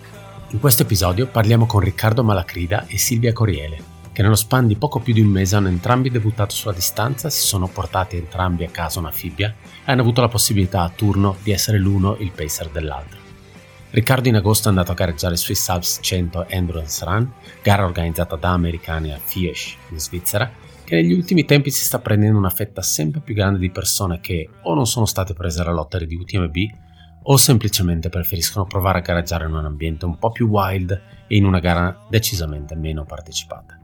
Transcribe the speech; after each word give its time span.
In 0.49 0.59
questo 0.59 0.81
episodio 0.81 1.27
parliamo 1.27 1.65
con 1.65 1.79
Riccardo 1.79 2.21
Malacrida 2.21 2.85
e 2.87 2.97
Silvia 2.97 3.31
Coriele, 3.31 3.81
che 4.19 4.25
nello 4.25 4.35
span 4.35 4.67
di 4.67 4.75
poco 4.75 4.99
più 4.99 5.13
di 5.13 5.21
un 5.21 5.29
mese 5.29 5.55
hanno 5.55 5.69
entrambi 5.69 6.09
debuttato 6.09 6.53
sulla 6.53 6.73
distanza, 6.73 7.29
si 7.29 7.39
sono 7.39 7.69
portati 7.69 8.17
entrambi 8.17 8.65
a 8.65 8.69
casa 8.69 8.99
una 8.99 9.11
fibbia 9.11 9.47
e 9.47 9.91
hanno 9.93 10.01
avuto 10.01 10.19
la 10.19 10.27
possibilità 10.27 10.81
a 10.81 10.91
turno 10.93 11.37
di 11.41 11.51
essere 11.51 11.77
l'uno 11.77 12.17
il 12.19 12.31
pacer 12.31 12.67
dell'altro. 12.67 13.17
Riccardo 13.91 14.27
in 14.27 14.35
agosto 14.35 14.67
è 14.67 14.71
andato 14.71 14.91
a 14.91 14.95
gareggiare 14.95 15.37
Swiss 15.37 15.69
Alps 15.69 15.99
100 16.01 16.49
Endurance 16.49 17.05
Run, 17.05 17.31
gara 17.63 17.85
organizzata 17.85 18.35
da 18.35 18.49
americani 18.49 19.13
a 19.13 19.21
Fiesch 19.23 19.77
in 19.89 19.99
Svizzera, 19.99 20.51
che 20.83 20.95
negli 20.95 21.13
ultimi 21.13 21.45
tempi 21.45 21.71
si 21.71 21.85
sta 21.85 21.99
prendendo 21.99 22.37
una 22.37 22.49
fetta 22.49 22.81
sempre 22.81 23.21
più 23.21 23.33
grande 23.33 23.59
di 23.59 23.71
persone 23.71 24.19
che 24.19 24.49
o 24.63 24.73
non 24.73 24.85
sono 24.85 25.05
state 25.05 25.33
prese 25.33 25.61
alla 25.61 25.71
lotteria 25.71 26.07
di 26.07 26.15
UTMB 26.15 26.55
o 27.23 27.37
semplicemente 27.37 28.09
preferiscono 28.09 28.65
provare 28.65 28.97
a 28.97 29.01
gareggiare 29.01 29.45
in 29.45 29.53
un 29.53 29.63
ambiente 29.63 30.03
un 30.03 30.17
po' 30.17 30.31
più 30.31 30.47
wild 30.47 30.91
e 31.25 31.37
in 31.37 31.45
una 31.45 31.59
gara 31.59 32.05
decisamente 32.09 32.75
meno 32.75 33.05
partecipata. 33.05 33.78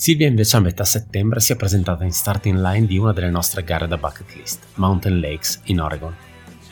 Silvia 0.00 0.28
invece 0.28 0.56
a 0.56 0.60
metà 0.60 0.84
settembre 0.84 1.40
si 1.40 1.50
è 1.50 1.56
presentata 1.56 2.04
in 2.04 2.12
starting 2.12 2.56
line 2.56 2.86
di 2.86 2.98
una 2.98 3.12
delle 3.12 3.30
nostre 3.30 3.64
gare 3.64 3.88
da 3.88 3.96
bucket 3.96 4.32
list, 4.36 4.64
Mountain 4.74 5.18
Lakes 5.18 5.62
in 5.64 5.80
Oregon. 5.80 6.14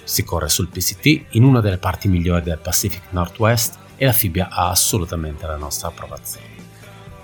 Si 0.04 0.22
corre 0.22 0.48
sul 0.48 0.68
PCT 0.68 1.34
in 1.34 1.42
una 1.42 1.60
delle 1.60 1.78
parti 1.78 2.06
migliori 2.06 2.44
del 2.44 2.58
Pacific 2.58 3.02
Northwest 3.10 3.78
e 3.96 4.04
la 4.04 4.12
fibbia 4.12 4.48
ha 4.48 4.70
assolutamente 4.70 5.44
la 5.44 5.56
nostra 5.56 5.88
approvazione. 5.88 6.46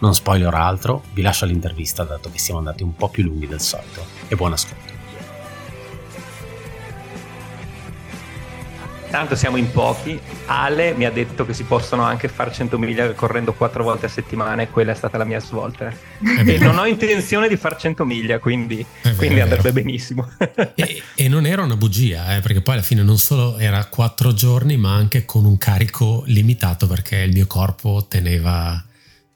Non 0.01 0.13
spoiler 0.13 0.53
altro, 0.53 1.05
vi 1.13 1.23
lascio 1.23 1.47
l'intervista 1.47 2.03
dato 2.03 2.33
che 2.33 2.39
siamo 2.41 2.59
andati 2.59 2.83
un 2.83 2.97
po' 2.97 3.09
più 3.09 3.23
lunghi 3.23 3.47
del 3.47 3.61
solito 3.61 4.05
e 4.27 4.35
buon 4.35 4.55
ascolto. 4.55 4.92
Tanto 9.13 9.37
siamo 9.37 9.59
in 9.59 9.71
pochi. 9.71 10.19
Ale 10.47 10.95
mi 10.95 11.05
ha 11.05 11.11
detto 11.11 11.45
che 11.45 11.53
si 11.53 11.65
possono 11.65 12.03
anche 12.03 12.29
fare 12.29 12.51
100 12.51 12.79
miglia 12.79 13.13
correndo 13.13 13.53
4 13.53 13.85
volte 13.85 14.07
a 14.07 14.09
settimana 14.09 14.63
e 14.63 14.71
quella 14.71 14.93
è 14.93 14.95
stata 14.95 15.19
la 15.19 15.25
mia 15.25 15.39
svolta. 15.39 15.93
E 16.23 16.57
non 16.59 16.79
ho 16.79 16.87
intenzione 16.87 17.47
di 17.47 17.59
fare 17.59 17.77
100 17.79 18.07
miglia, 18.07 18.39
quindi, 18.39 18.85
quindi 19.19 19.41
andrebbe 19.41 19.71
benissimo. 19.71 20.31
e, 20.75 21.03
e, 21.15 21.29
non 21.29 21.45
era 21.45 21.63
una 21.63 21.77
bugia, 21.77 22.37
eh, 22.37 22.41
perché 22.41 22.63
poi 22.63 22.75
alla 22.77 22.83
fine 22.83 23.03
non 23.03 23.19
solo 23.19 23.59
era 23.59 23.85
4 23.85 24.33
giorni, 24.33 24.79
ma 24.79 24.95
anche 24.95 25.27
con 25.27 25.45
un 25.45 25.59
carico 25.59 26.23
limitato 26.25 26.87
perché 26.87 27.19
il 27.19 27.33
mio 27.33 27.47
corpo 27.47 28.07
teneva 28.09 28.83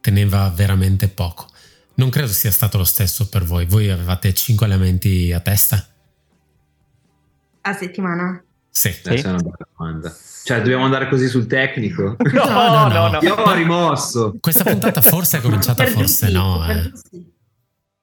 teneva 0.01 0.51
veramente 0.55 1.09
poco. 1.09 1.49
Non 1.97 2.09
credo 2.09 2.29
sia 2.29 2.51
stato 2.51 2.79
lo 2.79 2.85
stesso 2.85 3.29
per 3.29 3.45
voi. 3.45 3.67
Voi 3.67 3.91
avevate 3.91 4.33
5 4.33 4.65
elementi 4.65 5.33
a 5.33 5.41
testa? 5.41 5.87
A 7.61 7.73
settimana? 7.75 8.43
Sì. 8.71 8.95
Una 9.05 9.37
bella 9.37 9.66
domanda. 9.87 10.15
Cioè, 10.45 10.59
dobbiamo 10.59 10.85
andare 10.85 11.09
così 11.09 11.29
sul 11.29 11.47
tecnico? 11.47 12.17
No, 12.33 12.45
no, 12.45 12.89
no. 12.89 13.09
no, 13.11 13.19
Io 13.21 13.35
ho 13.35 13.55
rimosso. 13.55 14.37
Questa 14.41 14.65
puntata 14.65 15.01
forse 15.01 15.39
è 15.39 15.41
cominciata, 15.41 15.85
forse 15.87 16.31
no. 16.31 16.65
Eh. 16.69 16.93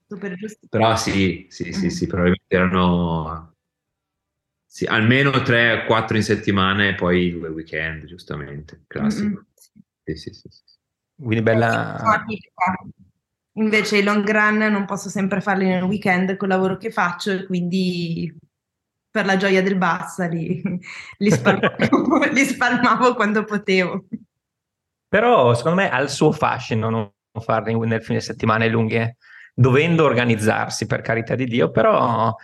Super 0.07 0.35
giusti. 0.35 0.67
Però 0.69 0.95
sì, 0.95 1.47
sì, 1.49 1.71
sì, 1.73 1.89
sì, 1.89 2.07
probabilmente 2.07 2.55
erano 2.55 3.53
sì, 4.65 4.85
almeno 4.85 5.31
3-4 5.31 6.15
in 6.15 6.23
settimana 6.23 6.87
e 6.87 6.95
poi 6.95 7.31
due 7.31 7.49
weekend, 7.49 8.05
giustamente. 8.05 8.83
Classico. 8.87 9.27
Mm-hmm. 9.27 9.37
Sì, 10.03 10.15
sì, 10.15 10.33
sì. 10.33 10.49
sì. 10.49 10.61
Quindi 11.15 11.43
bella... 11.43 12.25
Invece 13.55 13.99
i 13.99 14.03
long 14.03 14.27
run 14.27 14.57
non 14.57 14.85
posso 14.85 15.09
sempre 15.09 15.39
farli 15.39 15.67
nel 15.67 15.83
weekend 15.83 16.35
col 16.37 16.47
lavoro 16.47 16.77
che 16.77 16.89
faccio 16.89 17.29
e 17.29 17.45
quindi 17.45 18.35
per 19.13 19.27
la 19.27 19.37
gioia 19.37 19.61
del 19.61 19.77
Bassa 19.77 20.25
li, 20.25 20.59
li, 21.19 21.29
spalmavo, 21.29 22.25
li 22.33 22.43
spalmavo 22.45 23.13
quando 23.13 23.43
potevo. 23.43 24.05
Però 25.07 25.53
secondo 25.53 25.81
me 25.81 25.91
ha 25.91 26.01
il 26.01 26.09
suo 26.09 26.31
fascino 26.31 26.89
non 26.89 27.11
farli 27.39 27.77
nel 27.77 28.01
fine 28.01 28.19
settimana 28.19 28.65
lunghe, 28.65 29.17
dovendo 29.53 30.03
organizzarsi 30.03 30.87
per 30.87 31.01
carità 31.01 31.35
di 31.35 31.45
Dio, 31.45 31.69
però 31.69 32.35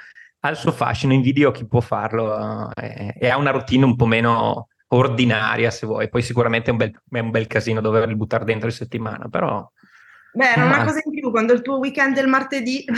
ha 0.41 0.49
il 0.49 0.55
suo 0.55 0.71
fascino, 0.71 1.11
invidio 1.11 1.49
chi 1.49 1.65
può 1.65 1.79
farlo 1.79 2.71
eh, 2.75 3.15
e 3.17 3.29
ha 3.29 3.37
una 3.37 3.49
routine 3.49 3.85
un 3.85 3.95
po' 3.95 4.05
meno 4.05 4.67
ordinaria 4.89 5.71
se 5.71 5.87
vuoi, 5.87 6.07
poi 6.07 6.21
sicuramente 6.21 6.69
è 6.69 6.71
un 6.71 6.77
bel, 6.77 7.01
è 7.09 7.19
un 7.19 7.31
bel 7.31 7.47
casino 7.47 7.81
doverli 7.81 8.15
buttare 8.15 8.45
dentro 8.45 8.67
in 8.67 8.75
settimana, 8.75 9.27
però... 9.27 9.67
Beh, 10.33 10.51
era 10.51 10.65
una 10.65 10.83
cosa 10.83 11.01
in 11.03 11.11
più, 11.11 11.31
quando 11.31 11.53
il 11.53 11.61
tuo 11.61 11.79
weekend 11.79 12.17
è 12.17 12.21
il 12.21 12.27
martedì, 12.27 12.85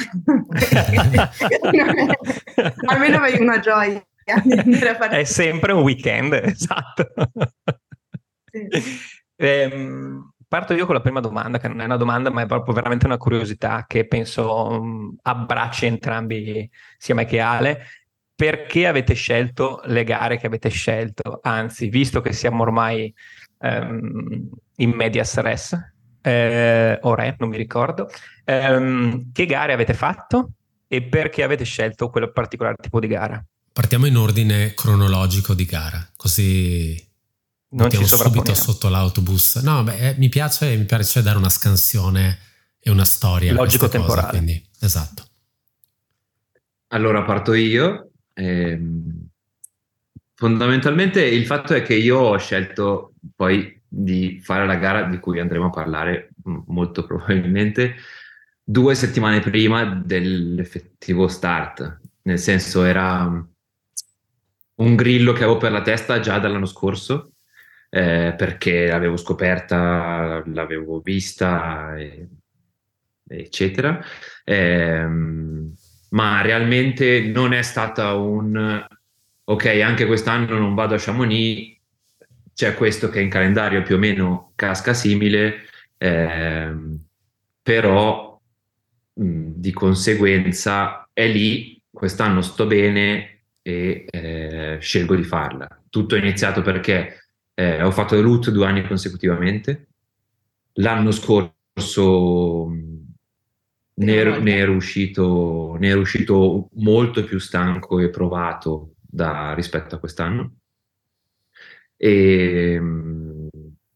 almeno 2.86 3.18
avevi 3.18 3.42
una 3.42 3.60
gioia. 3.60 4.06
È 4.24 5.24
sempre 5.24 5.72
un 5.72 5.82
weekend, 5.82 6.34
esatto. 6.44 7.12
Sì. 8.52 8.70
Ehm, 9.38 10.34
parto 10.48 10.74
io 10.74 10.86
con 10.86 10.96
la 10.96 11.02
prima 11.02 11.22
domanda, 11.22 11.58
che 11.58 11.68
non 11.68 11.82
è 11.82 11.86
una 11.86 11.98
domanda, 11.98 12.30
ma 12.30 12.42
è 12.42 12.46
proprio 12.46 12.74
veramente 12.74 13.06
una 13.06 13.18
curiosità 13.18 13.86
che 13.88 14.06
penso 14.06 14.68
um, 14.68 15.16
abbracci 15.22 15.86
entrambi, 15.86 16.70
sia 16.98 17.16
me 17.16 17.26
che 17.26 17.40
Ale 17.40 17.86
perché 18.42 18.88
avete 18.88 19.14
scelto 19.14 19.82
le 19.86 20.04
gare 20.04 20.38
che 20.38 20.48
avete 20.48 20.70
scelto? 20.70 21.40
Anzi, 21.44 21.90
visto 21.90 22.22
che 22.22 22.34
siamo 22.34 22.64
ormai 22.64 23.14
um, 23.60 24.50
in 24.78 24.90
medias 24.90 25.38
res, 25.38 25.91
eh, 26.22 27.00
o 27.02 27.16
re, 27.16 27.36
non 27.40 27.50
mi 27.50 27.58
ricordo, 27.58 28.10
um, 28.46 29.32
che 29.32 29.46
gare 29.46 29.74
avete 29.74 29.94
fatto 29.94 30.52
e 30.88 31.02
perché 31.02 31.44
avete 31.44 31.64
scelto 31.64 32.10
quel 32.10 32.32
particolare 32.32 32.76
tipo 32.80 33.00
di 33.00 33.08
gara? 33.08 33.44
Partiamo 33.74 34.06
in 34.06 34.18
ordine 34.18 34.74
cronologico 34.74 35.54
di 35.54 35.66
gara, 35.66 36.06
così 36.16 37.10
non 37.70 37.90
ci 37.90 38.06
subito 38.06 38.54
sotto 38.54 38.90
l'autobus. 38.90 39.58
No, 39.58 39.84
beh, 39.84 40.10
eh, 40.10 40.16
mi 40.18 40.30
piace, 40.30 40.76
mi 40.76 40.84
piace 40.86 41.22
dare 41.22 41.38
una 41.38 41.50
scansione 41.50 42.40
e 42.80 42.90
una 42.90 43.06
storia. 43.06 43.54
Logico 43.54 43.88
temporale. 43.88 44.28
Cose, 44.28 44.38
quindi, 44.38 44.66
esatto. 44.80 45.26
Allora 46.88 47.24
parto 47.24 47.54
io. 47.54 48.10
Ehm, 48.34 49.28
fondamentalmente 50.34 51.24
il 51.24 51.46
fatto 51.46 51.74
è 51.74 51.82
che 51.82 51.96
io 51.96 52.18
ho 52.18 52.38
scelto 52.38 53.14
poi 53.36 53.81
di 53.94 54.40
fare 54.42 54.66
la 54.66 54.76
gara 54.76 55.04
di 55.04 55.20
cui 55.20 55.40
andremo 55.40 55.66
a 55.66 55.70
parlare 55.70 56.30
molto 56.68 57.04
probabilmente 57.06 57.96
due 58.64 58.96
settimane 58.96 59.42
prima 59.42 59.84
dell'effettivo 59.84 61.28
start, 61.28 62.00
nel 62.22 62.40
senso 62.40 62.86
era 62.86 63.46
un 64.76 64.96
grillo 64.96 65.34
che 65.34 65.44
avevo 65.44 65.58
per 65.58 65.72
la 65.74 65.82
testa 65.82 66.22
già 66.22 66.40
dall'anno 66.40 66.66
scorso 66.66 67.34
eh, 67.90 68.34
perché 68.38 68.88
l'avevo 68.88 69.18
scoperta, 69.18 70.42
l'avevo 70.46 71.02
vista, 71.02 71.98
e, 71.98 72.30
eccetera. 73.28 74.02
Eh, 74.46 75.06
ma 76.10 76.42
realmente 76.42 77.22
non 77.22 77.54
è 77.54 77.62
stata 77.62 78.14
un 78.14 78.88
ok, 79.44 79.66
anche 79.84 80.06
quest'anno 80.06 80.58
non 80.58 80.74
vado 80.74 80.96
a 80.96 80.98
Chamonix, 80.98 81.78
c'è 82.54 82.76
questo 82.76 83.10
che 83.10 83.22
in 83.22 83.30
calendario 83.30 83.82
più 83.84 83.96
o 83.96 83.98
meno 83.98 84.52
casca 84.56 84.94
simile, 84.94 85.66
ehm, 85.98 87.00
però 87.62 88.40
mh, 89.14 89.52
di 89.56 89.72
conseguenza 89.72 91.08
è 91.14 91.28
lì, 91.28 91.82
quest'anno 91.92 92.42
sto 92.42 92.66
bene 92.66 93.44
e 93.62 94.06
eh, 94.10 94.78
scelgo 94.80 95.16
di 95.16 95.24
farla. 95.24 95.68
Tutto 95.90 96.16
è 96.16 96.20
iniziato 96.20 96.62
perché 96.62 97.26
eh, 97.54 97.82
ho 97.82 97.92
fatto 97.92 98.20
root 98.22 98.50
due 98.50 98.66
anni 98.66 98.86
consecutivamente, 98.86 99.88
l'anno 100.74 101.12
scorso 101.12 102.70
ne, 103.94 104.16
er, 104.16 104.42
ne, 104.42 104.56
ero 104.56 104.74
uscito, 104.74 105.76
ne 105.80 105.90
ero 105.90 106.00
uscito 106.00 106.70
molto 106.76 107.24
più 107.24 107.40
stanco 107.40 108.00
e 108.00 108.10
provato 108.10 108.96
da, 109.00 109.54
rispetto 109.54 109.96
a 109.96 110.00
quest'anno. 110.00 110.56
E, 112.04 112.82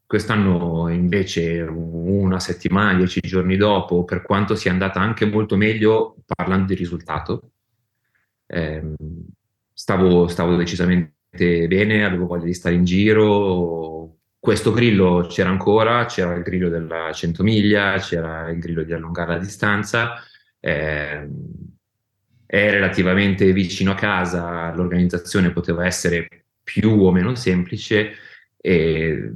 quest'anno 0.05 0.89
invece 0.89 1.61
una 1.61 2.39
settimana, 2.39 2.95
dieci 2.95 3.19
giorni 3.21 3.57
dopo, 3.57 4.03
per 4.03 4.21
quanto 4.21 4.53
sia 4.53 4.69
andata 4.71 4.99
anche 4.99 5.25
molto 5.25 5.57
meglio 5.57 6.17
parlando 6.23 6.67
di 6.67 6.75
risultato, 6.75 7.49
eh, 8.45 8.93
stavo, 9.73 10.27
stavo 10.27 10.55
decisamente 10.55 11.13
bene, 11.67 12.05
avevo 12.05 12.27
voglia 12.27 12.45
di 12.45 12.53
stare 12.53 12.75
in 12.75 12.83
giro, 12.83 14.17
questo 14.37 14.71
grillo 14.71 15.25
c'era 15.27 15.49
ancora, 15.49 16.05
c'era 16.05 16.35
il 16.35 16.43
grillo 16.43 16.69
della 16.69 17.11
100 17.11 17.41
miglia, 17.41 17.97
c'era 17.97 18.49
il 18.51 18.59
grillo 18.59 18.83
di 18.83 18.93
allungare 18.93 19.31
la 19.33 19.39
distanza, 19.39 20.13
eh, 20.59 21.27
è 22.45 22.69
relativamente 22.69 23.51
vicino 23.51 23.91
a 23.93 23.95
casa, 23.95 24.71
l'organizzazione 24.75 25.51
poteva 25.51 25.87
essere 25.87 26.44
più 26.65 27.05
o 27.05 27.11
meno 27.11 27.35
semplice 27.35 28.13
e 28.57 29.31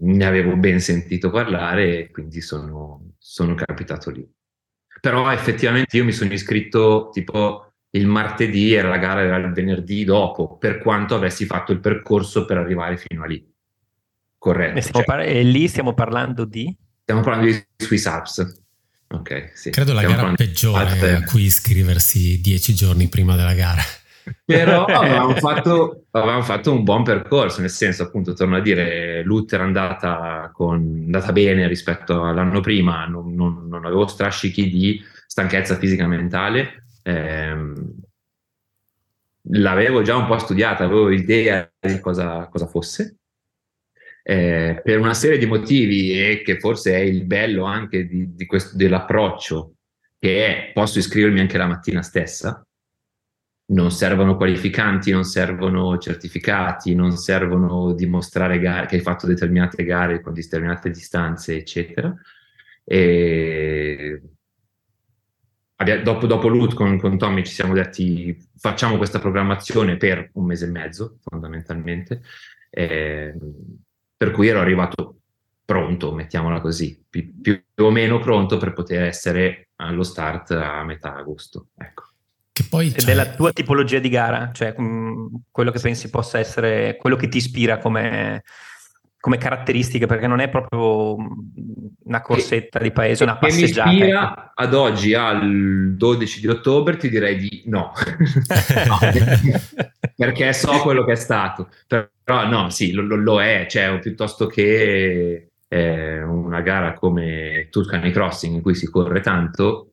ne 0.00 0.24
avevo 0.24 0.54
ben 0.56 0.78
sentito 0.78 1.30
parlare 1.30 1.98
e 1.98 2.10
quindi 2.10 2.42
sono, 2.42 3.14
sono 3.18 3.54
capitato 3.54 4.10
lì. 4.10 4.24
Però 5.00 5.32
effettivamente 5.32 5.96
io 5.96 6.04
mi 6.04 6.12
sono 6.12 6.32
iscritto 6.32 7.08
tipo 7.10 7.72
il 7.92 8.06
martedì 8.06 8.74
e 8.74 8.82
la 8.82 8.98
gara 8.98 9.22
era 9.22 9.36
il 9.36 9.52
venerdì 9.52 10.04
dopo, 10.04 10.58
per 10.58 10.78
quanto 10.78 11.14
avessi 11.14 11.46
fatto 11.46 11.72
il 11.72 11.80
percorso 11.80 12.44
per 12.44 12.58
arrivare 12.58 12.98
fino 12.98 13.22
a 13.22 13.26
lì. 13.26 13.44
Corretto. 14.36 14.80
Cioè, 14.80 15.04
par- 15.04 15.20
e 15.20 15.42
lì 15.42 15.66
stiamo 15.66 15.94
parlando 15.94 16.44
di? 16.44 16.76
Stiamo 17.02 17.22
parlando 17.22 17.46
di 17.46 17.64
Swiss 17.76 18.06
Alps. 18.06 18.62
Ok, 19.10 19.52
sì. 19.54 19.70
Credo 19.70 19.94
la 19.94 20.02
gara 20.02 20.34
peggiore 20.34 21.14
a 21.14 21.24
cui 21.24 21.44
iscriversi 21.44 22.38
dieci 22.42 22.74
giorni 22.74 23.08
prima 23.08 23.34
della 23.36 23.54
gara. 23.54 23.82
Però 24.44 24.84
avevamo 24.86 25.34
fatto, 25.34 26.04
avevamo 26.10 26.42
fatto, 26.42 26.72
un 26.72 26.84
buon 26.84 27.02
percorso, 27.02 27.60
nel 27.60 27.70
senso, 27.70 28.04
appunto, 28.04 28.32
torno 28.32 28.56
a 28.56 28.60
dire, 28.60 29.22
Luther 29.22 29.60
è 29.60 29.62
andata, 29.62 30.50
con, 30.52 31.02
andata 31.04 31.32
bene 31.32 31.66
rispetto 31.66 32.24
all'anno 32.24 32.60
prima, 32.60 33.06
non, 33.06 33.34
non, 33.34 33.66
non 33.68 33.84
avevo 33.84 34.06
strascichi 34.06 34.68
di 34.68 35.00
stanchezza 35.26 35.76
fisica 35.76 36.04
e 36.04 36.06
mentale. 36.06 36.84
Ehm, 37.02 37.94
l'avevo 39.50 40.02
già 40.02 40.16
un 40.16 40.26
po' 40.26 40.38
studiata, 40.38 40.84
avevo 40.84 41.10
idea 41.10 41.70
di 41.78 42.00
cosa, 42.00 42.48
cosa 42.48 42.66
fosse. 42.66 43.16
Eh, 44.22 44.80
per 44.84 44.98
una 44.98 45.14
serie 45.14 45.38
di 45.38 45.46
motivi 45.46 46.12
e 46.12 46.42
che 46.42 46.58
forse 46.58 46.92
è 46.92 46.98
il 46.98 47.24
bello 47.24 47.64
anche 47.64 48.06
di, 48.06 48.34
di 48.34 48.46
questo, 48.46 48.76
dell'approccio, 48.76 49.76
che 50.18 50.46
è 50.46 50.72
posso 50.72 50.98
iscrivermi 50.98 51.40
anche 51.40 51.56
la 51.56 51.66
mattina 51.66 52.02
stessa, 52.02 52.62
non 53.70 53.90
servono 53.90 54.36
qualificanti, 54.36 55.10
non 55.10 55.24
servono 55.24 55.98
certificati, 55.98 56.94
non 56.94 57.16
servono 57.16 57.92
dimostrare 57.92 58.58
gare, 58.58 58.86
che 58.86 58.96
hai 58.96 59.02
fatto 59.02 59.26
determinate 59.26 59.84
gare 59.84 60.20
con 60.20 60.32
determinate 60.32 60.90
distanze, 60.90 61.56
eccetera. 61.56 62.14
E 62.84 64.22
dopo, 66.02 66.26
dopo 66.26 66.48
Loot 66.48 66.74
con, 66.74 66.98
con, 66.98 67.18
Tommy 67.18 67.44
ci 67.44 67.52
siamo 67.52 67.74
detti 67.74 68.36
facciamo 68.56 68.96
questa 68.96 69.18
programmazione 69.18 69.96
per 69.96 70.30
un 70.34 70.46
mese 70.46 70.64
e 70.64 70.70
mezzo, 70.70 71.18
fondamentalmente, 71.20 72.22
eh, 72.70 73.34
per 74.16 74.30
cui 74.30 74.48
ero 74.48 74.60
arrivato 74.60 75.20
pronto, 75.64 76.14
mettiamola 76.14 76.60
così, 76.60 77.04
più, 77.08 77.40
più 77.40 77.62
o 77.76 77.90
meno 77.90 78.18
pronto 78.18 78.56
per 78.56 78.72
poter 78.72 79.02
essere 79.02 79.68
allo 79.76 80.02
start 80.02 80.52
a 80.52 80.82
metà 80.84 81.14
agosto. 81.14 81.68
Ecco. 81.76 82.07
Che 82.58 82.66
poi, 82.68 82.92
cioè... 82.92 83.12
è 83.12 83.14
la 83.14 83.26
tua 83.26 83.52
tipologia 83.52 84.00
di 84.00 84.08
gara, 84.08 84.50
cioè 84.52 84.74
mh, 84.76 84.82
mm, 84.82 85.26
quello 85.48 85.70
che 85.70 85.78
pensi 85.78 86.10
possa 86.10 86.40
essere, 86.40 86.96
quello 86.96 87.14
che 87.14 87.28
ti 87.28 87.36
ispira 87.36 87.78
come, 87.78 88.42
come 89.20 89.38
caratteristiche, 89.38 90.06
perché 90.06 90.26
non 90.26 90.40
è 90.40 90.48
proprio 90.48 91.16
mm, 91.20 91.26
una 92.06 92.20
corsetta 92.20 92.78
che, 92.78 92.84
di 92.86 92.90
paese, 92.90 93.22
una 93.22 93.36
passeggiata. 93.36 93.90
Che 93.90 93.94
mi 93.94 94.00
ispira 94.00 94.30
ecco. 94.32 94.50
ad 94.56 94.74
oggi, 94.74 95.14
al 95.14 95.94
12 95.96 96.40
di 96.40 96.48
ottobre, 96.48 96.96
ti 96.96 97.08
direi 97.08 97.36
di 97.36 97.62
no. 97.66 97.92
no 98.88 98.98
perché 100.16 100.52
so 100.52 100.80
quello 100.80 101.04
che 101.04 101.12
è 101.12 101.16
stato. 101.16 101.68
Però 101.86 102.48
no, 102.48 102.70
sì, 102.70 102.90
lo, 102.90 103.02
lo 103.14 103.40
è, 103.40 103.66
cioè, 103.70 104.00
piuttosto 104.00 104.46
che 104.46 105.50
eh, 105.68 106.22
una 106.24 106.60
gara 106.60 106.92
come 106.94 107.68
Tuscany 107.70 108.10
Crossing 108.10 108.56
in 108.56 108.62
cui 108.62 108.74
si 108.74 108.90
corre 108.90 109.20
tanto, 109.20 109.92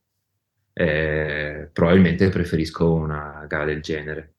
eh, 0.78 1.70
probabilmente 1.72 2.28
preferisco 2.28 2.94
una 2.94 3.46
gara 3.48 3.64
del 3.64 3.82
genere. 3.82 4.34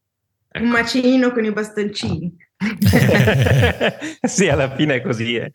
Ecco. 0.50 0.64
Un 0.64 0.70
macinino 0.70 1.32
con 1.32 1.44
i 1.44 1.50
bastoncini. 1.50 2.36
sì, 4.20 4.48
alla 4.48 4.74
fine 4.74 4.96
è 4.96 5.02
così. 5.02 5.36
Eh. 5.36 5.50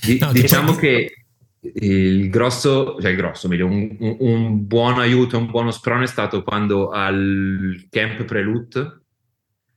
D- 0.00 0.18
no, 0.20 0.32
diciamo 0.32 0.74
che 0.74 1.26
il 1.60 2.30
grosso, 2.30 2.96
cioè 2.98 3.10
il 3.10 3.16
grosso, 3.16 3.46
meglio, 3.46 3.66
un, 3.66 3.94
un, 4.00 4.16
un, 4.20 4.66
buon 4.66 4.98
aiuto, 4.98 5.36
un 5.36 5.50
buono 5.50 5.70
sprone 5.70 6.04
è 6.04 6.08
stato 6.08 6.42
quando 6.42 6.88
al 6.88 7.86
camp 7.90 8.24
Prelut 8.24 9.00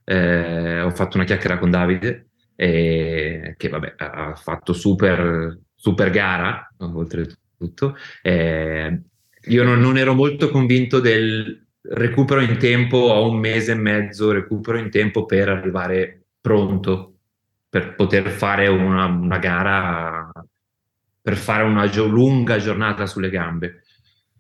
eh, 0.06 0.80
ho 0.80 0.90
fatto 0.92 1.18
una 1.18 1.25
chiacchiera 1.25 1.57
con 1.57 1.69
Davide, 1.69 2.30
eh, 2.56 3.56
che 3.57 3.68
vabbè 3.68 3.96
ha 3.98 4.36
fatto 4.36 4.72
super, 4.72 5.60
super 5.75 6.10
gara, 6.12 6.72
oltretutto. 6.78 7.98
Eh, 8.22 9.02
io 9.47 9.63
non, 9.63 9.80
non, 9.80 9.97
ero 9.97 10.13
molto 10.13 10.50
convinto 10.50 11.00
del 11.00 11.68
recupero 11.81 12.42
in 12.42 12.57
tempo, 12.57 12.97
ho 12.97 13.30
un 13.30 13.38
mese 13.38 13.74
e 13.74 13.75
mezzo 13.75 14.31
recupero 14.31 14.77
in 14.77 14.89
tempo 14.89 15.25
per 15.25 15.50
arrivare 15.50 16.25
pronto, 16.42 17.13
per 17.69 17.95
poter 17.95 18.30
fare 18.30 18.68
una, 18.68 19.06
una 19.06 19.38
gara, 19.38 20.31
per 21.21 21.36
fare 21.38 21.63
una 21.63 21.88
gio- 21.88 22.07
lunga 22.07 22.57
giornata 22.57 23.06
sulle 23.06 23.30
gambe. 23.30 23.83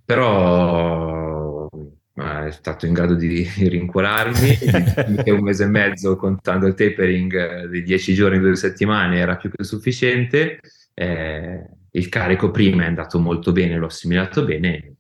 Però 0.03 1.67
è 2.15 2.51
stato 2.51 2.85
in 2.85 2.93
grado 2.93 3.15
di 3.15 3.43
rincuorarmi 3.57 4.57
e 5.23 5.31
un 5.31 5.41
mese 5.41 5.63
e 5.63 5.67
mezzo 5.67 6.15
contando 6.15 6.65
il 6.67 6.73
tapering 6.73 7.65
di 7.65 7.83
dieci 7.83 8.13
giorni, 8.13 8.39
due 8.39 8.55
settimane 8.55 9.17
era 9.17 9.35
più 9.35 9.49
che 9.51 9.63
sufficiente. 9.63 10.59
Eh, 10.93 11.65
il 11.91 12.09
carico 12.09 12.51
prima 12.51 12.83
è 12.83 12.87
andato 12.87 13.19
molto 13.19 13.51
bene, 13.51 13.77
l'ho 13.77 13.87
assimilato 13.87 14.43
bene, 14.43 14.94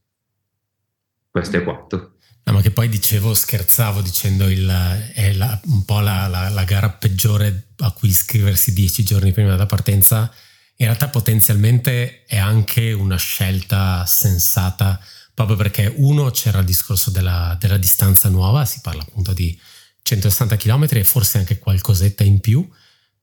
questo 1.35 1.57
è 1.57 1.63
quanto. 1.65 2.13
No, 2.45 2.53
ma 2.53 2.61
che 2.61 2.71
poi 2.71 2.87
dicevo, 2.87 3.33
scherzavo 3.33 3.99
dicendo 3.99 4.47
il, 4.47 5.11
è 5.13 5.33
la, 5.33 5.59
un 5.65 5.83
po' 5.83 5.99
la, 5.99 6.27
la, 6.27 6.47
la, 6.47 6.63
gara 6.63 6.91
peggiore 6.91 7.71
a 7.79 7.91
cui 7.91 8.07
iscriversi 8.07 8.71
dieci 8.71 9.03
giorni 9.03 9.33
prima 9.33 9.49
della 9.49 9.65
partenza. 9.65 10.31
In 10.77 10.85
realtà 10.85 11.09
potenzialmente 11.09 12.23
è 12.23 12.37
anche 12.37 12.93
una 12.93 13.17
scelta 13.17 14.05
sensata, 14.05 14.97
proprio 15.33 15.57
perché 15.57 15.91
uno 15.93 16.29
c'era 16.29 16.59
il 16.59 16.65
discorso 16.65 17.11
della, 17.11 17.57
della 17.59 17.77
distanza 17.77 18.29
nuova, 18.29 18.63
si 18.63 18.79
parla 18.81 19.01
appunto 19.01 19.33
di 19.33 19.59
160 20.03 20.55
km 20.55 20.87
e 20.91 21.03
forse 21.03 21.39
anche 21.39 21.59
qualcosetta 21.59 22.23
in 22.23 22.39
più, 22.39 22.65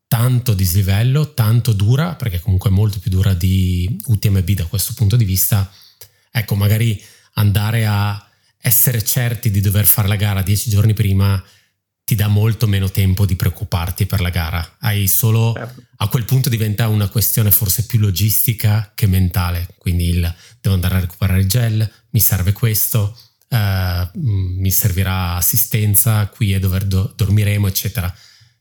tanto 0.07 0.52
dislivello, 0.52 1.33
tanto 1.33 1.73
dura, 1.73 2.14
perché 2.16 2.40
comunque 2.40 2.69
è 2.69 2.75
molto 2.75 2.99
più 2.99 3.11
dura 3.11 3.33
di 3.33 3.99
UTMB 4.04 4.50
da 4.50 4.66
questo 4.66 4.92
punto 4.92 5.16
di 5.16 5.25
vista. 5.25 5.73
Ecco, 6.31 6.57
magari 6.57 7.02
andare 7.34 7.86
a 7.86 8.26
essere 8.58 9.02
certi 9.04 9.50
di 9.50 9.60
dover 9.60 9.86
fare 9.86 10.08
la 10.08 10.16
gara 10.16 10.42
dieci 10.42 10.70
giorni 10.70 10.94
prima 10.94 11.42
ti 12.04 12.14
dà 12.14 12.28
molto 12.28 12.66
meno 12.66 12.90
tempo 12.90 13.24
di 13.24 13.36
preoccuparti 13.36 14.06
per 14.06 14.20
la 14.20 14.30
gara. 14.30 14.76
Hai 14.80 15.06
solo 15.06 15.52
certo. 15.54 15.82
a 15.96 16.08
quel 16.08 16.24
punto 16.24 16.48
diventa 16.48 16.88
una 16.88 17.08
questione 17.08 17.50
forse 17.50 17.86
più 17.86 17.98
logistica 17.98 18.92
che 18.94 19.06
mentale. 19.06 19.68
Quindi 19.78 20.08
il 20.08 20.34
devo 20.60 20.74
andare 20.74 20.96
a 20.96 21.00
recuperare 21.00 21.40
il 21.40 21.48
gel, 21.48 21.90
mi 22.10 22.20
serve 22.20 22.52
questo, 22.52 23.16
uh, 23.48 24.08
mi 24.18 24.70
servirà 24.70 25.36
assistenza, 25.36 26.26
qui 26.26 26.52
è 26.52 26.58
dove 26.58 26.86
do- 26.86 27.12
dormiremo, 27.16 27.66
eccetera. 27.66 28.12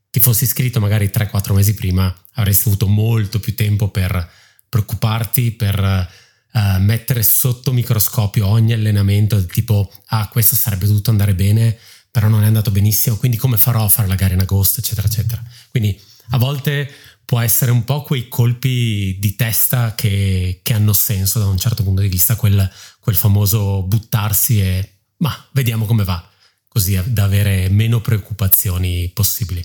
Ti 0.10 0.20
fossi 0.20 0.44
iscritto 0.44 0.80
magari 0.80 1.08
3-4 1.08 1.54
mesi 1.54 1.74
prima, 1.74 2.14
avresti 2.34 2.68
avuto 2.68 2.88
molto 2.88 3.40
più 3.40 3.56
tempo 3.56 3.90
per 3.90 4.30
preoccuparti, 4.70 5.52
per 5.52 6.10
uh, 6.54 6.82
mettere 6.82 7.24
sotto 7.24 7.72
microscopio 7.72 8.48
ogni 8.48 8.74
allenamento, 8.74 9.46
tipo, 9.46 9.92
ah, 10.08 10.28
questo 10.30 10.56
sarebbe 10.56 10.86
dovuto 10.86 11.10
andare 11.10 11.36
bene, 11.36 11.78
però 12.10 12.28
non 12.28 12.44
è 12.44 12.48
andato 12.48 12.72
benissimo, 12.72 13.18
quindi 13.18 13.38
come 13.38 13.58
farò 13.58 13.86
a 13.86 13.90
fare 13.90 14.08
la 14.08 14.16
gara 14.16 14.34
in 14.34 14.42
agosto, 14.42 14.80
eccetera, 14.80 15.08
eccetera. 15.08 15.42
Quindi 15.70 16.00
a 16.32 16.38
volte 16.38 16.90
può 17.26 17.40
essere 17.40 17.72
un 17.72 17.84
po' 17.84 18.02
quei 18.04 18.28
colpi 18.28 19.18
di 19.20 19.36
testa 19.36 19.96
che, 19.96 20.60
che 20.62 20.74
hanno 20.74 20.94
senso 20.94 21.40
da 21.40 21.48
un 21.48 21.58
certo 21.58 21.84
punto 21.84 22.02
di 22.02 22.10
vista, 22.10 22.36
quel, 22.36 22.70
quel 23.00 23.16
famoso 23.16 23.84
buttarsi 23.84 24.62
e 24.62 24.90
ma 25.18 25.34
vediamo 25.52 25.86
come 25.86 26.04
va, 26.04 26.28
così 26.68 27.00
da 27.06 27.24
avere 27.24 27.70
meno 27.70 28.02
preoccupazioni 28.02 29.10
possibili. 29.14 29.64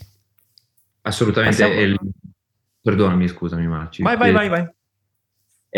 Assolutamente. 1.02 1.64
Il... 1.64 1.98
Perdonami, 2.80 3.26
scusami, 3.26 3.66
Marci. 3.66 4.02
Vai, 4.02 4.16
vai, 4.16 4.32
vai, 4.32 4.48
vai 4.48 4.75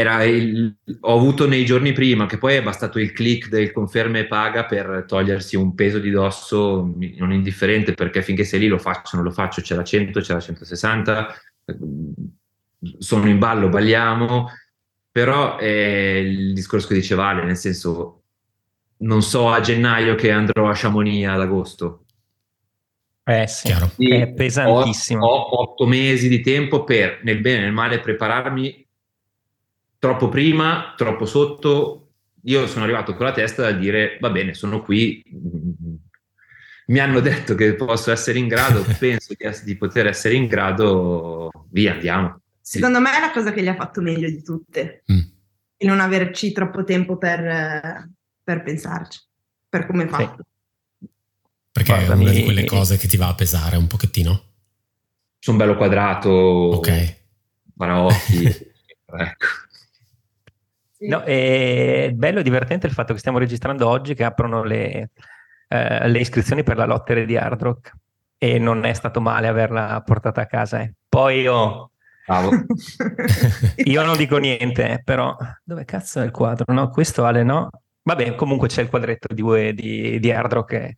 il, 0.01 0.77
ho 1.01 1.17
avuto 1.17 1.49
nei 1.49 1.65
giorni 1.65 1.93
prima 1.93 2.27
che 2.27 2.39
poi 2.39 2.55
è 2.55 2.63
bastato 2.63 3.01
il 3.01 3.13
click 3.13 3.49
del 3.49 3.73
conferma 3.73 4.19
e 4.19 4.27
paga 4.27 4.65
per 4.65 5.05
togliersi 5.09 5.57
un 5.57 5.75
peso 5.75 5.99
di 5.99 6.11
dosso 6.11 6.95
non 7.17 7.33
indifferente 7.33 7.95
perché 7.95 8.23
finché 8.23 8.45
sei 8.45 8.61
lì 8.61 8.69
lo 8.69 8.79
faccio, 8.79 9.17
non 9.17 9.25
lo 9.25 9.33
faccio, 9.33 9.61
c'è 9.61 9.75
la 9.75 9.83
100, 9.83 10.21
c'è 10.21 10.35
la 10.35 10.41
160, 10.41 11.35
sono 12.99 13.29
in 13.29 13.39
ballo, 13.39 13.69
balliamo, 13.69 14.51
però 15.11 15.57
è 15.57 15.67
il 15.67 16.53
discorso 16.55 16.87
che 16.87 16.95
dice 16.95 17.17
nel 17.17 17.57
senso, 17.57 18.23
non 18.99 19.23
so 19.23 19.51
a 19.51 19.61
gennaio 19.61 20.15
che 20.15 20.31
andrò 20.31 20.69
a 20.69 20.75
Chamonix 20.75 21.27
ad 21.27 21.41
agosto. 21.41 22.05
Eh 23.25 23.47
sì, 23.47 23.69
è 23.97 24.29
pesantissimo. 24.29 25.27
Ho, 25.27 25.41
ho 25.41 25.61
otto 25.63 25.87
mesi 25.87 26.29
di 26.29 26.41
tempo 26.41 26.85
per, 26.85 27.21
nel 27.25 27.41
bene 27.41 27.59
e 27.59 27.63
nel 27.65 27.73
male, 27.73 28.01
prepararmi 28.01 28.88
troppo 29.99 30.29
prima, 30.29 30.95
troppo 30.97 31.27
sotto. 31.27 32.11
Io 32.45 32.67
sono 32.67 32.85
arrivato 32.85 33.15
con 33.15 33.27
la 33.27 33.33
testa 33.33 33.63
da 33.63 33.73
dire, 33.73 34.17
va 34.21 34.31
bene, 34.31 34.55
sono 34.55 34.81
qui, 34.81 35.23
mi 36.89 36.99
hanno 36.99 37.21
detto 37.21 37.55
che 37.55 37.75
posso 37.75 38.11
essere 38.11 38.39
in 38.39 38.49
grado, 38.49 38.85
penso 38.99 39.35
di, 39.37 39.47
di, 39.65 39.77
poter 39.77 40.07
essere 40.07 40.35
in 40.35 40.47
grado, 40.47 41.51
via, 41.71 41.93
andiamo. 41.93 42.41
Secondo 42.61 43.01
me 43.01 43.17
è 43.17 43.21
la 43.21 43.31
cosa 43.33 43.53
che 43.53 43.63
gli 43.63 43.69
ha 43.69 43.75
fatto 43.75 44.01
meglio 44.01 44.29
di 44.29 44.43
tutte, 44.43 45.03
mm. 45.11 45.19
il 45.79 45.89
non 45.89 46.01
averci 46.01 46.53
troppo 46.53 46.85
tempo 46.85 47.17
per, 47.17 48.09
per 48.43 48.63
pensarci, 48.63 49.21
per 49.69 49.87
come 49.87 50.05
è 50.05 50.09
fatto. 50.09 50.45
Sì. 50.99 51.09
Perché 51.71 51.93
Guarda, 51.93 52.15
è 52.15 52.17
una 52.17 52.31
di 52.31 52.45
quelle 52.45 52.65
cose 52.65 52.97
che 52.97 53.07
ti 53.07 53.17
va 53.17 53.29
a 53.29 53.35
pesare 53.35 53.77
un 53.77 53.87
pochettino? 53.87 54.43
Sono 55.39 55.57
bello 55.57 55.77
quadrato, 55.77 56.29
ok. 56.31 57.17
paraocchi, 57.77 58.45
ecco. 59.07 59.47
No, 61.01 61.23
è 61.23 62.11
bello 62.13 62.41
e 62.41 62.43
divertente 62.43 62.87
il 62.87 62.93
fatto 62.93 63.13
che 63.13 63.21
stiamo 63.21 63.39
registrando 63.39 63.89
oggi 63.89 64.15
che 64.15 64.25
aprono 64.25 64.65
le, 64.65 65.11
eh, 65.69 66.09
le 66.09 66.19
iscrizioni 66.19 66.63
per 66.65 66.77
la 66.77 66.87
lotteria 66.87 67.25
di 67.25 67.37
Hard 67.37 67.63
Rock 67.63 67.93
e 68.37 68.59
non 68.59 68.85
è 68.85 68.93
stato 68.95 69.21
male 69.21 69.47
averla 69.47 70.03
portata 70.05 70.41
a 70.41 70.47
casa. 70.47 70.81
Eh. 70.81 70.95
Poi 71.09 71.41
io... 71.41 71.91
io 73.85 74.05
non 74.05 74.17
dico 74.17 74.37
niente, 74.37 74.89
eh, 74.91 75.03
però 75.03 75.35
dove 75.65 75.85
cazzo 75.85 76.21
è 76.21 76.25
il 76.25 76.31
quadro? 76.31 76.73
No, 76.75 76.91
questo 76.91 77.23
vale 77.23 77.43
no. 77.43 77.71
Vabbè, 78.03 78.35
comunque 78.35 78.69
c'è 78.69 78.83
il 78.83 78.89
quadretto 78.89 79.33
di, 79.33 79.75
di, 79.75 80.19
di 80.19 80.31
Hard 80.31 80.53
Rock 80.53 80.69
che 80.69 80.95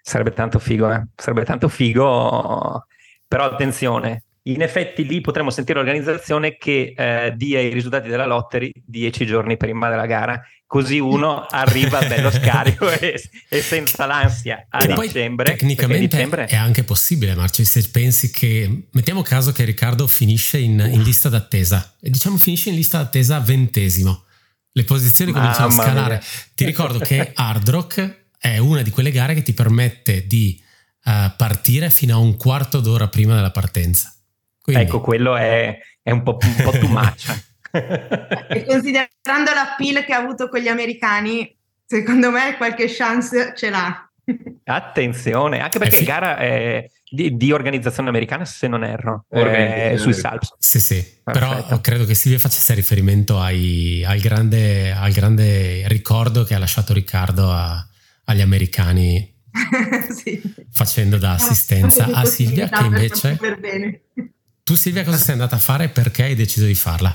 sarebbe 0.00 0.32
tanto 0.32 0.58
figo, 0.58 0.90
eh. 0.90 1.06
sarebbe 1.14 1.44
tanto 1.44 1.68
figo, 1.68 2.86
però 3.26 3.44
attenzione, 3.44 4.24
in 4.44 4.60
effetti 4.60 5.06
lì 5.06 5.20
potremmo 5.20 5.50
sentire 5.50 5.78
l'organizzazione 5.78 6.56
che 6.56 6.94
eh, 6.96 7.32
dia 7.36 7.60
i 7.60 7.72
risultati 7.72 8.08
della 8.08 8.26
lottery 8.26 8.72
dieci 8.84 9.24
giorni 9.24 9.56
prima 9.56 9.88
della 9.88 10.06
gara, 10.06 10.42
così 10.66 10.98
uno 10.98 11.46
arriva 11.48 12.00
bello 12.00 12.30
scarico 12.30 12.90
e, 12.90 13.20
e, 13.48 13.60
senza 13.60 14.04
l'ansia 14.06 14.66
a 14.68 14.82
e 14.82 14.94
dicembre. 14.94 15.44
Tecnicamente 15.44 16.16
dicembre... 16.16 16.46
è 16.46 16.56
anche 16.56 16.82
possibile, 16.82 17.34
Marci, 17.34 17.64
se 17.64 17.88
pensi 17.90 18.32
che 18.32 18.88
mettiamo 18.90 19.22
caso 19.22 19.52
che 19.52 19.64
Riccardo 19.64 20.08
finisce 20.08 20.58
in, 20.58 20.80
in 20.92 21.02
lista 21.02 21.28
d'attesa 21.28 21.96
e 22.00 22.10
diciamo 22.10 22.36
finisce 22.36 22.70
in 22.70 22.74
lista 22.74 22.98
d'attesa 22.98 23.38
ventesimo. 23.38 24.24
Le 24.72 24.84
posizioni 24.84 25.30
cominciano 25.32 25.66
ah, 25.66 25.68
a 25.68 25.70
scalare. 25.70 26.14
Mia. 26.14 26.24
Ti 26.54 26.64
ricordo 26.64 26.98
che 26.98 27.30
Hard 27.34 27.68
Rock 27.68 28.24
è 28.38 28.58
una 28.58 28.82
di 28.82 28.90
quelle 28.90 29.12
gare 29.12 29.34
che 29.34 29.42
ti 29.42 29.52
permette 29.52 30.26
di 30.26 30.60
uh, 31.04 31.30
partire 31.36 31.90
fino 31.90 32.14
a 32.14 32.18
un 32.18 32.36
quarto 32.36 32.80
d'ora 32.80 33.06
prima 33.08 33.34
della 33.34 33.52
partenza. 33.52 34.12
Quindi... 34.72 34.84
Ecco, 34.84 35.00
quello 35.00 35.36
è, 35.36 35.78
è 36.02 36.10
un 36.10 36.22
po', 36.22 36.38
un 36.40 36.62
po' 36.62 36.70
too 36.70 36.88
much. 36.88 37.50
e 37.72 38.64
considerando 38.66 39.52
l'appeal 39.54 40.04
che 40.04 40.12
ha 40.12 40.18
avuto 40.18 40.48
con 40.48 40.60
gli 40.60 40.68
americani, 40.68 41.56
secondo 41.84 42.30
me 42.30 42.56
qualche 42.56 42.86
chance 42.88 43.52
ce 43.56 43.70
l'ha. 43.70 44.06
Attenzione, 44.64 45.60
anche 45.60 45.78
perché 45.78 45.98
è 45.98 46.04
gara 46.04 46.36
è 46.36 46.88
di, 47.10 47.36
di, 47.36 47.52
organizzazione 47.52 48.08
americana, 48.08 48.44
se 48.44 48.68
non 48.68 48.84
erro, 48.84 49.26
eh, 49.28 49.96
sui 49.98 50.14
Salps. 50.14 50.54
Sì, 50.58 50.80
sì, 50.80 51.04
Perfetto. 51.22 51.62
però 51.66 51.80
credo 51.80 52.04
che 52.04 52.14
Silvia 52.14 52.38
facesse 52.38 52.72
riferimento 52.74 53.40
ai, 53.40 54.04
al, 54.04 54.18
grande, 54.20 54.92
al, 54.92 55.12
grande, 55.12 55.86
ricordo 55.88 56.44
che 56.44 56.54
ha 56.54 56.58
lasciato 56.58 56.92
Riccardo 56.92 57.50
a, 57.50 57.86
agli 58.24 58.40
americani 58.40 59.34
sì. 60.08 60.40
facendo 60.70 61.18
da 61.18 61.32
assistenza 61.32 62.06
a 62.06 62.24
Silvia 62.24 62.68
che 62.68 62.84
invece... 62.84 63.38
Tu 64.64 64.74
Silvia 64.76 65.04
cosa 65.04 65.16
sei 65.16 65.32
andata 65.32 65.56
a 65.56 65.58
fare 65.58 65.84
e 65.84 65.88
perché 65.88 66.22
hai 66.22 66.34
deciso 66.36 66.66
di 66.66 66.74
farla? 66.74 67.12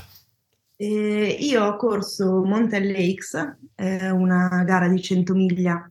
Eh, 0.76 1.36
io 1.40 1.64
ho 1.64 1.76
corso 1.76 2.44
Mountain 2.44 2.92
Lakes, 2.92 3.56
eh, 3.74 4.10
una 4.10 4.62
gara 4.64 4.86
di 4.86 5.00
100 5.00 5.34
miglia 5.34 5.90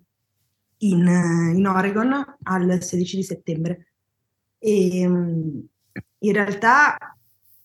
in, 0.77 1.07
in, 1.55 1.65
Oregon 1.65 2.37
al 2.43 2.81
16 2.81 3.15
di 3.15 3.23
settembre. 3.23 3.93
E 4.59 5.07
mm, 5.07 5.59
in 6.19 6.33
realtà 6.33 6.95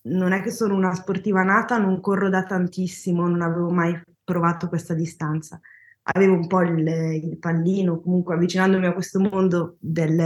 non 0.04 0.32
è 0.32 0.40
che 0.40 0.50
sono 0.50 0.75
una 0.75 0.94
sportiva 0.94 1.42
nata, 1.42 1.76
non 1.76 2.00
corro 2.00 2.30
da 2.30 2.44
tantissimo, 2.44 3.28
non 3.28 3.42
avevo 3.42 3.70
mai 3.70 4.00
provato 4.25 4.68
questa 4.68 4.94
distanza. 4.94 5.61
Avevo 6.04 6.32
un 6.34 6.46
po' 6.46 6.62
il, 6.62 6.88
il 6.88 7.38
pallino, 7.38 8.00
comunque 8.00 8.34
avvicinandomi 8.34 8.87
a 8.87 8.94
questo 8.94 9.20
mondo 9.20 9.76
del, 9.78 10.16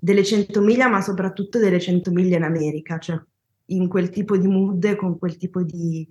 delle 0.00 0.24
100 0.24 0.60
miglia, 0.60 0.88
ma 0.88 1.00
soprattutto 1.00 1.58
delle 1.58 1.80
100 1.80 2.10
miglia 2.12 2.36
in 2.36 2.44
America, 2.44 2.98
cioè 2.98 3.20
in 3.66 3.88
quel 3.88 4.10
tipo 4.10 4.36
di 4.36 4.46
mood, 4.46 4.94
con 4.96 5.18
quel 5.18 5.36
tipo 5.36 5.62
di, 5.62 6.06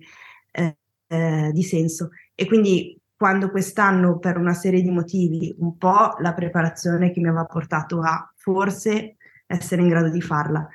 eh, 0.52 0.76
eh, 1.06 1.50
di 1.52 1.62
senso. 1.62 2.10
E 2.34 2.46
quindi 2.46 3.00
quando 3.16 3.50
quest'anno, 3.50 4.18
per 4.18 4.36
una 4.36 4.54
serie 4.54 4.82
di 4.82 4.90
motivi, 4.90 5.54
un 5.58 5.76
po' 5.76 6.14
la 6.18 6.34
preparazione 6.34 7.10
che 7.10 7.20
mi 7.20 7.28
aveva 7.28 7.46
portato 7.46 8.00
a 8.00 8.30
forse 8.36 9.16
essere 9.46 9.82
in 9.82 9.88
grado 9.88 10.10
di 10.10 10.20
farla, 10.20 10.68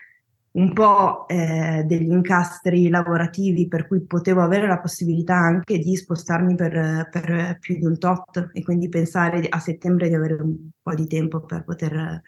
un 0.53 0.73
po' 0.73 1.27
eh, 1.27 1.83
degli 1.85 2.11
incastri 2.11 2.89
lavorativi 2.89 3.67
per 3.67 3.87
cui 3.87 4.01
potevo 4.05 4.41
avere 4.41 4.67
la 4.67 4.79
possibilità 4.79 5.35
anche 5.35 5.77
di 5.79 5.95
spostarmi 5.95 6.55
per, 6.55 7.07
per, 7.11 7.57
più 7.59 7.77
di 7.77 7.85
un 7.85 7.97
tot 7.97 8.49
e 8.53 8.63
quindi 8.63 8.89
pensare 8.89 9.47
a 9.47 9.59
settembre 9.59 10.09
di 10.09 10.15
avere 10.15 10.33
un 10.33 10.69
po' 10.81 10.93
di 10.93 11.07
tempo 11.07 11.41
per 11.41 11.63
poter 11.63 12.21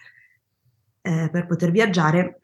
eh, 1.06 1.30
per 1.32 1.46
poter 1.46 1.70
viaggiare 1.70 2.40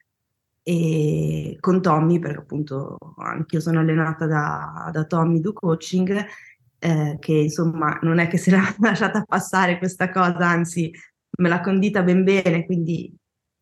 e 0.64 1.58
con 1.60 1.82
Tommy, 1.82 2.20
perché 2.20 2.40
appunto 2.40 2.98
anche 3.18 3.56
io 3.56 3.62
sono 3.62 3.80
allenata 3.80 4.28
da, 4.28 4.90
da 4.94 5.04
Tommy 5.06 5.40
Do 5.40 5.54
Coaching, 5.54 6.26
eh, 6.78 7.18
che 7.20 7.34
insomma 7.34 7.98
non 8.04 8.20
è 8.20 8.28
che 8.28 8.38
se 8.38 8.52
l'ha 8.52 8.62
lasciata 8.80 9.24
passare 9.24 9.80
questa 9.80 10.12
cosa, 10.12 10.48
anzi 10.48 10.92
me 11.40 11.50
l'ha 11.50 11.62
condita 11.62 12.04
ben 12.04 12.24
bene, 12.24 12.66
quindi 12.66 13.12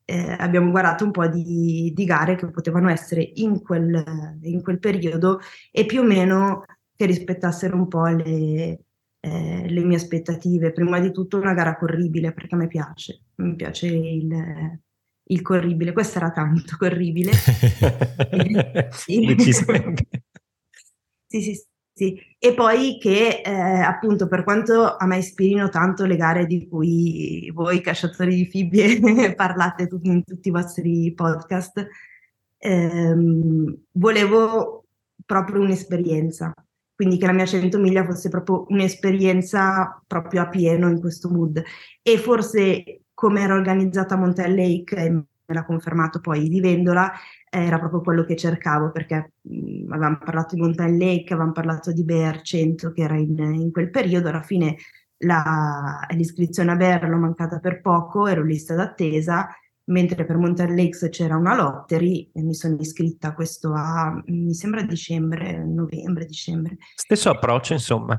eh, 0.03 0.35
abbiamo 0.37 0.71
guardato 0.71 1.05
un 1.05 1.11
po' 1.11 1.27
di, 1.27 1.93
di, 1.95 2.03
gare 2.03 2.35
che 2.35 2.49
potevano 2.49 2.89
essere 2.89 3.21
in 3.35 3.61
quel, 3.61 4.37
in 4.41 4.61
quel, 4.61 4.79
periodo 4.79 5.39
e 5.71 5.85
più 5.85 6.01
o 6.01 6.03
meno 6.03 6.65
che 6.95 7.05
rispettassero 7.05 7.77
un 7.77 7.87
po' 7.87 8.07
le, 8.07 8.79
eh, 9.19 9.69
le 9.69 9.83
mie 9.83 9.95
aspettative. 9.95 10.73
Prima 10.73 10.99
di 10.99 11.11
tutto 11.11 11.37
una 11.37 11.53
gara 11.53 11.77
corribile 11.77 12.33
perché 12.33 12.55
a 12.55 12.57
me 12.57 12.67
piace, 12.67 13.21
mi 13.35 13.55
piace 13.55 13.87
il, 13.87 14.81
il 15.31 15.41
corribile, 15.41 15.93
questo 15.93 16.17
era 16.17 16.31
tanto 16.31 16.75
corribile. 16.77 17.31
sì. 18.91 19.35
sì, 21.27 21.41
sì, 21.41 21.63
sì. 21.93 22.19
E 22.39 22.53
poi 22.53 22.97
che 22.99 23.41
eh, 23.43 23.51
appunto 23.51 24.27
per 24.27 24.43
quanto 24.43 24.95
a 24.95 25.05
me 25.05 25.17
ispirino 25.17 25.69
tanto 25.69 26.05
le 26.05 26.15
gare 26.15 26.45
di 26.45 26.67
cui 26.67 27.51
voi 27.53 27.81
cacciatori 27.81 28.35
di 28.35 28.45
fibbie 28.45 29.33
parlate 29.35 29.87
in 30.03 30.23
tutti 30.23 30.47
i 30.47 30.51
vostri 30.51 31.13
podcast, 31.13 31.85
ehm, 32.57 33.83
volevo 33.91 34.85
proprio 35.25 35.61
un'esperienza. 35.61 36.53
Quindi 36.95 37.17
che 37.17 37.27
la 37.27 37.33
mia 37.33 37.45
100 37.45 37.79
miglia 37.79 38.03
fosse 38.03 38.29
proprio 38.29 38.65
un'esperienza 38.69 40.03
proprio 40.05 40.41
a 40.41 40.49
pieno 40.49 40.89
in 40.89 40.99
questo 40.99 41.29
mood. 41.29 41.63
E 42.01 42.17
forse 42.17 43.03
come 43.19 43.41
era 43.41 43.53
organizzata 43.53 44.15
Montel 44.15 44.55
Lake, 44.55 44.95
e 44.95 45.09
me 45.09 45.25
l'ha 45.47 45.65
confermato 45.65 46.21
poi 46.21 46.47
vivendola, 46.47 47.11
era 47.49 47.77
proprio 47.77 47.99
quello 47.99 48.23
che 48.23 48.37
cercavo 48.37 48.91
perché 48.91 49.33
mh, 49.41 49.91
avevamo 49.91 50.19
parlato 50.23 50.55
di 50.55 50.61
Mountain 50.61 50.97
Lake, 50.97 51.33
avevamo 51.33 51.51
parlato 51.51 51.91
di 51.91 52.05
Bear 52.05 52.39
100 52.39 52.93
che 52.93 53.01
era 53.01 53.17
in, 53.17 53.37
in 53.37 53.73
quel 53.73 53.89
periodo, 53.89 54.29
alla 54.29 54.41
fine 54.41 54.77
la, 55.17 55.99
l'iscrizione 56.11 56.71
a 56.71 56.77
Bear 56.77 57.09
l'ho 57.09 57.17
mancata 57.17 57.59
per 57.59 57.81
poco, 57.81 58.25
ero 58.25 58.41
lista 58.41 58.73
d'attesa, 58.73 59.49
mentre 59.89 60.23
per 60.23 60.37
Mountain 60.37 60.73
Lakes 60.73 61.09
c'era 61.11 61.35
una 61.35 61.57
lottery 61.57 62.31
e 62.33 62.41
mi 62.41 62.53
sono 62.53 62.77
iscritta 62.79 63.33
questo 63.33 63.73
a, 63.75 64.17
mi 64.27 64.53
sembra 64.53 64.81
dicembre, 64.83 65.61
novembre, 65.65 66.23
dicembre. 66.23 66.77
Stesso 66.95 67.29
approccio 67.29 67.73
insomma. 67.73 68.17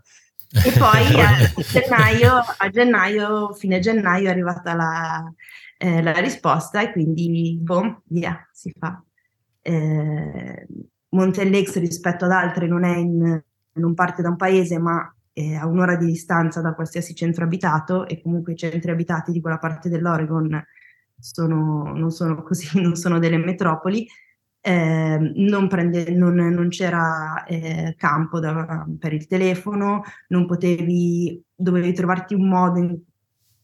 E 0.52 0.72
poi 0.76 1.14
a 1.22 1.62
gennaio, 1.62 2.38
a 2.56 2.68
gennaio, 2.70 3.52
fine 3.52 3.78
gennaio 3.78 4.28
è 4.28 4.30
arrivata 4.30 4.74
la, 4.74 5.32
eh, 5.78 6.02
la 6.02 6.12
risposta 6.14 6.82
e 6.82 6.92
quindi, 6.92 7.56
boom, 7.60 8.02
via, 8.06 8.48
si 8.52 8.72
fa. 8.76 9.02
Eh, 9.62 10.66
Montellex 11.10 11.78
rispetto 11.78 12.24
ad 12.24 12.32
altre 12.32 12.66
non, 12.66 12.84
è 12.84 12.96
in, 12.96 13.42
non 13.72 13.94
parte 13.94 14.22
da 14.22 14.28
un 14.28 14.36
paese 14.36 14.78
ma 14.78 15.12
è 15.32 15.54
a 15.54 15.66
un'ora 15.66 15.96
di 15.96 16.06
distanza 16.06 16.60
da 16.60 16.74
qualsiasi 16.74 17.14
centro 17.14 17.44
abitato 17.44 18.06
e 18.06 18.20
comunque 18.20 18.52
i 18.52 18.56
centri 18.56 18.90
abitati 18.90 19.32
di 19.32 19.40
quella 19.40 19.58
parte 19.58 19.88
dell'Oregon 19.88 20.64
sono, 21.18 21.92
non 21.94 22.10
sono 22.10 22.42
così, 22.42 22.68
non 22.80 22.96
sono 22.96 23.18
delle 23.18 23.38
metropoli 23.38 24.06
eh, 24.60 25.32
non, 25.36 25.68
prende, 25.68 26.10
non, 26.10 26.34
non, 26.34 26.68
c'era 26.68 27.44
eh, 27.44 27.94
campo 27.96 28.40
da, 28.40 28.86
per 28.98 29.12
il 29.12 29.26
telefono, 29.26 30.02
non 30.28 30.46
potevi, 30.46 31.42
dovevi 31.54 31.92
trovarti 31.92 32.34
un 32.34 32.48
modo 32.48 32.78
in, 32.78 32.98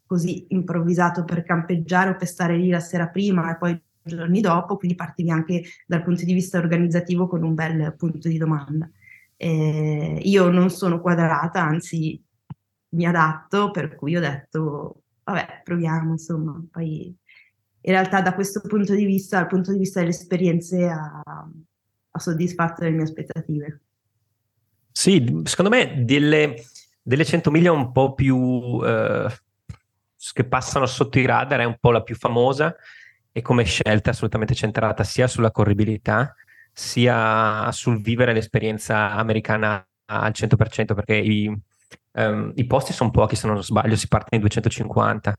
così 0.07 0.47
improvvisato 0.51 1.25
per 1.25 1.43
campeggiare 1.43 2.11
o 2.11 2.17
per 2.17 2.29
stare 2.29 2.57
lì 2.57 2.71
la 2.71 2.81
sera 2.81 3.09
prima 3.09 3.53
e 3.53 3.59
poi 3.59 3.81
giorni 4.03 4.41
dopo, 4.41 4.77
quindi 4.77 4.97
partivi 4.97 5.31
anche 5.31 5.65
dal 5.87 6.03
punto 6.03 6.25
di 6.25 6.33
vista 6.33 6.59
organizzativo 6.59 7.27
con 7.27 7.43
un 7.43 7.55
bel 7.55 7.95
punto 7.97 8.29
di 8.29 8.39
domanda. 8.39 8.89
Eh, 9.37 10.21
io 10.23 10.49
non 10.49 10.71
sono 10.71 11.01
quadrata, 11.01 11.63
anzi 11.63 12.23
mi 12.91 13.05
adatto, 13.05 13.71
per 13.71 13.95
cui 13.97 14.17
ho 14.17 14.21
detto, 14.21 15.03
vabbè, 15.25 15.63
proviamo, 15.65 16.13
insomma, 16.13 16.63
poi 16.71 17.15
in 17.87 17.93
realtà 17.93 18.21
da 18.21 18.35
questo 18.35 18.61
punto 18.61 18.95
di 18.95 19.05
vista, 19.05 19.39
dal 19.39 19.47
punto 19.47 19.71
di 19.71 19.79
vista 19.79 20.01
delle 20.01 20.11
esperienze, 20.11 20.87
ha, 20.87 21.23
ha 21.23 22.19
soddisfatto 22.19 22.83
le 22.83 22.91
mie 22.91 23.05
aspettative. 23.05 23.81
Sì, 24.91 25.43
secondo 25.45 25.71
me 25.71 26.03
delle, 26.05 26.65
delle 27.01 27.25
100 27.25 27.51
miglia 27.53 27.71
un 27.71 27.93
po' 27.93 28.15
più 28.15 28.81
eh, 28.85 29.29
che 30.33 30.45
passano 30.45 30.87
sotto 30.87 31.21
i 31.21 31.27
radar 31.27 31.61
è 31.61 31.65
un 31.65 31.77
po' 31.79 31.93
la 31.93 32.03
più 32.03 32.17
famosa 32.17 32.75
e 33.31 33.41
come 33.41 33.63
scelta 33.63 34.11
assolutamente 34.11 34.55
centrata 34.55 35.05
sia 35.05 35.29
sulla 35.29 35.53
corribilità 35.53 36.35
sia 36.73 37.71
sul 37.71 38.03
vivere 38.03 38.33
l'esperienza 38.33 39.13
americana 39.13 39.87
al 40.07 40.33
100% 40.35 40.95
perché 40.95 41.15
i, 41.15 41.47
um, 42.13 42.53
i 42.55 42.67
posti 42.67 42.93
sono 42.93 43.11
pochi 43.11 43.37
se 43.37 43.47
non 43.47 43.63
sbaglio, 43.63 43.97
si 43.97 44.09
parte 44.09 44.35
in 44.35 44.41
250 44.41 45.35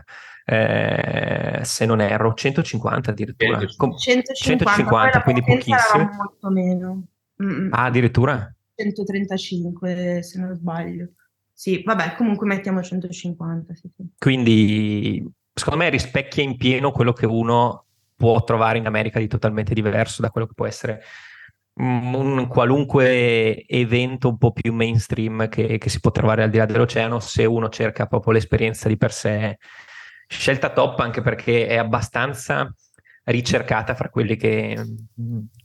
eh, 0.50 1.60
se 1.64 1.86
non 1.86 2.00
erro, 2.00 2.34
150 2.34 3.12
addirittura. 3.12 3.60
150, 3.60 4.34
150 4.34 5.22
quindi 5.22 5.44
pochissimo. 5.44 6.10
Molto 6.16 6.50
meno. 6.50 7.04
Mm-mm. 7.44 7.68
Ah, 7.74 7.84
addirittura? 7.86 8.56
135 8.76 10.22
se 10.24 10.40
non 10.40 10.56
sbaglio. 10.56 11.10
Sì, 11.52 11.84
vabbè, 11.84 12.16
comunque 12.16 12.48
mettiamo 12.48 12.82
150. 12.82 13.76
Sì, 13.76 13.92
sì. 13.94 14.06
Quindi, 14.18 15.30
secondo 15.54 15.84
me 15.84 15.90
rispecchia 15.90 16.44
in 16.44 16.56
pieno 16.56 16.92
quello 16.92 17.12
che 17.12 17.26
uno 17.26 17.84
può 18.16 18.42
trovare 18.46 18.78
in 18.78 18.86
America 18.86 19.20
di 19.20 19.28
totalmente 19.28 19.74
diverso 19.74 20.22
da 20.22 20.30
quello 20.30 20.48
che 20.48 20.54
può 20.54 20.66
essere 20.66 21.02
un 21.80 22.48
qualunque 22.48 23.66
evento 23.68 24.30
un 24.30 24.38
po' 24.38 24.54
più 24.54 24.74
mainstream 24.74 25.50
che, 25.50 25.78
che 25.78 25.90
si 25.90 26.00
può 26.00 26.10
trovare 26.10 26.42
al 26.42 26.50
di 26.50 26.58
là 26.58 26.66
dell'oceano 26.66 27.20
se 27.20 27.46
uno 27.46 27.70
cerca 27.70 28.08
proprio 28.08 28.34
l'esperienza 28.34 28.88
di 28.88 28.98
per 28.98 29.12
sé 29.12 29.58
scelta 30.28 30.72
top 30.72 31.00
anche 31.00 31.22
perché 31.22 31.68
è 31.68 31.78
abbastanza 31.78 32.72
ricercata 33.26 33.94
fra 33.96 34.10
quelli 34.10 34.36
che, 34.36 34.78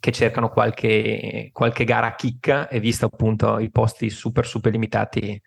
che 0.01 0.13
cercano 0.13 0.49
qualche, 0.49 1.51
qualche, 1.53 1.85
gara 1.85 2.09
a 2.09 2.15
chicca 2.15 2.69
e 2.69 2.81
visto 2.81 3.07
appunto 3.07 3.59
i 3.59 3.71
posti 3.71 4.11
super 4.11 4.47
super 4.47 4.73
limitati 4.73 5.41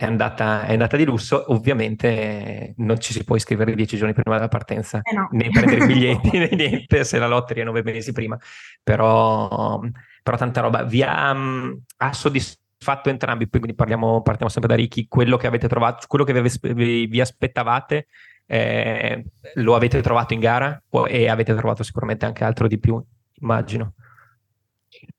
è 0.00 0.06
andata, 0.06 0.64
è 0.64 0.72
andata 0.72 0.96
di 0.96 1.04
lusso. 1.04 1.52
Ovviamente 1.52 2.72
non 2.78 2.98
ci 2.98 3.12
si 3.12 3.22
può 3.22 3.36
iscrivere 3.36 3.74
dieci 3.74 3.98
giorni 3.98 4.14
prima 4.14 4.36
della 4.36 4.48
partenza 4.48 5.00
eh 5.02 5.14
no. 5.14 5.28
né 5.32 5.50
prendere 5.50 5.84
i 5.84 5.86
biglietti 5.86 6.30
né 6.38 6.48
niente 6.52 7.04
se 7.04 7.18
la 7.18 7.26
lotteria 7.26 7.64
è 7.64 7.66
nove 7.66 7.82
mesi 7.82 8.10
prima. 8.12 8.38
Però, 8.82 9.78
però 10.22 10.36
tanta 10.38 10.62
roba. 10.62 10.84
Vi 10.84 11.02
ha, 11.02 11.30
ha 11.30 12.12
soddisfatto 12.14 12.59
entrambi 13.04 13.48
quindi 13.48 13.74
parliamo, 13.74 14.22
partiamo 14.22 14.50
sempre 14.50 14.70
da 14.70 14.76
Ricky 14.76 15.06
quello 15.06 15.36
che 15.36 15.46
avete 15.46 15.68
trovato 15.68 16.06
quello 16.06 16.24
che 16.24 16.40
vi, 16.40 17.06
vi 17.06 17.20
aspettavate 17.20 18.06
eh, 18.52 19.24
lo 19.54 19.76
avete 19.76 20.00
trovato 20.00 20.34
in 20.34 20.40
gara 20.40 20.82
e 21.06 21.28
avete 21.28 21.54
trovato 21.54 21.84
sicuramente 21.84 22.26
anche 22.26 22.42
altro 22.42 22.66
di 22.66 22.80
più, 22.80 23.00
immagino. 23.34 23.94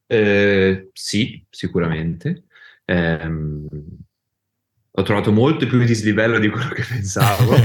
Eh, 0.06 0.90
sì, 0.92 1.42
sicuramente. 1.50 2.44
Eh, 2.84 3.32
ho 4.94 5.04
trovato 5.04 5.32
molto 5.32 5.66
più 5.66 5.82
dislivello 5.86 6.40
di 6.40 6.50
quello 6.50 6.72
che 6.74 6.84
pensavo. 6.86 7.56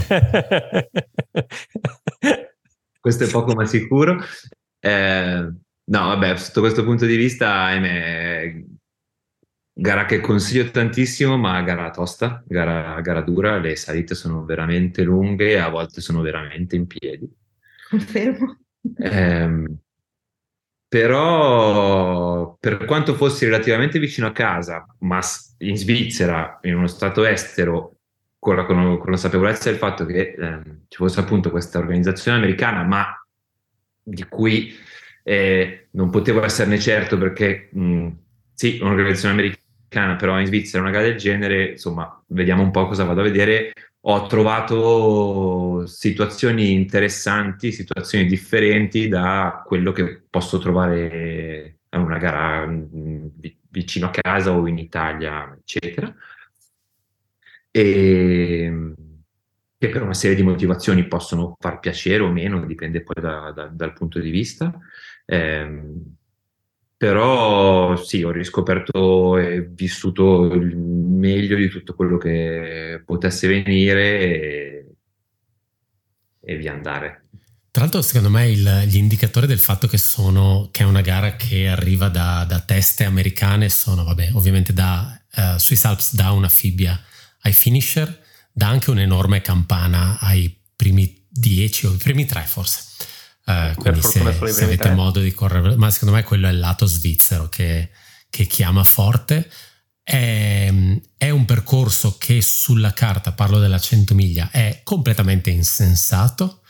questo 3.00 3.24
è 3.24 3.28
poco 3.28 3.52
ma 3.54 3.66
sicuro. 3.66 4.22
Eh, 4.78 5.52
no, 5.84 6.06
vabbè, 6.06 6.36
sotto 6.36 6.60
questo 6.60 6.84
punto 6.84 7.06
di 7.06 7.16
vista, 7.16 7.64
ahimè, 7.64 8.62
Gara 9.78 10.06
che 10.06 10.20
consiglio 10.20 10.70
tantissimo, 10.70 11.36
ma 11.36 11.60
gara 11.60 11.90
tosta, 11.90 12.42
gara, 12.46 12.98
gara 13.02 13.20
dura, 13.20 13.58
le 13.58 13.76
salite 13.76 14.14
sono 14.14 14.42
veramente 14.42 15.02
lunghe 15.02 15.60
a 15.60 15.68
volte 15.68 16.00
sono 16.00 16.22
veramente 16.22 16.76
in 16.76 16.86
piedi. 16.86 17.30
Confermo. 17.90 18.58
Eh, 18.96 19.64
però 20.88 22.56
per 22.58 22.86
quanto 22.86 23.14
fossi 23.14 23.44
relativamente 23.44 23.98
vicino 23.98 24.26
a 24.28 24.32
casa, 24.32 24.86
ma 25.00 25.20
in 25.58 25.76
Svizzera, 25.76 26.58
in 26.62 26.74
uno 26.74 26.86
stato 26.86 27.26
estero, 27.26 27.98
con 28.38 28.56
la 28.56 28.64
consapevolezza 28.64 29.68
del 29.68 29.78
fatto 29.78 30.06
che 30.06 30.36
eh, 30.38 30.60
ci 30.88 30.96
fosse 30.96 31.20
appunto 31.20 31.50
questa 31.50 31.78
organizzazione 31.78 32.38
americana, 32.38 32.82
ma 32.82 33.06
di 34.02 34.24
cui 34.24 34.74
eh, 35.22 35.88
non 35.90 36.08
potevo 36.08 36.42
esserne 36.42 36.78
certo 36.78 37.18
perché 37.18 37.68
mh, 37.72 38.08
sì, 38.54 38.78
un'organizzazione 38.80 39.34
americana, 39.34 39.64
però 39.88 40.38
in 40.38 40.46
Svizzera 40.46 40.82
una 40.82 40.92
gara 40.92 41.06
del 41.06 41.16
genere, 41.16 41.70
insomma, 41.70 42.22
vediamo 42.28 42.62
un 42.62 42.70
po' 42.70 42.86
cosa 42.86 43.04
vado 43.04 43.20
a 43.20 43.24
vedere. 43.24 43.72
Ho 44.08 44.26
trovato 44.26 45.86
situazioni 45.86 46.72
interessanti, 46.72 47.72
situazioni 47.72 48.26
differenti 48.26 49.08
da 49.08 49.62
quello 49.66 49.92
che 49.92 50.22
posso 50.28 50.58
trovare 50.58 51.78
a 51.90 51.98
una 51.98 52.18
gara 52.18 52.66
mm, 52.66 53.26
vicino 53.70 54.06
a 54.06 54.10
casa 54.10 54.52
o 54.52 54.66
in 54.68 54.78
Italia, 54.78 55.56
eccetera. 55.58 56.14
E 57.70 58.94
che 59.78 59.88
per 59.88 60.02
una 60.02 60.14
serie 60.14 60.36
di 60.36 60.42
motivazioni 60.42 61.06
possono 61.06 61.56
far 61.58 61.80
piacere 61.80 62.22
o 62.22 62.32
meno, 62.32 62.64
dipende 62.64 63.02
poi 63.02 63.22
da, 63.22 63.52
da, 63.52 63.66
dal 63.66 63.92
punto 63.92 64.18
di 64.20 64.30
vista. 64.30 64.72
Eh, 65.24 65.82
però 66.96 67.96
sì, 67.96 68.22
ho 68.22 68.30
riscoperto 68.30 69.36
e 69.36 69.62
vissuto 69.62 70.44
il 70.54 70.76
meglio 70.76 71.56
di 71.56 71.68
tutto 71.68 71.94
quello 71.94 72.16
che 72.16 73.02
potesse 73.04 73.46
venire 73.46 74.20
e, 74.20 74.86
e 76.40 76.56
via 76.56 76.72
andare. 76.72 77.24
Tra 77.70 77.82
l'altro, 77.84 78.00
secondo 78.00 78.30
me, 78.30 78.48
il, 78.48 78.84
gli 78.86 78.96
indicatori 78.96 79.46
del 79.46 79.58
fatto 79.58 79.86
che, 79.86 79.98
sono, 79.98 80.70
che 80.72 80.82
è 80.82 80.86
una 80.86 81.02
gara 81.02 81.36
che 81.36 81.68
arriva 81.68 82.08
da, 82.08 82.46
da 82.48 82.60
teste 82.60 83.04
americane 83.04 83.68
sono, 83.68 84.02
vabbè, 84.02 84.30
ovviamente 84.32 84.72
da 84.72 85.20
uh, 85.36 85.58
Swiss 85.58 85.84
Alps 85.84 86.14
da 86.14 86.30
una 86.30 86.48
fibbia 86.48 86.98
ai 87.42 87.52
finisher, 87.52 88.22
da 88.50 88.68
anche 88.68 88.90
un'enorme 88.90 89.42
campana 89.42 90.18
ai 90.20 90.58
primi 90.74 91.26
10 91.28 91.86
o 91.86 91.92
i 91.92 91.96
primi 91.98 92.24
3 92.24 92.42
forse. 92.46 92.80
Uh, 93.46 93.74
quindi 93.76 94.02
se, 94.02 94.20
se 94.50 94.64
avete 94.64 94.90
modo 94.90 95.20
di 95.20 95.30
correre, 95.32 95.76
ma 95.76 95.88
secondo 95.92 96.16
me 96.16 96.24
quello 96.24 96.48
è 96.48 96.50
il 96.50 96.58
lato 96.58 96.84
svizzero 96.84 97.48
che, 97.48 97.90
che 98.28 98.46
chiama 98.46 98.82
forte. 98.82 99.48
È, 100.02 100.72
è, 101.16 101.30
un 101.30 101.44
percorso 101.44 102.16
che 102.18 102.42
sulla 102.42 102.92
carta, 102.92 103.32
parlo 103.32 103.60
della 103.60 103.78
100 103.78 104.14
miglia, 104.14 104.50
è 104.50 104.80
completamente 104.82 105.50
insensato. 105.50 106.62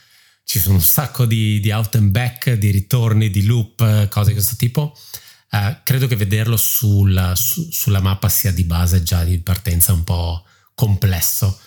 Ci 0.44 0.58
sono 0.58 0.74
un 0.74 0.82
sacco 0.82 1.24
di, 1.24 1.60
di 1.60 1.70
out 1.70 1.94
and 1.94 2.10
back, 2.10 2.52
di 2.52 2.70
ritorni, 2.70 3.30
di 3.30 3.44
loop, 3.44 4.08
cose 4.08 4.28
di 4.28 4.34
questo 4.34 4.56
tipo. 4.56 4.94
Uh, 5.50 5.78
credo 5.82 6.06
che 6.06 6.16
vederlo 6.16 6.58
sulla, 6.58 7.34
su, 7.34 7.70
sulla 7.70 8.00
mappa 8.00 8.28
sia 8.28 8.52
di 8.52 8.64
base 8.64 9.02
già 9.02 9.24
di 9.24 9.38
partenza 9.40 9.92
un 9.94 10.04
po' 10.04 10.44
complesso 10.74 11.58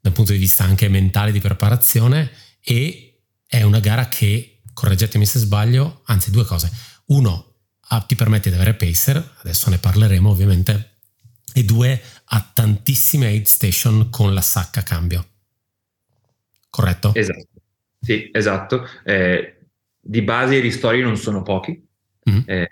dal 0.00 0.12
punto 0.12 0.32
di 0.32 0.38
vista 0.38 0.64
anche 0.64 0.88
mentale 0.88 1.32
di 1.32 1.40
preparazione 1.40 2.30
e 2.60 3.22
è 3.46 3.62
una 3.62 3.80
gara 3.80 4.08
che 4.08 4.53
correggetemi 4.74 5.24
se 5.24 5.38
sbaglio, 5.38 6.02
anzi 6.04 6.30
due 6.30 6.44
cose. 6.44 6.70
Uno, 7.06 7.54
ah, 7.88 8.00
ti 8.00 8.14
permette 8.14 8.50
di 8.50 8.56
avere 8.56 8.74
pacer, 8.74 9.32
adesso 9.38 9.70
ne 9.70 9.78
parleremo 9.78 10.28
ovviamente, 10.28 10.90
e 11.54 11.64
due, 11.64 12.00
ha 12.24 12.50
tantissime 12.52 13.26
aid 13.26 13.46
station 13.46 14.10
con 14.10 14.34
la 14.34 14.40
sacca 14.40 14.82
cambio. 14.82 15.26
Corretto? 16.68 17.14
Esatto, 17.14 17.48
sì, 18.00 18.28
esatto. 18.32 18.86
Eh, 19.04 19.58
di 20.00 20.22
base 20.22 20.56
i 20.56 20.60
ristori 20.60 21.00
non 21.00 21.16
sono 21.16 21.42
pochi, 21.42 21.86
mm-hmm. 22.28 22.42
eh, 22.46 22.68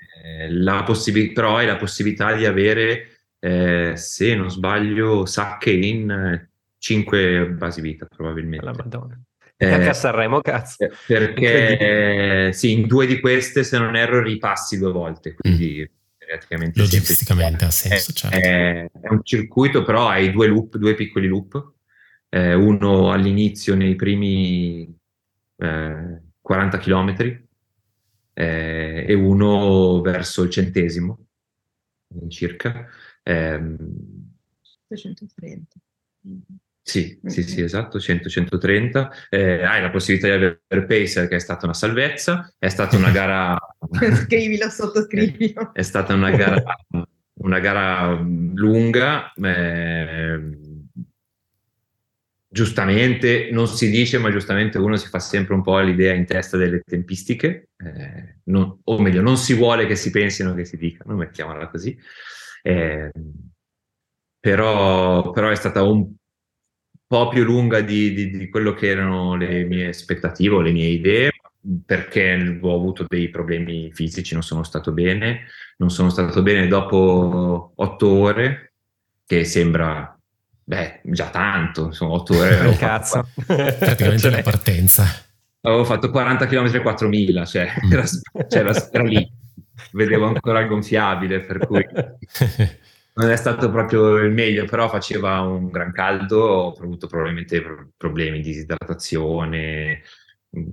la 0.50 0.82
possib- 0.82 1.32
però 1.32 1.56
hai 1.56 1.66
la 1.66 1.76
possibilità 1.76 2.34
di 2.34 2.44
avere, 2.44 3.20
eh, 3.38 3.92
se 3.96 4.34
non 4.34 4.50
sbaglio, 4.50 5.24
sacche 5.24 5.70
in 5.70 6.46
5 6.78 7.50
basi 7.50 7.80
vita 7.80 8.06
probabilmente. 8.06 8.64
La 8.64 8.72
Madonna. 8.72 9.20
Eh, 9.62 9.72
anche 9.72 9.88
a 9.88 9.94
Sanremo, 9.94 10.40
cazzo. 10.40 10.84
Eh, 10.84 10.92
perché 11.06 12.52
sì, 12.52 12.72
in 12.72 12.86
due 12.86 13.06
di 13.06 13.20
queste, 13.20 13.62
se 13.62 13.78
non 13.78 13.94
erro, 13.94 14.22
ripassi 14.22 14.78
due 14.78 14.90
volte, 14.90 15.34
quindi 15.34 15.88
mm. 15.88 16.70
logisticamente 16.74 17.64
ha 17.64 17.70
senso. 17.70 18.10
È, 18.10 18.14
certo. 18.14 18.36
è, 18.36 18.90
è, 19.00 19.08
un 19.08 19.20
circuito, 19.22 19.82
però 19.84 20.08
hai 20.08 20.32
due 20.32 20.46
loop, 20.48 20.76
due 20.76 20.94
piccoli 20.94 21.28
loop, 21.28 21.72
eh, 22.28 22.54
uno 22.54 23.12
all'inizio 23.12 23.74
nei 23.74 23.94
primi 23.94 24.98
40 25.56 26.78
km 26.78 27.40
eh, 28.34 29.04
e 29.06 29.14
uno 29.14 30.00
verso 30.00 30.42
il 30.42 30.50
centesimo 30.50 31.26
circa. 32.28 32.88
Eh, 33.22 33.76
130. 34.94 35.78
Sì, 36.84 37.18
sì, 37.24 37.44
sì, 37.44 37.62
esatto, 37.62 37.98
100-130. 37.98 39.08
Eh, 39.28 39.62
hai 39.62 39.80
la 39.80 39.90
possibilità 39.90 40.28
di 40.28 40.44
avere 40.44 40.86
Pacer 40.86 41.28
che 41.28 41.36
è 41.36 41.38
stata 41.38 41.64
una 41.64 41.74
salvezza, 41.74 42.52
è 42.58 42.68
stata 42.68 42.96
una 42.96 43.10
gara... 43.10 43.56
Scrivilo, 44.24 44.68
sottoscrivilo. 44.68 45.72
È 45.74 45.82
stata 45.82 46.14
una 46.14 46.30
gara, 46.30 46.62
una 47.34 47.58
gara 47.60 48.20
lunga, 48.20 49.32
eh, 49.34 50.40
giustamente, 52.48 53.48
non 53.52 53.68
si 53.68 53.88
dice, 53.88 54.18
ma 54.18 54.30
giustamente 54.30 54.78
uno 54.78 54.96
si 54.96 55.08
fa 55.08 55.20
sempre 55.20 55.54
un 55.54 55.62
po' 55.62 55.78
l'idea 55.78 56.12
in 56.14 56.26
testa 56.26 56.56
delle 56.56 56.82
tempistiche, 56.84 57.70
eh, 57.76 58.40
non, 58.44 58.80
o 58.84 58.98
meglio, 58.98 59.22
non 59.22 59.36
si 59.36 59.54
vuole 59.54 59.86
che 59.86 59.96
si 59.96 60.10
pensino 60.10 60.52
che 60.52 60.64
si 60.64 60.76
dicano, 60.76 61.14
mettiamola 61.14 61.68
così. 61.68 61.96
Eh, 62.60 63.10
però, 64.38 65.30
però, 65.30 65.48
è 65.48 65.54
stata 65.54 65.82
un 65.82 66.12
po' 67.12 67.28
più 67.28 67.44
lunga 67.44 67.82
di, 67.82 68.14
di, 68.14 68.30
di, 68.30 68.48
quello 68.48 68.72
che 68.72 68.88
erano 68.88 69.36
le 69.36 69.64
mie 69.64 69.88
aspettative 69.88 70.54
o 70.54 70.60
le 70.62 70.72
mie 70.72 70.88
idee, 70.88 71.30
perché 71.84 72.58
ho 72.58 72.74
avuto 72.74 73.04
dei 73.06 73.28
problemi 73.28 73.92
fisici, 73.92 74.32
non 74.32 74.42
sono 74.42 74.62
stato 74.62 74.92
bene, 74.92 75.42
non 75.76 75.90
sono 75.90 76.08
stato 76.08 76.40
bene 76.40 76.66
dopo 76.68 77.72
otto 77.74 78.08
ore, 78.08 78.72
che 79.26 79.44
sembra 79.44 80.16
Beh, 80.64 81.00
già 81.02 81.28
tanto, 81.28 81.92
sono 81.92 82.12
8 82.12 82.34
ore. 82.34 82.76
Cazzo. 82.78 83.28
Praticamente 83.44 84.18
cioè, 84.18 84.30
la 84.30 84.42
partenza. 84.42 85.04
Avevo 85.60 85.84
fatto 85.84 86.10
40 86.10 86.46
km 86.46 86.74
e 86.74 86.80
4000, 86.80 87.44
cioè, 87.44 87.72
mm. 87.84 87.92
era, 87.92 88.04
cioè 88.06 88.60
era, 88.60 88.90
era, 88.90 89.02
lì. 89.02 89.30
Vedevo 89.90 90.26
ancora 90.28 90.60
il 90.60 90.68
gonfiabile, 90.68 91.40
per 91.40 91.66
cui 91.66 91.84
non 93.14 93.30
è 93.30 93.36
stato 93.36 93.70
proprio 93.70 94.16
il 94.18 94.32
meglio, 94.32 94.64
però 94.64 94.88
faceva 94.88 95.40
un 95.40 95.70
gran 95.70 95.92
caldo, 95.92 96.38
ho 96.38 96.72
avuto 96.80 97.06
probabilmente 97.06 97.62
problemi 97.96 98.40
di 98.40 98.50
disidratazione, 98.50 100.02
mm, 100.56 100.68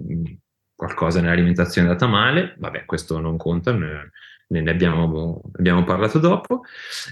mm, 0.00 0.24
qualcosa 0.74 1.20
nell'alimentazione 1.20 1.88
è 1.88 1.90
andata 1.90 2.10
male, 2.10 2.54
vabbè, 2.58 2.84
questo 2.84 3.18
non 3.20 3.36
conta, 3.36 3.72
ne 3.72 4.70
abbiamo, 4.70 5.42
abbiamo 5.56 5.84
parlato 5.84 6.18
dopo. 6.18 6.62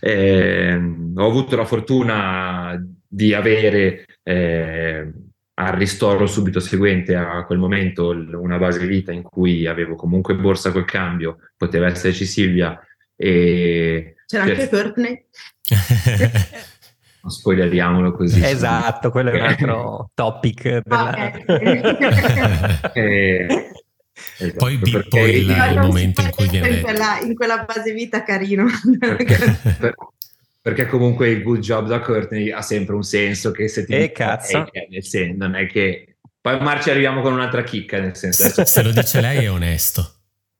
Eh, 0.00 0.74
ho 0.74 1.26
avuto 1.26 1.56
la 1.56 1.64
fortuna 1.64 2.80
di 3.08 3.34
avere 3.34 4.04
eh, 4.22 5.12
al 5.58 5.72
ristoro 5.72 6.26
subito 6.26 6.60
seguente 6.60 7.16
a 7.16 7.44
quel 7.44 7.58
momento 7.58 8.08
una 8.08 8.58
base 8.58 8.86
vita 8.86 9.10
in 9.12 9.22
cui 9.22 9.66
avevo 9.66 9.94
comunque 9.94 10.36
borsa 10.36 10.70
col 10.70 10.84
cambio, 10.84 11.38
poteva 11.56 11.86
esserci 11.86 12.26
Silvia 12.26 12.78
e... 13.16 14.14
C'era 14.26 14.44
anche 14.44 14.68
Courtney. 14.68 15.24
non 17.22 17.30
spoileriamolo 17.30 18.12
così. 18.12 18.44
Esatto, 18.44 19.10
quello 19.10 19.30
è 19.30 19.34
un 19.34 19.46
altro 19.46 20.10
topic. 20.14 20.82
Della... 20.84 21.32
Okay. 21.44 22.80
e, 22.94 23.70
Esatto, 24.38 24.58
poi, 24.58 24.78
poi 25.08 25.30
il, 25.36 25.50
il 25.50 25.78
momento 25.80 26.20
in 26.22 26.30
cui 26.30 26.48
viene... 26.48 26.68
In 26.68 26.82
quella, 26.82 27.18
in 27.20 27.34
quella 27.34 27.64
base 27.64 27.92
vita 27.92 28.22
carino. 28.22 28.66
Perché, 28.98 29.58
per, 29.78 29.94
perché, 30.60 30.86
comunque 30.86 31.28
il 31.28 31.42
good 31.42 31.60
job 31.60 31.86
da 31.86 32.00
Courtney 32.00 32.50
ha 32.50 32.62
sempre 32.62 32.94
un 32.94 33.02
senso 33.02 33.50
che 33.50 33.68
se 33.68 33.84
ti... 33.84 33.94
E 33.94 34.12
cazzo. 34.12 34.70
È, 34.70 34.86
nel 34.90 35.04
senso, 35.04 35.36
non 35.38 35.54
è 35.54 35.66
che... 35.66 36.16
Poi 36.40 36.60
Marci 36.60 36.90
arriviamo 36.90 37.22
con 37.22 37.32
un'altra 37.32 37.62
chicca, 37.62 38.00
nel 38.00 38.16
senso... 38.16 38.64
Se 38.64 38.82
lo 38.82 38.92
dice 38.92 39.20
lei 39.20 39.44
è 39.44 39.50
onesto. 39.50 40.15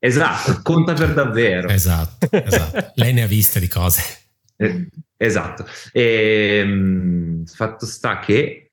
Esatto, 0.07 0.61
conta 0.62 0.92
per 0.92 1.12
davvero. 1.12 1.69
Esatto, 1.69 2.29
esatto. 2.31 2.92
lei 3.03 3.12
ne 3.12 3.23
ha 3.23 3.27
viste 3.27 3.59
di 3.59 3.66
cose. 3.66 4.03
Eh, 4.57 4.88
esatto. 5.16 5.66
E, 5.92 6.64
mh, 6.64 7.45
fatto 7.47 7.87
sta 7.87 8.21
che... 8.21 8.71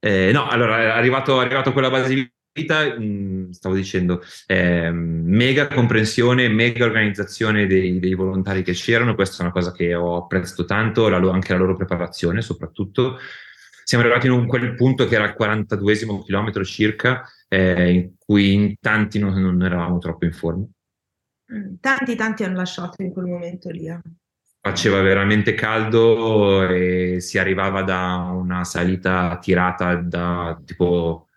Eh, 0.00 0.32
no, 0.32 0.48
allora, 0.48 0.82
è 0.82 0.86
arrivato, 0.86 1.40
è 1.40 1.44
arrivato 1.44 1.72
quella 1.72 1.90
base 1.90 2.32
vita, 2.54 2.98
mm, 2.98 3.50
stavo 3.50 3.74
dicendo, 3.74 4.22
eh, 4.46 4.90
mega 4.90 5.66
comprensione, 5.66 6.48
mega 6.48 6.84
organizzazione 6.84 7.66
dei, 7.66 7.98
dei, 7.98 8.14
volontari 8.14 8.62
che 8.62 8.72
c'erano, 8.72 9.14
questa 9.14 9.38
è 9.38 9.42
una 9.42 9.52
cosa 9.52 9.72
che 9.72 9.94
ho 9.94 10.16
apprezzato 10.16 10.64
tanto, 10.64 11.08
la, 11.08 11.16
anche 11.16 11.52
la 11.52 11.58
loro 11.58 11.76
preparazione 11.76 12.40
soprattutto. 12.40 13.18
Siamo 13.82 14.04
arrivati 14.04 14.26
in 14.28 14.32
un, 14.32 14.46
quel 14.46 14.74
punto 14.74 15.06
che 15.06 15.14
era 15.14 15.26
il 15.26 15.34
42esimo 15.38 16.24
chilometro 16.24 16.64
circa, 16.64 17.28
eh, 17.54 17.92
in 17.92 18.10
cui 18.18 18.52
in 18.52 18.74
tanti 18.80 19.18
non, 19.18 19.34
non, 19.40 19.62
eravamo 19.62 19.98
troppo 19.98 20.24
in 20.24 20.32
forma. 20.32 20.64
Mm, 21.52 21.74
tanti, 21.80 22.16
tanti 22.16 22.42
hanno 22.42 22.56
lasciato 22.56 23.02
in 23.02 23.12
quel 23.12 23.26
momento 23.26 23.70
lì. 23.70 23.86
Eh. 23.86 24.00
Faceva 24.60 25.00
veramente 25.02 25.54
caldo 25.54 26.66
e 26.68 27.20
si 27.20 27.38
arrivava 27.38 27.82
da 27.82 28.30
una 28.32 28.64
salita 28.64 29.38
tirata 29.38 29.94
da 29.96 30.58
tipo 30.64 31.28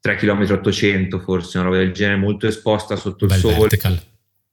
3 0.00 0.16
km 0.16 0.50
800 0.50 1.20
forse, 1.20 1.58
una 1.58 1.68
roba 1.68 1.78
del 1.78 1.92
genere, 1.92 2.18
molto 2.18 2.46
esposta 2.46 2.96
sotto 2.96 3.24
il 3.24 3.32
sole. 3.32 3.54
Vertical. 3.54 4.00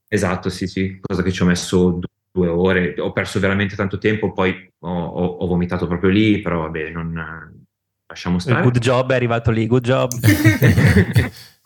Esatto, 0.08 0.50
sì, 0.50 0.68
sì, 0.68 1.00
cosa 1.02 1.24
che 1.24 1.32
ci 1.32 1.42
ho 1.42 1.46
messo 1.46 2.00
due 2.32 2.48
ore, 2.48 2.94
ho 3.00 3.12
perso 3.12 3.40
veramente 3.40 3.76
tanto 3.76 3.98
tempo, 3.98 4.32
poi 4.32 4.72
ho, 4.80 4.90
ho, 4.90 5.26
ho 5.26 5.48
vomitato 5.48 5.88
proprio 5.88 6.12
lì, 6.12 6.42
però 6.42 6.62
vabbè, 6.62 6.92
non 6.92 7.55
lasciamo 8.08 8.40
stare. 8.40 8.62
Good 8.62 8.80
job, 8.80 9.12
è 9.12 9.16
arrivato 9.16 9.52
lì, 9.52 9.68
good 9.68 9.84
job. 9.84 10.12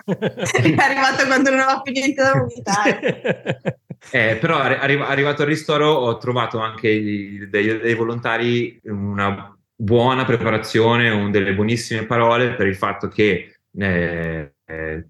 è 0.06 0.76
arrivato 0.78 1.26
quando 1.28 1.50
non 1.50 1.60
aveva 1.60 1.82
più 1.82 1.92
niente 1.92 2.22
da 2.22 2.34
vomitare. 2.34 3.62
Eh, 4.12 4.38
però 4.40 4.60
arri- 4.60 5.02
arrivato 5.02 5.42
al 5.42 5.50
ristoro 5.50 5.92
ho 5.92 6.18
trovato 6.18 6.60
anche 6.60 7.48
dei, 7.50 7.80
dei 7.80 7.94
volontari 7.96 8.80
una 8.84 9.54
buona 9.76 10.24
preparazione, 10.24 11.10
un, 11.10 11.32
delle 11.32 11.54
buonissime 11.54 12.06
parole 12.06 12.54
per 12.54 12.68
il 12.68 12.78
fatto 12.78 13.10
che 13.10 13.60
eh, 13.78 14.54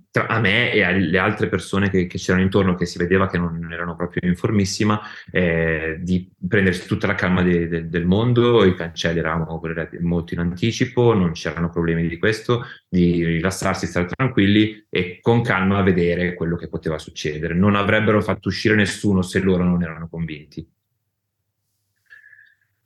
tra, 0.09 0.27
a 0.27 0.39
me 0.39 0.71
e 0.71 0.83
alle 0.83 1.17
altre 1.17 1.49
persone 1.49 1.89
che, 1.89 2.07
che, 2.07 2.17
c'erano 2.17 2.43
intorno, 2.43 2.75
che 2.75 2.85
si 2.85 2.97
vedeva 2.97 3.27
che 3.27 3.37
non 3.37 3.67
erano 3.71 3.95
proprio 3.95 4.27
informissima, 4.29 5.01
eh, 5.31 5.97
di 5.99 6.31
prendersi 6.47 6.87
tutta 6.87 7.07
la 7.07 7.15
calma 7.15 7.41
de, 7.41 7.67
de, 7.67 7.89
del 7.89 8.05
mondo, 8.05 8.63
i 8.63 8.75
cancelli 8.75 9.19
eravamo 9.19 9.59
molto 9.99 10.33
in 10.33 10.39
anticipo, 10.39 11.13
non 11.13 11.33
c'erano 11.33 11.69
problemi 11.69 12.07
di 12.07 12.17
questo, 12.17 12.63
di 12.87 13.23
rilassarsi, 13.25 13.85
stare 13.85 14.07
tranquilli 14.07 14.85
e 14.89 15.19
con 15.21 15.41
calma 15.41 15.81
vedere 15.81 16.33
quello 16.35 16.55
che 16.55 16.69
poteva 16.69 16.97
succedere. 16.97 17.53
Non 17.53 17.75
avrebbero 17.75 18.21
fatto 18.21 18.47
uscire 18.47 18.75
nessuno 18.75 19.21
se 19.21 19.39
loro 19.39 19.63
non 19.63 19.83
erano 19.83 20.07
convinti. 20.07 20.65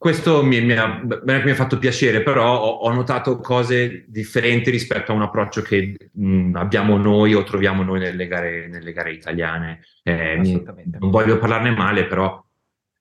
Questo 0.03 0.43
mi, 0.43 0.59
mi, 0.59 0.73
ha, 0.73 1.01
mi, 1.01 1.49
ha, 1.51 1.55
fatto 1.55 1.77
piacere, 1.77 2.23
però 2.23 2.59
ho, 2.59 2.71
ho, 2.79 2.91
notato 2.91 3.39
cose 3.39 4.03
differenti 4.09 4.69
rispetto 4.69 5.13
a 5.13 5.15
un 5.15 5.21
approccio 5.21 5.61
che 5.61 5.95
mh, 6.11 6.55
abbiamo 6.55 6.97
noi 6.97 7.33
o 7.33 7.43
troviamo 7.43 7.83
noi 7.83 7.99
nelle 7.99 8.27
gare, 8.27 8.67
nelle 8.67 8.91
gare 8.91 9.13
italiane. 9.13 9.79
Eh, 10.03 10.37
mi, 10.39 10.61
non 10.99 11.09
voglio 11.09 11.37
parlarne 11.37 11.71
male, 11.71 12.05
però 12.05 12.45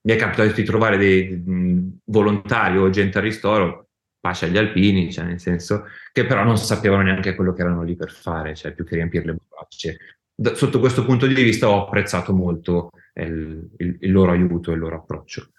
mi 0.03 0.13
è 0.13 0.15
capitato 0.15 0.53
di 0.53 0.63
trovare 0.63 0.95
dei 0.95 1.43
mh, 1.45 1.97
volontari 2.05 2.77
o 2.77 2.89
gente 2.89 3.17
a 3.17 3.21
ristoro, 3.21 3.89
pace 4.21 4.45
agli 4.45 4.57
alpini, 4.57 5.11
cioè 5.11 5.25
nel 5.25 5.41
senso 5.41 5.83
che 6.13 6.25
però 6.25 6.45
non 6.45 6.57
sapevano 6.57 7.03
neanche 7.03 7.35
quello 7.35 7.51
che 7.51 7.63
erano 7.63 7.83
lì 7.83 7.97
per 7.97 8.13
fare, 8.13 8.55
cioè 8.55 8.71
più 8.71 8.85
che 8.85 8.95
riempire 8.95 9.25
le 9.25 9.35
borracce. 9.45 9.97
Da, 10.33 10.55
sotto 10.55 10.79
questo 10.79 11.03
punto 11.03 11.27
di 11.27 11.33
vista 11.33 11.67
ho 11.67 11.83
apprezzato 11.83 12.33
molto 12.33 12.91
il, 13.15 13.71
il, 13.79 13.97
il 13.99 14.11
loro 14.13 14.31
aiuto 14.31 14.71
e 14.71 14.75
il 14.75 14.79
loro 14.79 14.95
approccio. 14.95 15.49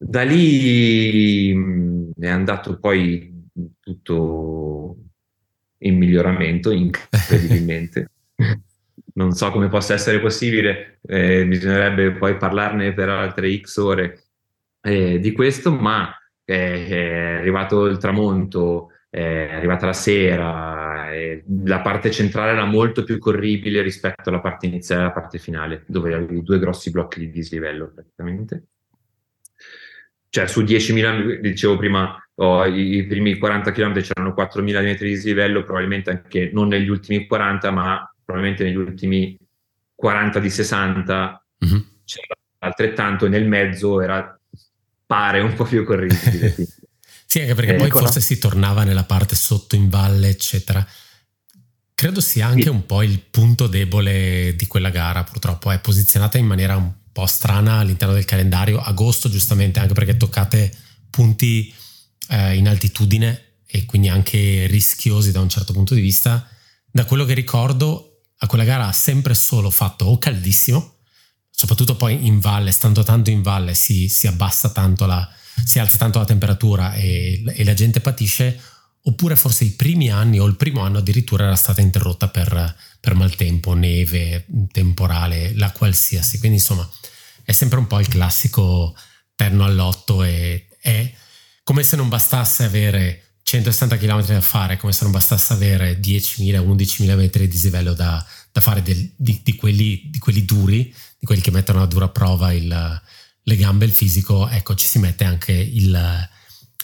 Da 0.00 0.22
lì 0.22 1.52
è 2.18 2.28
andato 2.28 2.78
poi 2.78 3.48
tutto 3.80 4.96
in 5.78 5.96
miglioramento, 5.98 6.70
incredibilmente. 6.70 8.10
non 9.18 9.32
so 9.32 9.50
come 9.50 9.68
possa 9.68 9.94
essere 9.94 10.20
possibile, 10.20 11.00
eh, 11.02 11.44
bisognerebbe 11.44 12.12
poi 12.12 12.36
parlarne 12.36 12.94
per 12.94 13.08
altre 13.08 13.58
X 13.60 13.76
ore 13.78 14.22
eh, 14.80 15.18
di 15.18 15.32
questo, 15.32 15.72
ma 15.72 16.14
eh, 16.44 16.86
è 16.86 17.38
arrivato 17.38 17.86
il 17.86 17.98
tramonto, 17.98 18.92
è 19.10 19.50
arrivata 19.52 19.86
la 19.86 19.92
sera, 19.92 21.08
la 21.64 21.80
parte 21.80 22.10
centrale 22.12 22.52
era 22.52 22.64
molto 22.64 23.02
più 23.02 23.18
corribile 23.18 23.82
rispetto 23.82 24.28
alla 24.28 24.40
parte 24.40 24.66
iniziale 24.66 25.00
e 25.00 25.04
alla 25.04 25.14
parte 25.14 25.38
finale, 25.38 25.82
dove 25.88 26.14
avevi 26.14 26.42
due 26.42 26.58
grossi 26.60 26.90
blocchi 26.90 27.18
di 27.18 27.30
dislivello 27.30 27.90
praticamente 27.92 28.66
cioè 30.30 30.46
su 30.46 30.62
10.000, 30.62 31.40
dicevo 31.40 31.76
prima, 31.76 32.16
oh, 32.36 32.66
i, 32.66 32.96
i, 32.96 33.06
primi 33.06 33.38
40 33.38 33.72
km 33.72 34.00
c'erano 34.00 34.34
4.000 34.36 34.82
metri 34.82 35.08
di 35.08 35.14
dislivello, 35.14 35.64
probabilmente 35.64 36.10
anche 36.10 36.50
non 36.52 36.68
negli 36.68 36.88
ultimi 36.88 37.26
40, 37.26 37.70
ma 37.70 38.12
probabilmente 38.24 38.64
negli 38.64 38.76
ultimi 38.76 39.38
40 39.94 40.38
di 40.38 40.50
60 40.50 41.44
mm-hmm. 41.64 41.80
c'era 42.04 42.34
altrettanto, 42.58 43.26
e 43.26 43.28
nel 43.28 43.46
mezzo 43.46 44.00
era, 44.00 44.38
pare 45.06 45.40
un 45.40 45.54
po' 45.54 45.64
più 45.64 45.84
corribile. 45.84 46.54
sì, 47.24 47.40
anche 47.40 47.54
perché 47.54 47.74
eh, 47.74 47.78
poi 47.78 47.90
forse 47.90 48.18
no? 48.18 48.24
si 48.24 48.38
tornava 48.38 48.84
nella 48.84 49.04
parte 49.04 49.34
sotto 49.34 49.76
in 49.76 49.88
valle, 49.88 50.28
eccetera. 50.28 50.86
Credo 51.94 52.20
sia 52.20 52.46
anche 52.46 52.68
un 52.68 52.86
po' 52.86 53.02
il 53.02 53.18
punto 53.18 53.66
debole 53.66 54.54
di 54.56 54.66
quella 54.68 54.90
gara, 54.90 55.24
purtroppo 55.24 55.72
è 55.72 55.80
posizionata 55.80 56.38
in 56.38 56.46
maniera 56.46 56.76
un 56.76 56.92
po' 57.18 57.26
strana 57.26 57.78
all'interno 57.78 58.14
del 58.14 58.24
calendario, 58.24 58.78
agosto 58.78 59.28
giustamente 59.28 59.80
anche 59.80 59.92
perché 59.92 60.16
toccate 60.16 60.72
punti 61.10 61.74
eh, 62.28 62.54
in 62.56 62.68
altitudine 62.68 63.56
e 63.66 63.84
quindi 63.86 64.08
anche 64.08 64.66
rischiosi 64.66 65.32
da 65.32 65.40
un 65.40 65.48
certo 65.48 65.72
punto 65.72 65.94
di 65.94 66.00
vista. 66.00 66.48
Da 66.88 67.04
quello 67.06 67.24
che 67.24 67.34
ricordo, 67.34 68.20
a 68.38 68.46
quella 68.46 68.62
gara 68.62 68.86
ha 68.86 68.92
sempre 68.92 69.34
solo 69.34 69.68
fatto 69.68 70.04
o 70.04 70.18
caldissimo, 70.18 70.98
soprattutto 71.50 71.96
poi 71.96 72.24
in 72.24 72.38
valle, 72.38 72.70
stando 72.70 73.02
tanto 73.02 73.30
in 73.30 73.42
valle 73.42 73.74
si, 73.74 74.08
si 74.08 74.28
abbassa 74.28 74.70
tanto 74.70 75.04
la, 75.04 75.28
si 75.64 75.80
alza 75.80 75.96
tanto 75.96 76.20
la 76.20 76.24
temperatura 76.24 76.94
e, 76.94 77.42
e 77.44 77.64
la 77.64 77.74
gente 77.74 78.00
patisce, 78.00 78.60
oppure 79.08 79.36
forse 79.36 79.64
i 79.64 79.70
primi 79.70 80.10
anni 80.10 80.38
o 80.38 80.44
il 80.44 80.56
primo 80.56 80.82
anno 80.82 80.98
addirittura 80.98 81.44
era 81.44 81.56
stata 81.56 81.80
interrotta 81.80 82.28
per, 82.28 82.76
per 83.00 83.14
maltempo, 83.14 83.72
neve, 83.72 84.44
temporale, 84.70 85.54
la 85.54 85.72
qualsiasi. 85.72 86.38
Quindi 86.38 86.58
insomma 86.58 86.88
è 87.42 87.52
sempre 87.52 87.78
un 87.78 87.86
po' 87.86 88.00
il 88.00 88.08
classico 88.08 88.94
terno 89.34 89.64
all'otto 89.64 90.22
e 90.22 90.68
è 90.78 91.10
come 91.62 91.82
se 91.82 91.96
non 91.96 92.08
bastasse 92.08 92.64
avere 92.64 93.22
160 93.42 93.96
km 93.96 94.26
da 94.26 94.40
fare, 94.42 94.76
come 94.76 94.92
se 94.92 95.04
non 95.04 95.12
bastasse 95.12 95.54
avere 95.54 95.98
10.000, 95.98 96.58
11.000 96.58 97.16
metri 97.16 97.44
di 97.44 97.48
dislivello 97.48 97.94
da, 97.94 98.22
da 98.52 98.60
fare 98.60 98.82
del, 98.82 99.10
di, 99.16 99.40
di, 99.42 99.54
quelli, 99.54 100.02
di, 100.10 100.18
quelli, 100.18 100.44
duri, 100.44 100.94
di 101.18 101.24
quelli 101.24 101.40
che 101.40 101.50
mettono 101.50 101.80
a 101.80 101.86
dura 101.86 102.08
prova 102.08 102.52
il, 102.52 103.00
le 103.42 103.56
gambe 103.56 103.86
il 103.86 103.92
fisico, 103.92 104.46
ecco 104.48 104.74
ci 104.74 104.86
si 104.86 104.98
mette 104.98 105.24
anche 105.24 105.52
il 105.52 106.28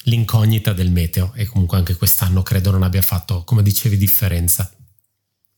l'incognita 0.04 0.72
del 0.72 0.90
meteo 0.90 1.32
e 1.34 1.46
comunque 1.46 1.76
anche 1.76 1.96
quest'anno 1.96 2.42
credo 2.42 2.70
non 2.70 2.82
abbia 2.82 3.02
fatto, 3.02 3.44
come 3.44 3.62
dicevi, 3.62 3.96
differenza. 3.96 4.70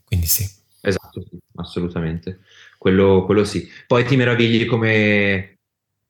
Quindi 0.05 0.27
sì. 0.27 0.49
Esatto, 0.81 1.21
sì, 1.21 1.37
assolutamente. 1.57 2.41
Quello, 2.79 3.25
quello, 3.25 3.45
sì. 3.45 3.69
Poi 3.87 4.05
ti 4.05 4.17
meravigli 4.17 4.67
come 4.67 5.59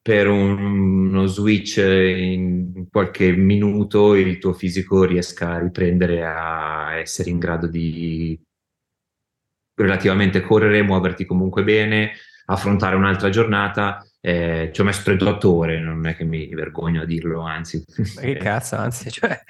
per 0.02 0.28
un, 0.28 1.06
uno 1.08 1.26
switch 1.26 1.78
in 1.78 2.86
qualche 2.90 3.32
minuto 3.32 4.14
il 4.14 4.38
tuo 4.38 4.52
fisico 4.52 5.04
riesca 5.04 5.54
a 5.54 5.58
riprendere 5.58 6.24
a 6.24 6.94
essere 6.96 7.30
in 7.30 7.38
grado 7.38 7.66
di 7.66 8.38
relativamente 9.74 10.42
correre, 10.42 10.82
muoverti 10.82 11.24
comunque 11.24 11.64
bene, 11.64 12.12
affrontare 12.46 12.96
un'altra 12.96 13.30
giornata 13.30 14.06
eh, 14.26 14.70
ci 14.72 14.80
ho 14.80 14.84
messo 14.84 15.02
38 15.04 15.54
ore, 15.54 15.78
non 15.78 16.04
è 16.04 16.16
che 16.16 16.24
mi 16.24 16.48
vergogno 16.48 17.02
a 17.02 17.04
dirlo, 17.04 17.42
anzi. 17.42 17.84
che 18.20 18.36
cazzo, 18.38 18.74
anzi, 18.74 19.08
cioè... 19.08 19.40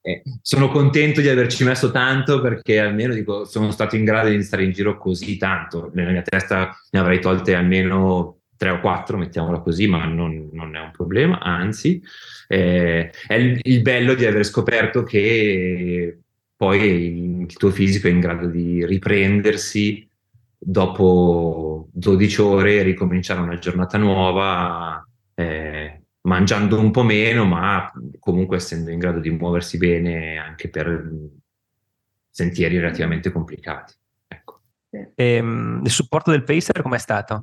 eh, 0.00 0.22
sono 0.40 0.70
contento 0.70 1.20
di 1.20 1.28
averci 1.28 1.64
messo 1.64 1.90
tanto 1.90 2.40
perché 2.40 2.78
almeno 2.78 3.12
dico, 3.12 3.44
sono 3.44 3.70
stato 3.70 3.94
in 3.94 4.04
grado 4.04 4.30
di 4.30 4.42
stare 4.42 4.64
in 4.64 4.72
giro 4.72 4.96
così 4.96 5.36
tanto. 5.36 5.90
Nella 5.92 6.12
mia 6.12 6.22
testa 6.22 6.74
ne 6.92 6.98
avrei 6.98 7.20
tolte 7.20 7.54
almeno 7.54 8.38
3 8.56 8.70
o 8.70 8.80
4, 8.80 9.18
mettiamola 9.18 9.60
così, 9.60 9.86
ma 9.86 10.06
non, 10.06 10.48
non 10.50 10.76
è 10.76 10.80
un 10.80 10.92
problema, 10.92 11.38
anzi, 11.38 12.02
eh, 12.48 13.10
è 13.26 13.34
il, 13.34 13.60
il 13.62 13.82
bello 13.82 14.14
di 14.14 14.24
aver 14.24 14.46
scoperto 14.46 15.02
che 15.02 16.20
poi 16.56 17.42
il 17.42 17.56
tuo 17.56 17.70
fisico 17.70 18.06
è 18.06 18.10
in 18.10 18.20
grado 18.20 18.46
di 18.46 18.86
riprendersi 18.86 20.08
dopo 20.64 21.88
12 21.92 22.40
ore 22.40 22.82
ricominciare 22.82 23.40
una 23.40 23.58
giornata 23.58 23.98
nuova, 23.98 25.04
eh, 25.34 26.02
mangiando 26.22 26.78
un 26.78 26.92
po' 26.92 27.02
meno, 27.02 27.44
ma 27.44 27.90
comunque 28.20 28.56
essendo 28.56 28.90
in 28.90 28.98
grado 28.98 29.18
di 29.18 29.30
muoversi 29.30 29.76
bene 29.76 30.38
anche 30.38 30.68
per 30.68 31.10
sentieri 32.30 32.78
relativamente 32.78 33.32
complicati. 33.32 33.94
Ecco. 34.28 34.60
E, 34.90 35.12
ehm, 35.14 35.80
il 35.84 35.90
supporto 35.90 36.30
del 36.30 36.44
pacer 36.44 36.80
com'è 36.80 36.98
stato? 36.98 37.42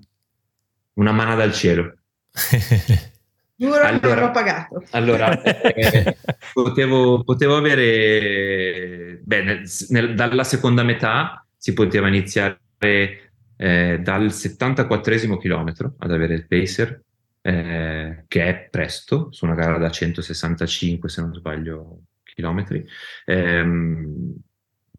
Una 0.93 1.11
mano 1.11 1.35
dal 1.35 1.53
cielo. 1.53 1.93
Giuro 3.55 3.81
allora, 3.81 3.99
che 3.99 4.19
l'ho 4.21 4.31
pagato. 4.31 4.83
Allora, 4.91 5.41
eh, 5.43 6.17
potevo, 6.53 7.23
potevo, 7.25 7.57
avere, 7.57 9.19
beh, 9.21 9.43
nel, 9.43 9.69
nel, 9.89 10.15
dalla 10.15 10.45
seconda 10.45 10.81
metà 10.83 11.45
si 11.57 11.73
poteva 11.73 12.07
iniziare 12.07 12.61
eh, 12.79 13.99
dal 14.01 14.31
74 14.31 15.37
chilometro 15.37 15.95
ad 15.99 16.11
avere 16.11 16.33
il 16.33 16.47
pacer, 16.47 17.01
eh, 17.41 18.23
che 18.27 18.47
è 18.47 18.67
presto, 18.69 19.29
su 19.31 19.45
una 19.45 19.55
gara 19.55 19.77
da 19.77 19.89
165 19.89 21.09
se 21.09 21.21
non 21.21 21.33
sbaglio 21.33 22.01
chilometri. 22.23 22.85
Eh, 23.25 23.65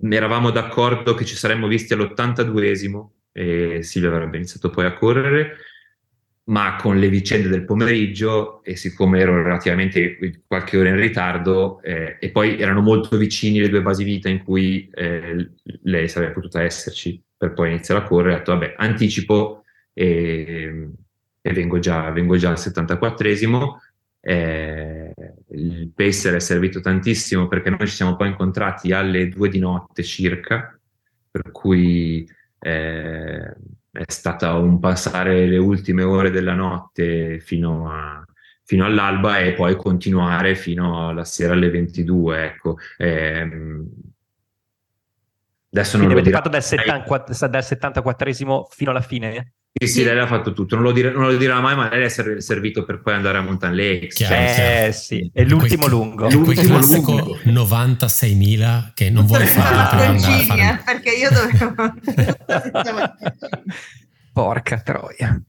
eravamo 0.08 0.50
d'accordo 0.50 1.14
che 1.14 1.24
ci 1.24 1.36
saremmo 1.36 1.66
visti 1.66 1.92
all'82esimo 1.92 3.08
e 3.32 3.82
Silvio 3.82 4.10
avrebbe 4.10 4.36
iniziato 4.36 4.70
poi 4.70 4.86
a 4.86 4.94
correre 4.94 5.56
ma 6.50 6.76
con 6.76 6.98
le 6.98 7.08
vicende 7.08 7.48
del 7.48 7.64
pomeriggio 7.64 8.62
e 8.64 8.74
siccome 8.76 9.20
ero 9.20 9.42
relativamente 9.42 10.42
qualche 10.46 10.76
ora 10.76 10.88
in 10.88 10.96
ritardo 10.96 11.80
eh, 11.82 12.16
e 12.18 12.30
poi 12.30 12.58
erano 12.58 12.80
molto 12.80 13.16
vicini 13.16 13.60
le 13.60 13.68
due 13.68 13.82
basi 13.82 14.02
vita 14.04 14.28
in 14.28 14.42
cui 14.42 14.88
eh, 14.92 15.50
lei 15.82 16.08
sarebbe 16.08 16.32
potuta 16.32 16.62
esserci 16.62 17.22
per 17.40 17.55
poi 17.55 17.70
iniziare 17.70 18.03
a 18.03 18.05
correre, 18.05 18.35
ho 18.35 18.37
detto 18.37 18.53
vabbè 18.53 18.74
anticipo 18.76 19.64
e, 19.94 20.90
e 21.40 21.53
vengo, 21.55 21.79
già, 21.79 22.11
vengo, 22.11 22.37
già, 22.37 22.50
al 22.50 22.59
74esimo. 22.59 23.79
Eh, 24.20 25.14
il 25.53 25.90
pacer 25.94 26.35
è 26.35 26.38
servito 26.38 26.81
tantissimo 26.83 27.48
perché 27.48 27.70
noi 27.70 27.87
ci 27.87 27.94
siamo 27.94 28.14
poi 28.16 28.29
incontrati 28.29 28.92
alle 28.92 29.31
due 29.31 29.48
di 29.48 29.59
notte 29.59 30.03
circa, 30.03 30.79
per 31.31 31.50
cui 31.50 32.29
eh, 32.59 33.57
è 33.90 34.05
stata 34.07 34.53
un 34.53 34.79
passare 34.79 35.46
le 35.46 35.57
ultime 35.57 36.03
ore 36.03 36.29
della 36.29 36.53
notte 36.53 37.40
fino, 37.40 37.90
a, 37.90 38.22
fino 38.64 38.85
all'alba 38.85 39.38
e 39.38 39.55
poi 39.55 39.76
continuare 39.76 40.55
fino 40.57 41.09
alla 41.09 41.24
sera 41.24 41.55
alle 41.55 41.70
22. 41.70 42.44
Ecco. 42.44 42.76
Eh, 42.98 43.48
adesso 45.72 45.96
non 45.96 46.06
Quindi 46.06 46.14
lo 46.14 46.20
avete 46.20 46.30
fatto 46.30 46.48
dal, 46.48 46.62
74, 46.62 47.48
dal 47.48 47.62
74esimo 47.62 48.64
fino 48.70 48.90
alla 48.90 49.00
fine? 49.00 49.54
Sì, 49.72 49.87
sì, 49.87 50.04
lei 50.04 50.16
l'ha 50.16 50.26
fatto 50.26 50.52
tutto, 50.52 50.74
non 50.74 50.83
lo, 50.83 50.90
dire, 50.90 51.12
non 51.12 51.26
lo, 51.26 51.37
dirà 51.37 51.61
mai, 51.61 51.76
ma 51.76 51.88
lei 51.88 52.02
è 52.02 52.09
servito 52.09 52.85
per 52.85 53.00
poi 53.00 53.14
andare 53.14 53.38
a 53.38 53.40
Mountain 53.40 53.76
Lakes. 53.76 54.16
Chiaro, 54.16 54.35
eh 54.35 54.52
chiaro. 54.52 54.92
sì, 54.92 55.30
è 55.33 55.44
l'ultimo 55.44 55.83
quel, 55.83 55.92
lungo. 55.92 56.28
L'ultimo 56.28 56.80
lungo. 56.80 57.38
96.000 57.44 58.90
che 58.94 59.11
non 59.11 59.26
vuole 59.26 59.46
fare 59.46 59.96
per 59.96 60.18
fare... 60.18 60.83
perché 60.85 61.11
io 61.11 61.30
dovevo... 61.30 61.94
Porca 64.33 64.80
troia. 64.80 65.40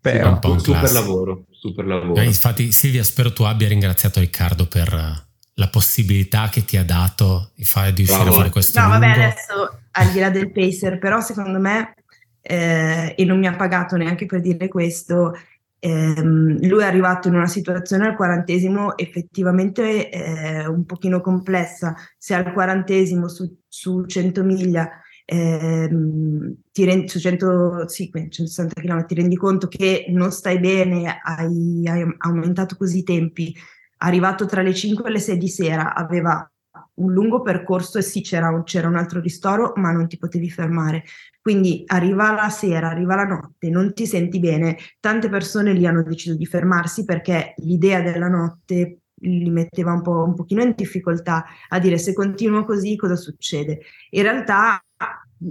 Però, 0.00 0.38
sì, 0.40 0.48
un 0.48 0.60
super 0.60 0.92
lavoro, 0.92 1.46
super 1.50 1.84
lavoro. 1.84 2.20
Eh, 2.20 2.24
infatti 2.24 2.70
Silvia, 2.70 3.02
spero 3.02 3.32
tu 3.32 3.42
abbia 3.42 3.66
ringraziato 3.66 4.20
Riccardo 4.20 4.66
per 4.66 5.30
la 5.54 5.68
possibilità 5.68 6.48
che 6.48 6.64
ti 6.64 6.76
ha 6.76 6.84
dato 6.84 7.50
di, 7.54 7.64
fare, 7.64 7.92
di 7.92 8.02
uscire 8.02 8.30
fuori 8.30 8.50
questo 8.50 8.80
No, 8.80 8.86
lungo. 8.88 9.00
vabbè, 9.00 9.12
adesso 9.12 9.80
al 9.92 10.10
di 10.10 10.18
là 10.18 10.30
del 10.30 10.50
pacer, 10.50 10.98
però 10.98 11.20
secondo 11.20 11.58
me 11.58 11.94
eh, 12.40 13.14
e 13.16 13.24
non 13.24 13.38
mi 13.38 13.46
ha 13.46 13.54
pagato 13.56 13.96
neanche 13.96 14.26
per 14.26 14.40
dire 14.40 14.68
questo. 14.68 15.32
Ehm, 15.78 16.64
lui 16.66 16.82
è 16.82 16.86
arrivato 16.86 17.28
in 17.28 17.34
una 17.34 17.48
situazione 17.48 18.06
al 18.06 18.14
quarantesimo 18.16 18.96
effettivamente 18.96 20.10
eh, 20.10 20.66
un 20.66 20.84
pochino 20.86 21.20
complessa. 21.20 21.94
Se 22.16 22.34
al 22.34 22.52
quarantesimo 22.52 23.28
su, 23.28 23.58
su 23.68 24.04
100 24.06 24.42
miglia 24.44 24.88
ehm, 25.24 26.54
ti 26.72 26.84
rendi, 26.84 27.08
su 27.08 27.18
100, 27.18 27.88
sì, 27.88 28.10
160 28.10 28.80
km 28.80 29.06
ti 29.06 29.14
rendi 29.14 29.36
conto 29.36 29.68
che 29.68 30.06
non 30.08 30.30
stai 30.32 30.58
bene, 30.60 31.18
hai, 31.22 31.86
hai 31.88 32.14
aumentato 32.18 32.76
così 32.76 32.98
i 32.98 33.04
tempi, 33.04 33.54
arrivato 34.02 34.46
tra 34.46 34.62
le 34.62 34.74
5 34.74 35.08
e 35.08 35.12
le 35.12 35.18
6 35.18 35.38
di 35.38 35.48
sera, 35.48 35.94
aveva 35.94 36.46
un 36.94 37.12
lungo 37.12 37.42
percorso 37.42 37.98
e 37.98 38.02
sì 38.02 38.20
c'era 38.20 38.48
un, 38.48 38.64
c'era 38.64 38.88
un 38.88 38.96
altro 38.96 39.20
ristoro, 39.20 39.72
ma 39.76 39.90
non 39.92 40.08
ti 40.08 40.18
potevi 40.18 40.50
fermare. 40.50 41.04
Quindi 41.40 41.82
arriva 41.86 42.32
la 42.32 42.48
sera, 42.50 42.88
arriva 42.88 43.14
la 43.14 43.24
notte, 43.24 43.68
non 43.68 43.92
ti 43.94 44.06
senti 44.06 44.38
bene. 44.38 44.76
Tante 45.00 45.28
persone 45.28 45.72
lì 45.72 45.86
hanno 45.86 46.02
deciso 46.02 46.36
di 46.36 46.46
fermarsi 46.46 47.04
perché 47.04 47.54
l'idea 47.58 48.00
della 48.00 48.28
notte 48.28 48.98
li 49.22 49.50
metteva 49.50 49.92
un, 49.92 50.02
po', 50.02 50.24
un 50.24 50.34
pochino 50.34 50.62
in 50.62 50.74
difficoltà 50.76 51.44
a 51.68 51.78
dire 51.78 51.98
se 51.98 52.12
continuo 52.12 52.64
così 52.64 52.96
cosa 52.96 53.16
succede. 53.16 53.80
In 54.10 54.22
realtà, 54.22 54.82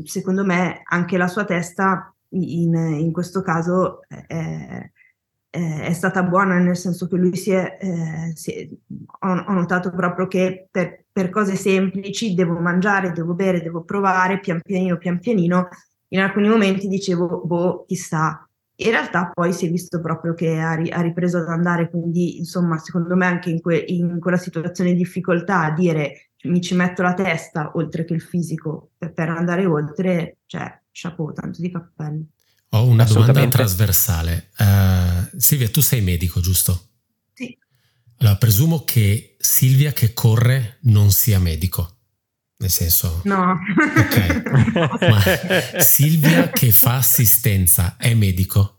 secondo 0.04 0.46
me, 0.46 0.82
anche 0.84 1.18
la 1.18 1.28
sua 1.28 1.46
testa 1.46 2.14
in, 2.30 2.74
in 2.76 3.12
questo 3.12 3.42
caso 3.42 4.02
è, 5.52 5.82
è, 5.82 5.94
stata 5.94 6.24
buona, 6.24 6.58
nel 6.58 6.78
senso 6.78 7.08
che 7.08 7.18
lui 7.18 7.36
si 7.36 7.52
è, 7.52 7.78
eh, 7.80 8.32
si 8.36 8.52
è 8.52 8.68
ho, 9.20 9.28
ho, 9.28 9.54
notato 9.54 9.92
proprio 9.92 10.28
che 10.28 10.68
per, 10.72 11.04
per, 11.12 11.30
cose 11.30 11.56
semplici 11.56 12.34
devo 12.34 12.58
mangiare, 12.60 13.12
devo 13.12 13.34
bere, 13.34 13.62
devo 13.62 13.84
provare 13.84 14.40
pian 14.40 14.62
pianino, 14.62 14.98
pian 14.98 15.20
pianino. 15.20 15.68
In 16.10 16.20
alcuni 16.20 16.48
momenti 16.48 16.88
dicevo, 16.88 17.42
boh, 17.46 17.86
chissà. 17.86 18.48
In 18.76 18.90
realtà 18.90 19.30
poi 19.34 19.54
si 19.54 19.68
è 19.68 19.70
visto 19.70 20.00
proprio 20.02 20.34
che 20.34 20.58
ha, 20.60 20.74
ri, 20.74 20.90
ha 20.90 21.02
ripreso 21.02 21.38
ad 21.38 21.50
andare, 21.50 21.90
quindi 21.90 22.40
insomma, 22.40 22.78
secondo 22.80 23.16
me 23.16 23.26
anche 23.26 23.50
in, 23.50 23.62
que, 23.62 23.78
in 23.78 24.20
quella 24.20 24.38
situazione 24.38 24.92
di 24.92 24.98
difficoltà 24.98 25.66
a 25.66 25.72
dire 25.74 26.32
mi 26.44 26.62
ci 26.62 26.74
metto 26.76 27.04
la 27.04 27.14
testa 27.14 27.72
oltre 27.76 28.06
che 28.06 28.14
il 28.14 28.22
fisico 28.22 28.92
per, 28.98 29.14
per 29.14 29.30
andare 29.30 29.66
oltre, 29.66 30.38
cioè, 30.46 30.82
chapeau, 30.92 31.34
tanto 31.34 31.62
di 31.62 31.72
cappello. 31.72 32.24
Ho 32.74 32.86
una 32.86 33.04
domanda 33.04 33.48
trasversale. 33.48 34.52
Uh, 34.58 35.38
Silvia, 35.38 35.70
tu 35.70 35.82
sei 35.82 36.02
medico, 36.02 36.40
giusto? 36.40 36.90
Sì. 37.34 37.58
Allora, 38.20 38.38
presumo 38.38 38.86
che 38.86 39.36
Silvia 39.40 39.92
che 39.92 40.14
corre 40.14 40.78
non 40.84 41.12
sia 41.12 41.38
medico. 41.40 41.98
Nel 42.58 42.70
senso... 42.70 43.22
No. 43.26 43.60
Ok. 43.98 45.00
Ma 45.02 45.82
Silvia 45.82 46.50
che 46.50 46.72
fa 46.72 46.96
assistenza 46.96 47.98
è 47.98 48.14
medico? 48.14 48.78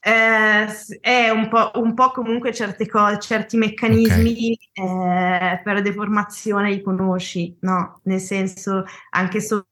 Eh, 0.00 0.66
è 1.00 1.30
un 1.30 1.48
po', 1.48 1.70
un 1.74 1.94
po', 1.94 2.10
comunque 2.10 2.52
certe 2.52 2.86
cose, 2.86 3.20
certi 3.20 3.56
meccanismi 3.56 4.58
okay. 4.74 5.52
eh, 5.52 5.60
per 5.62 5.82
deformazione 5.82 6.70
li 6.70 6.82
conosci, 6.82 7.56
no? 7.60 8.00
Nel 8.04 8.20
senso, 8.20 8.84
anche 9.10 9.40
solo 9.40 9.67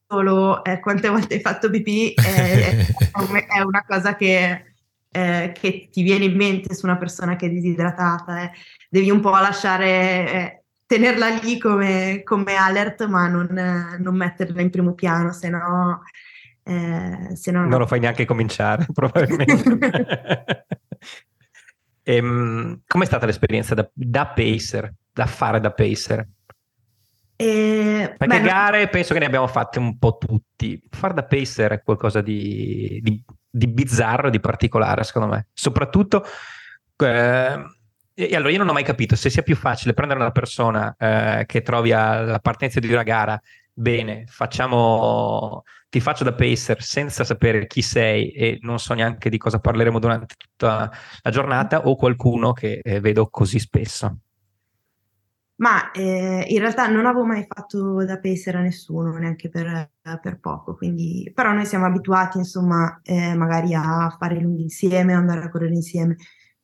eh, 0.62 0.80
quante 0.80 1.08
volte 1.08 1.34
hai 1.34 1.40
fatto 1.40 1.68
pipì 1.70 2.12
eh, 2.14 2.86
è 3.48 3.60
una 3.60 3.84
cosa 3.86 4.14
che, 4.14 4.74
eh, 5.10 5.52
che, 5.58 5.88
ti 5.90 6.02
viene 6.02 6.26
in 6.26 6.36
mente 6.36 6.74
su 6.74 6.86
una 6.86 6.96
persona 6.96 7.36
che 7.36 7.46
è 7.46 7.50
disidratata. 7.50 8.42
Eh. 8.42 8.50
Devi 8.88 9.10
un 9.10 9.20
po' 9.20 9.30
lasciare, 9.30 10.64
tenerla 10.86 11.28
lì 11.42 11.58
come, 11.58 12.22
come 12.24 12.54
alert, 12.54 13.06
ma 13.06 13.26
non, 13.26 13.48
non 13.98 14.16
metterla 14.16 14.60
in 14.60 14.70
primo 14.70 14.94
piano, 14.94 15.32
se 15.32 15.48
no 15.48 16.02
eh, 16.68 17.52
non... 17.52 17.68
non 17.68 17.78
lo 17.78 17.86
fai 17.86 18.00
neanche 18.00 18.24
cominciare, 18.24 18.86
probabilmente. 18.92 20.66
ehm, 22.02 22.80
com'è 22.86 23.04
stata 23.04 23.26
l'esperienza 23.26 23.74
da, 23.74 23.88
da, 23.92 24.26
pacer, 24.26 24.92
da 25.12 25.26
fare 25.26 25.60
da 25.60 25.70
pacer? 25.70 26.26
Eh, 27.36 28.14
Perché 28.16 28.40
beh, 28.40 28.46
gare 28.46 28.84
no. 28.84 28.90
penso 28.90 29.12
che 29.12 29.20
ne 29.20 29.26
abbiamo 29.26 29.46
fatte 29.46 29.78
un 29.78 29.98
po' 29.98 30.16
tutti. 30.16 30.80
Fare 30.90 31.14
da 31.14 31.24
pacer 31.24 31.72
è 31.72 31.82
qualcosa 31.82 32.20
di, 32.20 33.00
di, 33.02 33.22
di 33.48 33.66
bizzarro, 33.68 34.30
di 34.30 34.40
particolare, 34.40 35.04
secondo 35.04 35.28
me. 35.28 35.48
Soprattutto... 35.52 36.24
Eh, 36.96 37.64
e 38.18 38.34
allora 38.34 38.50
io 38.50 38.56
non 38.56 38.70
ho 38.70 38.72
mai 38.72 38.82
capito 38.82 39.14
se 39.14 39.28
sia 39.28 39.42
più 39.42 39.54
facile 39.54 39.92
prendere 39.92 40.20
una 40.20 40.30
persona 40.30 40.94
eh, 40.98 41.44
che 41.44 41.60
trovi 41.60 41.92
alla 41.92 42.38
partenza 42.38 42.80
di 42.80 42.90
una 42.90 43.02
gara 43.02 43.38
bene, 43.78 44.24
facciamo, 44.26 45.62
ti 45.90 46.00
faccio 46.00 46.24
da 46.24 46.32
pacer 46.32 46.82
senza 46.82 47.24
sapere 47.24 47.66
chi 47.66 47.82
sei 47.82 48.30
e 48.30 48.58
non 48.62 48.78
so 48.78 48.94
neanche 48.94 49.28
di 49.28 49.36
cosa 49.36 49.58
parleremo 49.58 49.98
durante 49.98 50.34
tutta 50.38 50.90
la 51.20 51.30
giornata 51.30 51.86
o 51.86 51.94
qualcuno 51.94 52.54
che 52.54 52.80
eh, 52.82 53.00
vedo 53.00 53.28
così 53.28 53.58
spesso? 53.58 54.16
Ma 55.58 55.90
eh, 55.92 56.44
in 56.48 56.58
realtà 56.58 56.86
non 56.88 57.06
avevo 57.06 57.24
mai 57.24 57.46
fatto 57.48 58.04
da 58.04 58.18
pacer 58.18 58.56
a 58.56 58.60
nessuno, 58.60 59.16
neanche 59.16 59.48
per, 59.48 59.90
per 60.20 60.38
poco, 60.38 60.74
quindi, 60.76 61.30
però 61.34 61.52
noi 61.52 61.64
siamo 61.64 61.86
abituati 61.86 62.36
insomma 62.36 63.00
eh, 63.02 63.34
magari 63.34 63.72
a 63.74 64.14
fare 64.18 64.38
lunghi 64.38 64.62
insieme, 64.62 65.14
andare 65.14 65.44
a 65.44 65.48
correre 65.48 65.72
insieme, 65.74 66.16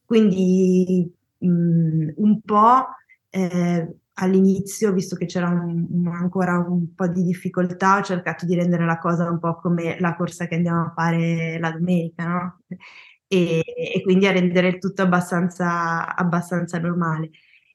quindi 0.04 1.10
mh, 1.38 1.46
mm, 1.48 2.08
un 2.16 2.40
po' 2.42 2.86
eh, 3.30 3.96
all'inizio, 4.14 4.92
visto 4.92 5.16
che 5.16 5.24
c'era 5.24 5.48
un, 5.48 6.06
ancora 6.12 6.58
un 6.58 6.94
po' 6.94 7.06
di 7.08 7.22
difficoltà, 7.22 7.98
ho 7.98 8.02
cercato 8.02 8.44
di 8.44 8.54
rendere 8.54 8.84
la 8.84 8.98
cosa 8.98 9.30
un 9.30 9.38
po' 9.38 9.56
come 9.56 9.98
la 10.00 10.14
corsa 10.16 10.46
che 10.46 10.56
andiamo 10.56 10.82
a 10.82 10.92
fare 10.94 11.58
la 11.58 11.70
domenica, 11.72 12.26
no? 12.26 12.58
E, 13.26 13.62
e 13.94 14.02
quindi 14.02 14.26
a 14.26 14.32
rendere 14.32 14.68
il 14.68 14.78
tutto 14.78 15.00
abbastanza, 15.02 16.14
abbastanza 16.14 16.78
normale. 16.78 17.30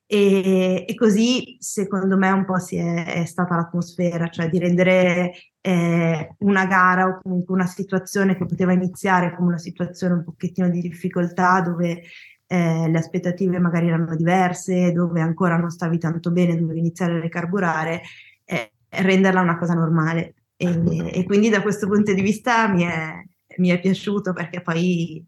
E, 0.10 0.86
e, 0.88 0.96
così 0.96 1.58
secondo 1.60 2.18
me 2.18 2.32
un 2.32 2.46
po' 2.46 2.60
si 2.60 2.78
è, 2.78 3.22
è 3.22 3.26
stata 3.26 3.56
l'atmosfera, 3.56 4.30
cioè 4.30 4.50
di 4.50 4.58
rendere 4.58 5.34
eh, 5.60 6.36
una 6.40 6.66
gara 6.66 7.08
o 7.08 7.20
comunque 7.22 7.54
una 7.54 7.66
situazione 7.66 8.38
che 8.38 8.46
poteva 8.46 8.72
iniziare 8.72 9.36
come 9.36 9.50
una 9.50 9.58
situazione 9.58 10.14
un 10.14 10.24
pochettino 10.24 10.70
di 10.70 10.80
difficoltà 10.80 11.60
dove 11.60 12.04
eh, 12.48 12.90
le 12.90 12.98
aspettative 12.98 13.60
magari 13.60 13.88
erano 13.88 14.16
diverse, 14.16 14.94
dove 14.94 15.20
ancora 15.20 15.58
non 15.58 15.70
stavi 15.70 15.98
tanto 15.98 16.32
bene, 16.32 16.58
dovevi 16.58 16.80
iniziare 16.80 17.18
a 17.18 17.20
ricarburare, 17.20 18.02
eh, 18.46 18.72
renderla 18.90 19.42
una 19.42 19.58
cosa 19.58 19.74
normale. 19.74 20.36
E, 20.56 21.12
e, 21.12 21.24
quindi 21.26 21.50
da 21.50 21.62
questo 21.62 21.88
punto 21.88 22.14
di 22.14 22.22
vista 22.22 22.68
mi 22.70 22.84
è, 22.84 23.22
mi 23.58 23.70
è 23.70 23.80
piaciuto 23.80 24.34
perché 24.34 24.62
poi, 24.62 25.24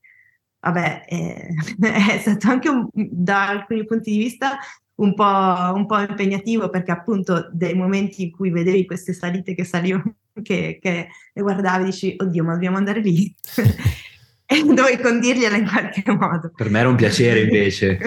vabbè, 0.59 1.05
è, 1.05 1.47
è 1.79 2.17
stato 2.19 2.49
anche 2.49 2.69
un, 2.69 2.87
da 2.93 3.47
alcuni 3.47 3.85
punti 3.85 4.11
di 4.11 4.17
vista 4.17 4.57
un 4.95 5.13
po', 5.13 5.23
un 5.23 5.85
po', 5.85 5.99
impegnativo 5.99 6.69
perché 6.69 6.91
appunto 6.91 7.49
dei 7.51 7.73
momenti 7.73 8.23
in 8.23 8.31
cui 8.31 8.51
vedevi 8.51 8.85
queste 8.85 9.13
salite 9.13 9.55
che 9.55 9.63
salivano, 9.63 10.15
che, 10.43 10.79
che 10.81 11.07
le 11.33 11.41
guardavi 11.41 11.83
e 11.83 11.85
dici, 11.85 12.15
oddio, 12.17 12.43
ma 12.43 12.53
dobbiamo 12.53 12.77
andare 12.77 12.99
lì. 12.99 13.33
e 14.51 14.63
dovevi 14.63 14.99
condirgliela 14.99 15.57
in 15.57 15.67
qualche 15.67 16.03
modo. 16.11 16.51
Per 16.55 16.71
me 16.71 16.79
era 16.79 16.89
un 16.89 16.95
piacere 16.95 17.41
invece. 17.41 17.99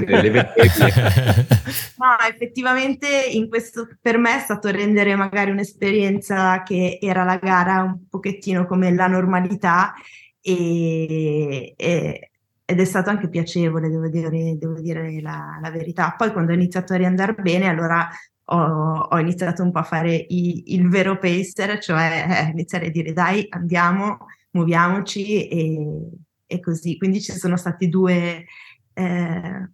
no, 1.98 2.16
effettivamente 2.28 3.06
in 3.30 3.48
questo 3.48 3.88
per 4.00 4.18
me 4.18 4.38
è 4.38 4.40
stato 4.40 4.68
rendere 4.68 5.14
magari 5.14 5.52
un'esperienza 5.52 6.64
che 6.64 6.98
era 7.00 7.22
la 7.22 7.36
gara 7.36 7.82
un 7.82 8.08
pochettino 8.08 8.66
come 8.66 8.92
la 8.92 9.06
normalità 9.06 9.94
e, 10.40 11.74
e, 11.76 12.31
ed 12.72 12.80
è 12.80 12.84
stato 12.84 13.10
anche 13.10 13.28
piacevole, 13.28 13.88
devo 13.88 14.08
dire, 14.08 14.56
devo 14.58 14.80
dire 14.80 15.20
la, 15.20 15.58
la, 15.60 15.70
verità. 15.70 16.14
Poi 16.16 16.32
quando 16.32 16.52
ho 16.52 16.54
iniziato 16.54 16.92
a 16.92 16.96
riandare 16.96 17.34
bene, 17.34 17.68
allora 17.68 18.08
ho, 18.44 18.98
ho, 19.10 19.18
iniziato 19.18 19.62
un 19.62 19.70
po' 19.70 19.78
a 19.78 19.84
fare 19.84 20.14
i, 20.14 20.74
il 20.74 20.88
vero 20.88 21.18
pacer, 21.18 21.78
cioè 21.78 22.46
eh, 22.46 22.50
iniziare 22.50 22.86
a 22.86 22.90
dire 22.90 23.12
dai, 23.12 23.46
andiamo, 23.50 24.26
muoviamoci 24.50 25.48
e 25.48 26.10
e 26.52 26.60
così. 26.60 26.98
Quindi 26.98 27.20
ci 27.20 27.32
sono 27.32 27.56
stati 27.56 27.88
due, 27.88 28.44
eh, 28.92 29.68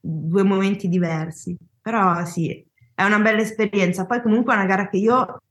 due 0.00 0.42
momenti 0.42 0.88
diversi. 0.88 1.56
Però 1.80 2.24
sì, 2.24 2.64
è 2.94 3.04
una 3.04 3.20
bella 3.20 3.42
esperienza. 3.42 4.06
Poi 4.06 4.22
comunque 4.22 4.54
è 4.54 4.56
una 4.56 4.66
gara 4.66 4.88
che 4.88 4.96
io 4.96 5.42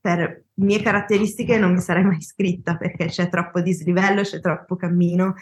per 0.00 0.44
mie 0.54 0.82
caratteristiche 0.82 1.58
non 1.58 1.72
mi 1.72 1.80
sarei 1.80 2.04
mai 2.04 2.16
iscritta 2.16 2.76
perché 2.76 3.06
c'è 3.06 3.28
troppo 3.28 3.60
dislivello, 3.60 4.22
c'è 4.22 4.40
troppo 4.40 4.76
cammino 4.76 5.34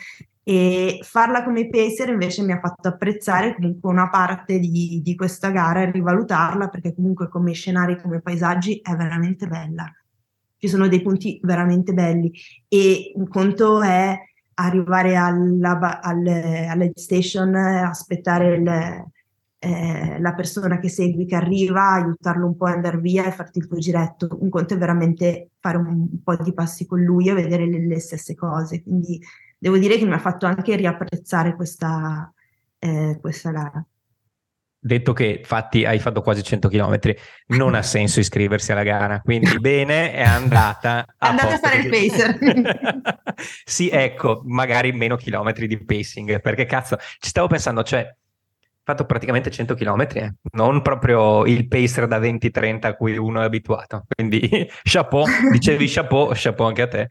e 0.48 1.00
farla 1.02 1.44
come 1.44 1.68
pacer 1.68 2.08
invece 2.08 2.42
mi 2.42 2.52
ha 2.52 2.58
fatto 2.58 2.88
apprezzare 2.88 3.54
comunque 3.54 3.90
una 3.90 4.08
parte 4.08 4.58
di, 4.58 5.02
di 5.04 5.14
questa 5.14 5.50
gara 5.50 5.82
e 5.82 5.90
rivalutarla 5.90 6.68
perché 6.68 6.94
comunque 6.94 7.28
come 7.28 7.52
scenari, 7.52 8.00
come 8.00 8.22
paesaggi 8.22 8.80
è 8.82 8.96
veramente 8.96 9.46
bella. 9.46 9.84
Ci 10.56 10.66
sono 10.66 10.88
dei 10.88 11.02
punti 11.02 11.38
veramente 11.42 11.92
belli 11.92 12.32
e 12.66 13.12
un 13.16 13.28
conto 13.28 13.82
è 13.82 14.18
arrivare 14.54 15.16
alla, 15.16 16.00
al, 16.00 16.26
alla 16.26 16.88
station, 16.94 17.54
aspettare 17.54 18.54
il, 18.54 19.04
eh, 19.58 20.18
la 20.18 20.32
persona 20.32 20.78
che 20.78 20.88
segui 20.88 21.26
che 21.26 21.34
arriva, 21.36 21.90
aiutarlo 21.90 22.46
un 22.46 22.56
po' 22.56 22.64
a 22.64 22.72
andare 22.72 22.96
via 22.96 23.26
e 23.26 23.32
farti 23.32 23.58
il 23.58 23.66
tuo 23.66 23.76
giretto. 23.76 24.38
Un 24.40 24.48
conto 24.48 24.72
è 24.72 24.78
veramente 24.78 25.50
fare 25.60 25.76
un, 25.76 26.08
un 26.10 26.22
po' 26.22 26.36
di 26.36 26.54
passi 26.54 26.86
con 26.86 27.02
lui 27.02 27.28
e 27.28 27.34
vedere 27.34 27.66
le, 27.66 27.86
le, 27.86 28.00
stesse 28.00 28.34
cose. 28.34 28.82
Quindi 28.82 29.20
devo 29.58 29.76
dire 29.76 29.98
che 29.98 30.06
mi 30.06 30.14
ha 30.14 30.18
fatto 30.18 30.46
anche 30.46 30.76
riapprezzare 30.76 31.54
questa, 31.54 32.32
eh, 32.78 33.18
questa 33.20 33.50
gara 33.50 33.84
detto 34.80 35.12
che 35.12 35.26
infatti 35.40 35.84
hai 35.84 35.98
fatto 35.98 36.22
quasi 36.22 36.42
100 36.42 36.68
km, 36.68 36.98
non 37.48 37.74
ha 37.74 37.82
senso 37.82 38.20
iscriversi 38.20 38.72
alla 38.72 38.82
gara, 38.82 39.20
quindi 39.20 39.50
bene, 39.58 40.12
è 40.12 40.22
andata 40.22 41.04
è 41.04 41.26
andata 41.26 41.54
a 41.54 41.58
fare 41.58 41.78
il 41.78 41.88
pacer. 41.88 42.38
sì, 43.64 43.88
ecco, 43.88 44.42
magari 44.44 44.92
meno 44.92 45.16
chilometri 45.16 45.66
di 45.66 45.82
pacing, 45.84 46.40
perché 46.40 46.64
cazzo, 46.64 46.96
ci 47.18 47.28
stavo 47.28 47.48
pensando, 47.48 47.82
cioè, 47.82 48.14
fatto 48.82 49.04
praticamente 49.04 49.50
100 49.50 49.74
km, 49.74 50.06
eh? 50.14 50.34
non 50.52 50.80
proprio 50.80 51.44
il 51.44 51.68
pacer 51.68 52.06
da 52.06 52.18
20-30 52.18 52.86
a 52.86 52.94
cui 52.94 53.18
uno 53.18 53.42
è 53.42 53.44
abituato, 53.44 54.06
quindi 54.08 54.48
chapeau, 54.82 55.24
dicevi 55.52 55.86
chapeau, 55.86 56.30
chapeau 56.32 56.68
anche 56.68 56.82
a 56.82 56.88
te. 56.88 57.08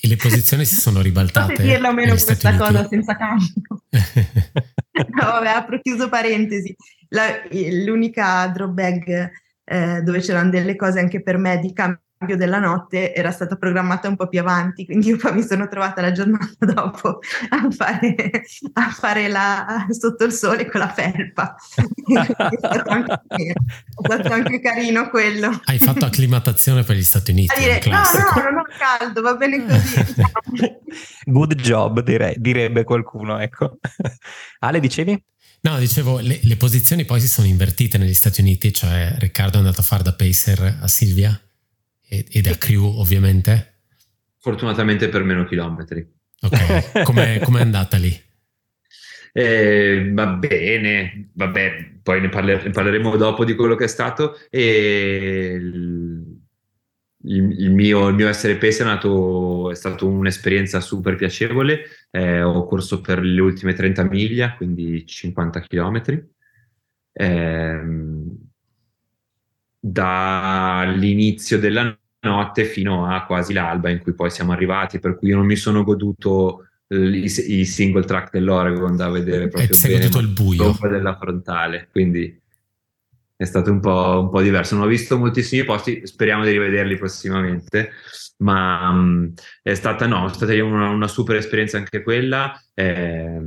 E 0.00 0.08
le 0.08 0.16
posizioni 0.16 0.64
si 0.64 0.74
sono 0.74 1.00
ribaltate. 1.00 1.52
Potrei 1.52 1.68
dirla 1.68 1.88
o 1.88 1.92
meno 1.92 2.10
questa 2.10 2.36
Uniti. 2.48 2.62
cosa 2.62 2.86
senza 2.86 3.16
cambio. 3.16 3.52
no, 3.90 5.24
vabbè, 5.24 5.48
apro 5.48 5.80
chiuso 5.80 6.08
parentesi. 6.08 6.74
La, 7.08 7.26
l'unica 7.84 8.46
drawback 8.48 9.30
eh, 9.64 10.00
dove 10.02 10.20
c'erano 10.20 10.50
delle 10.50 10.76
cose 10.76 11.00
anche 11.00 11.22
per 11.22 11.38
me 11.38 11.58
di 11.58 11.72
cambio 11.72 12.00
della 12.18 12.58
notte 12.58 13.14
era 13.14 13.30
stata 13.30 13.56
programmata 13.56 14.08
un 14.08 14.16
po' 14.16 14.26
più 14.26 14.40
avanti, 14.40 14.86
quindi 14.86 15.08
io 15.08 15.16
poi 15.18 15.34
mi 15.34 15.42
sono 15.42 15.68
trovata 15.68 16.00
la 16.00 16.12
giornata 16.12 16.54
dopo 16.64 17.18
a 17.50 17.70
fare, 17.70 18.42
a 18.72 18.90
fare 18.90 19.28
la, 19.28 19.86
sotto 19.90 20.24
il 20.24 20.32
sole 20.32 20.66
con 20.66 20.80
la 20.80 20.88
felpa. 20.88 21.54
è, 21.76 22.56
stato 22.58 22.90
anche, 22.90 23.22
è 23.28 23.52
stato 24.02 24.32
anche 24.32 24.60
carino 24.60 25.10
quello. 25.10 25.60
Hai 25.64 25.78
fatto 25.78 26.06
acclimatazione 26.06 26.84
per 26.84 26.96
gli 26.96 27.02
Stati 27.02 27.32
Uniti. 27.32 27.58
Dire, 27.58 27.82
no, 27.84 27.98
no, 27.98 28.42
non 28.42 28.58
ho 28.58 28.64
caldo, 28.78 29.20
va 29.20 29.34
bene 29.34 29.66
così. 29.66 30.04
Good 31.24 31.54
job, 31.56 32.00
direi, 32.00 32.34
direbbe 32.38 32.84
qualcuno, 32.84 33.38
ecco. 33.38 33.78
Ale, 34.60 34.80
dicevi? 34.80 35.22
No, 35.60 35.78
dicevo, 35.78 36.20
le, 36.20 36.38
le, 36.42 36.56
posizioni 36.56 37.04
poi 37.04 37.20
si 37.20 37.28
sono 37.28 37.46
invertite 37.46 37.98
negli 37.98 38.14
Stati 38.14 38.40
Uniti, 38.40 38.72
cioè 38.72 39.16
Riccardo 39.18 39.56
è 39.56 39.60
andato 39.60 39.80
a 39.80 39.84
fare 39.84 40.02
da 40.02 40.14
pacer 40.14 40.78
a 40.80 40.86
Silvia 40.86 41.38
e, 42.08 42.26
e 42.30 42.40
da 42.40 42.56
crew 42.56 42.84
ovviamente. 42.98 43.74
Fortunatamente 44.38 45.08
per 45.08 45.22
meno 45.24 45.44
chilometri. 45.44 46.06
Ok, 46.40 47.02
com'è, 47.04 47.40
com'è 47.40 47.60
andata 47.60 47.96
lì? 47.96 48.24
Eh, 49.32 50.12
va 50.14 50.28
bene, 50.28 51.30
vabbè, 51.34 51.98
poi 52.02 52.22
ne, 52.22 52.28
parler- 52.30 52.64
ne, 52.64 52.70
parleremo 52.70 53.16
dopo 53.16 53.44
di 53.44 53.54
quello 53.54 53.74
che 53.74 53.84
è 53.84 53.88
stato. 53.88 54.38
E 54.48 55.58
il, 55.60 56.40
il, 57.24 57.70
mio, 57.70 58.08
il 58.08 58.14
mio, 58.14 58.28
essere 58.28 58.56
pace 58.56 58.82
è, 58.82 58.86
nato, 58.86 59.70
è 59.70 59.74
stata 59.74 60.04
un'esperienza 60.06 60.80
super 60.80 61.16
piacevole. 61.16 61.82
Eh, 62.10 62.40
ho 62.40 62.64
corso 62.64 63.00
per 63.02 63.20
le 63.20 63.40
ultime 63.40 63.74
30 63.74 64.04
miglia, 64.04 64.54
quindi 64.54 65.04
50 65.04 65.60
km. 65.60 66.28
Eh, 67.12 67.80
dall'inizio 69.78 71.58
della 71.58 71.96
notte 72.20 72.64
fino 72.64 73.06
a 73.06 73.24
quasi 73.24 73.52
l'alba 73.52 73.90
in 73.90 74.00
cui 74.00 74.14
poi 74.14 74.30
siamo 74.30 74.52
arrivati, 74.52 74.98
per 74.98 75.16
cui 75.16 75.28
io 75.28 75.36
non 75.36 75.46
mi 75.46 75.56
sono 75.56 75.84
goduto 75.84 76.66
i, 76.88 77.24
i 77.24 77.64
single 77.64 78.04
track 78.04 78.30
dell'Oregon 78.32 78.96
da 78.96 79.08
vedere 79.10 79.48
proprio 79.48 79.76
e 79.76 79.88
bene, 79.88 80.04
tutto 80.04 80.18
il 80.20 80.28
buio. 80.28 80.76
della 80.82 81.16
frontale 81.16 81.88
quindi 81.90 82.40
è 83.38 83.44
stato 83.44 83.70
un 83.70 83.80
po', 83.80 84.20
un 84.22 84.30
po', 84.30 84.40
diverso. 84.40 84.76
Non 84.76 84.84
ho 84.84 84.88
visto 84.88 85.18
moltissimi 85.18 85.64
posti 85.64 86.06
speriamo 86.06 86.44
di 86.44 86.52
rivederli 86.52 86.96
prossimamente 86.96 87.90
ma 88.38 88.88
um, 88.90 89.32
è 89.62 89.74
stata 89.74 90.06
no 90.06 90.26
è 90.26 90.32
stata 90.32 90.52
una, 90.64 90.88
una 90.88 91.08
super 91.08 91.36
esperienza 91.36 91.76
anche 91.76 92.02
quella. 92.02 92.58
Eh, 92.72 93.40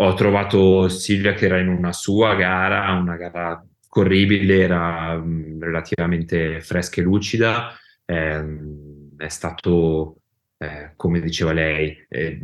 ho 0.00 0.14
trovato 0.14 0.88
Silvia 0.88 1.32
che 1.32 1.46
era 1.46 1.58
in 1.58 1.68
una 1.68 1.92
sua 1.92 2.36
gara 2.36 2.92
una 2.92 3.16
gara 3.16 3.64
corribile 3.98 4.60
era 4.60 5.14
um, 5.14 5.58
relativamente 5.58 6.60
fresca 6.60 7.00
e 7.00 7.04
lucida 7.04 7.76
eh, 8.04 8.44
è 9.16 9.28
stato 9.28 10.18
eh, 10.56 10.92
come 10.94 11.20
diceva 11.20 11.52
lei, 11.52 11.96
eh, 12.08 12.38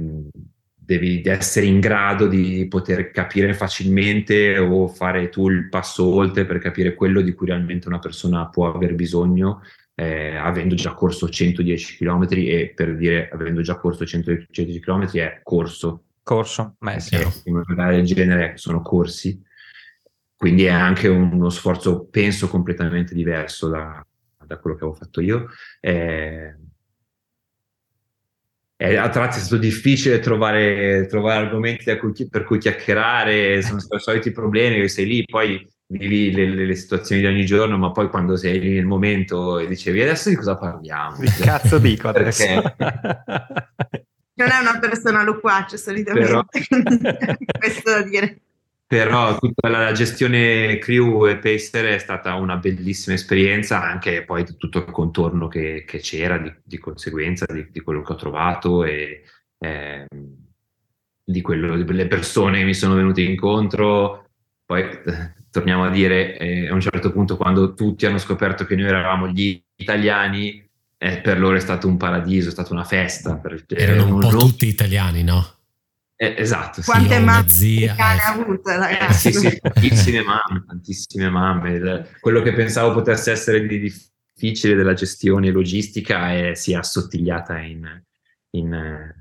devi 0.74 1.22
essere 1.24 1.66
in 1.66 1.78
grado 1.78 2.26
di 2.26 2.66
poter 2.68 3.12
capire 3.12 3.55
facilmente 3.55 4.59
o 4.59 4.88
fare 4.88 5.28
tu 5.28 5.48
il 5.48 5.68
passo 5.68 6.05
oltre 6.05 6.44
per 6.44 6.59
capire 6.59 6.94
quello 6.94 7.20
di 7.20 7.32
cui 7.34 7.46
realmente 7.46 7.86
una 7.86 8.00
persona 8.00 8.48
può 8.48 8.74
aver 8.74 8.96
bisogno, 8.96 9.62
eh, 9.94 10.34
avendo 10.34 10.74
già 10.74 10.92
corso 10.92 11.28
110 11.28 11.96
km 11.98 12.26
e 12.30 12.72
per 12.74 12.96
dire 12.96 13.30
avendo 13.32 13.61
già 13.61 13.76
corso 13.76 14.05
110 14.05 14.80
km 14.80 15.09
è 15.12 15.40
corso. 15.44 16.02
Corso, 16.20 16.74
ma 16.80 16.98
sì. 16.98 17.16
In 17.44 17.62
una 17.64 17.90
del 17.90 18.05
genere 18.05 18.57
sono 18.57 18.82
corsi, 18.82 19.40
quindi 20.37 20.64
è 20.64 20.70
anche 20.70 21.09
uno 21.09 21.49
sforzo, 21.51 22.07
penso, 22.11 22.49
completamente 22.49 23.14
diverso 23.14 23.68
da, 23.68 24.05
da 24.45 24.59
quello 24.59 24.76
che 24.76 24.85
avevo 24.85 24.99
fatto 24.99 25.20
io. 25.20 25.47
Eh, 25.80 26.55
eh, 28.76 28.97
a 28.97 29.09
tratti 29.09 29.39
è 29.39 29.41
stato 29.41 29.61
difficile 29.61 30.18
trovare, 30.18 31.07
trovare 31.07 31.47
argomenti 31.47 31.97
cui, 31.97 32.28
per 32.28 32.45
cui 32.45 32.59
chiacchierare, 32.59 33.62
sono 33.62 33.78
i 33.97 34.01
soliti 34.01 34.32
problemi 34.32 34.80
che 34.80 34.89
sei 34.89 35.07
lì, 35.07 35.24
poi 35.24 35.66
vivi 35.87 36.32
le, 36.32 36.49
le, 36.49 36.66
le, 36.66 36.74
situazioni 36.74 37.20
di 37.20 37.26
ogni 37.26 37.47
giorno, 37.47 37.78
ma 37.78 37.93
poi 37.93 38.09
quando 38.09 38.37
sei 38.37 38.59
lì 38.59 38.74
nel 38.74 38.87
momento 38.87 39.59
e 39.59 39.66
dicevi 39.68 40.03
adesso 40.03 40.28
di 40.28 40.35
cosa 40.35 40.57
parliamo? 40.57 41.18
Che 41.18 41.30
cazzo 41.41 41.78
dico 41.78 42.09
adesso? 42.09 42.45
non 44.35 44.49
è 44.51 44.59
una 44.61 44.78
persona 44.80 45.22
loquace 45.22 45.76
solitamente, 45.76 46.26
Però... 46.26 46.45
questo 47.59 47.91
da 47.91 48.03
dire. 48.03 48.39
Però 48.95 49.36
tutta 49.38 49.68
la 49.68 49.90
gestione 49.90 50.78
crew 50.78 51.26
e 51.26 51.38
pacer 51.38 51.86
è 51.86 51.99
stata 51.99 52.34
una 52.34 52.59
bellissima 52.59 53.16
esperienza, 53.16 53.82
anche 53.82 54.22
poi 54.22 54.45
tutto 54.57 54.78
il 54.78 54.92
contorno 54.92 55.49
che, 55.49 55.82
che 55.84 55.99
c'era 55.99 56.38
di, 56.38 56.55
di 56.62 56.78
conseguenza 56.78 57.45
di, 57.53 57.66
di, 57.72 57.80
quello 57.80 58.03
che 58.03 58.12
ho 58.12 58.14
trovato 58.14 58.84
e 58.84 59.24
eh, 59.59 60.07
di 61.24 61.40
quello 61.40 61.82
delle 61.82 62.07
persone 62.07 62.59
che 62.59 62.64
mi 62.64 62.74
sono 62.74 62.95
venute 62.95 63.22
incontro. 63.22 64.28
Poi 64.64 64.82
eh, 64.82 65.34
torniamo 65.51 65.86
a 65.86 65.90
dire, 65.90 66.38
eh, 66.38 66.68
a 66.68 66.72
un 66.72 66.80
certo 66.80 67.11
punto, 67.11 67.36
quando 67.36 67.74
tutti 67.74 68.07
hanno 68.07 68.18
scoperto 68.18 68.64
che 68.64 68.76
noi 68.76 68.86
eravamo 68.86 69.26
gli 69.26 69.61
italiani, 69.74 70.64
eh, 70.99 71.18
per 71.18 71.40
loro 71.40 71.57
è 71.57 71.61
stato 71.61 71.88
un 71.88 71.97
paradiso, 71.97 72.49
è 72.49 72.53
stata 72.53 72.72
una 72.72 72.84
festa. 72.84 73.40
Erano 73.66 74.14
un 74.14 74.20
po' 74.20 74.28
tutti 74.28 74.68
italiani, 74.68 75.24
no? 75.24 75.53
Eh, 76.24 76.34
esatto. 76.38 76.80
Quante 76.82 77.16
sì, 77.16 77.22
mamme 77.22 77.48
zia, 77.48 77.94
ha 77.96 78.32
avuto, 78.32 78.70
ragazzi? 78.70 79.28
Eh, 79.28 79.32
sì, 79.32 79.38
sì, 79.38 79.58
tantissime 79.60 80.22
mamme, 80.22 80.64
tantissime 80.66 81.28
mamme. 81.28 82.08
Quello 82.20 82.40
che 82.40 82.54
pensavo 82.54 82.94
potesse 82.94 83.30
essere 83.30 83.66
di 83.66 83.78
difficile 83.78 84.74
della 84.74 84.94
gestione 84.94 85.50
logistica 85.50 86.32
è, 86.32 86.54
si 86.54 86.72
è 86.72 86.76
assottigliata 86.76 87.58
in, 87.58 88.02
in, 88.50 89.14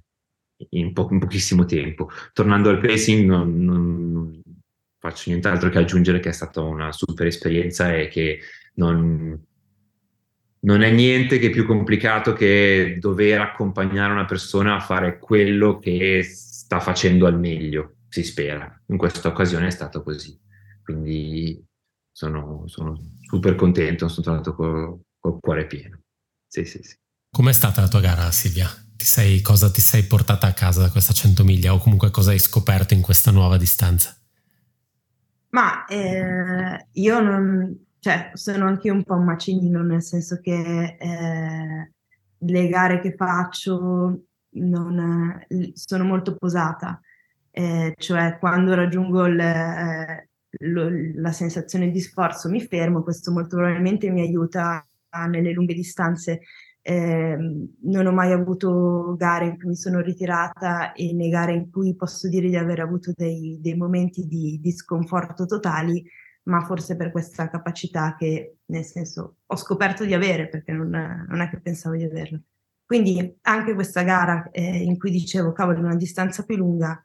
in, 0.70 0.94
po- 0.94 1.10
in 1.12 1.20
pochissimo 1.20 1.66
tempo. 1.66 2.10
Tornando 2.32 2.70
al 2.70 2.80
pacing, 2.80 3.28
non, 3.28 3.64
non, 3.64 4.12
non, 4.12 4.42
faccio 4.98 5.30
nient'altro 5.32 5.70
che 5.70 5.80
aggiungere 5.80 6.22
che 6.22 6.30
è 6.30 6.34
stata 6.34 6.62
una 6.62 6.94
super 6.94 7.28
esperienza 7.28 7.94
e 7.94 8.08
che 8.08 8.40
non, 8.76 9.38
non 10.62 10.82
è 10.82 10.92
niente 10.92 11.40
che 11.40 11.50
più 11.50 11.66
complicato 11.66 12.32
che 12.32 12.96
dover 13.02 13.42
accompagnare 13.42 14.14
una 14.14 14.24
persona 14.24 14.76
a 14.76 14.80
fare 14.80 15.20
quello 15.20 15.78
che 15.80 16.26
sta 16.74 16.80
facendo 16.80 17.28
al 17.28 17.38
meglio, 17.38 17.98
si 18.10 18.24
spera. 18.24 18.82
In 18.88 18.98
questa 18.98 19.28
occasione 19.28 19.68
è 19.68 19.72
stato 19.72 20.02
così. 20.02 20.40
Quindi 20.84 21.64
sono, 22.12 22.64
sono 22.68 23.00
super 23.22 23.56
contento, 23.56 24.08
sono 24.08 24.26
tornato 24.26 24.56
col, 24.56 25.00
col 25.20 25.40
cuore 25.40 25.68
pieno. 25.68 26.00
Sì, 26.48 26.66
sì, 26.66 26.82
sì. 26.82 26.96
Com'è 27.30 27.54
stata 27.54 27.82
la 27.82 27.88
tua 27.88 28.00
gara, 28.00 28.32
Silvia? 28.32 28.68
Ti 28.96 29.06
sei, 29.06 29.42
cosa 29.42 29.70
ti 29.72 29.82
sei 29.82 30.04
portata 30.04 30.48
a 30.48 30.54
casa 30.54 30.82
da 30.82 30.90
questa 30.90 31.14
100 31.14 31.44
miglia 31.44 31.74
o 31.74 31.80
comunque 31.80 32.12
cosa 32.12 32.32
hai 32.32 32.40
scoperto 32.40 32.94
in 32.94 33.02
questa 33.02 33.32
nuova 33.32 33.58
distanza? 33.58 34.16
Ma 35.50 35.86
eh, 35.86 36.88
io 36.94 37.20
non, 37.20 37.86
cioè, 38.00 38.32
sono 38.34 38.66
anche 38.66 38.90
un 38.90 39.04
po' 39.04 39.16
un 39.16 39.26
macinino, 39.26 39.84
nel 39.84 40.02
senso 40.02 40.40
che 40.42 40.98
eh, 41.00 41.92
le 42.38 42.68
gare 42.68 43.00
che 43.00 43.16
faccio 43.16 44.26
non, 44.56 45.46
sono 45.74 46.04
molto 46.04 46.36
posata, 46.36 47.00
eh, 47.52 47.94
cioè 47.98 48.38
quando 48.40 48.74
raggiungo 48.74 49.26
il, 49.26 49.40
eh, 49.40 50.30
lo, 50.60 50.90
la 51.16 51.32
sensazione 51.32 51.92
di 51.92 52.00
sforzo 52.00 52.50
mi 52.50 52.62
fermo, 52.62 53.04
questo 53.04 53.32
molto 53.32 53.58
probabilmente 53.58 54.10
mi 54.10 54.22
aiuta 54.22 54.86
nelle 55.28 55.52
lunghe 55.52 55.74
distanze. 55.74 56.42
Eh, 56.86 57.38
non 57.84 58.06
ho 58.06 58.12
mai 58.12 58.34
avuto 58.34 59.16
gare 59.16 59.46
in 59.46 59.58
cui 59.58 59.70
mi 59.70 59.76
sono 59.76 60.02
ritirata 60.02 60.92
e 60.92 61.14
né 61.14 61.30
gare 61.30 61.54
in 61.54 61.72
cui 61.72 61.96
posso 61.96 62.28
dire 62.28 62.50
di 62.50 62.58
aver 62.58 62.82
avuto 62.82 63.14
dei, 63.16 63.58
dei 63.62 63.76
momenti 63.76 64.26
di, 64.26 64.60
di 64.62 64.72
sconforto 64.72 65.46
totali, 65.46 66.04
ma 66.44 66.62
forse 66.66 66.98
per 66.98 67.12
questa 67.12 67.50
capacità 67.50 68.16
che, 68.18 68.58
nel 68.66 68.84
senso, 68.84 69.38
ho 69.46 69.56
scoperto 69.56 70.04
di 70.06 70.14
avere, 70.14 70.50
perché 70.50 70.74
non, 70.74 70.90
non 70.90 71.42
è 71.42 71.50
che 71.50 71.62
pensavo 71.62 71.96
di 71.96 72.04
averla. 72.04 72.40
Quindi 72.86 73.38
anche 73.42 73.74
questa 73.74 74.04
gara 74.04 74.50
eh, 74.52 74.84
in 74.84 74.98
cui 74.98 75.12
dicevo, 75.12 75.52
cavolo, 75.52 75.80
una 75.80 75.96
distanza 75.96 76.44
più 76.44 76.58
lunga 76.58 77.04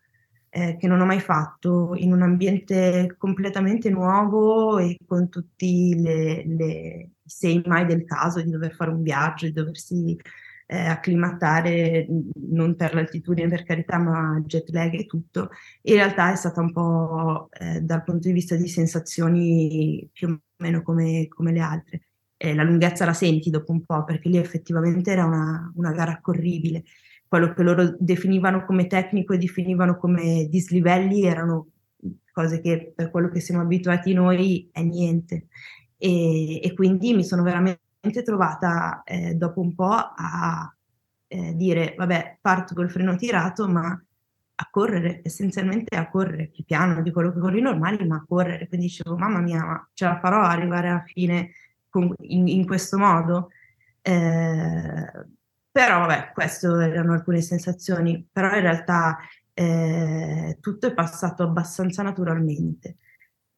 eh, 0.50 0.76
che 0.78 0.86
non 0.86 1.00
ho 1.00 1.06
mai 1.06 1.20
fatto, 1.20 1.94
in 1.96 2.12
un 2.12 2.22
ambiente 2.22 3.14
completamente 3.18 3.90
nuovo 3.90 4.78
e 4.78 4.98
con 5.06 5.28
tutti 5.28 5.94
le, 6.00 6.44
le, 6.46 7.10
sei 7.24 7.62
mai 7.66 7.86
del 7.86 8.04
caso 8.04 8.42
di 8.42 8.50
dover 8.50 8.74
fare 8.74 8.90
un 8.90 9.02
viaggio, 9.02 9.46
di 9.46 9.52
doversi 9.52 10.16
eh, 10.66 10.76
acclimatare 10.86 12.06
non 12.50 12.76
per 12.76 12.94
l'altitudine 12.94 13.48
per 13.48 13.64
carità, 13.64 13.98
ma 13.98 14.40
jet 14.44 14.68
lag 14.70 14.94
e 14.94 15.06
tutto, 15.06 15.50
in 15.82 15.94
realtà 15.94 16.32
è 16.32 16.36
stata 16.36 16.60
un 16.60 16.72
po' 16.72 17.48
eh, 17.52 17.80
dal 17.80 18.04
punto 18.04 18.28
di 18.28 18.34
vista 18.34 18.56
di 18.56 18.68
sensazioni 18.68 20.08
più 20.12 20.28
o 20.28 20.40
meno 20.58 20.82
come, 20.82 21.28
come 21.28 21.52
le 21.52 21.60
altre 21.60 22.07
eh, 22.38 22.54
la 22.54 22.62
lunghezza 22.62 23.04
la 23.04 23.12
senti 23.12 23.50
dopo 23.50 23.72
un 23.72 23.84
po', 23.84 24.04
perché 24.04 24.28
lì 24.28 24.38
effettivamente 24.38 25.10
era 25.10 25.24
una, 25.26 25.70
una 25.74 25.92
gara 25.92 26.20
corribile. 26.20 26.84
Quello 27.26 27.52
che 27.52 27.62
loro 27.62 27.94
definivano 27.98 28.64
come 28.64 28.86
tecnico 28.86 29.34
e 29.34 29.38
definivano 29.38 29.98
come 29.98 30.46
dislivelli 30.48 31.24
erano 31.24 31.68
cose 32.32 32.60
che 32.60 32.92
per 32.94 33.10
quello 33.10 33.28
che 33.28 33.40
siamo 33.40 33.62
abituati 33.62 34.12
noi 34.14 34.68
è 34.72 34.82
niente. 34.82 35.48
E, 35.98 36.60
e 36.62 36.74
quindi 36.74 37.12
mi 37.12 37.24
sono 37.24 37.42
veramente 37.42 38.22
trovata 38.24 39.02
eh, 39.04 39.34
dopo 39.34 39.60
un 39.60 39.74
po' 39.74 39.92
a 39.92 40.72
eh, 41.26 41.54
dire, 41.56 41.94
vabbè, 41.98 42.38
parto 42.40 42.72
col 42.74 42.90
freno 42.90 43.16
tirato, 43.16 43.68
ma 43.68 44.00
a 44.60 44.68
correre, 44.70 45.20
essenzialmente 45.24 45.96
a 45.96 46.08
correre, 46.08 46.48
più 46.48 46.64
piano 46.64 47.02
di 47.02 47.10
quello 47.10 47.32
che 47.32 47.40
corri 47.40 47.60
normali, 47.60 48.06
ma 48.06 48.16
a 48.16 48.24
correre. 48.26 48.68
Quindi 48.68 48.86
dicevo, 48.86 49.16
mamma 49.16 49.40
mia, 49.40 49.64
ma 49.64 49.90
ce 49.92 50.04
la 50.04 50.18
farò 50.20 50.40
arrivare 50.40 50.88
alla 50.88 51.04
fine 51.04 51.50
in, 52.20 52.48
in 52.48 52.66
questo 52.66 52.98
modo. 52.98 53.50
Eh, 54.02 55.26
però 55.70 56.00
vabbè, 56.00 56.32
queste 56.32 56.66
erano 56.66 57.12
alcune 57.12 57.40
sensazioni, 57.40 58.26
però 58.32 58.48
in 58.54 58.60
realtà 58.62 59.18
eh, 59.54 60.58
tutto 60.60 60.86
è 60.86 60.94
passato 60.94 61.42
abbastanza 61.42 62.02
naturalmente. 62.02 62.96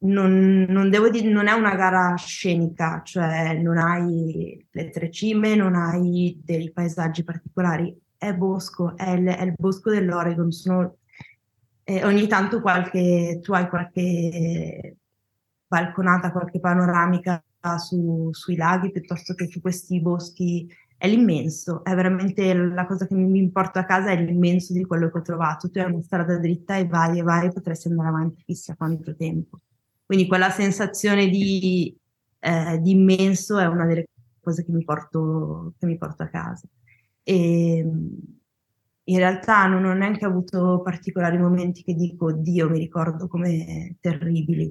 Non, 0.03 0.66
non, 0.68 0.91
devo 0.91 1.11
dire, 1.11 1.28
non 1.28 1.47
è 1.47 1.53
una 1.53 1.74
gara 1.74 2.14
scenica, 2.16 3.03
cioè 3.05 3.55
non 3.55 3.78
hai 3.78 4.66
le 4.70 4.91
tre 4.91 5.11
cime, 5.11 5.55
non 5.55 5.74
hai 5.74 6.41
dei 6.43 6.70
paesaggi 6.72 7.22
particolari, 7.22 7.95
è 8.16 8.35
bosco, 8.35 8.97
è 8.97 9.11
il, 9.11 9.26
è 9.26 9.43
il 9.43 9.55
bosco 9.57 9.91
dell'Oregon, 9.91 10.51
sono, 10.53 10.97
eh, 11.85 12.05
ogni 12.05 12.26
tanto 12.26 12.61
qualche, 12.61 13.41
tu 13.43 13.53
hai 13.53 13.68
qualche 13.68 14.97
balconata, 15.66 16.33
qualche 16.33 16.61
panoramica 16.61 17.43
su, 17.79 18.29
sui 18.33 18.57
laghi 18.57 18.91
piuttosto 18.91 19.35
che 19.35 19.47
su 19.49 19.61
questi 19.61 20.01
boschi 20.01 20.69
è 20.97 21.09
l'immenso, 21.09 21.83
è 21.83 21.95
veramente 21.95 22.53
la 22.53 22.87
cosa 22.87 23.07
che 23.07 23.15
mi 23.15 23.39
importa 23.39 23.81
a 23.81 23.85
casa 23.87 24.11
è 24.11 24.23
l'immenso 24.23 24.75
di 24.75 24.85
quello 24.85 25.11
che 25.11 25.19
ho 25.19 25.23
trovato. 25.23 25.71
Tu 25.71 25.79
hai 25.79 25.91
una 25.91 26.03
strada 26.03 26.37
dritta 26.37 26.77
e 26.77 26.87
vai 26.87 27.19
e 27.19 27.23
vai, 27.23 27.51
potresti 27.51 27.89
andare 27.89 28.09
avanti 28.09 28.43
chissà 28.45 28.75
quanto 28.77 29.17
tempo. 29.17 29.61
Quindi 30.05 30.27
quella 30.27 30.51
sensazione 30.51 31.29
di, 31.29 31.97
eh, 32.41 32.79
di 32.83 32.91
immenso 32.91 33.59
è 33.59 33.65
una 33.67 33.87
delle 33.87 34.09
cose 34.41 34.65
che 34.65 34.73
mi 34.73 34.85
porto, 34.85 35.73
che 35.79 35.87
mi 35.87 35.97
porto 35.97 36.23
a 36.23 36.29
casa. 36.29 36.69
E 37.23 37.79
in 39.05 39.17
realtà 39.17 39.67
non 39.67 39.85
ho 39.85 39.95
neanche 39.95 40.25
avuto 40.25 40.83
particolari 40.85 41.39
momenti 41.39 41.83
che 41.83 41.95
dico, 41.95 42.33
Dio, 42.33 42.69
mi 42.69 42.79
ricordo 42.79 43.27
come 43.27 43.97
terribili 44.01 44.71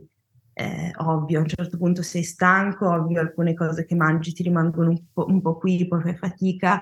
eh, 0.60 0.92
ovvio, 0.98 1.40
a 1.40 1.42
un 1.42 1.48
certo 1.48 1.78
punto 1.78 2.02
sei 2.02 2.24
stanco, 2.24 2.90
ovvio 2.90 3.22
alcune 3.22 3.54
cose 3.54 3.86
che 3.86 3.96
mangi 3.96 4.34
ti 4.34 4.44
rimangono 4.44 4.90
un 4.90 5.02
po', 5.14 5.26
un 5.26 5.42
po 5.42 5.58
qui, 5.58 5.88
poi 5.88 6.02
fai 6.02 6.18
fatica, 6.18 6.82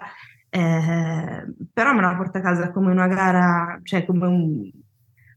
eh, 0.50 1.46
però 1.72 1.94
me 1.94 2.02
la 2.02 2.16
porto 2.16 2.40
a 2.40 2.42
casa 2.42 2.72
come 2.72 2.90
una 2.92 3.08
gara, 3.08 3.80
cioè 3.84 4.04
come 4.04 4.26
un, 4.26 4.72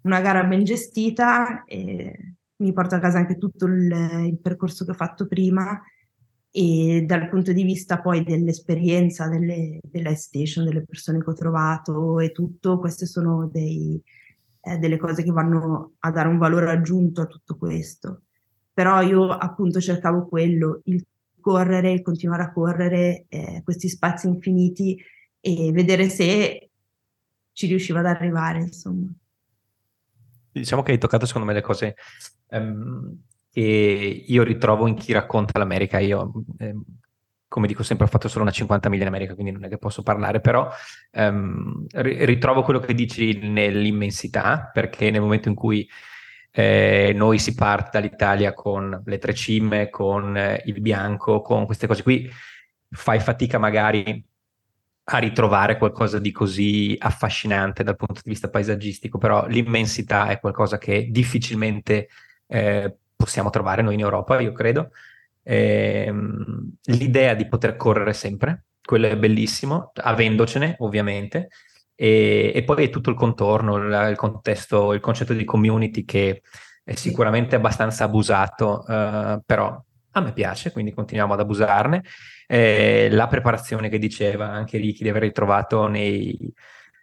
una 0.04 0.20
gara 0.22 0.44
ben 0.44 0.64
gestita 0.64 1.64
e 1.64 2.34
mi 2.56 2.72
porto 2.72 2.94
a 2.94 2.98
casa 2.98 3.18
anche 3.18 3.36
tutto 3.36 3.66
il, 3.66 3.92
il 4.26 4.38
percorso 4.40 4.86
che 4.86 4.92
ho 4.92 4.94
fatto 4.94 5.26
prima 5.26 5.78
e 6.50 7.04
dal 7.06 7.28
punto 7.28 7.52
di 7.52 7.62
vista 7.62 8.00
poi 8.00 8.24
dell'esperienza 8.24 9.28
delle, 9.28 9.80
delle 9.82 10.14
station, 10.14 10.64
delle 10.64 10.84
persone 10.84 11.22
che 11.22 11.28
ho 11.28 11.34
trovato 11.34 12.18
e 12.20 12.32
tutto, 12.32 12.78
queste 12.78 13.04
sono 13.04 13.48
dei, 13.52 14.02
eh, 14.62 14.78
delle 14.78 14.96
cose 14.96 15.22
che 15.22 15.30
vanno 15.30 15.92
a 15.98 16.10
dare 16.10 16.28
un 16.28 16.38
valore 16.38 16.70
aggiunto 16.70 17.20
a 17.20 17.26
tutto 17.26 17.56
questo 17.56 18.22
però 18.80 19.02
io 19.02 19.28
appunto 19.28 19.78
cercavo 19.78 20.26
quello, 20.26 20.80
il 20.84 21.04
correre, 21.38 21.92
il 21.92 22.00
continuare 22.00 22.44
a 22.44 22.50
correre 22.50 23.26
eh, 23.28 23.60
questi 23.62 23.90
spazi 23.90 24.26
infiniti 24.26 24.98
e 25.38 25.70
vedere 25.70 26.08
se 26.08 26.70
ci 27.52 27.66
riusciva 27.66 27.98
ad 27.98 28.06
arrivare, 28.06 28.60
insomma. 28.60 29.06
Diciamo 30.50 30.82
che 30.82 30.92
hai 30.92 30.98
toccato 30.98 31.26
secondo 31.26 31.46
me 31.46 31.52
le 31.52 31.60
cose 31.60 31.94
um, 32.52 33.18
che 33.52 34.24
io 34.26 34.42
ritrovo 34.44 34.86
in 34.86 34.94
chi 34.94 35.12
racconta 35.12 35.58
l'America. 35.58 35.98
Io, 35.98 36.32
um, 36.56 36.82
come 37.48 37.66
dico 37.66 37.82
sempre, 37.82 38.06
ho 38.06 38.08
fatto 38.08 38.28
solo 38.28 38.44
una 38.44 38.50
50 38.50 38.88
miglia 38.88 39.02
in 39.02 39.08
America, 39.08 39.34
quindi 39.34 39.52
non 39.52 39.64
è 39.64 39.68
che 39.68 39.76
posso 39.76 40.02
parlare, 40.02 40.40
però 40.40 40.70
um, 41.12 41.84
ritrovo 41.90 42.62
quello 42.62 42.80
che 42.80 42.94
dici 42.94 43.40
nell'immensità, 43.46 44.70
perché 44.72 45.10
nel 45.10 45.20
momento 45.20 45.50
in 45.50 45.54
cui 45.54 45.86
eh, 46.50 47.12
noi 47.14 47.38
si 47.38 47.54
parte 47.54 47.90
dall'Italia 47.92 48.52
con 48.52 49.02
le 49.04 49.18
tre 49.18 49.34
cime, 49.34 49.88
con 49.88 50.36
eh, 50.36 50.62
il 50.66 50.80
bianco, 50.80 51.40
con 51.40 51.64
queste 51.66 51.86
cose 51.86 52.02
qui, 52.02 52.30
fai 52.90 53.20
fatica 53.20 53.58
magari 53.58 54.24
a 55.12 55.18
ritrovare 55.18 55.76
qualcosa 55.76 56.18
di 56.18 56.30
così 56.30 56.96
affascinante 56.98 57.82
dal 57.82 57.96
punto 57.96 58.20
di 58.22 58.30
vista 58.30 58.48
paesaggistico, 58.48 59.18
però 59.18 59.46
l'immensità 59.46 60.28
è 60.28 60.38
qualcosa 60.38 60.78
che 60.78 61.08
difficilmente 61.10 62.08
eh, 62.46 62.96
possiamo 63.16 63.50
trovare 63.50 63.82
noi 63.82 63.94
in 63.94 64.00
Europa, 64.00 64.40
io 64.40 64.52
credo. 64.52 64.90
Eh, 65.42 66.12
l'idea 66.84 67.34
di 67.34 67.48
poter 67.48 67.76
correre 67.76 68.12
sempre, 68.12 68.66
quello 68.82 69.08
è 69.08 69.16
bellissimo, 69.16 69.90
avendocene 69.94 70.76
ovviamente, 70.78 71.48
e, 72.02 72.50
e 72.54 72.62
poi 72.64 72.88
tutto 72.88 73.10
il 73.10 73.16
contorno, 73.16 73.76
il, 73.76 74.16
contesto, 74.16 74.94
il 74.94 75.00
concetto 75.00 75.34
di 75.34 75.44
community 75.44 76.06
che 76.06 76.40
è 76.82 76.94
sicuramente 76.94 77.56
abbastanza 77.56 78.04
abusato, 78.04 78.82
uh, 78.86 79.42
però 79.44 79.78
a 80.12 80.20
me 80.20 80.32
piace, 80.32 80.72
quindi 80.72 80.94
continuiamo 80.94 81.34
ad 81.34 81.40
abusarne. 81.40 82.02
Eh, 82.46 83.08
la 83.10 83.26
preparazione 83.26 83.90
che 83.90 83.98
diceva 83.98 84.48
anche 84.48 84.78
Ricky 84.78 85.02
di 85.02 85.10
aver 85.10 85.22
ritrovato 85.22 85.88
nei, 85.88 86.38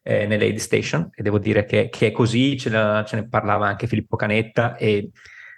eh, 0.01 0.25
nell'aid 0.25 0.57
station, 0.57 1.11
e 1.13 1.21
devo 1.21 1.37
dire 1.37 1.65
che, 1.65 1.89
che 1.89 2.07
è 2.07 2.11
così, 2.11 2.57
ce, 2.57 2.71
la, 2.71 3.05
ce, 3.05 3.17
ne 3.17 3.27
parlava 3.29 3.67
anche 3.67 3.85
Filippo 3.85 4.15
Canetta, 4.15 4.77
e 4.77 5.11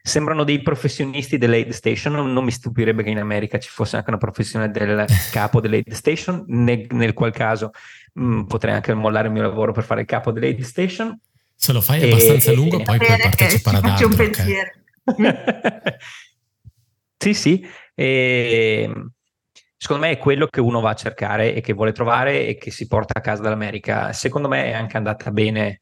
sembrano 0.10 0.44
dei 0.44 0.62
professionisti 0.62 1.38
dell'aid 1.38 1.70
station, 1.70 2.14
non, 2.14 2.44
mi 2.44 2.52
stupirebbe 2.52 3.04
che 3.04 3.10
in 3.10 3.20
America 3.20 3.58
ci 3.60 3.70
fosse 3.70 3.96
anche 3.96 4.10
una 4.10 4.18
professione 4.18 4.70
del 4.70 5.06
capo 5.32 5.62
dell'aid 5.62 5.92
station, 5.94 6.44
nel, 6.48 6.86
nel 6.90 7.14
qual 7.14 7.32
caso 7.32 7.72
mh, 8.14 8.24
mm, 8.24 8.42
potrei 8.44 8.74
anche 8.74 8.94
mollare 8.94 9.28
il 9.28 9.34
mio 9.34 9.44
lavoro 9.44 9.72
per 9.72 9.84
fare 9.84 10.02
il 10.02 10.08
capo 10.08 10.32
dell'Aid 10.32 10.62
Station. 10.62 11.18
Se 11.56 11.72
lo 11.74 11.82
fai 11.82 12.02
e, 12.02 12.10
abbastanza 12.10 12.52
e, 12.52 12.56
lungo, 12.56 12.80
e, 12.80 12.84
poi 12.84 12.98
puoi 12.98 13.18
partecipare 13.18 13.78
ad 13.78 13.86
altro. 13.86 14.08
un 14.08 14.16
pensiero. 14.16 14.72
sì, 17.18 17.34
sì. 17.34 17.68
E, 17.94 18.92
secondo 19.78 20.06
me 20.06 20.12
è 20.12 20.18
quello 20.18 20.48
che 20.48 20.62
uno 20.62 20.80
va 20.80 20.92
a 20.92 20.96
cercare 20.96 21.54
e 21.54 21.62
che 21.62 21.74
vuole 21.74 21.92
trovare 21.92 22.48
e 22.48 22.58
che 22.58 22.72
si 22.72 22.88
porta 22.88 23.20
a 23.20 23.22
casa 23.22 23.42
dall'America. 23.42 24.14
Secondo 24.14 24.48
me 24.48 24.66
è 24.66 24.74
anche 24.74 24.98
andata 24.98 25.32
bene 25.32 25.80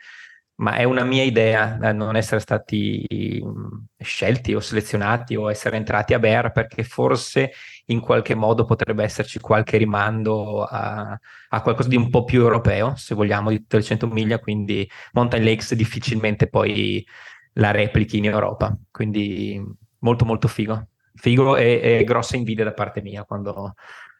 ma 0.57 0.75
è 0.75 0.83
una 0.83 1.03
mia 1.03 1.23
idea 1.23 1.79
eh, 1.79 1.93
non 1.93 2.15
essere 2.15 2.39
stati 2.39 3.05
mm, 3.43 3.77
scelti 3.99 4.53
o 4.53 4.59
selezionati 4.59 5.35
o 5.35 5.49
essere 5.51 5.77
entrati 5.77 6.13
a 6.13 6.19
Bear 6.19 6.51
perché 6.51 6.83
forse 6.83 7.51
in 7.85 7.99
qualche 7.99 8.33
modo 8.35 8.65
potrebbe 8.65 9.03
esserci 9.03 9.39
qualche 9.39 9.77
rimando 9.77 10.63
a, 10.63 11.17
a 11.49 11.61
qualcosa 11.61 11.89
di 11.89 11.95
un 11.95 12.09
po' 12.09 12.23
più 12.23 12.41
europeo, 12.41 12.95
se 12.95 13.13
vogliamo, 13.13 13.49
di 13.49 13.65
300 13.67 14.07
miglia, 14.07 14.39
quindi 14.39 14.89
Mountain 15.13 15.43
Lakes 15.43 15.75
difficilmente 15.75 16.47
poi 16.47 17.05
la 17.53 17.71
replichi 17.71 18.17
in 18.17 18.25
Europa, 18.25 18.75
quindi 18.91 19.61
molto 19.99 20.25
molto 20.25 20.47
figo. 20.47 20.87
Figo 21.13 21.55
e, 21.55 21.79
e 21.81 22.03
grossa 22.03 22.35
invidia 22.35 22.63
da 22.63 22.73
parte 22.73 23.01
mia 23.01 23.23
quando, 23.23 23.73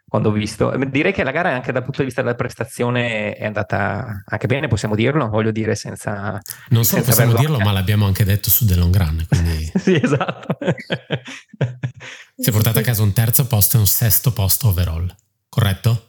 quando 0.08 0.30
ho 0.30 0.32
visto. 0.32 0.74
Direi 0.90 1.12
che 1.12 1.24
la 1.24 1.32
gara 1.32 1.54
anche 1.54 1.72
dal 1.72 1.84
punto 1.84 2.00
di 2.00 2.06
vista 2.06 2.22
della 2.22 2.36
prestazione 2.36 3.34
è 3.34 3.46
andata 3.46 4.24
anche 4.26 4.48
bene, 4.48 4.68
possiamo 4.68 4.96
dirlo, 4.96 5.28
voglio 5.28 5.52
dire 5.52 5.76
senza... 5.76 6.40
Non 6.70 6.86
solo 6.86 7.04
senza 7.04 7.24
possiamo 7.24 7.34
dirlo, 7.34 7.60
ma 7.60 7.72
l'abbiamo 7.72 8.06
anche 8.06 8.24
detto 8.24 8.50
su 8.50 8.66
The 8.66 8.76
Long 8.76 8.96
Run. 8.96 9.26
Quindi... 9.28 9.72
sì, 9.76 10.00
esatto. 10.02 10.58
si 12.36 12.50
è 12.50 12.52
portato 12.52 12.80
a 12.80 12.82
casa 12.82 13.04
un 13.04 13.14
terzo 13.14 13.46
posto 13.48 13.78
e 13.78 13.80
un 13.80 13.88
sesto 13.88 14.32
posto 14.32 14.70
overall, 14.70 15.14
corretto? 15.50 16.04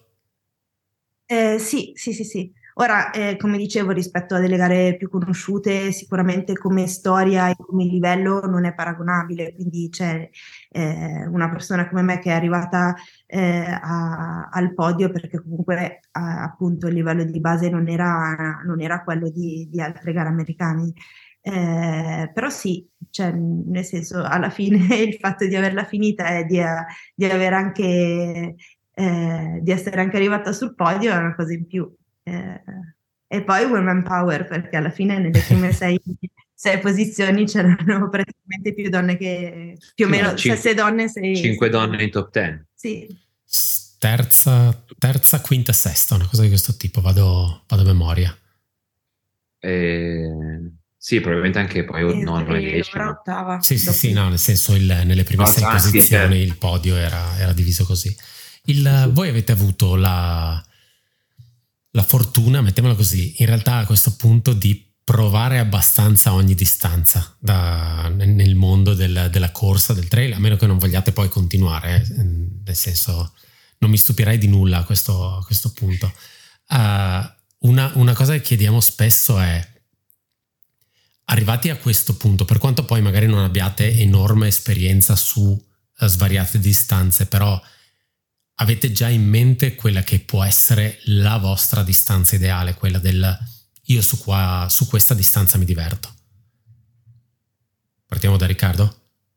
Eh, 1.26 1.58
sì, 1.58 1.92
sì, 1.94 2.12
sì, 2.12 2.24
sì. 2.24 2.52
Ora, 2.80 3.10
eh, 3.10 3.36
come 3.36 3.58
dicevo, 3.58 3.90
rispetto 3.90 4.36
a 4.36 4.38
delle 4.38 4.56
gare 4.56 4.96
più 4.96 5.08
conosciute, 5.10 5.90
sicuramente 5.90 6.56
come 6.56 6.86
storia 6.86 7.48
e 7.50 7.56
come 7.56 7.84
livello 7.84 8.40
non 8.46 8.64
è 8.66 8.72
paragonabile, 8.72 9.52
quindi 9.52 9.88
c'è 9.90 10.30
eh, 10.70 11.26
una 11.26 11.48
persona 11.50 11.88
come 11.88 12.02
me 12.02 12.20
che 12.20 12.30
è 12.30 12.34
arrivata 12.34 12.94
eh, 13.26 13.64
a, 13.68 14.48
al 14.48 14.74
podio 14.74 15.10
perché 15.10 15.42
comunque 15.42 16.02
a, 16.12 16.44
appunto 16.44 16.86
il 16.86 16.94
livello 16.94 17.24
di 17.24 17.40
base 17.40 17.68
non 17.68 17.88
era, 17.88 18.60
non 18.64 18.80
era 18.80 19.02
quello 19.02 19.28
di, 19.28 19.66
di, 19.68 19.80
altre 19.80 20.12
gare 20.12 20.28
americane. 20.28 20.92
Eh, 21.40 22.30
però 22.32 22.48
sì, 22.48 22.88
cioè, 23.10 23.32
nel 23.32 23.84
senso, 23.84 24.22
alla 24.22 24.50
fine 24.50 24.94
il 25.02 25.14
fatto 25.14 25.46
di 25.48 25.56
averla 25.56 25.82
finita 25.84 26.28
e 26.38 26.44
di, 26.44 26.60
di 27.14 27.24
aver 27.24 27.52
anche 27.54 28.54
eh, 28.94 29.58
di 29.62 29.70
essere 29.70 30.00
anche 30.00 30.16
arrivata 30.16 30.52
sul 30.52 30.74
podio 30.74 31.12
è 31.12 31.16
una 31.16 31.34
cosa 31.34 31.52
in 31.52 31.66
più. 31.66 31.97
Eh, 32.28 32.62
e 33.30 33.42
poi 33.42 33.64
Women 33.64 34.02
Power, 34.02 34.46
perché 34.46 34.76
alla 34.76 34.90
fine 34.90 35.18
nelle 35.18 35.40
prime 35.40 35.72
sei, 35.72 36.00
sei 36.54 36.78
posizioni 36.78 37.44
c'erano 37.44 38.08
praticamente 38.08 38.72
più 38.74 38.88
donne 38.88 39.16
che 39.16 39.76
più 39.94 40.06
o 40.06 40.08
meno 40.08 40.34
cin- 40.34 40.56
sei 40.56 40.74
donne. 40.74 41.08
Sei, 41.08 41.36
cinque 41.36 41.68
donne 41.68 42.02
in 42.02 42.10
top 42.10 42.30
ten. 42.30 42.66
Sì. 42.74 43.06
Terza, 43.98 44.84
terza, 44.96 45.40
quinta, 45.40 45.72
sesta, 45.72 46.14
una 46.14 46.26
cosa 46.26 46.42
di 46.42 46.48
questo 46.48 46.76
tipo, 46.76 47.00
vado, 47.00 47.64
vado 47.66 47.82
a 47.82 47.84
memoria. 47.84 48.36
Eh, 49.60 50.70
sì, 50.96 51.20
probabilmente 51.20 51.58
anche 51.58 51.84
poi 51.84 52.22
no, 52.22 52.40
non 52.40 52.56
è 52.56 52.80
ottava. 52.80 53.60
Sì, 53.60 53.76
sì, 53.76 53.92
sì, 53.92 54.12
no, 54.12 54.28
nel 54.28 54.38
senso 54.38 54.74
il, 54.74 54.84
nelle 55.04 55.24
prime 55.24 55.42
no, 55.42 55.48
sei 55.48 55.64
ah, 55.64 55.72
posizioni 55.72 56.02
sì, 56.02 56.08
certo. 56.08 56.34
il 56.34 56.56
podio 56.56 56.96
era, 56.96 57.38
era, 57.38 57.52
diviso 57.52 57.84
così. 57.84 58.14
Il, 58.64 59.10
voi 59.12 59.28
avete 59.28 59.52
avuto 59.52 59.96
la, 59.96 60.62
la 61.98 62.04
fortuna, 62.04 62.60
mettiamola 62.60 62.94
così, 62.94 63.34
in 63.38 63.46
realtà 63.46 63.78
a 63.78 63.84
questo 63.84 64.14
punto 64.14 64.52
di 64.52 64.86
provare 65.02 65.58
abbastanza 65.58 66.32
ogni 66.32 66.54
distanza 66.54 67.34
da, 67.40 68.08
nel 68.08 68.54
mondo 68.54 68.94
del, 68.94 69.28
della 69.32 69.50
corsa, 69.50 69.94
del 69.94 70.06
trail, 70.06 70.32
a 70.32 70.38
meno 70.38 70.54
che 70.54 70.68
non 70.68 70.78
vogliate 70.78 71.10
poi 71.10 71.28
continuare, 71.28 72.06
eh, 72.08 72.22
nel 72.22 72.76
senso 72.76 73.32
non 73.78 73.90
mi 73.90 73.96
stupirei 73.96 74.38
di 74.38 74.46
nulla 74.46 74.78
a 74.78 74.84
questo, 74.84 75.38
a 75.38 75.44
questo 75.44 75.72
punto. 75.72 76.12
Uh, 76.68 77.66
una, 77.68 77.90
una, 77.94 78.12
cosa 78.14 78.34
che 78.34 78.42
chiediamo 78.42 78.80
spesso 78.80 79.40
è 79.40 79.66
arrivati 81.24 81.68
a 81.68 81.78
questo 81.78 82.16
punto, 82.16 82.44
per 82.44 82.58
quanto 82.58 82.84
poi 82.84 83.02
magari 83.02 83.26
non 83.26 83.42
abbiate 83.42 83.98
enorme 83.98 84.46
esperienza 84.46 85.16
su 85.16 85.40
uh, 85.40 86.06
svariate 86.06 86.60
distanze, 86.60 87.26
però 87.26 87.60
avete 88.60 88.92
già 88.92 89.08
in 89.08 89.28
mente 89.28 89.74
quella 89.74 90.02
che 90.02 90.20
può 90.20 90.42
essere 90.44 90.98
la 91.04 91.38
vostra 91.38 91.82
distanza 91.82 92.36
ideale, 92.36 92.74
quella 92.74 92.98
del 92.98 93.36
io 93.90 94.02
su, 94.02 94.18
qua, 94.18 94.66
su 94.68 94.86
questa 94.86 95.14
distanza 95.14 95.58
mi 95.58 95.64
diverto. 95.64 96.12
Partiamo 98.06 98.36
da 98.36 98.46
Riccardo? 98.46 98.94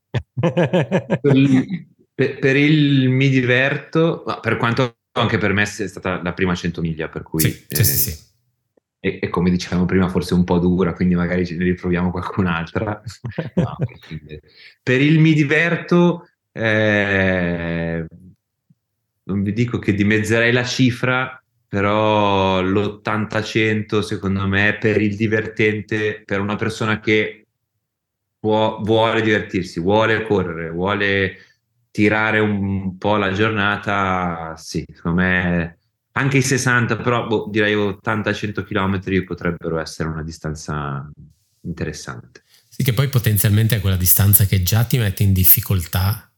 per, 0.40 1.36
il, 1.36 1.88
per, 2.14 2.40
per, 2.40 2.56
il 2.56 3.10
mi 3.10 3.30
diverto, 3.30 4.24
per 4.42 4.58
quanto 4.58 4.98
anche 5.14 5.38
per 5.38 5.54
me 5.54 5.64
è 5.64 5.66
stata 5.66 6.22
la 6.22 6.34
prima 6.34 6.56
100 6.56 6.82
miglia, 6.82 7.10
per 7.10 7.24
cui... 7.24 7.42
Sì, 7.42 7.66
eh, 7.68 7.84
sì, 7.84 7.98
sì. 8.12 8.30
E, 9.00 9.20
e, 9.22 9.30
come 9.30 9.50
dicevamo 9.50 9.86
prima, 9.86 10.10
forse 10.10 10.34
un 10.34 10.44
po' 10.44 10.60
dura, 10.60 10.94
quindi 10.94 11.16
magari 11.16 11.46
ce 11.46 11.56
ne 11.56 11.64
riproviamo 11.64 12.12
qualcun'altra. 12.12 13.02
no, 13.56 13.78
per 14.84 15.02
il 15.02 15.20
mi 15.20 15.34
diverto, 15.34 16.28
eh, 16.52 18.06
non 19.32 19.44
vi 19.44 19.54
dico 19.54 19.80
che 19.80 19.94
dimezzerei 19.94 20.52
la 20.52 20.64
cifra, 20.64 21.42
però 21.68 22.62
l'80-100 22.62 24.02
secondo 24.02 24.46
me 24.48 24.78
per 24.78 25.02
il 25.02 25.16
divertente, 25.16 26.22
per 26.26 26.40
una 26.40 26.56
persona 26.56 27.00
che 27.00 27.46
può, 28.40 28.82
vuole 28.82 29.22
divertirsi, 29.22 29.80
vuole 29.80 30.24
correre, 30.24 30.70
vuole 30.70 31.38
tirare 31.90 32.40
un 32.40 32.98
po' 32.98 33.16
la 33.16 33.32
giornata, 33.32 34.56
sì, 34.58 34.84
secondo 34.94 35.22
me 35.22 35.78
anche 36.14 36.38
i 36.38 36.42
60, 36.42 36.98
però 36.98 37.28
boh, 37.28 37.48
direi 37.50 37.76
80-100 37.76 38.64
km 38.64 39.24
potrebbero 39.24 39.80
essere 39.80 40.10
una 40.10 40.24
distanza 40.24 41.10
interessante. 41.62 42.44
Sì, 42.68 42.84
che 42.84 42.94
poi 42.94 43.10
potenzialmente 43.10 43.76
è 43.76 43.80
quella 43.80 43.98
distanza 43.98 44.46
che 44.46 44.64
già 44.64 44.84
ti 44.84 44.98
mette 44.98 45.24
in 45.24 45.34
difficoltà 45.34 46.31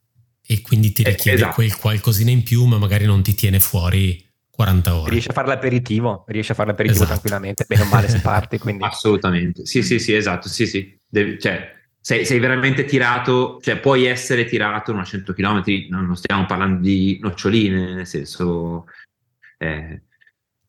e 0.45 0.61
quindi 0.61 0.91
ti 0.91 1.03
eh, 1.03 1.11
richiede 1.11 1.37
esatto. 1.37 1.53
quel 1.55 1.75
qualcosina 1.77 2.31
in 2.31 2.43
più, 2.43 2.65
ma 2.65 2.77
magari 2.77 3.05
non 3.05 3.23
ti 3.23 3.33
tiene 3.33 3.59
fuori 3.59 4.23
40 4.49 4.95
ore. 4.95 5.09
Riesci 5.11 5.29
a 5.29 5.33
fare 5.33 5.47
l'aperitivo, 5.47 6.25
riesci 6.27 6.51
a 6.51 6.55
fare 6.55 6.69
l'aperitivo 6.69 7.03
esatto. 7.03 7.19
tranquillamente, 7.19 7.65
bene 7.67 7.81
o 7.83 7.85
male 7.85 8.09
se 8.09 8.19
parti. 8.21 8.57
Quindi... 8.57 8.83
Assolutamente, 8.83 9.65
sì, 9.65 9.81
sì, 9.83 9.99
sì, 9.99 10.13
esatto, 10.13 10.49
sì, 10.49 10.67
sì. 10.67 10.97
Devi, 11.07 11.39
cioè, 11.39 11.73
sei, 11.99 12.25
sei, 12.25 12.39
veramente 12.39 12.85
tirato, 12.85 13.59
cioè 13.61 13.79
puoi 13.79 14.05
essere 14.05 14.45
tirato 14.45 14.91
una 14.91 15.03
100 15.03 15.33
km, 15.33 15.63
non 15.89 16.15
stiamo 16.15 16.45
parlando 16.45 16.81
di 16.81 17.17
noccioline, 17.21 17.93
nel 17.93 18.07
senso 18.07 18.85
eh, 19.57 20.01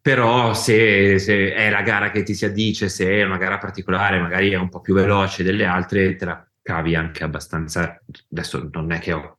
però 0.01 0.55
se, 0.55 1.19
se, 1.19 1.55
è 1.55 1.71
la 1.71 1.83
gara 1.83 2.11
che 2.11 2.23
ti 2.23 2.35
si 2.35 2.45
addice, 2.45 2.89
se 2.89 3.09
è 3.09 3.25
una 3.25 3.39
gara 3.39 3.59
particolare, 3.59 4.21
magari 4.21 4.51
è 4.51 4.57
un 4.57 4.69
po' 4.69 4.81
più 4.81 4.95
veloce 4.95 5.43
delle 5.43 5.65
altre, 5.65 6.15
te 6.17 6.25
la 6.25 6.47
cavi 6.65 6.95
anche 6.97 7.23
abbastanza. 7.23 8.03
Adesso 8.33 8.71
non 8.73 8.91
è 8.91 8.99
che 8.99 9.13
ho, 9.13 9.39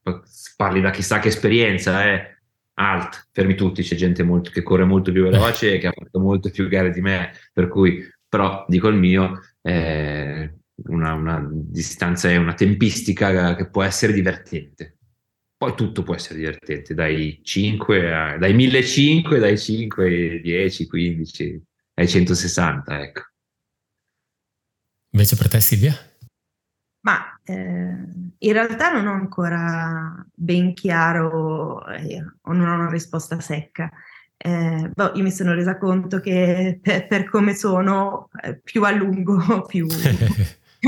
parli 0.56 0.80
da 0.80 0.92
chissà 0.92 1.20
che 1.20 1.30
esperienza, 1.30 2.06
eh. 2.06 2.34
Alt, 2.78 3.30
fermi 3.32 3.56
tutti, 3.56 3.84
c'è 3.84 3.96
gente 3.96 4.22
molto, 4.22 4.52
che 4.52 4.62
corre 4.62 4.84
molto 4.84 5.12
più 5.12 5.24
veloce 5.24 5.74
e 5.74 5.78
che 5.80 5.88
ha 5.88 5.94
fatto 5.94 6.20
molte 6.20 6.52
più 6.52 6.68
gare 6.68 6.92
di 6.92 7.02
me, 7.02 7.32
per 7.54 7.70
cui, 7.70 8.06
però 8.28 8.66
dico 8.68 8.90
il 8.90 8.98
mio, 8.98 9.40
eh, 9.62 10.56
una, 10.88 11.14
una 11.14 11.50
distanza 11.50 12.30
e 12.30 12.36
una 12.38 12.54
tempistica 12.54 13.56
che 13.56 13.70
può 13.70 13.82
essere 13.82 14.12
divertente. 14.14 14.98
Poi 15.58 15.74
tutto 15.74 16.04
può 16.04 16.16
essere 16.16 16.40
divertente, 16.40 16.94
dai 16.94 17.40
5 17.42 18.14
a, 18.14 18.38
dai 18.38 18.54
1500, 18.54 19.38
dai 19.40 19.58
5, 19.58 20.42
10, 20.42 20.88
15, 20.88 21.64
ai 21.94 22.08
160, 22.10 23.02
ecco. 23.02 23.22
Invece 25.12 25.38
per 25.38 25.48
te 25.48 25.62
Silvia? 25.62 25.98
Ma 27.06 27.40
eh, 27.44 27.54
in 28.40 28.52
realtà 28.52 28.92
non 28.92 29.06
ho 29.06 29.14
ancora 29.14 30.26
ben 30.34 30.74
chiaro 30.74 31.86
eh, 31.86 32.20
o 32.42 32.52
non 32.52 32.68
ho 32.68 32.74
una 32.74 32.90
risposta 32.90 33.40
secca. 33.40 33.92
Eh, 34.36 34.90
boh, 34.92 35.12
io 35.14 35.22
mi 35.22 35.32
sono 35.32 35.54
resa 35.54 35.78
conto 35.78 36.20
che 36.20 36.80
per, 36.82 37.06
per 37.06 37.30
come 37.30 37.54
sono, 37.54 38.30
eh, 38.42 38.58
più 38.58 38.84
a 38.84 38.90
lungo, 38.90 39.38
più, 39.70 39.86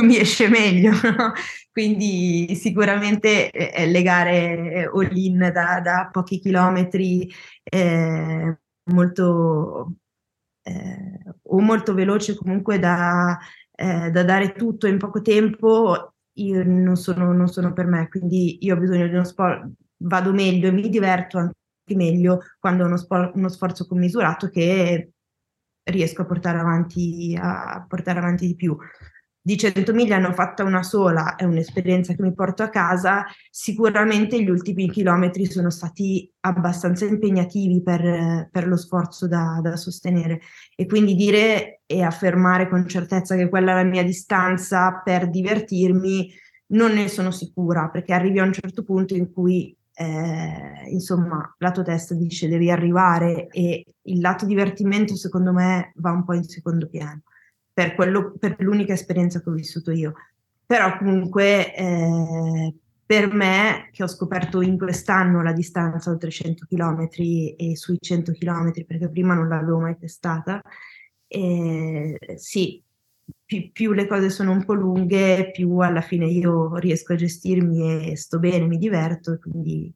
mi 0.02 0.18
esce 0.18 0.48
meglio. 0.50 0.92
No? 1.16 1.34
Quindi 1.72 2.56
sicuramente 2.56 3.52
eh, 3.52 3.86
legare 3.86 4.90
all-in 4.92 5.52
da, 5.54 5.80
da 5.80 6.10
pochi 6.12 6.40
chilometri 6.40 7.32
eh, 7.64 8.58
molto, 8.86 9.94
eh, 10.64 11.20
o 11.44 11.60
molto 11.60 11.94
veloce 11.94 12.36
comunque 12.36 12.80
da, 12.80 13.38
eh, 13.80 14.10
da, 14.10 14.24
dare 14.24 14.54
tutto 14.54 14.88
in 14.88 14.98
poco 14.98 15.22
tempo, 15.22 16.16
io 16.34 16.64
non 16.64 16.96
sono, 16.96 17.32
non 17.32 17.48
sono 17.48 17.74
per 17.74 17.86
me. 17.86 18.08
Quindi 18.10 18.58
io 18.66 18.76
ho 18.76 18.80
bisogno 18.80 19.08
di 19.08 19.14
uno 19.14 19.24
sport, 19.24 19.70
vado 19.98 20.34
meglio 20.34 20.68
e 20.68 20.72
mi 20.72 20.90
diverto 20.90 21.38
anche 21.38 21.54
meglio 21.96 22.40
quando 22.60 22.84
ho 22.84 22.88
uno, 22.88 22.98
sport, 22.98 23.36
uno 23.36 23.50
sforzo 23.50 23.86
commisurato 23.86 24.50
che 24.50 25.12
riesco 25.84 26.24
a 26.24 26.26
portare 26.26 26.60
avanti, 26.60 27.38
a 27.40 27.86
portare 27.88 28.20
avanti 28.20 28.48
di 28.48 28.56
più 28.56 28.76
di 29.48 29.56
100 29.58 29.94
miglia 29.94 30.18
ne 30.18 30.28
ho 30.28 30.34
fatta 30.34 30.66
una 30.66 30.84
sola, 30.84 31.36
è 31.38 31.46
un'esperienza 31.46 32.14
che 32.14 32.22
mi 32.22 32.34
porto 32.34 32.64
a 32.64 32.70
casa, 32.70 33.26
sicuramente 33.50 34.44
gli 34.44 34.50
ultimi 34.50 34.90
chilometri 34.92 35.46
sono 35.46 35.70
stati 35.70 36.30
abbastanza 36.42 37.06
impegnativi 37.06 37.82
per, 37.82 38.50
per 38.52 38.68
lo 38.68 38.76
sforzo 38.76 39.26
da, 39.26 39.62
da, 39.64 39.78
sostenere. 39.78 40.42
E 40.76 40.86
quindi 40.86 41.16
dire 41.16 41.80
e 41.86 42.04
affermare 42.04 42.68
con 42.68 42.86
certezza 42.90 43.38
che 43.38 43.48
quella 43.48 43.72
è 43.72 43.76
la 43.76 43.90
mia 43.90 44.04
distanza 44.04 45.02
per 45.02 45.30
divertirmi, 45.30 46.30
non 46.72 46.92
ne 46.92 47.08
sono 47.08 47.32
sicura 47.32 47.88
perché 47.88 48.12
arrivi 48.12 48.40
a 48.40 48.44
un 48.44 48.52
certo 48.52 48.84
punto 48.84 49.16
in 49.16 49.32
cui 49.32 49.74
eh, 49.94 50.90
insomma 50.90 51.56
la 51.60 51.72
tua 51.72 51.84
testa 51.84 52.14
dice 52.14 52.50
devi 52.50 52.70
arrivare 52.70 53.48
e 53.48 53.86
il 54.02 54.20
lato 54.20 54.46
divertimento 54.46 55.16
secondo 55.16 55.54
me 55.54 55.94
va 55.96 56.12
un 56.12 56.26
po' 56.26 56.34
in 56.34 56.44
secondo 56.44 56.90
piano 56.90 57.22
per, 57.78 57.94
quello, 57.94 58.34
per 58.40 58.56
l'unica 58.58 58.94
esperienza 58.94 59.40
che 59.40 59.50
ho 59.52 59.54
vissuto 59.54 59.92
io. 59.92 60.14
Però 60.66 60.98
comunque 60.98 61.76
eh, 61.76 62.74
per 63.06 63.32
me, 63.32 63.90
che 63.92 64.02
ho 64.02 64.08
scoperto 64.08 64.62
in 64.62 64.80
quest'anno 64.80 65.44
la 65.44 65.54
distanza 65.54 66.10
oltre 66.10 66.32
100 66.32 66.66
km 66.68 67.08
e 67.56 67.76
sui 67.76 68.00
100 68.02 68.32
km, 68.32 68.84
perché 68.84 69.12
prima 69.12 69.36
non 69.36 69.48
l'avevo 69.48 69.78
mai 69.78 69.96
testata, 69.96 70.60
eh, 71.28 72.18
sì, 72.38 72.84
più, 73.46 73.72
più, 73.72 73.92
le 73.92 74.08
cose 74.08 74.32
sono 74.32 74.54
un 74.54 74.66
po' 74.66 74.74
lunghe, 74.74 75.52
più 75.52 75.78
alla 75.78 76.02
fine 76.02 76.26
io 76.26 76.78
riesco 76.78 77.14
a 77.14 77.18
gestirmi 77.18 78.10
e 78.12 78.18
sto 78.18 78.40
bene, 78.40 78.66
mi 78.66 78.80
diverto, 78.80 79.38
quindi 79.38 79.94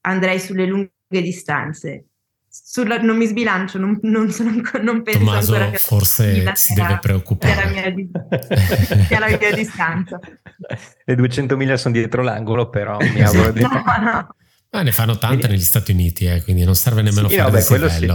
andrei 0.00 0.40
sulle 0.40 0.64
lunghe 0.64 0.90
distanze 1.10 2.06
sulla, 2.54 2.98
non 2.98 3.16
mi 3.16 3.26
sbilancio, 3.26 3.78
non, 3.78 3.98
non, 4.02 4.30
sono, 4.30 4.50
non 4.82 5.02
penso 5.02 5.20
Tommaso 5.20 5.52
ancora 5.54 5.70
che 5.70 5.78
forse 5.78 6.52
si 6.54 6.74
deve 6.74 6.98
preoccupare. 7.00 7.54
Che 7.54 7.64
la 7.64 7.70
mia, 7.70 9.06
che 9.08 9.18
la 9.18 9.26
mia 9.26 9.54
distanza. 9.54 10.20
Le 11.04 11.14
200 11.14 11.56
miglia 11.56 11.78
sono 11.78 11.94
dietro 11.94 12.22
l'angolo, 12.22 12.68
però 12.68 12.98
mi 12.98 13.22
auguro 13.22 13.52
di... 13.52 13.62
no, 13.62 13.70
no. 13.70 14.34
Ah, 14.74 14.82
ne 14.82 14.92
fanno 14.92 15.16
tante 15.16 15.48
negli 15.48 15.62
Stati 15.62 15.92
Uniti, 15.92 16.26
eh, 16.26 16.42
quindi 16.42 16.64
non 16.64 16.74
serve 16.74 17.00
nemmeno 17.00 17.28
sì, 17.28 17.36
fare 17.36 17.50
no, 17.50 17.56
beh, 17.56 17.64
quello 17.64 17.88
sì. 17.88 18.12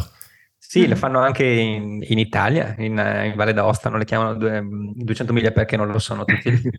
Sì, 0.59 0.87
le 0.87 0.95
fanno 0.95 1.19
anche 1.19 1.45
in, 1.45 2.03
in 2.07 2.19
Italia, 2.19 2.75
in, 2.77 2.97
in, 2.97 3.33
Valle 3.35 3.53
d'Aosta, 3.53 3.89
non 3.89 3.99
le 3.99 4.05
chiamano 4.05 4.35
due, 4.35 4.61
200 4.63 5.33
miglia 5.33 5.51
perché 5.51 5.77
non 5.77 5.87
lo 5.87 5.99
sono 5.99 6.25
tutti. 6.25 6.69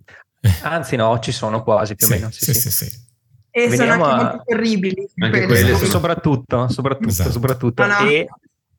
Anzi 0.63 0.97
no, 0.97 1.19
ci 1.19 1.33
sono 1.33 1.63
quasi 1.63 1.95
più 1.97 2.07
o 2.07 2.11
meno. 2.11 2.31
Sì, 2.31 2.55
sì, 2.55 2.71
sì. 2.71 3.07
E 3.59 3.69
Veniamo 3.69 4.05
sono 4.05 4.05
anche 4.05 4.21
a... 4.21 4.23
molto 4.23 4.43
terribili. 4.47 5.11
Anche 5.17 5.47
quelle, 5.47 5.75
soprattutto, 5.75 6.69
soprattutto, 6.69 7.09
esatto. 7.09 7.31
soprattutto. 7.33 7.85
No, 7.85 7.99
no. 7.99 8.09
E, 8.09 8.29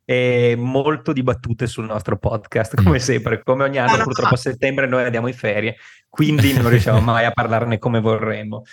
e, 0.05 0.55
molto 0.57 1.11
dibattute 1.11 1.67
sul 1.67 1.83
nostro 1.83 2.17
podcast, 2.17 2.75
come 2.81 2.95
mm. 2.95 3.01
sempre. 3.01 3.43
Come 3.43 3.65
ogni 3.65 3.77
anno, 3.77 3.97
no, 3.97 4.03
purtroppo 4.03 4.35
a 4.35 4.37
settembre 4.37 4.87
noi 4.87 5.03
andiamo 5.03 5.27
in 5.27 5.33
ferie, 5.33 5.75
quindi 6.07 6.53
non 6.53 6.69
riusciamo 6.69 7.01
mai 7.03 7.25
a 7.25 7.31
parlarne 7.31 7.77
come 7.77 7.99
vorremmo. 7.99 8.63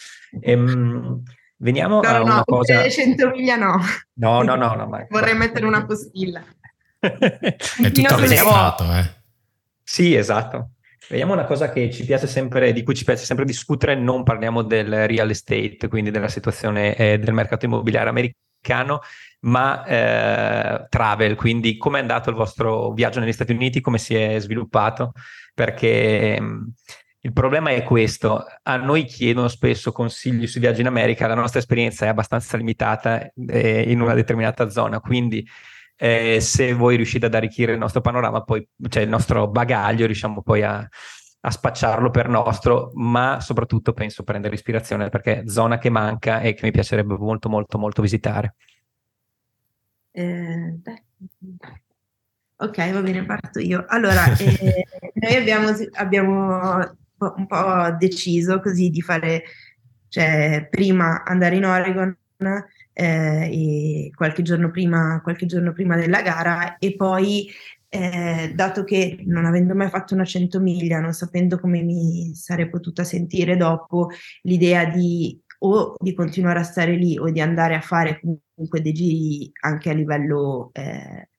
Ehm, 0.40 1.22
veniamo 1.56 2.00
no, 2.00 2.08
a 2.08 2.22
una 2.22 2.36
no, 2.36 2.42
cosa... 2.44 2.82
Le 2.82 2.90
100 2.90 3.28
miglia 3.30 3.56
no. 3.56 3.80
No, 4.12 4.42
no, 4.42 4.54
no. 4.54 4.74
no 4.76 4.86
ma... 4.86 5.04
Vorrei 5.10 5.34
mettere 5.34 5.66
una 5.66 5.84
postilla. 5.84 6.40
È 7.00 7.90
tutto 7.90 8.14
avventato, 8.14 8.84
eh. 8.92 9.10
Sì, 9.82 10.14
esatto. 10.14 10.70
Vediamo 11.08 11.34
una 11.34 11.44
cosa 11.44 11.72
sempre, 12.26 12.72
di 12.72 12.82
cui 12.82 12.94
ci 12.94 13.04
piace 13.04 13.24
sempre 13.24 13.44
discutere, 13.44 13.94
non 13.94 14.24
parliamo 14.24 14.62
del 14.62 15.06
real 15.06 15.30
estate, 15.30 15.86
quindi 15.88 16.10
della 16.10 16.28
situazione 16.28 16.96
eh, 16.96 17.18
del 17.18 17.32
mercato 17.32 17.64
immobiliare 17.64 18.08
americano, 18.08 19.00
ma 19.40 19.84
eh, 19.84 20.86
travel, 20.88 21.36
quindi 21.36 21.76
come 21.76 21.98
è 21.98 22.00
andato 22.00 22.30
il 22.30 22.36
vostro 22.36 22.92
viaggio 22.92 23.20
negli 23.20 23.32
Stati 23.32 23.52
Uniti, 23.52 23.80
come 23.80 23.98
si 23.98 24.16
è 24.16 24.40
sviluppato, 24.40 25.12
perché 25.54 26.40
mh, 26.40 26.44
mm, 26.44 26.62
il 27.20 27.32
problema 27.32 27.70
è 27.70 27.84
questo, 27.84 28.44
a 28.62 28.76
noi 28.76 29.04
chiedono 29.04 29.46
spesso 29.46 29.92
consigli 29.92 30.48
sui 30.48 30.60
viaggi 30.60 30.80
in 30.80 30.88
America, 30.88 31.28
la 31.28 31.34
nostra 31.34 31.60
esperienza 31.60 32.04
è 32.04 32.08
abbastanza 32.08 32.56
limitata 32.56 33.30
eh, 33.48 33.84
in 33.90 34.00
una 34.00 34.14
determinata 34.14 34.68
zona, 34.70 34.98
quindi 34.98 35.46
eh, 35.96 36.40
se 36.40 36.74
voi 36.74 36.96
riuscite 36.96 37.26
ad 37.26 37.34
arricchire 37.34 37.72
il 37.72 37.78
nostro 37.78 38.00
panorama, 38.00 38.42
poi, 38.42 38.66
cioè 38.88 39.02
il 39.02 39.08
nostro 39.08 39.48
bagaglio, 39.48 40.06
riusciamo 40.06 40.42
poi 40.42 40.62
a, 40.62 40.86
a 41.40 41.50
spacciarlo 41.50 42.10
per 42.10 42.28
nostro, 42.28 42.90
ma 42.94 43.40
soprattutto 43.40 43.92
penso 43.92 44.22
prendere 44.22 44.54
ispirazione 44.54 45.08
perché 45.08 45.44
zona 45.48 45.78
che 45.78 45.90
manca 45.90 46.40
e 46.40 46.54
che 46.54 46.64
mi 46.64 46.70
piacerebbe 46.70 47.16
molto 47.16 47.48
molto 47.48 47.78
molto 47.78 48.02
visitare. 48.02 48.56
Eh, 50.10 50.78
ok, 52.56 52.92
va 52.92 53.00
bene, 53.00 53.24
parto 53.24 53.60
io. 53.60 53.84
Allora, 53.88 54.24
eh, 54.36 54.84
noi 55.14 55.36
abbiamo, 55.36 55.68
abbiamo 55.92 56.96
un 57.18 57.46
po' 57.46 57.96
deciso 57.98 58.60
così 58.60 58.90
di 58.90 59.00
fare, 59.00 59.44
cioè 60.08 60.66
prima 60.68 61.22
andare 61.24 61.56
in 61.56 61.64
Oregon 61.64 62.16
eh, 62.98 64.10
qualche 64.14 64.42
giorno, 64.42 64.70
prima, 64.70 65.20
qualche 65.22 65.44
giorno 65.44 65.72
prima 65.72 65.96
della 65.96 66.22
gara 66.22 66.78
e 66.78 66.96
poi 66.96 67.50
eh, 67.88 68.52
dato 68.54 68.84
che 68.84 69.22
non 69.26 69.44
avendo 69.44 69.74
mai 69.74 69.90
fatto 69.90 70.14
una 70.14 70.24
100 70.24 70.60
miglia, 70.60 70.98
non 70.98 71.12
sapendo 71.12 71.58
come 71.58 71.82
mi 71.82 72.34
sarei 72.34 72.70
potuta 72.70 73.04
sentire 73.04 73.56
dopo, 73.56 74.08
l'idea 74.42 74.86
di 74.86 75.38
o 75.58 75.94
di 75.98 76.14
continuare 76.14 76.60
a 76.60 76.62
stare 76.62 76.96
lì 76.96 77.18
o 77.18 77.30
di 77.30 77.40
andare 77.40 77.74
a 77.74 77.80
fare 77.80 78.20
comunque 78.20 78.82
dei 78.82 78.92
giri 78.92 79.50
anche 79.62 79.88
a 79.90 79.94
livello 79.94 80.70
eh, 80.74 81.30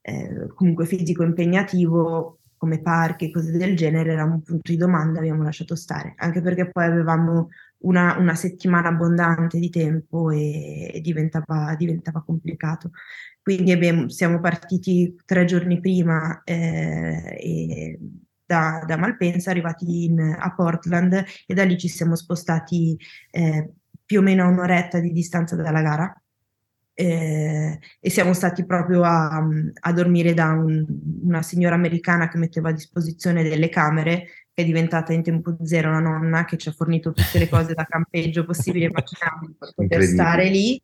eh, 0.00 0.46
comunque 0.54 0.86
fisico 0.86 1.24
impegnativo 1.24 2.38
come 2.56 2.80
parchi 2.80 3.26
e 3.26 3.30
cose 3.30 3.56
del 3.56 3.76
genere 3.76 4.12
era 4.12 4.24
un 4.24 4.42
punto 4.42 4.70
di 4.70 4.78
domanda, 4.78 5.18
abbiamo 5.18 5.42
lasciato 5.42 5.76
stare, 5.76 6.14
anche 6.16 6.40
perché 6.40 6.70
poi 6.70 6.84
avevamo 6.84 7.48
una, 7.84 8.16
una 8.18 8.34
settimana 8.34 8.88
abbondante 8.88 9.58
di 9.58 9.70
tempo 9.70 10.30
e, 10.30 10.90
e 10.94 11.00
diventava, 11.00 11.74
diventava, 11.76 12.22
complicato. 12.22 12.90
Quindi 13.42 13.72
abbiamo, 13.72 14.08
siamo 14.08 14.40
partiti 14.40 15.16
tre 15.24 15.44
giorni 15.44 15.80
prima 15.80 16.42
eh, 16.44 17.98
da, 18.44 18.84
da, 18.86 18.96
Malpensa, 18.96 19.50
arrivati 19.50 20.04
in, 20.04 20.20
a 20.20 20.54
Portland 20.54 21.24
e 21.46 21.54
da 21.54 21.64
lì 21.64 21.78
ci 21.78 21.88
siamo 21.88 22.16
spostati 22.16 22.98
eh, 23.30 23.70
più 24.04 24.20
o 24.20 24.22
meno 24.22 24.44
a 24.44 24.48
un'oretta 24.48 24.98
di 25.00 25.12
distanza 25.12 25.56
dalla 25.56 25.82
gara 25.82 26.22
eh, 26.94 27.78
e 28.00 28.10
siamo 28.10 28.32
stati 28.32 28.64
proprio 28.64 29.02
a, 29.02 29.44
a 29.80 29.92
dormire 29.92 30.32
da 30.32 30.50
un, 30.52 30.84
una 31.22 31.42
signora 31.42 31.74
americana 31.74 32.28
che 32.28 32.38
metteva 32.38 32.68
a 32.68 32.72
disposizione 32.72 33.42
delle 33.42 33.68
camere, 33.68 34.43
è 34.54 34.64
diventata 34.64 35.12
in 35.12 35.22
tempo 35.22 35.56
zero 35.64 35.88
una 35.88 35.98
nonna 35.98 36.44
che 36.44 36.56
ci 36.56 36.68
ha 36.68 36.72
fornito 36.72 37.12
tutte 37.12 37.38
le 37.38 37.48
cose 37.48 37.74
da 37.74 37.84
campeggio 37.84 38.44
possibili 38.44 38.84
e 38.84 38.88
immaginabili 38.88 39.56
per 39.58 39.72
poter 39.74 40.02
stare 40.04 40.48
lì 40.48 40.80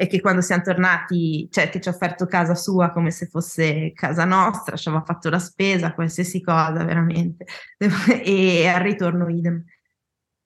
e 0.00 0.06
che 0.06 0.20
quando 0.20 0.40
siamo 0.40 0.62
tornati, 0.62 1.46
cioè 1.50 1.68
che 1.68 1.78
ci 1.78 1.88
ha 1.88 1.92
offerto 1.92 2.24
casa 2.26 2.54
sua 2.54 2.90
come 2.90 3.10
se 3.10 3.26
fosse 3.26 3.92
casa 3.92 4.24
nostra, 4.24 4.76
ci 4.76 4.88
aveva 4.88 5.04
fatto 5.04 5.28
la 5.28 5.38
spesa, 5.38 5.92
qualsiasi 5.92 6.40
cosa 6.40 6.84
veramente, 6.84 7.44
e 8.24 8.66
al 8.66 8.80
ritorno 8.80 9.28
idem. 9.28 9.62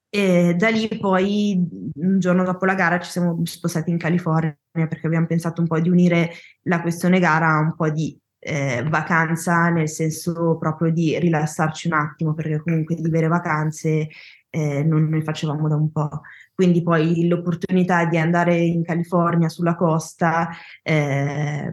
E 0.09 0.55
da 0.55 0.69
lì 0.69 0.89
poi, 0.99 1.91
un 1.95 2.19
giorno 2.19 2.43
dopo 2.43 2.65
la 2.65 2.75
gara, 2.75 2.99
ci 2.99 3.09
siamo 3.09 3.39
spostati 3.45 3.91
in 3.91 3.97
California 3.97 4.57
perché 4.71 5.07
abbiamo 5.07 5.25
pensato 5.25 5.61
un 5.61 5.67
po' 5.67 5.79
di 5.79 5.89
unire 5.89 6.31
la 6.63 6.81
questione 6.81 7.19
gara 7.19 7.47
a 7.47 7.59
un 7.59 7.75
po' 7.75 7.89
di 7.89 8.17
eh, 8.47 8.83
vacanza, 8.87 9.69
nel 9.69 9.89
senso 9.89 10.57
proprio 10.59 10.91
di 10.91 11.17
rilassarci 11.17 11.87
un 11.87 11.93
attimo, 11.93 12.35
perché 12.35 12.59
comunque 12.61 12.95
di 12.95 13.09
vere 13.09 13.27
vacanze 13.27 14.07
eh, 14.51 14.83
non 14.83 15.09
ne 15.09 15.23
facevamo 15.23 15.67
da 15.67 15.75
un 15.75 15.91
po'. 15.91 16.21
Quindi 16.53 16.83
poi 16.83 17.27
l'opportunità 17.27 18.05
di 18.05 18.17
andare 18.17 18.55
in 18.57 18.83
California 18.83 19.49
sulla 19.49 19.75
costa 19.75 20.49
eh, 20.83 21.71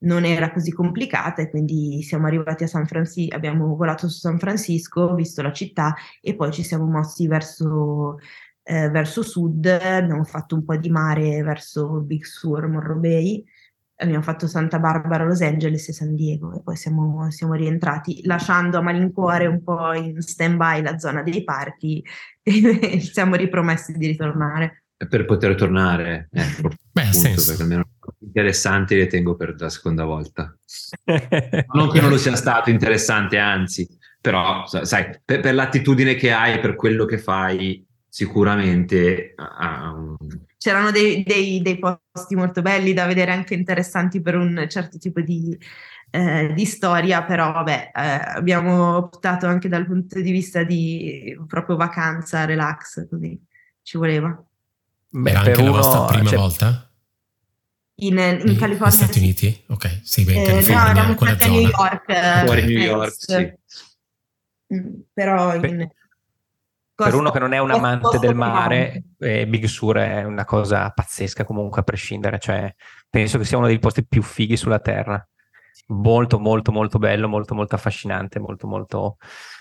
non 0.00 0.24
era 0.24 0.52
così 0.52 0.72
complicata 0.72 1.40
e 1.42 1.50
quindi 1.50 2.02
siamo 2.02 2.26
arrivati 2.26 2.64
a 2.64 2.66
San 2.68 2.86
Francisco, 2.86 3.34
abbiamo 3.34 3.74
volato 3.74 4.08
su 4.08 4.18
San 4.18 4.38
Francisco, 4.38 5.14
visto 5.14 5.40
la 5.42 5.52
città 5.52 5.94
e 6.20 6.36
poi 6.36 6.52
ci 6.52 6.62
siamo 6.62 6.84
mossi 6.84 7.26
verso, 7.26 8.18
eh, 8.62 8.90
verso 8.90 9.22
sud, 9.22 9.64
abbiamo 9.66 10.24
fatto 10.24 10.54
un 10.54 10.64
po' 10.64 10.76
di 10.76 10.90
mare 10.90 11.42
verso 11.42 12.00
Big 12.00 12.24
Sur, 12.24 12.68
Morro 12.68 12.96
Bay, 12.96 13.42
abbiamo 13.98 14.22
fatto 14.22 14.46
Santa 14.46 14.78
Barbara, 14.78 15.24
Los 15.24 15.40
Angeles 15.40 15.88
e 15.88 15.92
San 15.92 16.14
Diego 16.14 16.54
e 16.54 16.62
poi 16.62 16.76
siamo, 16.76 17.30
siamo 17.30 17.54
rientrati 17.54 18.20
lasciando 18.24 18.78
a 18.78 18.82
malincuore 18.82 19.46
un 19.46 19.62
po' 19.62 19.92
in 19.92 20.20
stand 20.20 20.56
by 20.56 20.82
la 20.82 20.98
zona 20.98 21.22
dei 21.22 21.42
parchi 21.44 22.04
e 22.42 23.00
ci 23.00 23.12
siamo 23.12 23.34
ripromessi 23.34 23.92
di 23.92 24.06
ritornare 24.06 24.84
per 25.06 25.24
poter 25.24 25.54
tornare. 25.54 26.28
Ecco, 26.32 26.70
Beh, 26.90 27.02
appunto, 27.02 27.18
senso. 27.18 27.46
perché 27.48 27.62
almeno 27.62 27.84
interessanti 28.18 28.96
le 28.96 29.06
tengo 29.06 29.36
per 29.36 29.54
la 29.56 29.68
seconda 29.68 30.04
volta. 30.04 30.56
non 31.72 31.90
che 31.90 32.00
non 32.00 32.10
lo 32.10 32.18
sia 32.18 32.34
stato 32.34 32.70
interessante, 32.70 33.38
anzi, 33.38 33.86
però 34.20 34.66
sai, 34.66 35.20
per, 35.24 35.40
per 35.40 35.54
l'attitudine 35.54 36.14
che 36.14 36.32
hai, 36.32 36.58
per 36.58 36.74
quello 36.74 37.04
che 37.04 37.18
fai, 37.18 37.86
sicuramente... 38.08 39.34
Um... 39.60 40.16
C'erano 40.58 40.90
dei, 40.90 41.22
dei, 41.22 41.62
dei, 41.62 41.78
posti 41.78 42.34
molto 42.34 42.62
belli 42.62 42.92
da 42.92 43.06
vedere, 43.06 43.32
anche 43.32 43.54
interessanti 43.54 44.20
per 44.20 44.34
un 44.34 44.66
certo 44.68 44.98
tipo 44.98 45.20
di, 45.20 45.56
eh, 46.10 46.52
di 46.52 46.64
storia, 46.64 47.22
però 47.22 47.52
vabbè, 47.52 47.92
eh, 47.94 48.00
abbiamo 48.36 48.96
optato 48.96 49.46
anche 49.46 49.68
dal 49.68 49.86
punto 49.86 50.20
di 50.20 50.30
vista 50.32 50.64
di 50.64 51.38
proprio 51.46 51.76
vacanza, 51.76 52.44
relax, 52.44 53.08
così 53.08 53.40
ci 53.82 53.96
voleva. 53.96 54.44
Beh, 55.10 55.32
anche 55.32 55.60
uno, 55.60 55.70
la 55.70 55.76
vostra 55.76 56.04
prima 56.06 56.28
cioè, 56.28 56.38
volta? 56.38 56.90
In, 58.00 58.18
in 58.18 58.56
California. 58.56 58.76
Negli 58.78 58.90
Stati 58.90 59.18
Uniti? 59.18 59.64
Ok, 59.68 60.00
sì, 60.02 60.24
beh, 60.24 60.32
in 60.32 60.44
California, 60.44 61.04
eh, 61.04 61.06
no, 61.06 61.14
quella 61.14 61.38
zona. 61.38 61.52
New 61.52 61.68
York. 61.68 62.08
Eh, 62.08 62.44
Fuori 62.44 62.64
New 62.66 62.78
York, 62.78 63.14
sì. 63.16 63.52
Mm, 64.74 65.00
però 65.12 65.54
in, 65.54 65.88
per 67.04 67.14
uno 67.14 67.30
che 67.30 67.38
non 67.38 67.52
è 67.52 67.58
un 67.58 67.70
amante 67.70 68.18
del 68.18 68.34
mare, 68.34 69.04
eh, 69.18 69.46
Big 69.46 69.64
Sur 69.66 69.96
è 69.98 70.24
una 70.24 70.44
cosa 70.44 70.90
pazzesca 70.90 71.44
comunque 71.44 71.80
a 71.80 71.84
prescindere, 71.84 72.38
cioè 72.38 72.74
penso 73.08 73.38
che 73.38 73.44
sia 73.44 73.58
uno 73.58 73.66
dei 73.66 73.78
posti 73.78 74.04
più 74.06 74.22
fighi 74.22 74.56
sulla 74.56 74.80
Terra. 74.80 75.24
Molto, 75.90 76.38
molto, 76.38 76.72
molto 76.72 76.98
bello, 76.98 77.28
molto, 77.28 77.54
molto 77.54 77.76
affascinante, 77.76 78.40
molto, 78.40 78.66
molto 78.66 79.16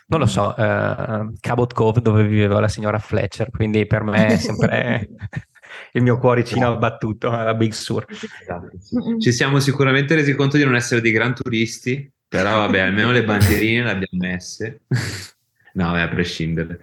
non 0.07 0.21
lo 0.21 0.25
so, 0.25 0.53
uh, 0.57 1.33
Cabot 1.39 1.73
Cove 1.73 2.01
dove 2.01 2.23
viveva 2.25 2.59
la 2.59 2.67
signora 2.67 2.97
Fletcher, 2.97 3.49
quindi 3.51 3.85
per 3.85 4.03
me 4.03 4.27
è 4.27 4.37
sempre 4.37 5.09
il 5.93 6.01
mio 6.01 6.17
cuoricino 6.17 6.67
abbattuto 6.67 7.31
alla 7.31 7.53
Big 7.53 7.71
Sur. 7.71 8.05
Esatto, 8.09 8.71
Ci 9.19 9.31
siamo 9.31 9.59
sicuramente 9.59 10.15
resi 10.15 10.33
conto 10.33 10.57
di 10.57 10.63
non 10.63 10.75
essere 10.75 11.01
dei 11.01 11.11
gran 11.11 11.35
turisti, 11.35 12.09
però 12.27 12.57
vabbè, 12.57 12.79
almeno 12.79 13.11
le 13.11 13.23
bandierine 13.23 13.83
le 13.83 13.91
abbiamo 13.91 14.25
messe. 14.25 14.81
no, 15.73 15.85
vabbè, 15.85 16.01
a 16.01 16.07
prescindere. 16.07 16.79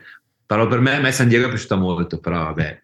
Però 0.46 0.66
per 0.66 0.80
me, 0.80 0.96
a 0.96 1.00
me 1.00 1.12
San 1.12 1.28
Diego 1.28 1.46
è 1.46 1.48
piaciuta 1.48 1.76
molto, 1.76 2.18
però 2.18 2.44
vabbè... 2.44 2.82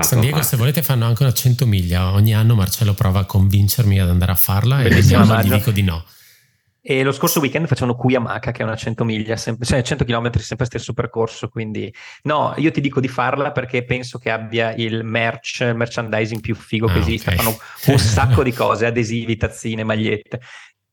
San 0.00 0.20
Diego, 0.20 0.36
parte. 0.36 0.50
se 0.50 0.56
volete, 0.56 0.82
fanno 0.82 1.06
anche 1.06 1.22
una 1.22 1.32
100 1.32 1.64
miglia. 1.64 2.12
Ogni 2.12 2.34
anno 2.34 2.54
Marcello 2.54 2.92
prova 2.92 3.20
a 3.20 3.24
convincermi 3.24 3.98
ad 3.98 4.10
andare 4.10 4.32
a 4.32 4.34
farla 4.34 4.82
Bellissima, 4.82 5.20
e 5.20 5.22
ogni 5.22 5.30
anno 5.30 5.42
gli 5.42 5.52
dico 5.52 5.70
di 5.70 5.82
no. 5.82 6.04
E 6.80 7.02
lo 7.02 7.12
scorso 7.12 7.40
weekend 7.40 7.66
facevano 7.66 7.96
Cuyamaca, 7.96 8.50
che 8.50 8.62
è 8.62 8.64
una 8.64 8.76
100 8.76 9.04
miglia, 9.04 9.36
sempre, 9.36 9.66
cioè 9.66 9.82
100 9.82 10.04
km, 10.04 10.38
sempre 10.38 10.66
stesso 10.66 10.92
percorso. 10.92 11.48
Quindi, 11.48 11.92
no, 12.22 12.54
io 12.56 12.70
ti 12.70 12.80
dico 12.80 13.00
di 13.00 13.08
farla 13.08 13.52
perché 13.52 13.84
penso 13.84 14.18
che 14.18 14.30
abbia 14.30 14.74
il 14.74 15.04
merch, 15.04 15.60
il 15.60 15.74
merchandising 15.74 16.40
più 16.40 16.54
figo 16.54 16.86
ah, 16.86 16.92
che 16.92 16.98
esista. 16.98 17.30
Okay. 17.30 17.44
Fanno 17.44 17.58
un 17.86 17.98
sacco 17.98 18.42
di 18.42 18.52
cose, 18.52 18.86
adesivi, 18.86 19.36
tazzine, 19.36 19.84
magliette. 19.84 20.40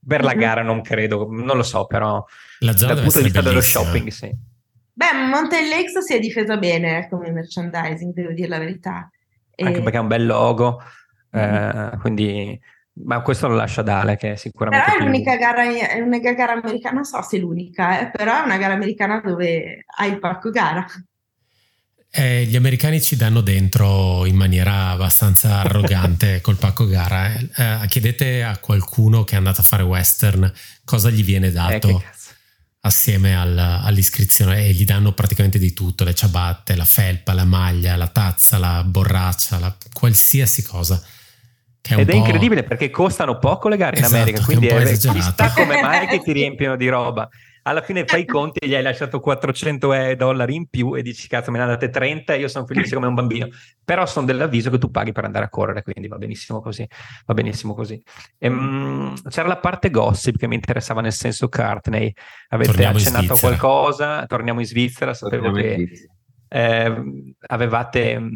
Per 0.05 0.23
la 0.23 0.33
mhm. 0.33 0.39
gara 0.39 0.61
non 0.63 0.81
credo, 0.81 1.27
non 1.29 1.57
lo 1.57 1.63
so, 1.63 1.85
però 1.85 2.23
la 2.59 2.75
zona 2.75 2.93
dal 2.93 3.03
punto 3.03 3.19
di 3.19 3.23
vista 3.25 3.41
dello 3.41 3.61
shopping, 3.61 4.07
sì. 4.09 4.53
Beh, 4.97 5.27
Mountain 5.29 5.67
Lakes 5.67 5.97
si 6.05 6.13
è 6.13 6.19
difesa 6.19 6.55
bene 6.55 7.07
come 7.09 7.29
merchandising, 7.29 8.13
devo 8.13 8.31
dire 8.31 8.47
la 8.47 8.59
verità. 8.59 9.11
Anche 9.57 9.81
perché 9.81 9.97
ha 9.97 10.01
un 10.01 10.07
bel 10.07 10.25
logo, 10.25 10.81
mm-hmm. 11.35 11.93
eh, 11.93 11.97
quindi 11.99 12.59
ma 13.03 13.19
questo 13.21 13.49
lo 13.49 13.55
lascia 13.55 13.81
Dale, 13.81 14.15
che 14.15 14.33
è 14.33 14.35
sicuramente. 14.37 14.85
Però 14.85 14.97
è 14.97 15.03
l'unica 15.03 15.35
gara, 15.35 15.63
è 15.63 15.99
l'unica 15.99 16.31
gara 16.31 16.53
americana, 16.53 16.95
non 16.95 17.03
so 17.03 17.21
se 17.21 17.35
è 17.35 17.39
l'unica, 17.41 17.99
eh, 17.99 18.11
però 18.11 18.41
è 18.41 18.45
una 18.45 18.57
gara 18.57 18.73
americana 18.73 19.19
dove 19.19 19.83
hai 19.97 20.11
il 20.11 20.19
parco 20.19 20.49
gara. 20.49 20.85
Eh, 22.09 22.45
gli 22.45 22.55
americani 22.55 23.01
ci 23.01 23.17
danno 23.17 23.41
dentro 23.41 24.25
in 24.25 24.37
maniera 24.37 24.91
abbastanza 24.91 25.59
arrogante 25.67 26.39
col 26.39 26.55
pacco 26.55 26.85
gara. 26.85 27.33
Eh, 27.33 27.49
eh, 27.57 27.87
chiedete 27.87 28.43
a 28.43 28.57
qualcuno 28.59 29.25
che 29.25 29.33
è 29.33 29.37
andato 29.37 29.59
a 29.59 29.65
fare 29.65 29.83
western 29.83 30.49
cosa 30.85 31.09
gli 31.09 31.23
viene 31.23 31.51
dato 31.51 31.89
eh, 31.89 32.03
assieme 32.85 33.35
al, 33.35 33.57
all'iscrizione 33.57 34.65
e 34.65 34.71
gli 34.71 34.85
danno 34.85 35.11
praticamente 35.11 35.59
di 35.59 35.73
tutto: 35.73 36.03
le 36.03 36.13
ciabatte, 36.13 36.75
la 36.75 36.85
felpa, 36.85 37.33
la 37.33 37.45
maglia, 37.45 37.95
la 37.95 38.07
tazza, 38.07 38.57
la 38.57 38.83
borraccia, 38.83 39.59
la, 39.59 39.75
qualsiasi 39.91 40.63
cosa. 40.63 41.01
È 41.81 41.93
Ed 41.93 42.09
è 42.09 42.15
incredibile 42.15 42.63
perché 42.63 42.89
costano 42.89 43.37
poco 43.37 43.69
le 43.69 43.77
gare 43.77 43.97
in 43.97 44.03
esatto, 44.03 44.21
America, 44.21 44.43
quindi 44.43 44.67
è, 44.67 44.97
chissà 44.97 45.51
come 45.53 45.81
mai 45.81 46.07
che 46.07 46.19
ti 46.19 46.31
riempiono 46.31 46.75
di 46.75 46.89
roba. 46.89 47.29
Alla 47.67 47.81
fine 47.81 48.05
fai 48.05 48.21
i 48.21 48.25
conti 48.25 48.59
e 48.59 48.67
gli 48.67 48.75
hai 48.75 48.83
lasciato 48.83 49.19
400 49.19 49.93
eh, 49.93 50.15
dollari 50.15 50.53
in 50.53 50.67
più 50.67 50.93
e 50.93 51.01
dici 51.01 51.27
cazzo 51.27 51.49
me 51.49 51.57
ne 51.57 51.63
andate 51.63 51.89
30 51.89 52.33
e 52.33 52.39
io 52.39 52.47
sono 52.47 52.65
felice 52.65 52.93
come 52.93 53.07
un 53.07 53.15
bambino. 53.15 53.47
Però 53.83 54.05
sono 54.05 54.25
dell'avviso 54.25 54.69
che 54.69 54.77
tu 54.77 54.91
paghi 54.91 55.11
per 55.11 55.25
andare 55.25 55.45
a 55.45 55.49
correre, 55.49 55.81
quindi 55.81 56.07
va 56.07 56.17
benissimo 56.17 56.61
così. 56.61 56.87
Va 57.25 57.33
benissimo 57.33 57.73
così. 57.73 58.01
E, 58.37 58.47
um, 58.47 59.15
c'era 59.29 59.47
la 59.47 59.57
parte 59.57 59.89
gossip 59.89 60.37
che 60.37 60.47
mi 60.47 60.55
interessava 60.55 61.01
nel 61.01 61.11
senso 61.11 61.47
Cartney. 61.47 62.13
Avete 62.49 62.69
torniamo 62.69 62.97
accennato 62.97 63.33
a 63.33 63.39
qualcosa? 63.39 64.25
Torniamo 64.27 64.59
in 64.59 64.65
Svizzera, 64.67 65.15
sapevo 65.15 65.51
torniamo 65.51 65.75
che 65.75 66.07
eh, 66.47 67.03
avevate 67.47 68.19
mm, 68.19 68.35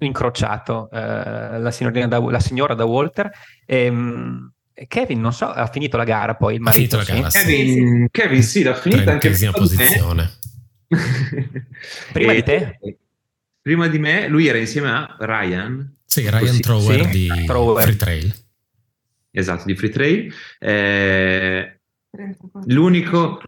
incrociato 0.00 0.90
eh, 0.90 0.98
la, 0.98 2.06
da, 2.08 2.18
la, 2.18 2.40
signora 2.40 2.74
da 2.74 2.84
Walter. 2.84 3.30
E, 3.64 3.88
um, 3.88 4.52
Kevin, 4.88 5.20
non 5.20 5.32
so, 5.32 5.46
ha 5.46 5.66
finito 5.66 5.96
la 5.96 6.04
gara 6.04 6.34
poi 6.34 6.54
il 6.54 6.60
marito. 6.60 6.98
Ha 6.98 7.04
finito 7.04 7.12
la 7.12 7.28
gara, 7.28 7.30
sì. 7.30 7.38
Kevin, 7.46 8.08
Kevin, 8.10 8.42
sì, 8.42 8.62
l'ha 8.62 8.74
finita 8.74 9.12
anche 9.12 9.30
prima 9.30 9.52
posizione. 9.52 10.30
prima 12.12 12.32
di 12.32 12.42
te? 12.42 12.78
Prima 13.60 13.88
di 13.88 13.98
me, 13.98 14.28
lui 14.28 14.46
era 14.46 14.58
insieme 14.58 14.90
a 14.90 15.16
Ryan. 15.18 15.96
Sì, 16.04 16.28
Ryan 16.28 16.54
sì, 16.54 16.60
Trower 16.60 17.04
sì, 17.04 17.10
di 17.10 17.44
Trower. 17.44 17.82
Free 17.84 17.96
Trail. 17.96 18.34
Esatto, 19.30 19.64
di 19.66 19.76
Free 19.76 19.90
Trail. 19.90 20.34
Eh, 20.58 21.80
l'unico, 22.66 23.40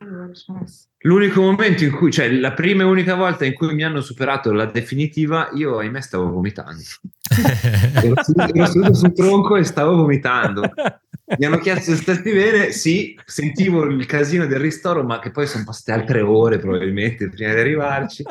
l'unico 0.98 1.40
momento 1.40 1.82
in 1.82 1.90
cui, 1.90 2.12
cioè 2.12 2.30
la 2.30 2.52
prima 2.52 2.82
e 2.82 2.86
unica 2.86 3.14
volta 3.14 3.44
in 3.44 3.54
cui 3.54 3.74
mi 3.74 3.82
hanno 3.82 4.00
superato 4.00 4.52
la 4.52 4.66
definitiva, 4.66 5.50
io 5.54 5.78
ahimè 5.78 6.00
stavo 6.00 6.30
vomitando. 6.30 6.82
ero 8.02 8.22
seduto 8.22 8.94
sul 8.94 9.12
tronco 9.12 9.56
e 9.56 9.64
stavo 9.64 9.96
vomitando 9.96 10.62
mi 11.38 11.44
hanno 11.46 11.58
chiesto 11.58 11.94
se 11.94 11.96
stessi 11.96 12.32
bene, 12.32 12.72
sì, 12.72 13.18
sentivo 13.24 13.84
il 13.84 14.06
casino 14.06 14.46
del 14.46 14.60
ristoro, 14.60 15.02
ma 15.02 15.18
che 15.18 15.30
poi 15.30 15.46
sono 15.46 15.64
passate 15.64 15.92
altre 15.92 16.20
ore 16.20 16.58
probabilmente 16.58 17.28
prima 17.28 17.52
di 17.54 17.60
arrivarci. 17.60 18.22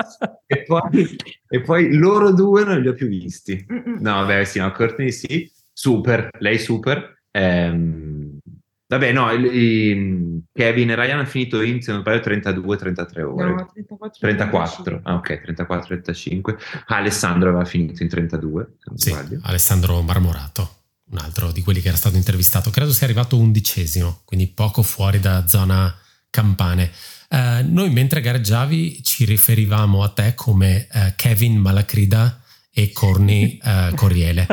e, 0.45 0.63
poi, 0.63 1.15
e 1.47 1.61
poi 1.61 1.93
loro 1.95 2.31
due 2.31 2.63
non 2.63 2.79
li 2.79 2.87
ho 2.87 2.93
più 2.93 3.07
visti. 3.07 3.65
No, 3.67 4.13
vabbè, 4.13 4.43
sì, 4.43 4.59
no, 4.59 4.71
Courtney 4.71 5.11
sì, 5.11 5.51
super, 5.71 6.29
lei 6.39 6.59
super. 6.59 7.19
Ehm, 7.31 8.39
vabbè, 8.87 9.11
no, 9.11 9.31
il, 9.31 9.45
il, 9.45 10.41
Kevin 10.51 10.91
e 10.91 10.95
Ryan 10.95 11.19
hanno 11.19 11.27
finito 11.27 11.61
in, 11.61 11.81
se 11.81 11.91
non 11.91 12.01
sbaglio, 12.01 12.21
32-33 12.21 13.21
ore. 13.21 13.53
No, 13.53 13.69
34, 13.71 14.19
34. 14.19 14.99
Ah, 15.03 15.15
ok, 15.15 15.41
34-35. 15.45 16.57
Alessandro 16.87 17.49
aveva 17.49 17.65
finito 17.65 18.03
in 18.03 18.09
32, 18.09 18.75
se 18.77 18.83
non 18.85 18.97
sì, 18.97 19.09
sbaglio. 19.11 19.39
Alessandro 19.43 20.01
Marmorato 20.01 20.79
un 21.11 21.17
altro 21.17 21.51
di 21.51 21.61
quelli 21.61 21.81
che 21.81 21.89
era 21.89 21.97
stato 21.97 22.15
intervistato, 22.15 22.69
credo 22.69 22.91
sia 22.91 23.05
arrivato 23.05 23.37
undicesimo, 23.37 24.21
quindi 24.25 24.47
poco 24.47 24.81
fuori 24.81 25.19
da 25.19 25.45
zona 25.47 25.93
campane. 26.29 26.91
Uh, 27.29 27.65
noi 27.71 27.89
mentre 27.91 28.21
gareggiavi 28.21 29.03
ci 29.03 29.25
riferivamo 29.25 30.03
a 30.03 30.09
te 30.09 30.33
come 30.35 30.87
uh, 30.91 30.99
Kevin 31.15 31.57
Malacrida 31.57 32.41
e 32.73 32.91
Corny 32.91 33.59
uh, 33.63 33.93
Corriele, 33.95 34.45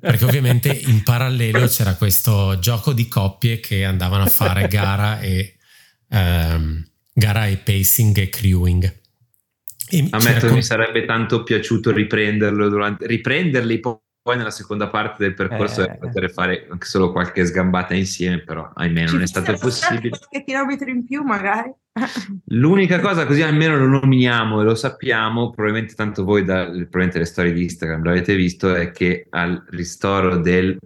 perché 0.00 0.24
ovviamente 0.24 0.68
in 0.68 1.02
parallelo 1.02 1.66
c'era 1.66 1.94
questo 1.94 2.58
gioco 2.60 2.92
di 2.92 3.08
coppie 3.08 3.60
che 3.60 3.84
andavano 3.84 4.24
a 4.24 4.28
fare 4.28 4.68
gara 4.68 5.20
e, 5.20 5.56
um, 6.08 6.84
gara 7.12 7.46
e 7.46 7.56
pacing 7.56 8.18
e 8.18 8.28
crewing. 8.28 9.00
E 9.88 10.06
Ammetto 10.10 10.46
che 10.46 10.52
mi 10.54 10.62
sarebbe 10.62 11.04
tanto 11.04 11.42
piaciuto 11.42 11.92
riprenderlo 11.92 12.68
durante, 12.68 13.06
riprenderli 13.06 13.78
poi 13.78 13.96
poi 14.22 14.36
nella 14.36 14.52
seconda 14.52 14.88
parte 14.88 15.24
del 15.24 15.34
percorso 15.34 15.82
eh, 15.82 15.98
poter 15.98 16.30
fare 16.30 16.68
anche 16.70 16.86
solo 16.86 17.10
qualche 17.10 17.44
sgambata 17.44 17.94
insieme, 17.94 18.42
però 18.42 18.70
ahimè 18.72 19.06
non 19.06 19.22
è 19.22 19.26
stato 19.26 19.56
possibile. 19.58 20.10
Qualche 20.10 20.44
chilometro 20.44 20.88
in 20.88 21.04
più 21.04 21.24
magari. 21.24 21.72
L'unica 22.46 23.00
cosa, 23.00 23.26
così 23.26 23.42
almeno 23.42 23.76
lo 23.76 23.86
nominiamo 23.86 24.60
e 24.60 24.64
lo 24.64 24.76
sappiamo, 24.76 25.50
probabilmente 25.50 25.94
tanto 25.94 26.22
voi, 26.22 26.44
da, 26.44 26.66
probabilmente 26.66 27.18
le 27.18 27.24
storie 27.24 27.52
di 27.52 27.64
Instagram 27.64 28.04
l'avete 28.04 28.36
visto, 28.36 28.72
è 28.72 28.92
che 28.92 29.26
al 29.30 29.64
ristoro 29.70 30.36
del 30.36 30.78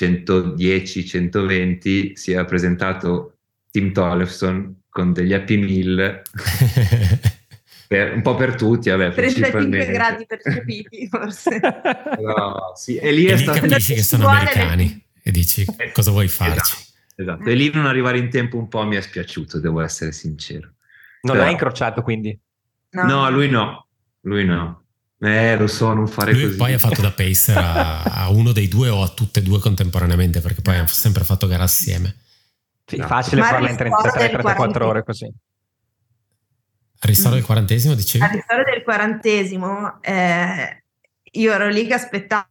110-120 0.00 2.12
si 2.12 2.30
è 2.30 2.44
presentato 2.44 3.38
Tim 3.72 3.92
Tollefson 3.92 4.82
con 4.88 5.12
degli 5.12 5.32
Happy 5.32 5.56
Meal 5.56 6.22
per, 7.88 8.12
un 8.12 8.20
po' 8.20 8.34
per 8.34 8.54
tutti, 8.54 8.90
vabbè, 8.90 9.12
35 9.12 9.86
gradi 9.86 10.26
percepiti 10.26 11.08
forse. 11.10 11.58
Però, 11.58 12.72
sì, 12.76 12.96
e 12.96 13.10
lì, 13.12 13.24
e 13.24 13.32
è 13.32 13.36
lì 13.36 13.42
stato... 13.42 13.60
capisci 13.60 13.94
che 13.94 14.02
sono 14.02 14.28
americani 14.28 15.04
e 15.22 15.30
dici 15.30 15.64
eh, 15.78 15.90
cosa 15.92 16.10
vuoi 16.10 16.28
farci. 16.28 16.76
Esatto, 16.76 17.32
esatto. 17.32 17.48
e 17.48 17.54
lì 17.54 17.70
non 17.72 17.86
arrivare 17.86 18.18
in 18.18 18.28
tempo 18.28 18.58
un 18.58 18.68
po' 18.68 18.84
mi 18.84 18.96
è 18.96 19.00
spiaciuto, 19.00 19.58
devo 19.58 19.80
essere 19.80 20.12
sincero. 20.12 20.74
Non 21.22 21.32
Però... 21.32 21.44
l'hai 21.44 21.52
incrociato 21.52 22.02
quindi? 22.02 22.38
No. 22.90 23.04
no, 23.04 23.30
lui 23.30 23.48
no, 23.48 23.86
lui 24.20 24.44
no. 24.44 24.82
Eh, 25.20 25.56
lo 25.56 25.66
so, 25.66 25.92
non 25.94 26.06
fare 26.06 26.32
lui 26.32 26.42
così. 26.42 26.56
Poi 26.56 26.74
ha 26.74 26.78
fatto 26.78 27.00
da 27.00 27.10
pacer 27.10 27.56
a, 27.56 28.02
a, 28.02 28.28
uno 28.28 28.52
dei 28.52 28.68
due 28.68 28.90
o 28.90 29.02
a 29.02 29.08
tutte 29.08 29.40
e 29.40 29.42
due 29.42 29.58
contemporaneamente, 29.58 30.40
perché 30.40 30.60
poi 30.60 30.76
ha 30.76 30.86
sempre 30.86 31.24
fatto 31.24 31.46
gara 31.46 31.64
assieme. 31.64 32.16
Sì, 32.84 32.98
no. 32.98 33.06
Facile 33.06 33.42
farla 33.42 33.70
in 33.70 33.76
33-34 33.76 34.82
ore 34.82 35.02
così. 35.02 35.32
Al 37.00 37.08
ristoro 37.08 37.34
del 37.34 37.44
quarantesimo, 37.44 37.94
dicevi? 37.94 38.24
Al 38.24 38.30
ristoro 38.30 38.62
del 38.64 38.82
quarantesimo, 38.82 40.02
eh, 40.02 40.82
io 41.32 41.52
ero 41.52 41.68
lì 41.68 41.86
che 41.86 41.94
aspettavo 41.94 42.46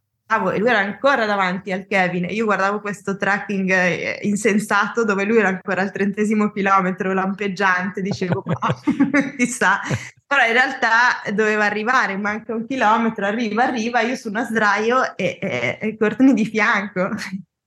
e 0.50 0.58
lui 0.58 0.68
era 0.68 0.78
ancora 0.78 1.24
davanti 1.24 1.72
al 1.72 1.86
Kevin. 1.86 2.26
Io 2.30 2.44
guardavo 2.44 2.80
questo 2.80 3.16
tracking 3.16 3.70
eh, 3.70 4.18
insensato 4.22 5.04
dove 5.04 5.24
lui 5.24 5.38
era 5.38 5.48
ancora 5.48 5.80
al 5.80 5.90
trentesimo 5.90 6.50
chilometro 6.50 7.14
lampeggiante, 7.14 8.02
dicevo 8.02 8.42
chissà, 9.36 9.80
però 10.26 10.44
in 10.44 10.52
realtà 10.52 11.22
doveva 11.32 11.64
arrivare, 11.64 12.16
manca 12.18 12.54
un 12.54 12.66
chilometro, 12.66 13.24
arriva, 13.24 13.64
arriva, 13.64 14.00
io 14.00 14.16
su 14.16 14.28
una 14.28 14.44
sdraio 14.44 15.16
e, 15.16 15.38
e, 15.40 15.78
e 15.80 15.96
Courtney 15.96 16.34
di 16.34 16.44
fianco. 16.44 17.08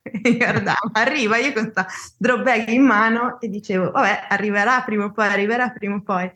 Guardavo, 0.21 0.89
arriva 0.93 1.37
io 1.37 1.53
con 1.53 1.63
questa 1.63 1.87
drop 2.17 2.43
bag 2.43 2.67
in 2.69 2.83
mano 2.83 3.39
e 3.39 3.47
dicevo 3.49 3.91
vabbè 3.91 4.27
arriverà 4.29 4.81
prima 4.81 5.05
o 5.05 5.11
poi, 5.11 5.27
arriverà 5.27 5.69
prima 5.69 5.95
o 5.95 6.01
poi 6.01 6.31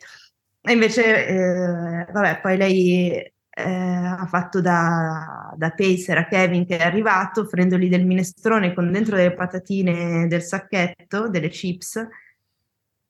e 0.67 0.73
invece, 0.73 1.27
eh, 1.27 2.11
vabbè, 2.11 2.39
poi 2.41 2.57
lei 2.57 3.33
eh, 3.57 3.63
ha 3.63 4.25
fatto 4.27 4.59
da, 4.61 5.53
da, 5.55 5.71
pacer 5.71 6.17
a 6.17 6.27
Kevin 6.27 6.65
che 6.65 6.77
è 6.77 6.83
arrivato, 6.83 7.41
offrendogli 7.41 7.87
del 7.87 8.05
minestrone 8.05 8.73
con 8.73 8.91
dentro 8.91 9.15
delle 9.15 9.33
patatine 9.33 10.27
del 10.27 10.41
sacchetto, 10.41 11.29
delle 11.29 11.49
chips. 11.49 12.05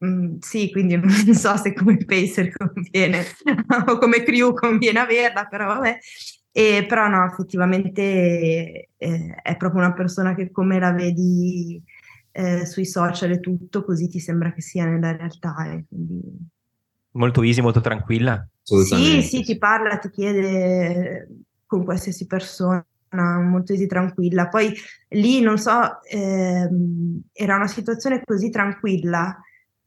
Mm, 0.05 0.37
sì, 0.39 0.71
quindi 0.71 0.97
non 0.99 1.09
so 1.33 1.55
se 1.57 1.73
come 1.73 1.97
pacer 2.05 2.51
conviene 2.51 3.23
o 3.87 3.97
come 3.97 4.23
crew 4.23 4.53
conviene 4.53 4.99
averla, 4.99 5.45
però 5.47 5.67
vabbè. 5.67 5.97
E, 6.51 6.85
però 6.87 7.07
no, 7.07 7.25
effettivamente 7.25 8.89
eh, 8.97 9.35
è 9.41 9.57
proprio 9.57 9.81
una 9.81 9.93
persona 9.93 10.35
che 10.35 10.51
come 10.51 10.79
la 10.79 10.91
vedi 10.93 11.81
eh, 12.31 12.65
sui 12.65 12.85
social 12.85 13.31
e 13.31 13.39
tutto, 13.39 13.83
così 13.83 14.07
ti 14.07 14.19
sembra 14.19 14.53
che 14.53 14.61
sia 14.61 14.85
nella 14.85 15.15
realtà. 15.15 15.55
E 15.71 15.85
quindi 15.87 16.21
molto 17.15 17.43
easy, 17.43 17.61
molto 17.61 17.81
tranquilla. 17.81 18.47
Sì, 18.61 19.21
sì, 19.21 19.43
ti 19.43 19.57
parla, 19.57 19.97
ti 19.97 20.09
chiede 20.09 21.27
con 21.65 21.83
qualsiasi 21.83 22.25
persona, 22.25 22.85
molto 23.11 23.73
easy, 23.73 23.87
tranquilla. 23.87 24.47
Poi 24.47 24.73
lì, 25.09 25.41
non 25.41 25.57
so, 25.57 26.01
ehm, 26.03 27.21
era 27.33 27.55
una 27.55 27.67
situazione 27.67 28.21
così 28.23 28.49
tranquilla 28.49 29.37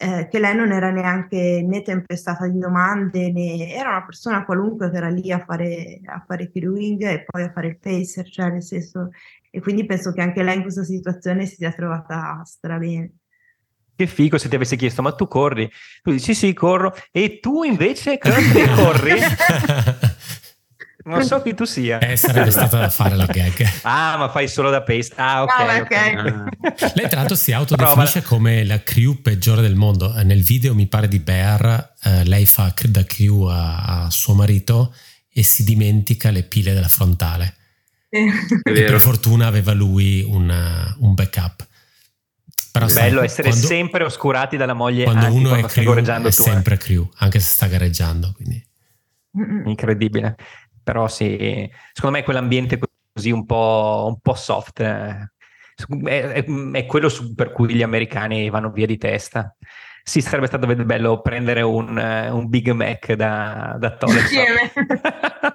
eh, 0.00 0.28
che 0.30 0.38
lei 0.38 0.54
non 0.54 0.70
era 0.70 0.90
neanche 0.90 1.64
né 1.66 1.82
tempestata 1.82 2.46
di 2.46 2.58
domande, 2.58 3.32
né 3.32 3.74
era 3.74 3.90
una 3.90 4.04
persona 4.04 4.44
qualunque 4.44 4.90
che 4.90 4.96
era 4.96 5.08
lì 5.08 5.32
a 5.32 5.44
fare, 5.44 6.00
a 6.04 6.22
fare 6.24 6.50
crewing 6.52 7.02
e 7.02 7.24
poi 7.24 7.42
a 7.42 7.52
fare 7.52 7.66
il 7.68 7.78
pacer, 7.78 8.28
cioè 8.30 8.50
nel 8.50 8.62
senso, 8.62 9.10
e 9.50 9.60
quindi 9.60 9.84
penso 9.86 10.12
che 10.12 10.20
anche 10.20 10.42
lei 10.44 10.56
in 10.56 10.62
questa 10.62 10.84
situazione 10.84 11.46
si 11.46 11.56
sia 11.56 11.72
trovata 11.72 12.40
strabene. 12.44 13.12
Che 13.99 14.07
figo 14.07 14.38
se 14.38 14.49
ti 14.49 14.55
avessi 14.55 14.76
chiesto, 14.76 15.03
ma 15.03 15.11
tu 15.11 15.26
corri? 15.26 15.68
Tu 16.05 16.12
dici, 16.12 16.32
sì, 16.32 16.46
sì, 16.46 16.53
corro. 16.53 16.96
E 17.11 17.40
tu 17.40 17.64
invece, 17.64 18.16
che 18.16 18.30
corri? 18.76 19.18
non 21.03 21.24
so 21.24 21.42
chi 21.42 21.53
tu 21.53 21.64
sia. 21.64 21.99
Eh, 21.99 22.14
sarebbe 22.14 22.53
stata 22.53 22.78
da 22.78 22.90
fare 22.90 23.16
la 23.16 23.26
gag. 23.26 23.68
Ah, 23.82 24.16
ma 24.16 24.28
fai 24.28 24.46
solo 24.46 24.70
da 24.70 24.82
paste. 24.82 25.14
Ah, 25.16 25.42
ok. 25.42 25.51
Ah, 25.51 25.80
okay. 25.80 26.14
Ah. 26.14 26.44
Lei 26.94 27.09
tra 27.09 27.18
l'altro 27.18 27.34
si 27.34 27.53
autodefinisce 27.53 28.20
Prova. 28.20 28.36
come 28.36 28.64
la 28.64 28.80
crew 28.84 29.20
peggiore 29.20 29.62
del 29.62 29.74
mondo. 29.74 30.14
Eh, 30.14 30.22
nel 30.22 30.44
video, 30.44 30.76
mi 30.76 30.86
pare 30.86 31.09
di 31.09 31.18
Bear, 31.18 31.94
eh, 32.05 32.22
lei 32.22 32.46
fa 32.46 32.72
da 32.84 33.03
crew 33.03 33.46
a, 33.46 34.05
a, 34.05 34.11
suo 34.11 34.34
marito 34.34 34.94
e 35.32 35.42
si 35.42 35.64
dimentica 35.64 36.30
le 36.30 36.44
pile 36.44 36.72
della 36.72 36.86
frontale. 36.86 37.57
Eh. 38.11 38.30
Per 38.62 39.01
fortuna 39.01 39.49
aveva 39.49 39.72
lui 39.72 40.22
una, 40.22 40.94
un 41.01 41.14
backup. 41.14 41.66
Però 42.86 42.92
bello 42.92 43.22
essere 43.22 43.48
quando, 43.48 43.66
sempre 43.66 44.04
oscurati 44.04 44.56
dalla 44.56 44.74
moglie 44.74 45.04
quando 45.04 45.32
uno 45.32 45.48
quando 45.48 45.66
è 45.66 45.70
crew 45.70 45.94
è 45.94 46.30
sempre 46.30 46.76
crew 46.76 47.08
anche 47.16 47.40
se 47.40 47.50
sta 47.52 47.66
gareggiando 47.66 48.32
quindi. 48.34 48.64
incredibile. 49.64 50.36
Però 50.82 51.08
sì 51.08 51.70
secondo 51.92 52.16
me 52.16 52.24
quell'ambiente 52.24 52.78
così 53.12 53.30
un 53.30 53.44
po', 53.44 54.06
un 54.08 54.20
po 54.20 54.34
soft 54.34 54.80
eh, 54.80 55.30
è, 56.04 56.22
è, 56.22 56.44
è, 56.44 56.86
quello 56.86 57.08
su, 57.08 57.34
per 57.34 57.52
cui 57.52 57.74
gli 57.74 57.82
americani 57.82 58.48
vanno 58.50 58.70
via 58.70 58.86
di 58.86 58.96
testa 58.96 59.56
sì, 60.09 60.22
sarebbe 60.22 60.46
stato 60.46 60.66
bello 60.66 61.20
prendere 61.20 61.61
un, 61.61 61.98
un 62.32 62.48
Big 62.48 62.70
Mac 62.70 63.12
da, 63.12 63.76
da. 63.78 63.98
Insieme. 64.06 64.72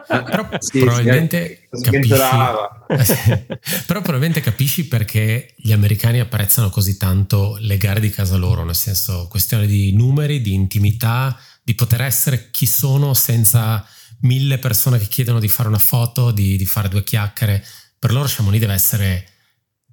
però 0.07 0.47
sì, 0.59 0.79
probabilmente 0.81 1.67
sì, 1.71 1.89
capisci, 1.89 2.13
però 3.87 4.01
probabilmente 4.01 4.41
capisci 4.41 4.87
perché 4.87 5.55
gli 5.57 5.71
americani 5.71 6.19
apprezzano 6.19 6.69
così 6.69 6.97
tanto 6.97 7.57
le 7.61 7.77
gare 7.77 7.99
di 7.99 8.11
casa 8.11 8.35
loro, 8.35 8.63
nel 8.63 8.75
senso 8.75 9.25
questione 9.27 9.65
di 9.65 9.91
numeri, 9.95 10.39
di 10.39 10.53
intimità, 10.53 11.35
di 11.63 11.73
poter 11.73 12.01
essere 12.01 12.51
chi 12.51 12.67
sono 12.67 13.15
senza 13.15 13.83
mille 14.19 14.59
persone 14.59 14.99
che 14.99 15.07
chiedono 15.07 15.39
di 15.39 15.47
fare 15.47 15.67
una 15.67 15.79
foto, 15.79 16.29
di, 16.29 16.57
di 16.57 16.65
fare 16.67 16.89
due 16.89 17.03
chiacchiere. 17.03 17.65
Per 17.97 18.11
loro 18.11 18.27
Chamonix 18.29 18.59
deve 18.59 18.73
essere 18.73 19.27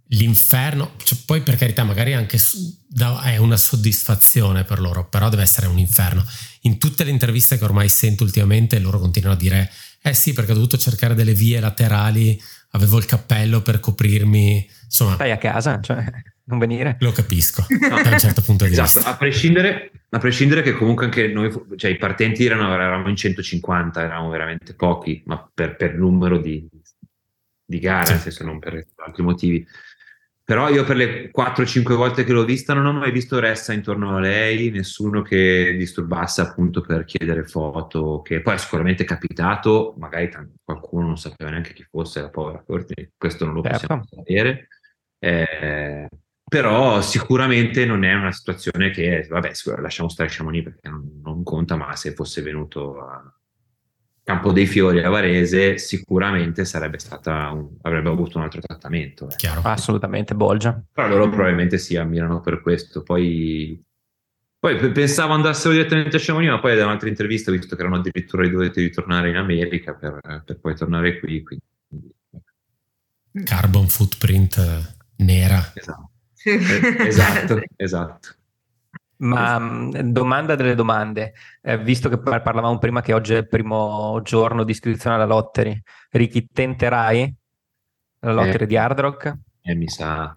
l'inferno, 0.09 0.97
cioè, 1.03 1.19
poi 1.25 1.41
per 1.41 1.57
carità 1.57 1.83
magari 1.83 2.13
anche 2.13 2.37
è 3.23 3.37
una 3.37 3.57
soddisfazione 3.57 4.65
per 4.65 4.81
loro, 4.81 5.09
però 5.09 5.29
deve 5.29 5.43
essere 5.43 5.67
un 5.67 5.79
inferno. 5.79 6.25
In 6.63 6.79
tutte 6.79 7.05
le 7.05 7.11
interviste 7.11 7.59
che 7.59 7.65
ormai 7.65 7.89
sento 7.89 8.25
ultimamente 8.25 8.79
loro 8.79 8.99
continuano 8.99 9.37
a 9.37 9.39
dire 9.39 9.71
eh 10.03 10.15
sì 10.15 10.33
perché 10.33 10.53
ho 10.53 10.55
dovuto 10.55 10.79
cercare 10.79 11.15
delle 11.15 11.35
vie 11.35 11.61
laterali, 11.61 12.41
avevo 12.71 12.99
il 12.99 13.05
cappello 13.05 13.61
per 13.61 13.81
coprirmi, 13.81 14.69
insomma... 14.85 15.15
Stai 15.15 15.31
a 15.31 15.39
casa, 15.39 15.81
cioè 15.81 16.05
non 16.45 16.59
venire. 16.59 16.97
Lo 17.01 17.13
capisco, 17.13 17.65
no. 17.69 18.01
da 18.03 18.11
un 18.11 18.19
certo 18.19 18.43
punto 18.43 18.65
di 18.65 18.73
esatto, 18.73 18.95
vista. 18.95 19.11
A 19.11 19.17
prescindere, 19.17 19.91
a 20.09 20.19
prescindere 20.19 20.63
che 20.63 20.73
comunque 20.73 21.05
anche 21.05 21.29
noi, 21.29 21.53
cioè 21.77 21.91
i 21.91 21.97
partenti 21.97 22.45
erano, 22.45 22.73
eravamo 22.73 23.09
in 23.09 23.17
150, 23.17 24.03
eravamo 24.03 24.31
veramente 24.31 24.75
pochi, 24.75 25.23
ma 25.27 25.49
per, 25.53 25.77
per 25.77 25.95
numero 25.95 26.39
di, 26.39 26.67
di 27.65 27.79
gare, 27.79 28.07
sì. 28.07 28.13
nel 28.13 28.21
senso 28.21 28.45
non 28.45 28.59
per 28.59 28.85
altri 28.97 29.23
motivi. 29.23 29.67
Però 30.51 30.69
io 30.69 30.83
per 30.83 30.97
le 30.97 31.31
4-5 31.31 31.95
volte 31.95 32.25
che 32.25 32.33
l'ho 32.33 32.45
vista 32.45 32.75
non 32.75 32.85
ho 32.85 32.93
mai 32.93 33.13
visto 33.13 33.39
ressa 33.39 33.73
intorno 33.73 34.17
a 34.17 34.19
lei, 34.19 34.71
nessuno 34.71 35.23
che 35.23 35.77
disturbasse 35.79 36.41
appunto 36.41 36.81
per 36.81 37.05
chiedere 37.05 37.45
foto, 37.45 38.21
che 38.21 38.41
poi 38.41 38.55
è 38.55 38.59
sicuramente 38.59 39.05
capitato, 39.05 39.95
magari 39.97 40.29
t- 40.29 40.45
qualcuno 40.65 41.07
non 41.07 41.17
sapeva 41.17 41.51
neanche 41.51 41.73
chi 41.73 41.87
fosse 41.89 42.21
la 42.21 42.31
povera 42.31 42.65
Courtney, 42.67 43.13
questo 43.17 43.45
non 43.45 43.55
lo 43.55 43.63
certo. 43.63 43.79
possiamo 43.79 44.05
sapere. 44.11 44.67
Eh, 45.21 46.09
però 46.43 47.01
sicuramente 47.01 47.87
non 47.87 48.03
è 48.03 48.13
una 48.15 48.33
situazione 48.33 48.91
che, 48.91 49.29
vabbè, 49.31 49.53
lasciamo 49.81 50.09
stare 50.09 50.31
Chamonix 50.33 50.65
perché 50.65 50.89
non, 50.89 51.21
non 51.23 51.45
conta, 51.45 51.77
ma 51.77 51.95
se 51.95 52.13
fosse 52.13 52.43
venuto 52.43 52.99
a, 52.99 53.40
Campo 54.23 54.53
dei 54.53 54.67
Fiori 54.67 55.03
a 55.03 55.09
Varese 55.09 55.79
sicuramente 55.79 56.65
sarebbe 56.65 56.99
stata 56.99 57.51
un, 57.51 57.69
avrebbe 57.83 58.11
avuto 58.11 58.39
un 58.39 58.45
altro 58.45 58.61
trattamento. 58.61 59.29
Eh. 59.29 59.37
Chiaro. 59.37 59.63
Assolutamente, 59.65 60.35
Bolgia. 60.35 60.81
Però 60.93 61.09
loro 61.09 61.29
probabilmente 61.29 61.79
si 61.79 61.97
ammirano 61.97 62.41
per 62.41 62.61
questo. 62.61 63.03
Poi, 63.03 63.83
poi 64.59 64.93
pensavo 64.93 65.33
andassero 65.33 65.73
direttamente 65.73 66.17
a 66.17 66.21
Chamonix, 66.23 66.51
ma 66.51 66.61
poi 66.61 66.77
da 66.77 66.85
un'altra 66.85 67.09
intervista 67.09 67.51
ho 67.51 67.55
visto 67.55 67.75
che 67.75 67.81
erano 67.81 67.97
addirittura 67.97 68.47
dovuti 68.49 68.81
ritornare 68.81 69.31
in 69.31 69.37
America 69.37 69.95
per, 69.95 70.43
per 70.45 70.59
poi 70.61 70.77
tornare 70.77 71.19
qui. 71.19 71.43
Quindi... 71.43 71.65
Carbon 73.45 73.89
footprint 73.89 74.95
nera. 75.17 75.73
Esatto, 75.75 76.11
esatto. 76.45 77.63
esatto. 77.77 78.29
Ma 79.21 79.59
domanda 80.03 80.55
delle 80.55 80.75
domande, 80.75 81.35
eh, 81.61 81.79
visto 81.79 82.09
che 82.09 82.19
parlavamo 82.19 82.79
prima 82.79 83.03
che 83.03 83.13
oggi 83.13 83.35
è 83.35 83.39
il 83.39 83.49
primo 83.49 84.21
giorno 84.23 84.65
di 84.65 84.73
iscrizione 84.73 85.17
alla 85.17 85.27
lottery, 85.27 85.79
Ricky, 86.11 86.47
tenterai 86.51 87.35
la 88.21 88.33
lottery 88.33 88.65
eh, 88.65 88.67
di 88.67 88.77
Hard 88.77 89.01
Rock? 89.01 89.39
Eh, 89.63 89.75
mi 89.75 89.89
sa. 89.89 90.35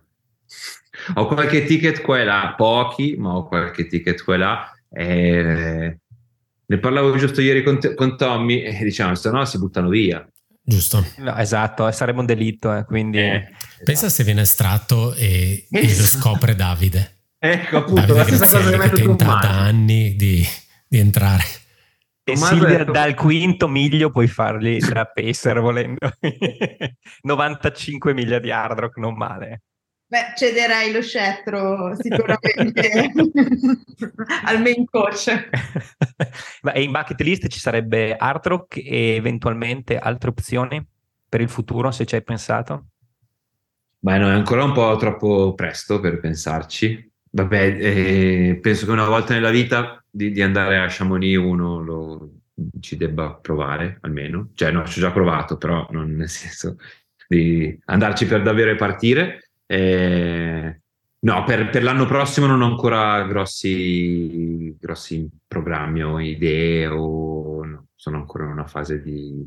Ho 1.16 1.28
qualche 1.28 1.64
ticket 1.64 2.02
qua 2.02 2.20
e 2.20 2.24
là, 2.26 2.54
pochi, 2.58 3.16
ma 3.18 3.36
ho 3.36 3.48
qualche 3.48 3.88
ticket 3.88 4.22
qua 4.22 4.34
e 4.36 4.38
là. 4.38 4.72
Eh, 4.90 5.98
ne 6.66 6.78
parlavo 6.78 7.16
giusto 7.16 7.40
ieri 7.42 7.64
con, 7.64 7.80
te, 7.80 7.94
con 7.94 8.18
Tommy 8.18 8.64
e 8.64 8.84
diciamo, 8.84 9.16
se 9.16 9.30
no 9.32 9.46
si 9.46 9.58
buttano 9.60 9.88
via. 9.88 10.28
Giusto. 10.62 11.06
No, 11.18 11.36
esatto, 11.38 11.90
sarebbe 11.92 12.20
un 12.20 12.26
delitto, 12.26 12.76
eh, 12.76 12.84
quindi... 12.86 13.20
Eh, 13.20 13.50
Pensa 13.84 14.10
se 14.10 14.24
viene 14.24 14.42
estratto 14.42 15.14
e, 15.14 15.68
e 15.72 15.82
lo 15.82 16.04
scopre 16.04 16.56
Davide. 16.56 17.13
Ecco, 17.46 17.80
appunto, 17.80 18.14
la 18.16 18.24
stessa 18.24 18.46
cosa 18.46 18.70
che 18.70 18.78
metto 18.78 18.96
tenta 18.96 19.26
da 19.26 19.66
anni 19.66 20.16
di, 20.16 20.42
di 20.88 20.98
entrare. 20.98 21.44
E 22.24 22.38
Silvia 22.38 22.86
dal 22.86 23.16
quinto 23.16 23.68
miglio 23.68 24.12
puoi 24.12 24.28
fargli 24.28 24.80
da 24.80 25.04
pacer 25.04 25.60
volendo. 25.60 26.10
95 27.24 28.14
miglia 28.14 28.40
di 28.40 28.50
hard 28.50 28.80
rock 28.80 28.96
non 28.96 29.16
male. 29.16 29.64
Beh 30.08 30.32
cederei 30.38 30.94
lo 30.94 31.02
scettro 31.02 31.94
sicuramente. 32.00 33.12
Al 34.46 34.62
main 34.62 34.86
coach. 34.86 35.50
Ma 36.64 36.74
in 36.76 36.92
bucket 36.94 37.20
list 37.20 37.50
ci 37.50 37.60
sarebbe 37.60 38.16
hard 38.16 38.48
rock 38.48 38.78
e 38.78 39.16
eventualmente 39.16 39.98
altre 39.98 40.30
opzioni 40.30 40.82
per 41.28 41.42
il 41.42 41.50
futuro 41.50 41.92
se 41.92 42.06
ci 42.06 42.16
hai 42.16 42.24
pensato? 42.24 42.86
Beh, 44.00 44.18
no, 44.18 44.30
è 44.30 44.34
ancora 44.34 44.64
un 44.64 44.72
po' 44.72 44.96
troppo 44.96 45.54
presto 45.56 46.00
per 46.00 46.22
pensarci 46.22 47.12
Vabbè, 47.36 47.78
eh, 47.80 48.60
penso 48.62 48.86
che 48.86 48.92
una 48.92 49.08
volta 49.08 49.34
nella 49.34 49.50
vita 49.50 50.04
di, 50.08 50.32
di 50.32 50.42
andare 50.44 50.78
a 50.78 50.86
Chamonix 50.88 51.36
uno 51.38 51.82
lo, 51.82 52.30
ci 52.80 52.96
debba 52.96 53.34
provare 53.34 53.98
almeno. 54.02 54.50
Cioè, 54.54 54.72
no, 54.72 54.86
ci 54.86 55.00
ho 55.00 55.02
già 55.02 55.12
provato, 55.12 55.58
però 55.58 55.88
non 55.90 56.16
nel 56.16 56.30
senso 56.30 56.78
di 57.28 57.76
andarci 57.86 58.28
per 58.28 58.44
davvero 58.44 58.70
e 58.70 58.76
partire. 58.76 59.50
Eh, 59.66 60.80
no, 61.20 61.44
per, 61.44 61.72
per, 61.72 61.82
l'anno 61.82 62.06
prossimo 62.06 62.46
non 62.46 62.62
ho 62.62 62.68
ancora 62.68 63.24
grossi, 63.24 64.76
grossi 64.80 65.28
programmi 65.48 66.04
o 66.04 66.20
idee, 66.20 66.86
o 66.86 67.64
no, 67.66 67.88
sono 67.96 68.18
ancora 68.18 68.44
in 68.44 68.52
una 68.52 68.68
fase 68.68 69.02
di, 69.02 69.44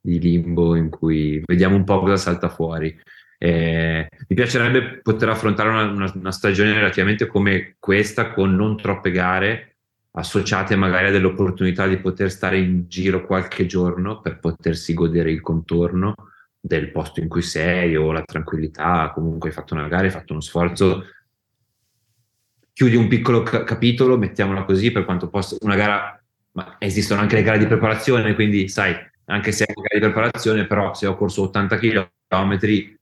di 0.00 0.18
limbo 0.18 0.74
in 0.74 0.88
cui 0.88 1.42
vediamo 1.44 1.76
un 1.76 1.84
po' 1.84 2.00
cosa 2.00 2.16
salta 2.16 2.48
fuori. 2.48 2.98
Eh, 3.42 4.06
mi 4.28 4.36
piacerebbe 4.36 5.00
poter 5.00 5.30
affrontare 5.30 5.70
una, 5.70 5.84
una, 5.84 6.12
una, 6.14 6.30
stagione 6.30 6.74
relativamente 6.74 7.26
come 7.26 7.76
questa 7.78 8.34
con 8.34 8.54
non 8.54 8.76
troppe 8.76 9.10
gare 9.10 9.76
associate 10.10 10.76
magari 10.76 11.06
a 11.06 11.10
delle 11.10 11.24
opportunità 11.24 11.86
di 11.86 11.96
poter 11.96 12.30
stare 12.30 12.58
in 12.58 12.84
giro 12.86 13.24
qualche 13.24 13.64
giorno 13.64 14.20
per 14.20 14.40
potersi 14.40 14.92
godere 14.92 15.30
il 15.30 15.40
contorno 15.40 16.14
del 16.60 16.90
posto 16.90 17.20
in 17.20 17.28
cui 17.28 17.40
sei 17.40 17.96
o 17.96 18.12
la 18.12 18.22
tranquillità, 18.22 19.10
comunque 19.14 19.48
hai 19.48 19.54
fatto 19.54 19.72
una 19.72 19.88
gara, 19.88 20.02
hai 20.02 20.10
fatto 20.10 20.32
uno 20.32 20.42
sforzo, 20.42 21.06
chiudi 22.74 22.96
un 22.96 23.08
piccolo 23.08 23.42
ca- 23.42 23.64
capitolo, 23.64 24.18
mettiamola 24.18 24.64
così, 24.64 24.92
per 24.92 25.06
quanto 25.06 25.30
possa, 25.30 25.56
una 25.60 25.76
gara, 25.76 26.22
ma 26.52 26.76
esistono 26.78 27.22
anche 27.22 27.36
le 27.36 27.42
gare 27.42 27.56
di 27.56 27.66
preparazione, 27.66 28.34
quindi 28.34 28.68
sai, 28.68 28.94
anche 29.30 29.52
se 29.52 29.64
gara 29.66 29.88
di 29.94 30.00
preparazione, 30.00 30.66
però 30.66 30.92
se 30.92 31.06
ho 31.06 31.16
corso 31.16 31.42
80 31.42 31.78
km 31.78 32.10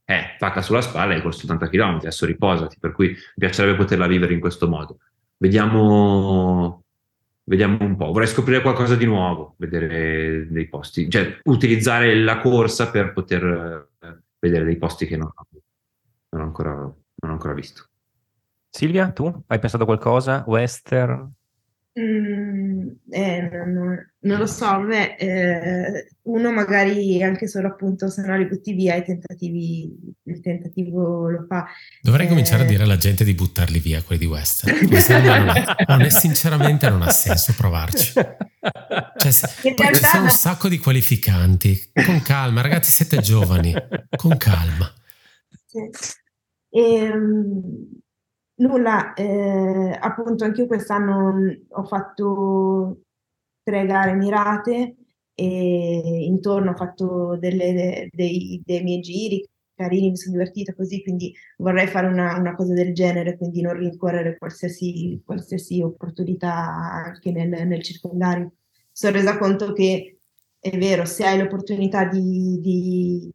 eh, 0.05 0.37
tacca 0.39 0.63
sulla 0.63 0.81
spalla 0.81 1.15
hai 1.15 1.23
corso 1.23 1.45
80 1.45 1.69
km, 1.69 1.97
adesso 1.97 2.27
riposati, 2.27 2.77
per 2.79 2.93
cui 2.93 3.09
mi 3.09 3.17
piacerebbe 3.37 3.77
poterla 3.77 4.07
vivere 4.07 4.35
in 4.35 4.41
questo 4.41 4.69
modo. 4.69 4.99
Vediamo, 5.37 6.85
vediamo 7.45 7.79
un 7.81 7.97
po', 7.97 8.13
vorrei 8.13 8.27
scoprire 8.27 8.63
qualcosa 8.63 8.95
di 8.95 9.07
nuovo, 9.07 9.55
vedere 9.59 10.47
dei 10.51 10.69
posti, 10.69 11.09
cioè 11.11 11.41
utilizzare 11.45 12.15
la 12.15 12.39
corsa 12.41 12.91
per 12.91 13.13
poter 13.13 13.89
eh, 14.01 14.19
vedere 14.39 14.65
dei 14.65 14.77
posti 14.77 15.07
che 15.07 15.17
non, 15.17 15.31
non, 16.31 16.43
ho 16.43 16.45
ancora, 16.45 16.73
non 16.73 16.97
ho 17.21 17.33
ancora 17.33 17.55
visto. 17.55 17.85
Silvia, 18.71 19.11
tu 19.11 19.25
hai 19.47 19.59
pensato 19.59 19.85
a 19.85 19.87
qualcosa? 19.87 20.45
Western? 20.47 21.33
Mm, 21.99 22.91
eh, 23.11 23.49
non, 23.51 24.13
non, 24.21 24.39
lo 24.39 24.47
so, 24.47 24.79
beh, 24.85 25.17
eh, 25.17 26.09
uno 26.23 26.53
magari 26.53 27.21
anche 27.25 27.49
solo 27.49 27.67
appunto 27.67 28.09
se 28.09 28.23
no 28.23 28.37
li 28.37 28.47
butti 28.47 28.73
via 28.73 28.95
i 28.95 29.03
tentativi, 29.03 29.91
il 30.23 30.41
tentativo 30.41 31.29
lo 31.29 31.45
fa. 31.49 31.67
Dovrei 32.01 32.27
eh, 32.27 32.29
cominciare 32.29 32.63
a 32.63 32.67
dire 32.67 32.85
alla 32.85 32.99
gente 32.99 33.25
di 33.25 33.35
buttarli 33.35 33.81
via 33.81 34.03
quelli 34.03 34.21
di 34.21 34.27
non, 35.89 36.03
è, 36.03 36.11
sinceramente 36.11 36.89
non 36.89 37.03
ha 37.03 37.11
senso 37.11 37.53
provarci. 37.57 38.13
Cioè, 38.13 39.33
ci 39.33 40.05
sono 40.05 40.25
un 40.25 40.31
sacco 40.31 40.69
di 40.69 40.79
qualificanti, 40.79 41.91
con 42.05 42.23
calma, 42.23 42.61
ragazzi 42.61 42.93
siete 42.93 43.19
giovani, 43.19 43.75
con 44.15 44.37
calma. 44.37 44.93
Sì. 45.67 45.81
Ehm, 46.71 47.98
Nulla, 48.61 49.15
eh, 49.15 49.97
appunto 50.01 50.45
anche 50.45 50.63
io 50.63 50.67
quest'anno 50.67 51.33
ho 51.69 51.85
fatto 51.85 53.03
tre 53.63 53.87
gare 53.87 54.15
mirate 54.15 54.97
e 55.35 56.25
intorno 56.25 56.73
ho 56.73 56.75
fatto 56.75 57.37
delle, 57.39 58.09
dei, 58.11 58.61
dei, 58.65 58.83
miei 58.83 59.01
giri 59.01 59.49
carini, 59.75 60.11
mi 60.11 60.17
sono 60.17 60.37
divertita 60.37 60.75
così, 60.75 61.03
quindi 61.05 61.33
vorrei 61.59 61.87
fare 61.87 62.09
una, 62.09 62.37
una 62.37 62.57
cosa 62.57 62.75
del 62.75 62.93
genere, 62.95 63.37
quindi 63.37 63.61
non 63.61 63.75
rincorrere 63.75 64.37
qualsiasi, 64.37 65.23
qualsiasi 65.25 65.81
opportunità 65.81 66.53
anche 66.53 67.31
nel, 67.31 67.49
nel 67.49 67.83
circondario. 67.85 68.55
Sono 68.91 69.13
resa 69.13 69.39
conto 69.39 69.73
che 69.73 70.19
è 70.59 70.77
vero, 70.77 71.05
se 71.05 71.25
hai 71.25 71.39
l'opportunità 71.39 72.07
di, 72.07 72.59
di, 72.61 73.31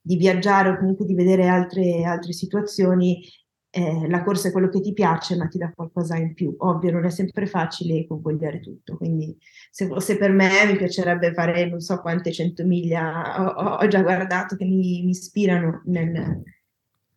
di 0.00 0.16
viaggiare 0.16 0.68
o 0.68 0.76
comunque 0.76 1.06
di 1.06 1.14
vedere 1.14 1.46
altre, 1.48 2.04
altre 2.04 2.32
situazioni, 2.32 3.22
eh, 3.70 4.08
la 4.08 4.24
corsa 4.24 4.48
è 4.48 4.52
quello 4.52 4.68
che 4.68 4.80
ti 4.80 4.92
piace, 4.92 5.36
ma 5.36 5.46
ti 5.46 5.56
dà 5.56 5.72
qualcosa 5.72 6.16
in 6.16 6.34
più. 6.34 6.54
Ovvio, 6.58 6.90
non 6.90 7.04
è 7.04 7.10
sempre 7.10 7.46
facile 7.46 8.06
convogliare 8.06 8.60
tutto, 8.60 8.96
quindi 8.96 9.36
se 9.70 9.86
fosse 9.86 10.16
per 10.16 10.32
me 10.32 10.66
mi 10.66 10.76
piacerebbe 10.76 11.32
fare 11.32 11.66
non 11.68 11.80
so 11.80 12.00
quante 12.00 12.32
centomiglia 12.32 13.54
ho, 13.56 13.76
ho 13.76 13.86
già 13.88 14.02
guardato 14.02 14.56
che 14.56 14.64
mi, 14.64 15.02
mi 15.04 15.10
ispirano 15.10 15.82
nel, 15.86 16.42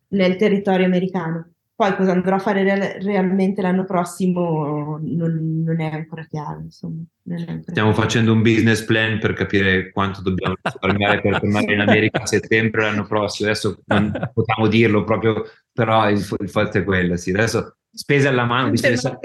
nel, 0.08 0.36
territorio 0.36 0.86
americano. 0.86 1.53
Poi 1.76 1.96
cosa 1.96 2.12
andrò 2.12 2.36
a 2.36 2.38
fare 2.38 2.62
real, 2.62 2.80
realmente 3.02 3.60
l'anno 3.60 3.84
prossimo 3.84 4.98
non, 5.02 5.62
non 5.64 5.80
è 5.80 5.92
ancora 5.92 6.24
chiaro. 6.24 6.60
Insomma, 6.60 7.02
ancora 7.28 7.62
Stiamo 7.62 7.90
chiaro. 7.90 7.92
facendo 7.92 8.32
un 8.32 8.42
business 8.42 8.84
plan 8.84 9.18
per 9.18 9.32
capire 9.32 9.90
quanto 9.90 10.22
dobbiamo 10.22 10.54
risparmiare 10.62 11.20
per 11.20 11.40
tornare 11.40 11.72
in 11.72 11.80
America 11.80 12.22
a 12.22 12.26
settembre 12.26 12.82
l'anno 12.82 13.04
prossimo. 13.06 13.48
Adesso 13.48 13.82
non 13.86 14.12
possiamo 14.32 14.68
dirlo 14.68 15.02
proprio 15.02 15.44
però 15.74 16.08
il, 16.08 16.24
il 16.38 16.48
fatto 16.48 16.78
è 16.78 16.84
quello, 16.84 17.16
sì. 17.16 17.30
Adesso 17.30 17.78
spese 17.92 18.28
alla 18.28 18.44
mano, 18.44 18.70
visto 18.70 18.88
che, 18.88 18.96
siamo, 18.96 19.18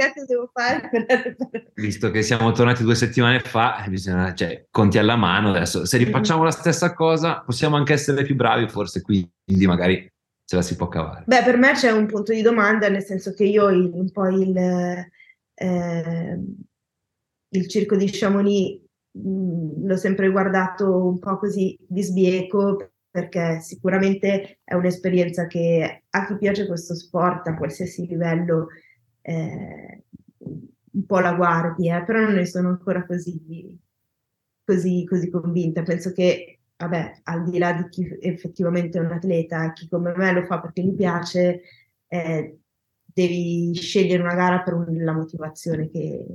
visto 1.76 2.12
che, 2.12 2.22
siamo 2.24 2.52
tornati 2.52 2.84
due 2.84 2.96
settimane 2.96 3.40
fa, 3.40 3.84
bisogna, 3.88 4.34
cioè, 4.34 4.66
conti 4.72 4.98
alla 4.98 5.16
mano 5.16 5.50
adesso. 5.50 5.86
Se 5.86 5.98
rifacciamo 5.98 6.44
la 6.44 6.52
stessa 6.52 6.94
cosa, 6.94 7.42
possiamo 7.46 7.76
anche 7.76 7.94
essere 7.94 8.24
più 8.24 8.36
bravi, 8.36 8.68
forse 8.68 9.04
quindi 9.04 9.30
magari 9.68 10.12
ce 10.50 10.56
la 10.56 10.62
si 10.64 10.76
può 10.76 10.88
cavare. 10.88 11.26
Beh, 11.28 11.44
per 11.44 11.58
me 11.58 11.74
c'è 11.74 11.92
un 11.92 12.08
punto 12.08 12.34
di 12.34 12.42
domanda, 12.42 12.90
nel 12.90 13.04
senso 13.04 13.34
che 13.34 13.44
io 13.44 13.70
il, 13.70 13.92
un 13.94 14.10
po' 14.10 14.28
il, 14.30 14.58
eh, 15.54 16.40
il 17.50 17.68
circo 17.68 17.96
di 17.96 18.10
Chamonix 18.10 18.82
mh, 19.12 19.30
mm, 19.30 19.86
l'ho 19.86 19.96
sempre 19.96 20.32
guardato 20.32 21.06
un 21.06 21.20
po' 21.20 21.38
così 21.38 21.78
di 21.88 22.02
sbieco 22.02 22.94
perché 23.12 23.60
sicuramente 23.62 24.62
è 24.64 24.74
un'esperienza 24.74 25.46
che 25.46 26.06
a 26.10 26.26
chi 26.26 26.36
piace 26.40 26.66
questo 26.66 26.96
sport 26.96 27.46
a 27.46 27.56
qualsiasi 27.56 28.08
livello 28.08 28.70
eh, 29.22 30.04
un 30.40 31.06
po' 31.06 31.20
la 31.20 31.34
guardi, 31.34 31.90
eh, 31.90 32.04
però 32.04 32.22
non 32.22 32.34
ne 32.34 32.48
sono 32.48 32.70
ancora 32.70 33.06
così, 33.06 33.80
così, 34.64 35.06
così 35.08 35.30
convinta. 35.30 35.84
Penso 35.84 36.12
che, 36.12 36.59
vabbè, 36.80 37.22
al 37.24 37.44
di 37.44 37.58
là 37.58 37.74
di 37.74 37.88
chi 37.90 38.18
effettivamente 38.22 38.98
è 38.98 39.02
un 39.02 39.12
atleta, 39.12 39.72
chi 39.74 39.88
come 39.88 40.14
me 40.16 40.32
lo 40.32 40.46
fa 40.46 40.60
perché 40.60 40.82
gli 40.82 40.96
piace, 40.96 41.62
eh, 42.08 42.58
devi 43.04 43.74
scegliere 43.76 44.24
una 44.24 44.36
gara 44.36 44.62
per 44.62 44.74
un, 44.74 45.04
la 45.04 45.14
motivazione 45.14 45.90
che 45.90 46.26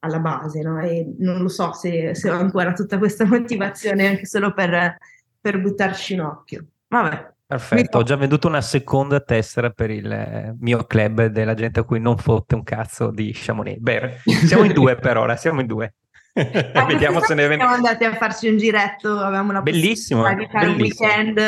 alla 0.00 0.18
base, 0.18 0.62
no? 0.62 0.80
E 0.80 1.14
non 1.18 1.42
lo 1.42 1.48
so 1.48 1.72
se, 1.72 2.14
se 2.14 2.30
ho 2.30 2.38
ancora 2.38 2.72
tutta 2.72 2.98
questa 2.98 3.24
motivazione 3.26 4.06
anche 4.06 4.26
solo 4.26 4.52
per 4.54 4.98
per 5.40 5.60
buttarci 5.60 6.14
un 6.14 6.20
occhio. 6.20 6.66
Vabbè. 6.88 7.32
Perfetto, 7.50 7.98
ho 7.98 8.02
già 8.04 8.14
venduto 8.14 8.46
una 8.46 8.60
seconda 8.60 9.18
tessera 9.18 9.70
per 9.70 9.90
il 9.90 10.08
eh, 10.08 10.54
mio 10.60 10.84
club 10.84 11.26
della 11.26 11.54
gente 11.54 11.80
a 11.80 11.82
cui 11.82 11.98
non 11.98 12.16
fotte 12.16 12.54
un 12.54 12.62
cazzo 12.62 13.10
di 13.10 13.32
Chamonix. 13.34 13.78
Beh, 13.78 14.18
siamo 14.46 14.62
in 14.62 14.72
due 14.72 14.94
per 15.00 15.16
ora, 15.16 15.34
siamo 15.34 15.60
in 15.60 15.66
due. 15.66 15.94
Vediamo 16.86 17.20
se 17.20 17.34
ne. 17.34 17.46
Siamo 17.46 17.74
andati 17.74 18.04
a 18.04 18.14
farci 18.14 18.48
un 18.48 18.56
giretto, 18.56 19.18
avevamo 19.18 19.52
la 19.52 19.62
bellissimo, 19.62 20.22
possibilità 20.22 20.58
di 20.58 20.58
fare 20.58 20.70
un 20.70 20.80
weekend, 20.80 21.40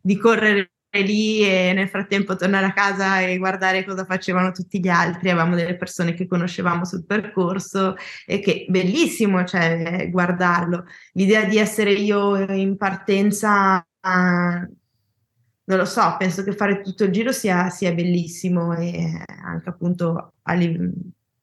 di 0.00 0.16
correre 0.16 0.70
lì 0.98 1.46
e 1.46 1.72
nel 1.72 1.88
frattempo 1.88 2.34
tornare 2.34 2.66
a 2.66 2.72
casa 2.72 3.20
e 3.20 3.38
guardare 3.38 3.84
cosa 3.84 4.04
facevano 4.04 4.50
tutti 4.50 4.80
gli 4.80 4.88
altri. 4.88 5.30
Avevamo 5.30 5.54
delle 5.54 5.76
persone 5.76 6.14
che 6.14 6.26
conoscevamo 6.26 6.84
sul 6.84 7.04
percorso 7.04 7.96
e 8.26 8.40
che 8.40 8.66
bellissimo, 8.68 9.44
cioè 9.44 10.08
guardarlo. 10.10 10.84
L'idea 11.12 11.44
di 11.44 11.58
essere 11.58 11.92
io 11.92 12.36
in 12.52 12.76
partenza, 12.76 13.86
non 14.02 15.78
lo 15.78 15.84
so, 15.84 16.16
penso 16.18 16.42
che 16.42 16.52
fare 16.52 16.80
tutto 16.80 17.04
il 17.04 17.12
giro 17.12 17.30
sia, 17.30 17.68
sia 17.68 17.92
bellissimo 17.92 18.74
e 18.74 19.22
anche 19.44 19.68
appunto 19.68 20.32
a 20.42 20.52
livello 20.54 20.92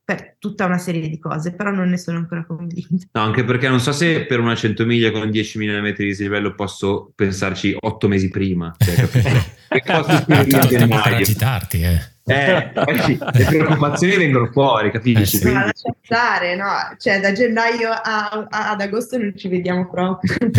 per 0.08 0.38
tutta 0.40 0.64
una 0.64 0.78
serie 0.78 1.10
di 1.10 1.20
cose, 1.20 1.54
però 1.54 1.70
non 1.70 1.90
ne 1.90 1.98
sono 1.98 2.18
ancora 2.18 2.46
convinta. 2.46 3.08
No, 3.12 3.22
anche 3.24 3.44
perché 3.44 3.68
non 3.68 3.82
so 3.82 3.92
se 3.92 4.26
per 4.26 4.40
una 4.40 4.56
100 4.56 4.86
miglia 4.86 5.12
con 5.12 5.28
10.000 5.28 5.82
metri 5.82 6.06
di 6.06 6.12
dislivello 6.12 6.56
posso 6.56 7.12
pensarci 7.14 7.76
otto 7.78 8.08
mesi 8.08 8.30
prima. 8.30 8.74
Cioè, 8.78 8.96
che 9.68 9.84
cosa 9.86 10.24
per 10.24 11.14
agitarti, 11.14 11.82
eh. 11.82 12.17
Eh, 12.30 12.72
le 12.74 13.46
preoccupazioni 13.46 14.18
vengono 14.18 14.48
fuori, 14.52 14.92
capisci? 14.92 15.38
Eh, 15.38 15.40
sì. 15.40 15.52
Ma 15.52 15.72
stare, 16.02 16.56
no? 16.58 16.68
Cioè, 16.98 17.22
da 17.22 17.32
gennaio 17.32 17.90
a, 17.90 18.48
a, 18.50 18.70
ad 18.72 18.82
agosto 18.82 19.18
non 19.18 19.34
ci 19.38 19.48
vediamo 19.48 19.90
proprio. 19.90 20.36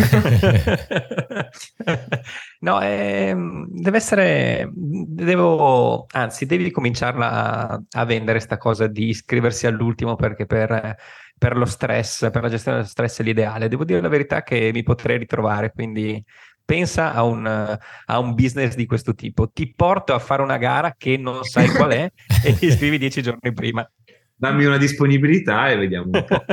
no, 2.61 2.81
eh, 2.81 3.37
deve 3.69 3.97
essere, 3.99 4.71
devo, 4.73 6.07
anzi, 6.11 6.47
devi 6.47 6.71
cominciarla 6.71 7.69
a, 7.69 7.83
a 7.91 8.05
vendere 8.07 8.39
questa 8.39 8.57
cosa 8.57 8.87
di 8.87 9.09
iscriversi 9.09 9.67
all'ultimo 9.67 10.17
perché 10.17 10.47
per, 10.47 10.97
per 11.37 11.57
lo 11.57 11.67
stress, 11.67 12.31
per 12.31 12.43
la 12.43 12.49
gestione 12.49 12.79
dello 12.79 12.89
stress 12.89 13.21
è 13.21 13.23
l'ideale. 13.23 13.69
Devo 13.69 13.85
dire 13.85 14.01
la 14.01 14.09
verità 14.09 14.43
che 14.43 14.71
mi 14.73 14.83
potrei 14.83 15.19
ritrovare, 15.19 15.73
quindi 15.73 16.25
pensa 16.69 17.15
a 17.15 17.23
un, 17.23 17.47
a 17.47 18.19
un, 18.19 18.35
business 18.35 18.75
di 18.75 18.85
questo 18.85 19.15
tipo. 19.15 19.49
Ti 19.49 19.73
porto 19.75 20.13
a 20.13 20.19
fare 20.19 20.43
una 20.43 20.59
gara 20.59 20.95
che 20.99 21.17
non 21.17 21.43
sai 21.45 21.71
qual 21.71 21.93
è 21.93 22.13
e 22.45 22.55
ti 22.59 22.67
iscrivi 22.67 22.99
dieci 22.99 23.23
giorni 23.23 23.55
prima. 23.55 23.91
Dammi 24.35 24.67
una 24.67 24.77
disponibilità 24.77 25.71
e 25.71 25.77
vediamo 25.77 26.11
un 26.13 26.25
po'. 26.27 26.45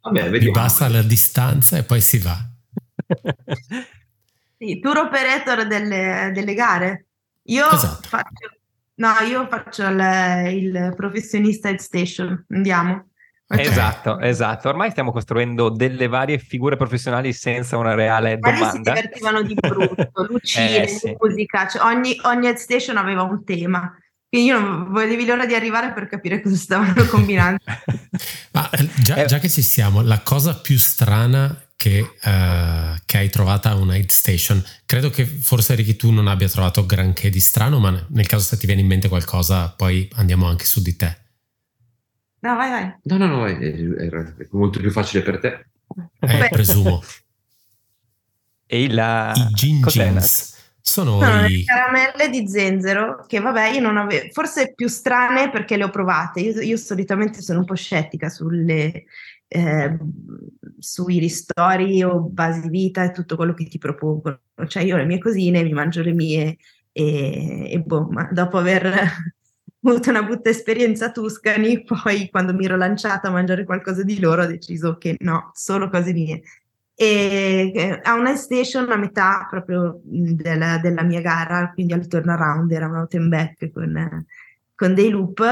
Vabbè, 0.00 0.30
vediamo. 0.30 0.50
basta 0.50 0.88
la 0.88 1.02
distanza 1.02 1.78
e 1.78 1.84
poi 1.84 2.00
si 2.00 2.18
va. 2.18 2.36
sì, 4.58 4.80
tour 4.80 4.98
operator 4.98 5.64
delle, 5.64 6.32
delle 6.34 6.54
gare. 6.54 7.06
Io 7.44 7.70
esatto. 7.70 8.08
faccio, 8.08 8.58
no, 8.96 9.12
io 9.28 9.46
faccio 9.46 9.86
il, 9.86 10.00
il 10.56 10.92
professionista 10.96 11.68
head 11.68 11.78
station. 11.78 12.46
Andiamo. 12.48 13.09
Okay. 13.52 13.66
Esatto, 13.66 14.20
esatto. 14.20 14.68
Ormai 14.68 14.90
stiamo 14.90 15.10
costruendo 15.10 15.70
delle 15.70 16.06
varie 16.06 16.38
figure 16.38 16.76
professionali 16.76 17.32
senza 17.32 17.76
una 17.78 17.94
reale 17.94 18.38
Magari 18.38 18.60
domanda. 18.60 18.70
si 18.70 18.80
divertivano 18.80 19.42
di 19.42 19.54
brutto, 19.54 20.10
lucine, 20.30 20.84
eh, 20.84 20.86
sì. 20.86 21.16
musica, 21.18 21.66
cioè 21.66 21.82
ogni, 21.82 22.16
ogni 22.22 22.46
head 22.46 22.54
station 22.54 22.96
aveva 22.96 23.22
un 23.22 23.42
tema. 23.44 23.92
Quindi 24.28 24.50
io 24.50 24.60
non 24.60 24.92
volevi 24.92 25.26
l'ora 25.26 25.46
di 25.46 25.54
arrivare 25.54 25.92
per 25.92 26.06
capire 26.06 26.40
cosa 26.40 26.54
stavano 26.54 26.94
combinando. 27.10 27.58
Ma 28.52 28.70
eh, 28.70 28.88
già, 29.02 29.16
eh. 29.16 29.26
già, 29.26 29.40
che 29.40 29.48
ci 29.48 29.62
siamo, 29.62 30.00
la 30.00 30.20
cosa 30.20 30.54
più 30.54 30.78
strana 30.78 31.52
che, 31.74 31.98
uh, 32.02 33.00
che 33.04 33.18
hai 33.18 33.30
trovato 33.30 33.66
a 33.66 33.74
una 33.74 33.96
head 33.96 34.10
station, 34.10 34.64
credo 34.86 35.10
che 35.10 35.26
forse 35.26 35.74
Ricky 35.74 35.96
tu 35.96 36.12
non 36.12 36.28
abbia 36.28 36.48
trovato 36.48 36.86
granché 36.86 37.30
di 37.30 37.40
strano, 37.40 37.80
ma 37.80 38.06
nel 38.10 38.28
caso 38.28 38.44
se 38.44 38.56
ti 38.58 38.66
viene 38.66 38.82
in 38.82 38.86
mente 38.86 39.08
qualcosa 39.08 39.70
poi 39.70 40.08
andiamo 40.14 40.46
anche 40.46 40.66
su 40.66 40.80
di 40.80 40.94
te. 40.94 41.16
No, 42.40 42.56
vai, 42.56 42.70
vai. 42.70 42.94
No, 43.02 43.16
no, 43.18 43.26
no, 43.26 43.46
è, 43.46 43.58
è 43.58 44.48
molto 44.52 44.80
più 44.80 44.90
facile 44.90 45.22
per 45.22 45.38
te. 45.38 45.66
Eh, 46.20 46.48
presumo. 46.50 47.02
E 48.66 48.90
la... 48.90 49.32
I 49.34 49.52
gin. 49.52 49.86
Sono, 50.82 51.20
sono 51.20 51.46
i... 51.46 51.58
le 51.58 51.64
caramelle 51.64 52.30
di 52.30 52.48
zenzero 52.48 53.24
che 53.26 53.38
vabbè 53.38 53.68
io 53.68 53.80
non 53.80 53.98
avevo, 53.98 54.28
forse 54.32 54.72
più 54.74 54.88
strane 54.88 55.50
perché 55.50 55.76
le 55.76 55.84
ho 55.84 55.90
provate. 55.90 56.40
Io, 56.40 56.60
io 56.60 56.76
solitamente 56.76 57.42
sono 57.42 57.58
un 57.58 57.64
po' 57.66 57.74
scettica 57.74 58.30
sulle, 58.30 59.04
eh, 59.46 59.98
sui 60.78 61.18
ristori 61.18 62.02
o 62.02 62.20
basi 62.20 62.68
vita 62.70 63.04
e 63.04 63.10
tutto 63.10 63.36
quello 63.36 63.52
che 63.52 63.66
ti 63.66 63.76
propongono. 63.76 64.40
Cioè 64.66 64.82
io 64.82 64.94
ho 64.94 64.98
le 64.98 65.04
mie 65.04 65.18
cosine, 65.18 65.62
mi 65.62 65.72
mangio 65.72 66.02
le 66.02 66.12
mie 66.12 66.56
e, 66.92 67.70
e 67.70 67.80
boh, 67.80 68.08
ma 68.10 68.28
dopo 68.32 68.56
aver 68.56 69.34
avuto 69.82 70.10
una 70.10 70.22
brutta 70.22 70.50
esperienza 70.50 71.06
a 71.06 71.10
Tuscany, 71.10 71.84
poi 71.84 72.28
quando 72.30 72.52
mi 72.52 72.64
ero 72.64 72.76
lanciata 72.76 73.28
a 73.28 73.30
mangiare 73.30 73.64
qualcosa 73.64 74.02
di 74.02 74.20
loro 74.20 74.42
ho 74.42 74.46
deciso 74.46 74.98
che 74.98 75.16
no, 75.20 75.50
solo 75.54 75.88
cose 75.88 76.12
mie. 76.12 76.42
E 76.94 78.00
a 78.02 78.12
una 78.14 78.36
station 78.36 78.90
a 78.90 78.96
metà 78.96 79.46
proprio 79.48 80.00
della, 80.02 80.78
della 80.78 81.02
mia 81.02 81.22
gara, 81.22 81.70
quindi 81.72 81.94
al 81.94 82.06
turnaround, 82.06 82.70
era 82.70 82.86
un 82.86 82.96
out 82.96 83.14
and 83.14 83.28
back 83.28 83.70
con, 83.70 84.26
con 84.74 84.94
dei 84.94 85.08
loop, 85.08 85.42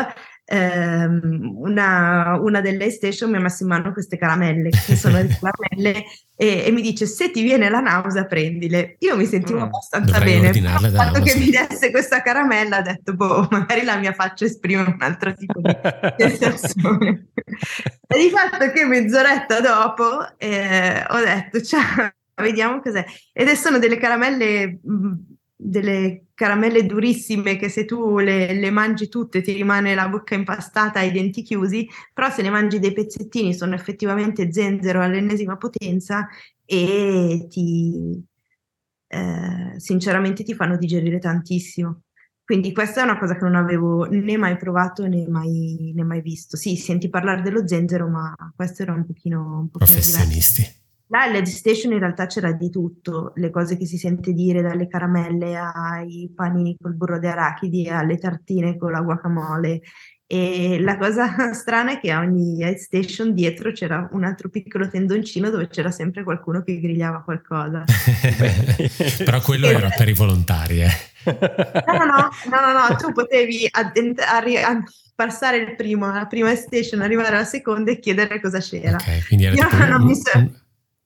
ehm, 0.49 1.53
una, 1.57 2.39
una, 2.41 2.61
delle 2.61 2.91
station 2.91 3.31
mi 3.31 3.37
ha 3.37 3.41
messo 3.41 3.63
in 3.63 3.69
mano 3.69 3.93
queste 3.93 4.17
caramelle, 4.17 4.71
che 4.71 4.97
sono 4.97 5.17
le 5.17 5.29
caramelle, 5.39 6.05
e, 6.35 6.65
e, 6.65 6.71
mi 6.71 6.81
dice 6.81 7.07
se 7.07 7.31
ti 7.31 7.43
viene 7.43 7.69
la 7.69 7.81
nausea 7.81 8.25
prendile. 8.25 8.97
Io 9.01 9.17
mi 9.17 9.27
sentivo 9.27 9.59
mm, 9.59 9.63
abbastanza 9.63 10.19
bene, 10.19 10.49
il 10.49 10.93
fatto 10.95 11.21
che 11.21 11.37
mi 11.37 11.51
desse 11.51 11.91
questa 11.91 12.23
caramella 12.23 12.79
ho 12.79 12.83
detto, 12.83 13.15
boh, 13.15 13.47
magari 13.53 13.85
la 13.85 13.97
mia 13.97 14.13
faccia 14.13 14.47
esprime 14.47 14.83
un 14.83 14.97
altro 14.99 15.35
tipo 15.35 15.61
di 15.61 15.77
sensazione. 16.17 17.27
e 18.09 18.19
di 18.19 18.31
fatto 18.31 18.71
che 18.73 18.85
mezz'oretta 18.85 19.61
dopo 19.61 20.39
eh, 20.39 21.05
ho 21.09 21.19
detto, 21.19 21.61
ciao, 21.61 22.11
vediamo 22.37 22.81
cos'è. 22.81 23.05
Ed 23.33 23.49
sono 23.51 23.79
delle 23.79 23.99
caramelle... 23.99 24.81
Mh, 24.83 25.37
delle 25.61 26.27
caramelle 26.35 26.87
durissime 26.87 27.57
che 27.57 27.69
se 27.69 27.85
tu 27.85 28.19
le, 28.19 28.55
le, 28.55 28.71
mangi 28.71 29.09
tutte 29.09 29.43
ti 29.43 29.53
rimane 29.53 29.97
la 29.97 30.09
bocca 30.09 30.37
impastata 30.37 31.01
e 31.01 31.09
i 31.09 31.11
denti 31.11 31.43
chiusi, 31.43 31.89
però 32.15 32.31
se 32.31 32.43
ne 32.43 32.51
mangi 32.51 32.79
dei 32.79 32.93
pezzettini 32.93 33.53
sono 33.53 33.75
effettivamente 33.75 34.53
zenzero 34.53 35.03
all'ennesima 35.03 35.57
potenza 35.57 36.29
e 36.65 37.47
ti, 37.51 38.25
eh, 39.09 39.73
sinceramente 39.79 40.45
ti 40.45 40.55
fanno 40.55 40.77
digerire 40.77 41.19
tantissimo. 41.19 42.03
quindi 42.45 42.73
questa 42.73 43.01
è 43.01 43.05
una 43.05 43.19
cosa 43.19 43.37
che 43.37 43.45
non 43.45 43.57
avevo 43.57 44.05
né 44.09 44.37
mai 44.39 44.57
provato 44.57 45.07
né 45.07 45.27
mai, 45.29 45.93
né 45.95 46.03
mai 46.05 46.23
visto. 46.23 46.57
Sì, 46.57 46.77
senti 46.77 47.11
parlare 47.11 47.43
dello 47.43 47.67
zenzero, 47.67 48.09
ma 48.09 48.35
questo 48.55 48.83
era 48.83 48.93
un 48.93 49.05
pochino, 49.05 49.59
un 49.61 49.71
pochino 49.71 49.99
Professionisti. 49.99 50.63
Diverso. 50.63 50.78
Là 51.11 51.23
all'Ed 51.23 51.47
Station 51.47 51.93
in 51.93 52.01
realtà 52.01 52.27
c'era 52.27 52.53
di 52.53 52.71
tutto, 52.71 53.33
le 53.37 53.51
cose 53.51 53.77
che 53.77 53.87
si 53.87 53.97
sente 53.97 54.33
dire 54.33 54.61
dalle 54.61 54.89
caramelle 54.89 55.57
ai 55.57 56.31
panini 56.35 56.77
col 56.79 56.95
burro 56.95 57.19
di 57.19 57.27
arachidi 57.27 57.89
alle 57.89 58.19
tartine 58.19 58.77
con 58.77 58.93
la 58.93 59.01
guacamole 59.01 59.81
e 60.31 60.79
la 60.79 60.99
cosa 60.99 61.27
strana 61.55 61.93
è 61.93 62.01
che 62.01 62.11
a 62.11 62.21
ogni 62.21 62.63
Aid 62.63 62.77
Station 62.77 63.33
dietro 63.33 63.73
c'era 63.73 64.07
un 64.13 64.25
altro 64.25 64.51
piccolo 64.51 64.87
tendoncino 64.87 65.49
dove 65.49 65.69
c'era 65.69 65.91
sempre 65.91 66.23
qualcuno 66.23 66.63
che 66.63 66.79
grigliava 66.79 67.23
qualcosa. 67.23 67.85
Però 69.25 69.41
quello 69.41 69.69
era 69.69 69.89
per 69.89 70.11
i 70.11 70.13
volontari, 70.13 70.83
eh. 70.83 70.91
No, 71.25 72.05
no, 72.05 72.29
no, 72.51 72.61
no, 72.61 72.89
no, 72.89 72.97
tu 72.97 73.13
potevi 73.13 73.67
addent- 73.71 74.21
arri- 74.21 74.59
passare 75.15 75.57
il 75.57 75.75
primo, 75.75 76.13
la 76.13 76.27
prima 76.27 76.55
station, 76.55 77.01
arrivare 77.01 77.29
alla 77.29 77.45
seconda 77.45 77.91
e 77.91 77.99
chiedere 77.99 78.39
cosa 78.39 78.59
c'era. 78.59 78.97
Ok, 78.97 79.29
quindi 79.29 79.47
era 79.47 79.55
tipo 79.55 79.77
un, 79.77 80.11
un, 80.35 80.51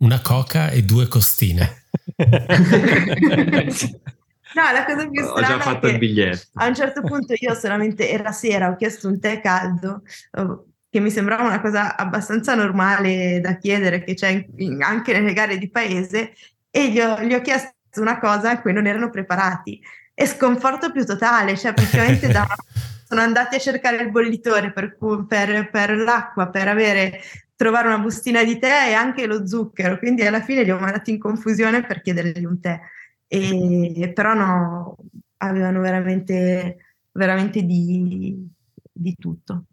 una 0.03 0.21
coca 0.21 0.71
e 0.71 0.83
due 0.83 1.09
costine. 1.09 1.85
No, 4.55 4.71
la 4.71 4.85
cosa 4.85 5.09
più 5.09 5.25
strana 5.25 5.47
Ho 5.47 5.51
già 5.51 5.61
fatto 5.61 5.87
il 5.87 5.97
biglietto. 5.97 6.49
A 6.57 6.67
un 6.67 6.75
certo 6.75 7.01
punto 7.01 7.33
io 7.39 7.55
solamente 7.55 8.11
era 8.11 8.33
sera, 8.33 8.69
ho 8.69 8.77
chiesto 8.77 9.09
un 9.09 9.19
tè 9.19 9.41
caldo, 9.41 10.03
oh, 10.33 10.67
che 10.91 11.01
mi 11.01 11.11
sembrava 11.11 11.45
una 11.45 11.63
cosa 11.63 11.97
abbastanza 11.97 12.55
normale 12.55 13.41
da 13.41 13.57
chiedere, 13.57 14.05
che 14.05 14.13
c'è 14.13 14.47
anche 14.81 15.13
nelle 15.15 15.33
gare 15.33 15.57
di 15.57 15.71
paese, 15.71 16.35
e 16.71 16.91
gli 16.91 17.01
ho, 17.01 17.23
gli 17.23 17.33
ho, 17.33 17.41
chiesto 17.41 17.73
una 17.97 18.19
cosa 18.19 18.51
a 18.51 18.61
cui 18.61 18.75
non 18.75 18.87
erano 18.87 19.09
preparati. 19.09 19.81
E 20.13 20.27
sconforto 20.27 20.93
più 20.93 21.07
totale, 21.07 21.57
cioè 21.57 21.73
praticamente 21.73 22.29
da, 22.29 22.47
sono 23.09 23.23
andati 23.23 23.55
a 23.55 23.59
cercare 23.59 24.03
il 24.03 24.11
bollitore 24.11 24.71
per, 24.71 24.99
per, 25.27 25.71
per 25.71 25.97
l'acqua, 25.97 26.49
per 26.49 26.69
avere 26.69 27.23
trovare 27.63 27.87
una 27.87 27.99
bustina 27.99 28.43
di 28.43 28.59
tè 28.59 28.89
e 28.89 28.93
anche 28.93 29.25
lo 29.27 29.47
zucchero, 29.47 29.97
quindi 29.99 30.23
alla 30.23 30.43
fine 30.43 30.65
li 30.65 30.73
ho 30.73 30.81
mandati 30.81 31.13
in 31.13 31.19
confusione 31.21 31.87
per 31.87 32.03
chiedergli 32.03 32.45
un 32.45 32.59
tè 32.61 32.81
e, 33.29 34.11
però 34.13 34.35
no, 34.35 34.97
avevano 35.37 35.81
veramente, 35.81 36.77
veramente 37.13 37.63
di, 37.63 38.45
di 38.93 39.17
tutto. 39.17 39.65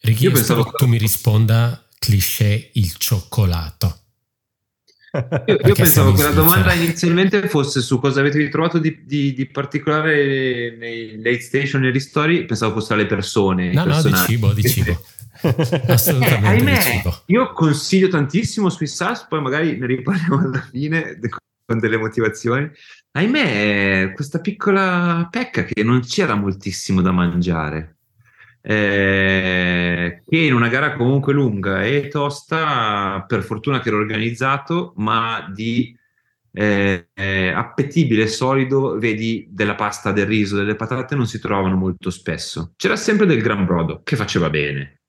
Ricky, 0.00 0.24
io 0.24 0.32
pensavo 0.32 0.64
che 0.64 0.72
tu 0.72 0.86
mi 0.88 0.98
risponda 0.98 1.86
cliché 1.96 2.70
il 2.74 2.96
cioccolato. 2.96 3.98
Io, 5.46 5.58
io 5.64 5.74
pensavo 5.74 6.12
che 6.12 6.22
la 6.22 6.30
domanda 6.30 6.72
inizialmente 6.72 7.48
fosse 7.48 7.80
su 7.80 8.00
cosa 8.00 8.18
avete 8.18 8.38
ritrovato 8.38 8.78
di, 8.78 9.04
di, 9.04 9.32
di 9.32 9.46
particolare 9.46 10.76
nei 10.76 11.16
late 11.16 11.40
station 11.40 11.84
e 11.84 11.90
ristori, 11.90 12.44
pensavo 12.46 12.74
fosse 12.74 12.94
alle 12.94 13.06
persone. 13.06 13.72
No, 13.72 13.84
no, 13.84 14.02
di 14.02 14.14
cibo, 14.26 14.52
di 14.52 14.62
cibo. 14.62 15.00
Assolutamente 15.88 16.72
eh, 16.72 16.80
cibo. 16.80 17.22
Io 17.26 17.52
consiglio 17.52 18.08
tantissimo 18.08 18.68
Swiss 18.68 19.00
Alps, 19.00 19.26
poi 19.28 19.40
magari 19.40 19.78
ne 19.78 19.86
riparliamo 19.86 20.38
alla 20.44 20.60
fine 20.70 21.18
con 21.64 21.78
delle 21.78 21.96
motivazioni. 21.96 22.70
Ahimè, 23.12 24.12
questa 24.14 24.40
piccola 24.40 25.26
pecca 25.30 25.64
che 25.64 25.82
non 25.82 26.00
c'era 26.00 26.34
moltissimo 26.34 27.00
da 27.00 27.12
mangiare. 27.12 27.96
Eh, 28.62 30.22
che 30.28 30.36
in 30.36 30.52
una 30.52 30.68
gara 30.68 30.92
comunque 30.94 31.32
lunga 31.32 31.82
e 31.82 32.08
tosta, 32.08 33.24
per 33.26 33.42
fortuna 33.42 33.80
che 33.80 33.88
ero 33.88 33.98
organizzato, 33.98 34.92
ma 34.96 35.50
di 35.52 35.96
eh, 36.52 37.08
eh, 37.14 37.48
appetibile, 37.48 38.26
solido, 38.26 38.98
vedi 38.98 39.46
della 39.50 39.74
pasta, 39.74 40.12
del 40.12 40.26
riso, 40.26 40.56
delle 40.56 40.76
patate 40.76 41.14
non 41.14 41.26
si 41.26 41.38
trovavano 41.38 41.76
molto 41.76 42.10
spesso. 42.10 42.72
C'era 42.76 42.96
sempre 42.96 43.26
del 43.26 43.40
gran 43.40 43.64
brodo 43.64 44.02
che 44.02 44.16
faceva 44.16 44.50
bene, 44.50 44.99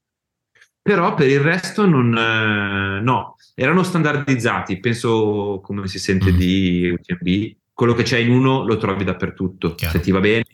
però 0.81 1.13
per 1.13 1.29
il 1.29 1.39
resto 1.39 1.85
non, 1.85 2.15
eh, 2.17 3.01
no, 3.01 3.35
erano 3.55 3.83
standardizzati, 3.83 4.79
penso 4.79 5.59
come 5.63 5.87
si 5.87 5.99
sente 5.99 6.31
mm. 6.31 6.35
di 6.35 6.89
UTMB, 6.89 7.55
quello 7.73 7.93
che 7.93 8.03
c'è 8.03 8.17
in 8.17 8.31
uno 8.31 8.65
lo 8.65 8.77
trovi 8.77 9.03
dappertutto, 9.03 9.75
Chiaro. 9.75 9.97
se 9.97 10.03
ti 10.03 10.11
va 10.11 10.19
bene 10.19 10.45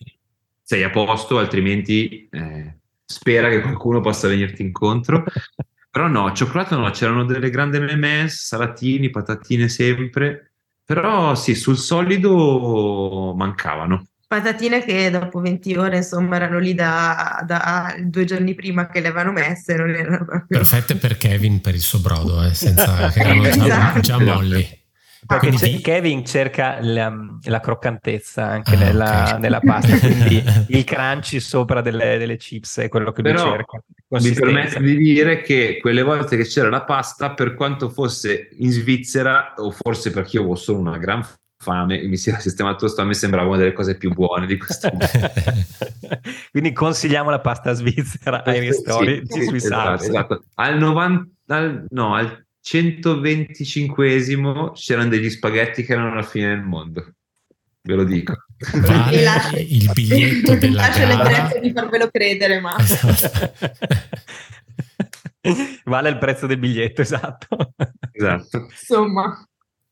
sei 0.67 0.83
a 0.83 0.89
posto, 0.89 1.37
altrimenti 1.37 2.27
eh, 2.29 2.79
spera 3.05 3.47
che 3.47 3.61
qualcuno 3.61 4.01
possa 4.01 4.27
venirti 4.27 4.61
incontro. 4.61 5.23
Però 5.89 6.07
no, 6.09 6.33
cioccolato 6.33 6.77
no, 6.77 6.89
c'erano 6.89 7.23
delle 7.23 7.49
grandi 7.49 7.79
memes, 7.79 8.45
salatini, 8.45 9.09
patatine 9.09 9.69
sempre, 9.69 10.51
però 10.85 11.33
sì, 11.33 11.55
sul 11.55 11.77
solido 11.77 13.33
mancavano 13.35 14.05
patatine 14.27 14.83
che 14.83 15.09
dopo 15.09 15.39
20 15.39 15.75
ore 15.77 15.97
insomma 15.97 16.35
erano 16.35 16.59
lì 16.59 16.73
da, 16.73 17.41
da, 17.45 17.95
due 18.03 18.25
giorni 18.25 18.53
prima 18.55 18.87
che 18.89 18.99
le 18.99 19.07
avevano 19.07 19.31
messe 19.31 19.75
non 19.75 19.89
erano 19.89 20.25
proprio... 20.25 20.45
perfette 20.59 20.95
per 20.95 21.17
Kevin 21.17 21.61
per 21.61 21.75
il 21.75 21.79
suo 21.79 21.99
brodo 21.99 22.43
eh, 22.43 22.53
senza 22.53 23.07
che 23.09 23.19
erano 23.21 23.43
già, 23.43 23.65
esatto. 23.65 23.99
già 24.01 24.19
molli 24.19 24.85
perché 25.25 25.49
Quindi... 25.49 25.81
Kevin 25.81 26.25
cerca 26.25 26.77
la, 26.79 27.13
la 27.43 27.59
croccantezza 27.59 28.45
anche 28.45 28.75
ah, 28.75 28.79
nella, 28.79 29.23
okay. 29.25 29.39
nella, 29.39 29.59
pasta, 29.59 29.97
quindi 29.99 30.41
il 30.69 30.83
crunchy 30.85 31.39
sopra 31.41 31.81
delle, 31.81 32.17
delle, 32.17 32.37
chips 32.37 32.77
è 32.79 32.87
quello 32.87 33.11
che 33.11 33.23
Però 33.23 33.43
lui 33.43 33.51
cerca. 33.51 33.83
Mi 34.07 34.31
permette 34.31 34.79
di 34.79 34.95
dire 34.95 35.41
che 35.41 35.79
quelle 35.81 36.01
volte 36.01 36.37
che 36.37 36.45
c'era 36.45 36.69
la 36.69 36.83
pasta, 36.83 37.33
per 37.33 37.55
quanto 37.55 37.89
fosse 37.89 38.49
in 38.59 38.71
Svizzera, 38.71 39.55
o 39.57 39.71
forse 39.71 40.11
perché 40.11 40.37
io 40.37 40.45
ho 40.45 40.55
solo 40.55 40.79
una 40.79 40.97
gran 40.97 41.25
fame 41.67 41.99
e 41.99 42.07
mi 42.07 42.15
si 42.15 42.29
era 42.29 42.39
sistemato 42.39 42.85
tosto, 42.85 43.01
a 43.01 43.03
me 43.03 43.13
sembrava 43.13 43.49
una 43.49 43.57
delle 43.57 43.73
cose 43.73 43.97
più 43.97 44.13
buone 44.13 44.45
di 44.45 44.57
questo 44.57 44.89
Quindi 46.51 46.71
consigliamo 46.71 47.29
la 47.29 47.41
pasta 47.41 47.73
svizzera 47.73 48.45
ai 48.45 48.61
ristori 48.61 49.21
sì, 49.25 49.43
sui 49.43 49.57
esatto, 49.57 50.03
esatto. 50.03 50.45
Al 50.55 50.77
90, 50.77 51.27
al, 51.47 51.85
no, 51.89 52.15
al 52.15 52.45
125esimo 52.63 54.71
c'erano 54.71 55.09
degli 55.09 55.29
spaghetti 55.29 55.83
che 55.83 55.91
erano 55.91 56.15
la 56.15 56.23
fine 56.23 56.47
del 56.47 56.61
mondo. 56.61 57.05
Ve 57.81 57.95
lo 57.95 58.05
dico. 58.05 58.33
Vale 58.73 59.59
il 59.59 59.91
biglietto 59.93 60.55
della 60.55 60.87
gara. 60.89 61.59
di 61.59 61.71
farvelo 61.71 62.09
credere, 62.09 62.61
ma... 62.61 62.77
vale 65.83 66.09
il 66.09 66.17
prezzo 66.17 66.47
del 66.47 66.59
biglietto, 66.59 67.01
esatto. 67.01 67.73
Esatto. 68.11 68.67
Insomma. 68.69 69.45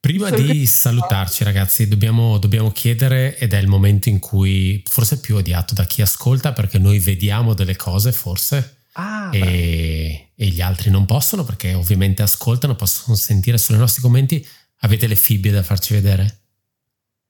Prima 0.06 0.30
di 0.30 0.68
salutarci 0.68 1.44
ragazzi 1.44 1.88
dobbiamo, 1.88 2.38
dobbiamo, 2.38 2.70
chiedere 2.70 3.36
ed 3.40 3.54
è 3.54 3.58
il 3.58 3.66
momento 3.66 4.08
in 4.08 4.20
cui 4.20 4.84
forse 4.88 5.16
è 5.16 5.20
più 5.20 5.36
odiato 5.36 5.74
da 5.74 5.86
chi 5.86 6.04
ascolta 6.04 6.54
perché 6.54 6.78
noi 6.78 7.00
vediamo 7.00 7.56
delle 7.56 7.76
cose 7.76 8.12
forse 8.12 8.82
ah, 8.92 9.32
e, 9.34 10.30
e, 10.36 10.46
gli 10.46 10.62
altri 10.62 10.92
non 10.92 11.08
possono 11.08 11.44
perché 11.44 11.74
ovviamente 11.74 12.22
ascoltano, 12.22 12.76
possono 12.76 13.16
sentire 13.16 13.58
solo 13.58 13.80
i 13.80 13.82
nostri 13.82 14.04
commenti. 14.04 14.48
Avete 14.82 15.08
le 15.08 15.16
fibbie 15.16 15.52
da 15.52 15.64
farci 15.64 15.96
vedere? 15.96 16.38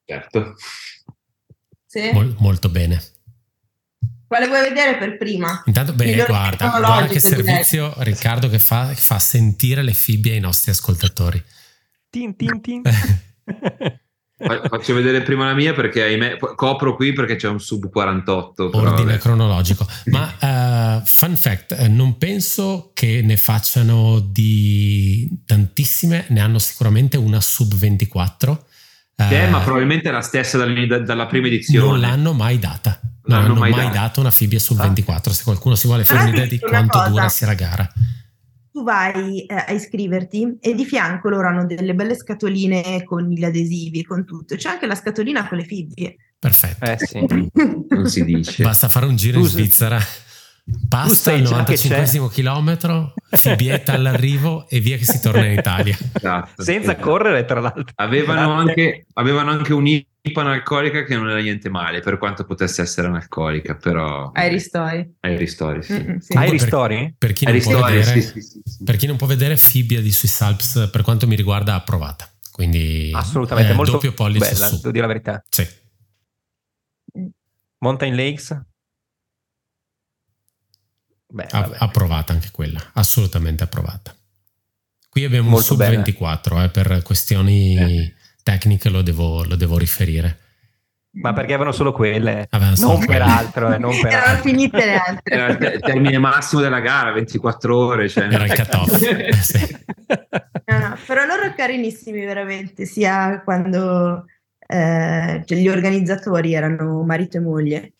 Certo. 0.03 0.55
Sì. 1.85 2.11
Mol, 2.11 2.35
molto 2.39 2.67
bene. 2.67 3.01
Quale 4.27 4.47
vuoi 4.47 4.67
vedere 4.67 4.97
per 4.97 5.15
prima? 5.15 5.63
Intanto, 5.67 5.93
beh, 5.93 6.25
guarda, 6.27 6.77
guarda 6.77 7.07
che 7.07 7.21
servizio 7.21 7.93
Riccardo 7.99 8.49
che 8.49 8.59
fa, 8.59 8.89
che 8.89 8.99
fa 8.99 9.17
sentire 9.17 9.81
le 9.81 9.93
fibbie 9.93 10.33
ai 10.33 10.41
nostri 10.41 10.71
ascoltatori. 10.71 11.41
Tin, 12.15 12.33
tin, 12.37 12.61
tin. 12.61 12.81
Faccio 14.69 14.93
vedere 14.93 15.21
prima 15.21 15.47
la 15.47 15.53
mia 15.53 15.73
perché 15.73 16.03
ahimè, 16.03 16.37
copro 16.55 16.95
qui 16.95 17.11
perché 17.11 17.35
c'è 17.35 17.49
un 17.49 17.59
sub 17.59 17.89
48. 17.89 18.69
Ordine 18.71 19.03
però, 19.03 19.17
cronologico. 19.17 19.85
Ma 20.05 20.99
uh, 21.01 21.05
fun 21.05 21.35
fact, 21.35 21.73
eh, 21.77 21.89
non 21.89 22.17
penso 22.17 22.91
che 22.93 23.21
ne 23.21 23.35
facciano 23.35 24.19
di 24.21 25.41
tantissime, 25.45 26.25
ne 26.29 26.39
hanno 26.39 26.59
sicuramente 26.59 27.17
una 27.17 27.41
sub 27.41 27.73
24. 27.75 28.65
Che 29.15 29.45
uh, 29.45 29.49
ma 29.49 29.59
probabilmente 29.59 30.07
è 30.07 30.11
la 30.13 30.21
stessa 30.21 30.57
dalla, 30.57 31.25
prima 31.25 31.47
edizione. 31.47 31.85
Non 31.85 31.99
l'hanno 31.99 32.31
mai 32.31 32.59
data. 32.59 32.97
Non, 33.25 33.39
hanno 33.39 33.55
mai, 33.55 33.71
mai 33.71 33.89
dato 33.89 34.21
una 34.21 34.31
Fibia 34.31 34.59
sub 34.59 34.79
24. 34.79 35.33
Se 35.33 35.43
qualcuno 35.43 35.75
si 35.75 35.87
vuole 35.87 36.05
fare 36.05 36.29
un'idea 36.29 36.45
di 36.45 36.59
quanto 36.59 36.97
cosa. 36.97 37.09
dura 37.09 37.27
sia 37.27 37.47
la 37.47 37.53
gara 37.55 37.91
tu 38.75 38.83
vai 38.83 39.45
eh, 39.45 39.55
a 39.67 39.71
iscriverti 39.71 40.57
e 40.59 40.75
di 40.75 40.83
fianco 40.83 41.29
loro 41.29 41.47
hanno 41.47 41.65
delle 41.65 41.95
belle 41.95 42.13
scatoline 42.13 43.05
con 43.05 43.29
gli 43.29 43.45
adesivi, 43.45 44.03
con 44.03 44.25
tutto. 44.25 44.57
C'è 44.57 44.67
anche 44.67 44.85
la 44.85 44.95
scatolina 44.95 45.47
con 45.47 45.59
le 45.59 45.63
fibbie. 45.63 46.17
Perfetto. 46.37 46.83
Eh 46.83 46.97
sì. 46.99 47.25
non 47.87 48.09
si 48.09 48.25
dice. 48.25 48.61
Basta 48.61 48.89
fare 48.89 49.05
un 49.05 49.15
giro 49.15 49.39
in 49.39 49.45
Svizzera. 49.45 49.97
Passa 50.89 51.31
al 51.31 51.43
95 51.43 52.29
chilometro, 52.29 53.13
fibbietta 53.29 53.93
all'arrivo 53.93 54.67
e 54.67 54.81
via 54.81 54.97
che 54.97 55.05
si 55.05 55.21
torna 55.21 55.45
in 55.45 55.57
Italia. 55.57 55.97
Esatto, 56.11 56.61
Senza 56.61 56.91
esatto. 56.91 57.09
correre, 57.09 57.45
tra 57.45 57.61
l'altro. 57.61 57.85
Avevano 57.95 58.51
anche, 58.51 59.05
avevano 59.13 59.51
anche 59.51 59.71
un 59.71 59.87
IPA 60.27 60.41
analcolica 60.41 61.03
che 61.03 61.15
non 61.15 61.29
era 61.29 61.39
niente 61.39 61.69
male, 61.69 61.99
per 62.01 62.17
quanto 62.17 62.45
potesse 62.45 62.81
essere 62.81 63.07
analcolica, 63.07 63.75
però... 63.75 64.31
Ai 64.33 64.49
ristori. 64.49 65.15
Ai 65.19 65.37
ristori, 65.37 65.83
sì. 65.83 65.93
Mm-hmm, 65.93 66.17
sì. 66.17 66.37
Ai 66.37 66.49
ristori? 66.49 67.15
Per, 67.17 67.33
chi, 67.33 67.45
non 67.45 67.53
ristori, 67.53 67.77
può 67.77 67.87
vedere, 67.87 68.21
sì, 68.21 68.41
sì, 68.41 68.61
per 68.83 68.95
chi 68.95 69.05
non 69.07 69.17
può 69.17 69.27
vedere, 69.27 69.57
Fibbia 69.57 70.01
di 70.01 70.11
Swiss 70.11 70.41
Alps, 70.41 70.89
per 70.91 71.01
quanto 71.01 71.27
mi 71.27 71.35
riguarda, 71.35 71.75
approvata. 71.75 72.29
Quindi 72.51 73.11
assolutamente 73.13 73.73
eh, 73.73 73.75
molto 73.75 73.91
doppio 73.93 74.13
pollice 74.13 74.53
bella, 74.53 74.67
su. 74.67 74.75
devo 74.77 74.91
dire 74.91 75.01
la 75.01 75.07
verità. 75.07 75.43
Sì 75.49 75.83
Mountain 77.85 78.15
Lakes? 78.15 78.61
Beh, 81.27 81.47
approvata 81.51 82.33
anche 82.33 82.49
quella, 82.51 82.79
assolutamente 82.93 83.63
approvata. 83.63 84.15
Qui 85.09 85.23
abbiamo 85.23 85.49
Molto 85.49 85.73
un 85.73 85.79
sub 85.79 85.89
24, 85.89 86.63
eh, 86.63 86.69
per 86.69 87.01
questioni 87.03 87.77
eh. 87.77 88.15
Tecniche 88.45 88.89
lo 88.89 89.01
devo, 89.01 89.43
lo 89.43 89.55
devo 89.55 89.79
riferire. 89.79 90.37
Ma 91.15 91.33
perché 91.33 91.53
avevano 91.53 91.71
solo 91.71 91.93
quelle, 91.93 92.45
avevano 92.49 92.75
solo 92.75 92.97
non 92.97 93.05
quelle. 93.05 93.19
per 93.19 93.27
altro. 93.27 93.73
Eh, 93.73 93.77
non 93.79 93.99
per 93.99 94.11
Erano 94.11 94.31
altro. 94.31 94.49
finite 94.49 94.85
le 94.85 94.95
altre. 94.95 95.35
Era 95.35 95.47
il 95.47 95.79
termine 95.79 96.17
massimo 96.19 96.61
della 96.61 96.79
gara, 96.79 97.11
24 97.11 97.77
ore. 97.77 98.07
Cioè. 98.09 98.25
Era 98.25 98.45
il 98.45 98.53
cut-off. 98.53 99.01
Eh, 99.01 99.33
sì. 99.33 99.77
no, 100.65 100.77
no, 100.77 100.97
però 101.07 101.25
loro 101.25 101.53
carinissimi 101.55 102.23
veramente, 102.23 102.85
sia 102.85 103.41
quando 103.43 104.25
eh, 104.67 105.41
cioè 105.45 105.57
gli 105.57 105.67
organizzatori 105.67 106.53
erano 106.53 107.01
marito 107.03 107.37
e 107.37 107.39
moglie 107.39 107.93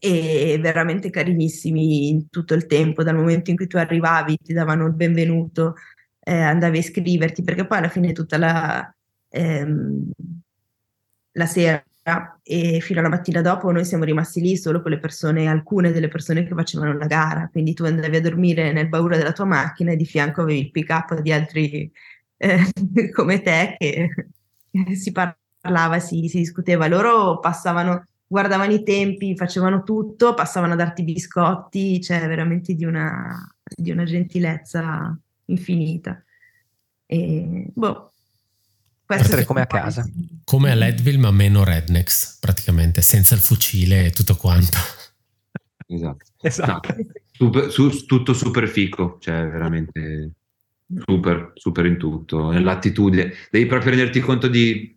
e 0.00 0.58
veramente 0.60 1.10
carinissimi 1.10 2.08
in 2.08 2.28
tutto 2.30 2.54
il 2.54 2.66
tempo, 2.66 3.02
dal 3.02 3.14
momento 3.14 3.50
in 3.50 3.56
cui 3.56 3.66
tu 3.66 3.76
arrivavi, 3.76 4.38
ti 4.38 4.52
davano 4.52 4.86
il 4.86 4.94
benvenuto, 4.94 5.74
eh, 6.20 6.34
andavi 6.34 6.76
a 6.78 6.80
iscriverti, 6.80 7.42
perché 7.42 7.66
poi 7.66 7.78
alla 7.78 7.88
fine 7.88 8.12
tutta 8.12 8.38
la, 8.38 8.92
ehm, 9.28 10.10
la 11.32 11.46
sera 11.46 11.82
e 12.42 12.80
fino 12.80 13.00
alla 13.00 13.08
mattina 13.08 13.42
dopo 13.42 13.70
noi 13.70 13.84
siamo 13.84 14.04
rimasti 14.04 14.40
lì 14.40 14.56
solo 14.56 14.80
con 14.80 14.90
le 14.90 14.98
persone, 14.98 15.46
alcune 15.46 15.92
delle 15.92 16.08
persone 16.08 16.44
che 16.44 16.54
facevano 16.54 16.96
la 16.96 17.06
gara, 17.06 17.48
quindi 17.50 17.74
tu 17.74 17.84
andavi 17.84 18.16
a 18.16 18.20
dormire 18.20 18.72
nel 18.72 18.88
baule 18.88 19.18
della 19.18 19.32
tua 19.32 19.44
macchina 19.44 19.92
e 19.92 19.96
di 19.96 20.06
fianco 20.06 20.42
avevi 20.42 20.60
il 20.60 20.70
pick 20.70 20.90
up 20.90 21.20
di 21.20 21.32
altri 21.32 21.90
eh, 22.38 22.58
come 23.12 23.42
te 23.42 23.76
che 23.78 24.08
si 24.96 25.12
parlava, 25.12 25.98
si, 25.98 26.28
si 26.28 26.38
discuteva, 26.38 26.86
loro 26.88 27.40
passavano, 27.40 28.06
guardavano 28.26 28.72
i 28.72 28.82
tempi, 28.82 29.36
facevano 29.36 29.82
tutto, 29.82 30.34
passavano 30.34 30.72
a 30.72 30.76
darti 30.76 31.02
biscotti, 31.04 32.00
cioè 32.00 32.26
veramente 32.26 32.74
di 32.74 32.84
una, 32.84 33.36
di 33.76 33.90
una 33.90 34.04
gentilezza 34.04 35.18
infinita. 35.46 36.22
E, 37.06 37.66
boh, 37.74 38.12
essere 39.16 39.44
come 39.44 39.62
a 39.62 39.66
casa. 39.66 40.08
Come 40.44 40.70
a 40.70 40.74
Leadville, 40.74 41.18
ma 41.18 41.30
meno 41.30 41.64
rednecks, 41.64 42.38
praticamente, 42.40 43.02
senza 43.02 43.34
il 43.34 43.40
fucile 43.40 44.06
e 44.06 44.10
tutto 44.10 44.36
quanto. 44.36 44.76
Esatto. 45.86 46.24
esatto. 46.42 46.94
No, 46.94 47.04
super, 47.32 47.70
su, 47.70 48.04
tutto 48.04 48.34
super 48.34 48.68
fico, 48.68 49.16
cioè 49.20 49.48
veramente 49.48 50.32
super, 51.04 51.52
super 51.54 51.86
in 51.86 51.96
tutto. 51.96 52.50
L'attitudine, 52.52 53.32
devi 53.50 53.66
proprio 53.66 53.90
renderti 53.90 54.20
conto 54.20 54.48
di... 54.48 54.96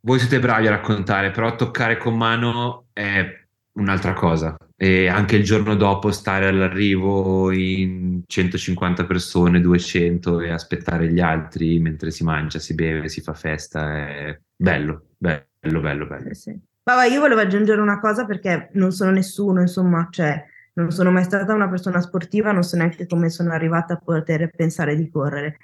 Voi 0.00 0.18
siete 0.18 0.38
bravi 0.38 0.66
a 0.66 0.70
raccontare, 0.70 1.30
però 1.30 1.56
toccare 1.56 1.96
con 1.96 2.16
mano 2.16 2.88
è 2.92 3.43
un'altra 3.74 4.12
cosa 4.12 4.56
e 4.76 5.08
anche 5.08 5.36
il 5.36 5.44
giorno 5.44 5.74
dopo 5.74 6.10
stare 6.10 6.46
all'arrivo 6.46 7.50
in 7.52 8.22
150 8.26 9.04
persone, 9.04 9.60
200 9.60 10.40
e 10.40 10.50
aspettare 10.50 11.12
gli 11.12 11.20
altri 11.20 11.78
mentre 11.78 12.10
si 12.10 12.24
mangia, 12.24 12.58
si 12.58 12.74
beve, 12.74 13.08
si 13.08 13.20
fa 13.20 13.34
festa, 13.34 14.08
è 14.08 14.38
bello, 14.54 15.06
bello, 15.16 15.80
bello, 15.80 16.06
bello. 16.06 16.34
Sì. 16.34 16.58
Vabbè, 16.82 17.06
io 17.06 17.20
volevo 17.20 17.40
aggiungere 17.40 17.80
una 17.80 17.98
cosa 17.98 18.26
perché 18.26 18.68
non 18.72 18.92
sono 18.92 19.10
nessuno, 19.10 19.60
insomma, 19.60 20.08
cioè 20.10 20.44
non 20.74 20.90
sono 20.90 21.10
mai 21.10 21.24
stata 21.24 21.54
una 21.54 21.68
persona 21.68 22.00
sportiva, 22.00 22.52
non 22.52 22.62
so 22.62 22.76
neanche 22.76 23.06
come 23.06 23.30
sono 23.30 23.52
arrivata 23.52 23.94
a 23.94 24.00
poter 24.04 24.50
pensare 24.54 24.96
di 24.96 25.08
correre. 25.08 25.56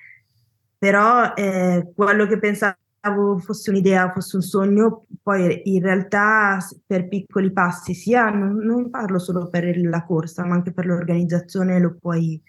Però 0.78 1.34
eh, 1.34 1.92
quello 1.94 2.26
che 2.26 2.38
pensavo 2.38 2.76
fosse 3.38 3.70
un'idea, 3.70 4.12
fosse 4.12 4.36
un 4.36 4.42
sogno, 4.42 5.06
poi 5.22 5.62
in 5.64 5.82
realtà 5.82 6.58
per 6.86 7.08
piccoli 7.08 7.50
passi, 7.52 7.94
sia 7.94 8.28
non, 8.30 8.56
non 8.56 8.90
parlo 8.90 9.18
solo 9.18 9.48
per 9.48 9.76
la 9.78 10.04
corsa, 10.04 10.44
ma 10.44 10.54
anche 10.54 10.72
per 10.72 10.86
l'organizzazione 10.86 11.78
lo 11.78 11.96
puoi, 11.98 12.40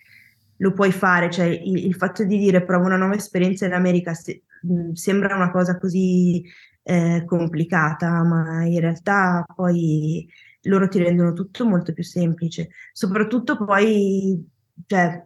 lo 0.58 0.74
puoi 0.74 0.92
fare. 0.92 1.30
Cioè, 1.30 1.46
il, 1.46 1.86
il, 1.86 1.96
fatto 1.96 2.24
di 2.26 2.38
dire 2.38 2.64
provo 2.64 2.86
una 2.86 2.98
nuova 2.98 3.16
esperienza 3.16 3.66
in 3.66 3.74
America 3.74 4.14
se, 4.14 4.44
mh, 4.62 4.92
sembra 4.92 5.36
una 5.36 5.52
cosa 5.52 5.78
così 5.78 6.44
eh, 6.84 7.24
complicata, 7.26 8.24
ma 8.24 8.66
in 8.66 8.80
realtà 8.80 9.46
poi 9.56 10.28
loro 10.64 10.88
ti 10.88 11.00
rendono 11.02 11.34
tutto 11.34 11.66
molto 11.66 11.94
più 11.94 12.04
semplice. 12.04 12.70
Soprattutto 12.92 13.64
poi, 13.64 14.46
cioè, 14.86 15.26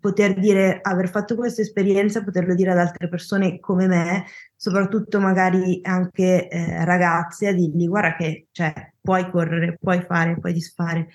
poter 0.00 0.38
dire 0.38 0.78
aver 0.82 1.08
fatto 1.08 1.34
questa 1.34 1.62
esperienza, 1.62 2.22
poterlo 2.22 2.54
dire 2.54 2.72
ad 2.72 2.78
altre 2.78 3.08
persone 3.08 3.60
come 3.60 3.86
me, 3.86 4.26
soprattutto 4.54 5.20
magari 5.20 5.80
anche 5.82 6.48
eh, 6.48 6.84
ragazze, 6.84 7.48
a 7.48 7.52
dirgli 7.52 7.88
guarda 7.88 8.16
che 8.16 8.48
cioè, 8.50 8.92
puoi 9.00 9.30
correre, 9.30 9.78
puoi 9.80 10.02
fare, 10.02 10.38
puoi 10.38 10.52
disfare. 10.52 11.08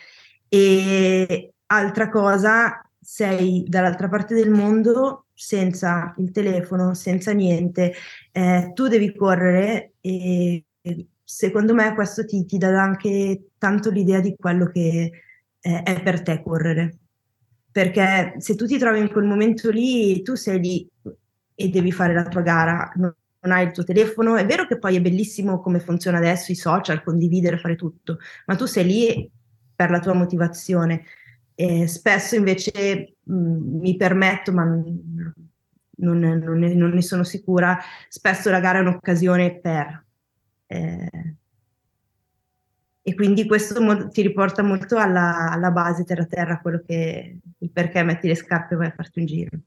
E 0.48 1.54
altra 1.68 2.10
cosa, 2.10 2.90
sei 3.00 3.64
dall'altra 3.68 4.10
parte 4.10 4.34
del 4.34 4.50
mondo 4.50 5.28
senza 5.34 6.14
il 6.18 6.32
telefono, 6.32 6.94
senza 6.94 7.32
niente, 7.34 7.94
eh, 8.32 8.72
tu 8.74 8.88
devi 8.88 9.16
correre 9.16 9.94
e 10.02 10.66
secondo 11.24 11.74
me 11.74 11.94
questo 11.94 12.26
ti, 12.26 12.46
ti 12.46 12.58
dà 12.58 12.82
anche 12.82 13.50
tanto 13.58 13.90
l'idea 13.90 14.20
di 14.20 14.36
quello 14.38 14.68
che 14.68 15.12
eh, 15.60 15.84
è 15.84 16.02
per 16.04 16.22
te 16.22 16.42
correre 16.44 16.98
perché 17.74 18.36
se 18.38 18.54
tu 18.54 18.68
ti 18.68 18.78
trovi 18.78 19.00
in 19.00 19.10
quel 19.10 19.26
momento 19.26 19.72
lì, 19.72 20.22
tu 20.22 20.36
sei 20.36 20.60
lì 20.60 20.88
e 21.56 21.70
devi 21.70 21.92
fare 21.92 22.14
la 22.14 22.28
tua 22.28 22.42
gara, 22.42 22.94
non, 22.98 23.12
hai 23.40 23.66
il 23.66 23.72
tuo 23.72 23.84
telefono, 23.84 24.36
è 24.36 24.46
vero 24.46 24.68
che 24.68 24.78
poi 24.78 24.96
è 24.96 25.02
bellissimo 25.02 25.60
come 25.60 25.80
funziona 25.80 26.20
adesso 26.20 26.52
i 26.52 26.56
social, 26.56 27.04
condividere, 27.04 27.58
fare 27.58 27.76
tutto, 27.76 28.20
ma 28.46 28.56
tu 28.56 28.66
sei 28.68 28.86
lì 28.86 29.32
per 29.76 29.90
la 29.90 30.00
tua 30.00 30.14
motivazione. 30.14 31.04
E 31.56 31.88
spesso 31.88 32.36
invece 32.36 33.16
mh, 33.24 33.36
mi 33.80 33.96
permetto, 33.98 34.52
ma 34.52 34.66
non, 34.66 35.34
non, 35.98 36.20
ne, 36.20 36.76
non, 36.76 36.92
ne, 36.92 37.02
sono 37.02 37.24
sicura, 37.24 37.80
spesso 38.08 38.52
la 38.52 38.60
gara 38.60 38.78
è 38.78 38.82
un'occasione 38.82 39.60
per... 39.60 40.06
Eh, 40.68 41.36
e 43.06 43.14
quindi 43.16 43.46
questo 43.46 43.82
mo- 43.82 44.08
ti 44.08 44.22
riporta 44.22 44.64
molto 44.64 44.98
alla, 44.98 45.52
alla 45.52 45.72
base 45.72 46.06
terra-terra, 46.06 46.60
quello 46.62 46.82
che 46.86 47.38
il 47.58 47.70
perché 47.70 48.02
metti 48.02 48.30
le 48.30 48.36
scarpe 48.36 48.76
e 48.76 48.78
vai 48.78 48.88
a 48.88 48.94
farti 48.96 49.20
un 49.20 49.26
giro. 49.26 49.58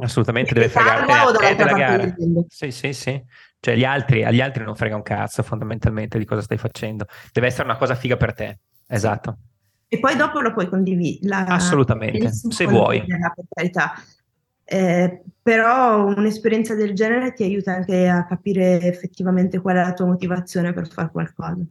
Assolutamente 0.00 0.54
deve 0.54 0.68
fregarti 0.68 1.10
a 1.10 1.32
te 1.32 1.54
della 1.56 1.72
gara. 1.72 2.14
Sì, 2.46 2.70
sì, 2.70 2.92
sì. 2.92 3.20
Cioè 3.58 3.74
gli 3.74 3.84
altri, 3.84 4.22
agli 4.22 4.40
altri 4.40 4.62
non 4.62 4.76
frega 4.76 4.94
un 4.94 5.02
cazzo 5.02 5.42
fondamentalmente 5.42 6.16
di 6.16 6.24
cosa 6.24 6.42
stai 6.42 6.58
facendo. 6.58 7.06
Deve 7.32 7.48
essere 7.48 7.64
una 7.64 7.76
cosa 7.76 7.96
figa 7.96 8.16
per 8.16 8.34
te. 8.34 8.58
Esatto. 8.86 9.38
E 9.88 9.98
poi 9.98 10.14
dopo 10.14 10.40
lo 10.40 10.52
puoi 10.52 10.68
condividere. 10.68 11.44
Assolutamente, 11.48 12.30
se 12.32 12.66
vuoi. 12.66 13.04
Per 13.04 13.46
carità. 13.48 13.94
Eh, 14.62 15.22
però 15.42 16.04
un'esperienza 16.04 16.74
del 16.74 16.94
genere 16.94 17.32
ti 17.32 17.42
aiuta 17.42 17.72
anche 17.72 18.06
a 18.06 18.26
capire 18.26 18.82
effettivamente 18.82 19.58
qual 19.60 19.76
è 19.76 19.82
la 19.82 19.94
tua 19.94 20.06
motivazione 20.06 20.74
per 20.74 20.86
fare 20.86 21.10
qualcosa. 21.10 21.64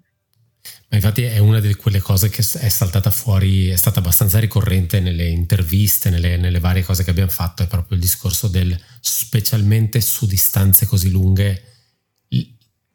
Ma 0.90 0.96
infatti 0.96 1.24
è 1.24 1.38
una 1.40 1.60
di 1.60 1.76
quelle 1.76 2.00
cose 2.00 2.30
che 2.30 2.42
è 2.60 2.70
saltata 2.70 3.12
fuori, 3.12 3.68
è 3.68 3.76
stata 3.76 4.00
abbastanza 4.00 4.40
ricorrente 4.40 5.00
nelle 5.02 5.28
interviste, 5.28 6.10
nelle, 6.10 6.38
nelle 6.38 6.60
varie 6.60 6.84
cose 6.84 7.04
che 7.04 7.10
abbiamo 7.10 7.30
fatto, 7.30 7.64
è 7.64 7.68
proprio 7.68 7.98
il 7.98 8.04
discorso 8.04 8.48
del, 8.48 8.80
specialmente 9.02 10.00
su 10.00 10.26
distanze 10.26 10.86
così 10.86 11.10
lunghe, 11.10 11.64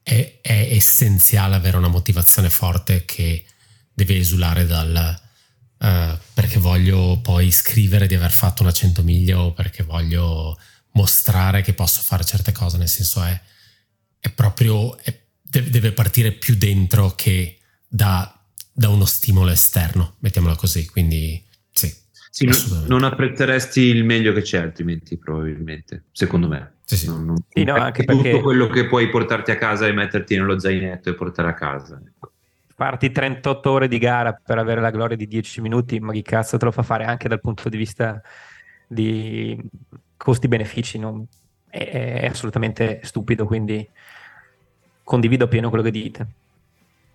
è, 0.03 0.39
è 0.41 0.69
essenziale 0.71 1.55
avere 1.55 1.77
una 1.77 1.89
motivazione 1.89 2.51
forte 2.51 3.05
che 3.05 3.45
deve 3.93 4.17
esulare 4.17 4.67
dal 4.67 5.21
uh, 5.79 6.19
perché 6.35 6.59
voglio 6.59 7.21
poi 7.21 7.51
scrivere 7.51 8.07
di 8.07 8.15
aver 8.15 8.33
fatto 8.33 8.63
una 8.63 8.73
100 8.73 9.03
miglia 9.03 9.41
o 9.41 9.53
perché 9.53 9.83
voglio 9.83 10.59
mostrare 10.93 11.63
che 11.63 11.73
posso 11.73 12.01
fare 12.01 12.25
certe 12.25 12.53
cose, 12.53 12.77
nel 12.77 12.89
senso 12.89 13.23
è, 13.23 13.41
è 14.19 14.31
proprio, 14.31 14.97
è, 14.99 15.17
deve 15.41 15.93
partire 15.93 16.33
più 16.33 16.57
dentro 16.57 17.15
che 17.15 17.59
da, 17.95 18.35
da 18.73 18.89
uno 18.89 19.05
stimolo 19.05 19.51
esterno, 19.51 20.15
mettiamola 20.21 20.57
così, 20.57 20.89
quindi 20.89 21.45
sì. 21.71 21.95
Sì, 22.31 22.49
non 22.87 23.05
apprezzeresti 23.05 23.81
il 23.81 24.05
meglio 24.05 24.33
che 24.33 24.41
c'è 24.41 24.59
altrimenti, 24.59 25.19
probabilmente, 25.19 26.05
secondo 26.13 26.49
me. 26.49 26.77
Sì, 26.85 26.97
sì. 26.97 27.07
Non, 27.09 27.27
non 27.27 27.37
sì, 27.47 27.65
no, 27.65 27.75
anche 27.75 28.05
tutto 28.05 28.23
perché... 28.23 28.41
quello 28.41 28.69
che 28.69 28.87
puoi 28.87 29.11
portarti 29.11 29.51
a 29.51 29.57
casa 29.57 29.87
e 29.87 29.93
metterti 29.93 30.37
nello 30.37 30.59
zainetto 30.59 31.11
e 31.11 31.15
portare 31.15 31.51
a 31.51 31.55
casa. 31.55 32.01
Ecco. 32.03 32.33
Farti 32.75 33.11
38 33.11 33.71
ore 33.71 33.89
di 33.89 33.99
gara 33.99 34.33
per 34.33 34.57
avere 34.57 34.81
la 34.81 34.91
gloria 34.91 35.17
di 35.17 35.27
10 35.27 35.61
minuti, 35.61 36.01
ma 36.01 36.13
chi 36.13 36.23
cazzo 36.23 36.57
te 36.57 36.65
lo 36.65 36.71
fa 36.71 36.83
fare 36.83 37.05
anche 37.05 37.29
dal 37.29 37.41
punto 37.41 37.69
di 37.69 37.77
vista 37.77 38.23
di 38.87 39.63
costi-benefici? 40.17 40.99
Non... 40.99 41.27
È, 41.69 42.23
è 42.23 42.27
assolutamente 42.27 43.01
stupido, 43.03 43.45
quindi 43.45 43.87
condivido 45.05 45.47
pieno 45.47 45.69
quello 45.69 45.85
che 45.85 45.91
dite. 45.91 46.27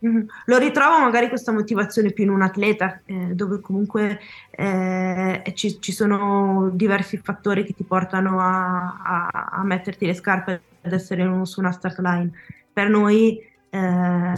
Mm-hmm. 0.06 0.28
Lo 0.46 0.58
ritrovo 0.58 1.00
magari 1.00 1.28
questa 1.28 1.52
motivazione 1.52 2.12
più 2.12 2.24
in 2.24 2.30
un 2.30 2.44
atleta, 2.44 3.02
eh, 3.06 3.34
dove 3.34 3.60
comunque 3.62 4.20
eh, 4.52 5.42
ci, 5.56 5.82
ci, 5.82 5.92
sono 5.92 6.70
diversi 6.72 7.18
fattori 7.18 7.64
che 7.66 7.74
ti 7.74 7.84
portano 7.84 8.40
a, 8.40 9.00
a, 9.04 9.50
a 9.54 9.64
metterti 9.64 10.06
le 10.06 10.14
scarpe 10.14 10.62
ad 10.84 10.94
essere 10.94 11.24
un, 11.24 11.46
su 11.48 11.60
una 11.60 11.72
start 11.72 11.98
line. 12.00 12.32
Per 12.72 12.90
noi, 12.90 13.42
eh, 13.72 14.34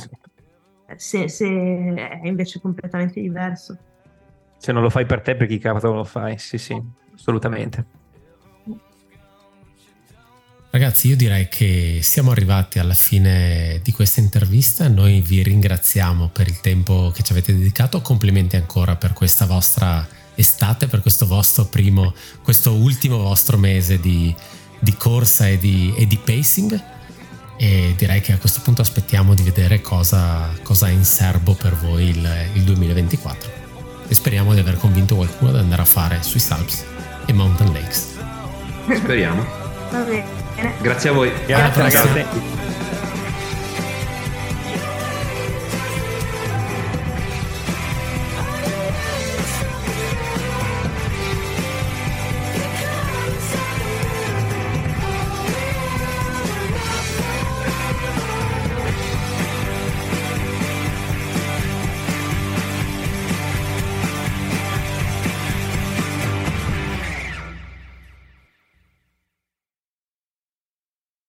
se, 0.95 1.27
se, 1.27 1.94
è 1.94 2.27
invece 2.27 2.61
completamente 2.61 3.19
diverso. 3.19 3.77
Se 4.56 4.72
non 4.72 4.81
lo 4.81 4.90
fai 4.90 5.06
per 5.06 5.22
te, 5.22 5.36
per 5.36 5.48
chi 5.48 5.57
cavolo 5.57 5.94
lo 5.94 6.03
fai? 6.06 6.38
Sì, 6.38 6.57
sì, 6.57 6.81
assolutamente. 7.14 7.98
Ragazzi, 10.71 11.07
io 11.07 11.15
direi 11.15 11.47
che 11.49 11.99
siamo 12.03 12.29
arrivati 12.29 12.77
alla 12.77 12.93
fine 12.93 13.79
di 13.81 13.91
questa 13.91 14.19
intervista. 14.19 14.87
Noi 14.87 15.19
vi 15.19 15.41
ringraziamo 15.41 16.29
per 16.31 16.47
il 16.47 16.59
tempo 16.59 17.11
che 17.11 17.23
ci 17.23 17.31
avete 17.31 17.57
dedicato. 17.57 18.01
Complimenti 18.01 18.55
ancora 18.55 18.95
per 18.95 19.13
questa 19.13 19.47
vostra 19.47 20.07
estate, 20.35 20.85
per 20.85 21.01
questo 21.01 21.25
vostro 21.25 21.65
primo, 21.65 22.13
questo 22.43 22.73
ultimo 22.73 23.17
vostro 23.17 23.57
mese 23.57 23.99
di, 23.99 24.33
di 24.77 24.93
corsa 24.93 25.47
e 25.47 25.57
di, 25.57 25.91
e 25.97 26.05
di, 26.05 26.17
pacing. 26.17 26.83
E 27.57 27.95
direi 27.97 28.21
che 28.21 28.33
a 28.33 28.37
questo 28.37 28.61
punto 28.61 28.81
aspettiamo 28.81 29.33
di 29.33 29.41
vedere 29.41 29.81
cosa, 29.81 30.53
cosa 30.61 30.87
è 30.87 30.91
in 30.91 31.03
serbo 31.03 31.55
per 31.55 31.75
voi 31.77 32.09
il, 32.09 32.29
il 32.53 32.63
2024. 32.63 33.51
E 34.07 34.13
speriamo 34.13 34.53
di 34.53 34.59
aver 34.59 34.77
convinto 34.77 35.15
qualcuno 35.15 35.49
ad 35.49 35.57
andare 35.57 35.81
a 35.81 35.85
fare 35.85 36.21
sui 36.21 36.43
Alps 36.49 36.85
e 37.25 37.33
Mountain 37.33 37.73
Lakes. 37.73 38.07
Speriamo. 38.93 39.43
Va 39.89 40.01
bene. 40.01 40.38
Grazie 40.81 41.10
a 41.10 41.14
voi. 41.14 41.31
Grazie 41.45 41.81
ragazzi. 41.81 42.78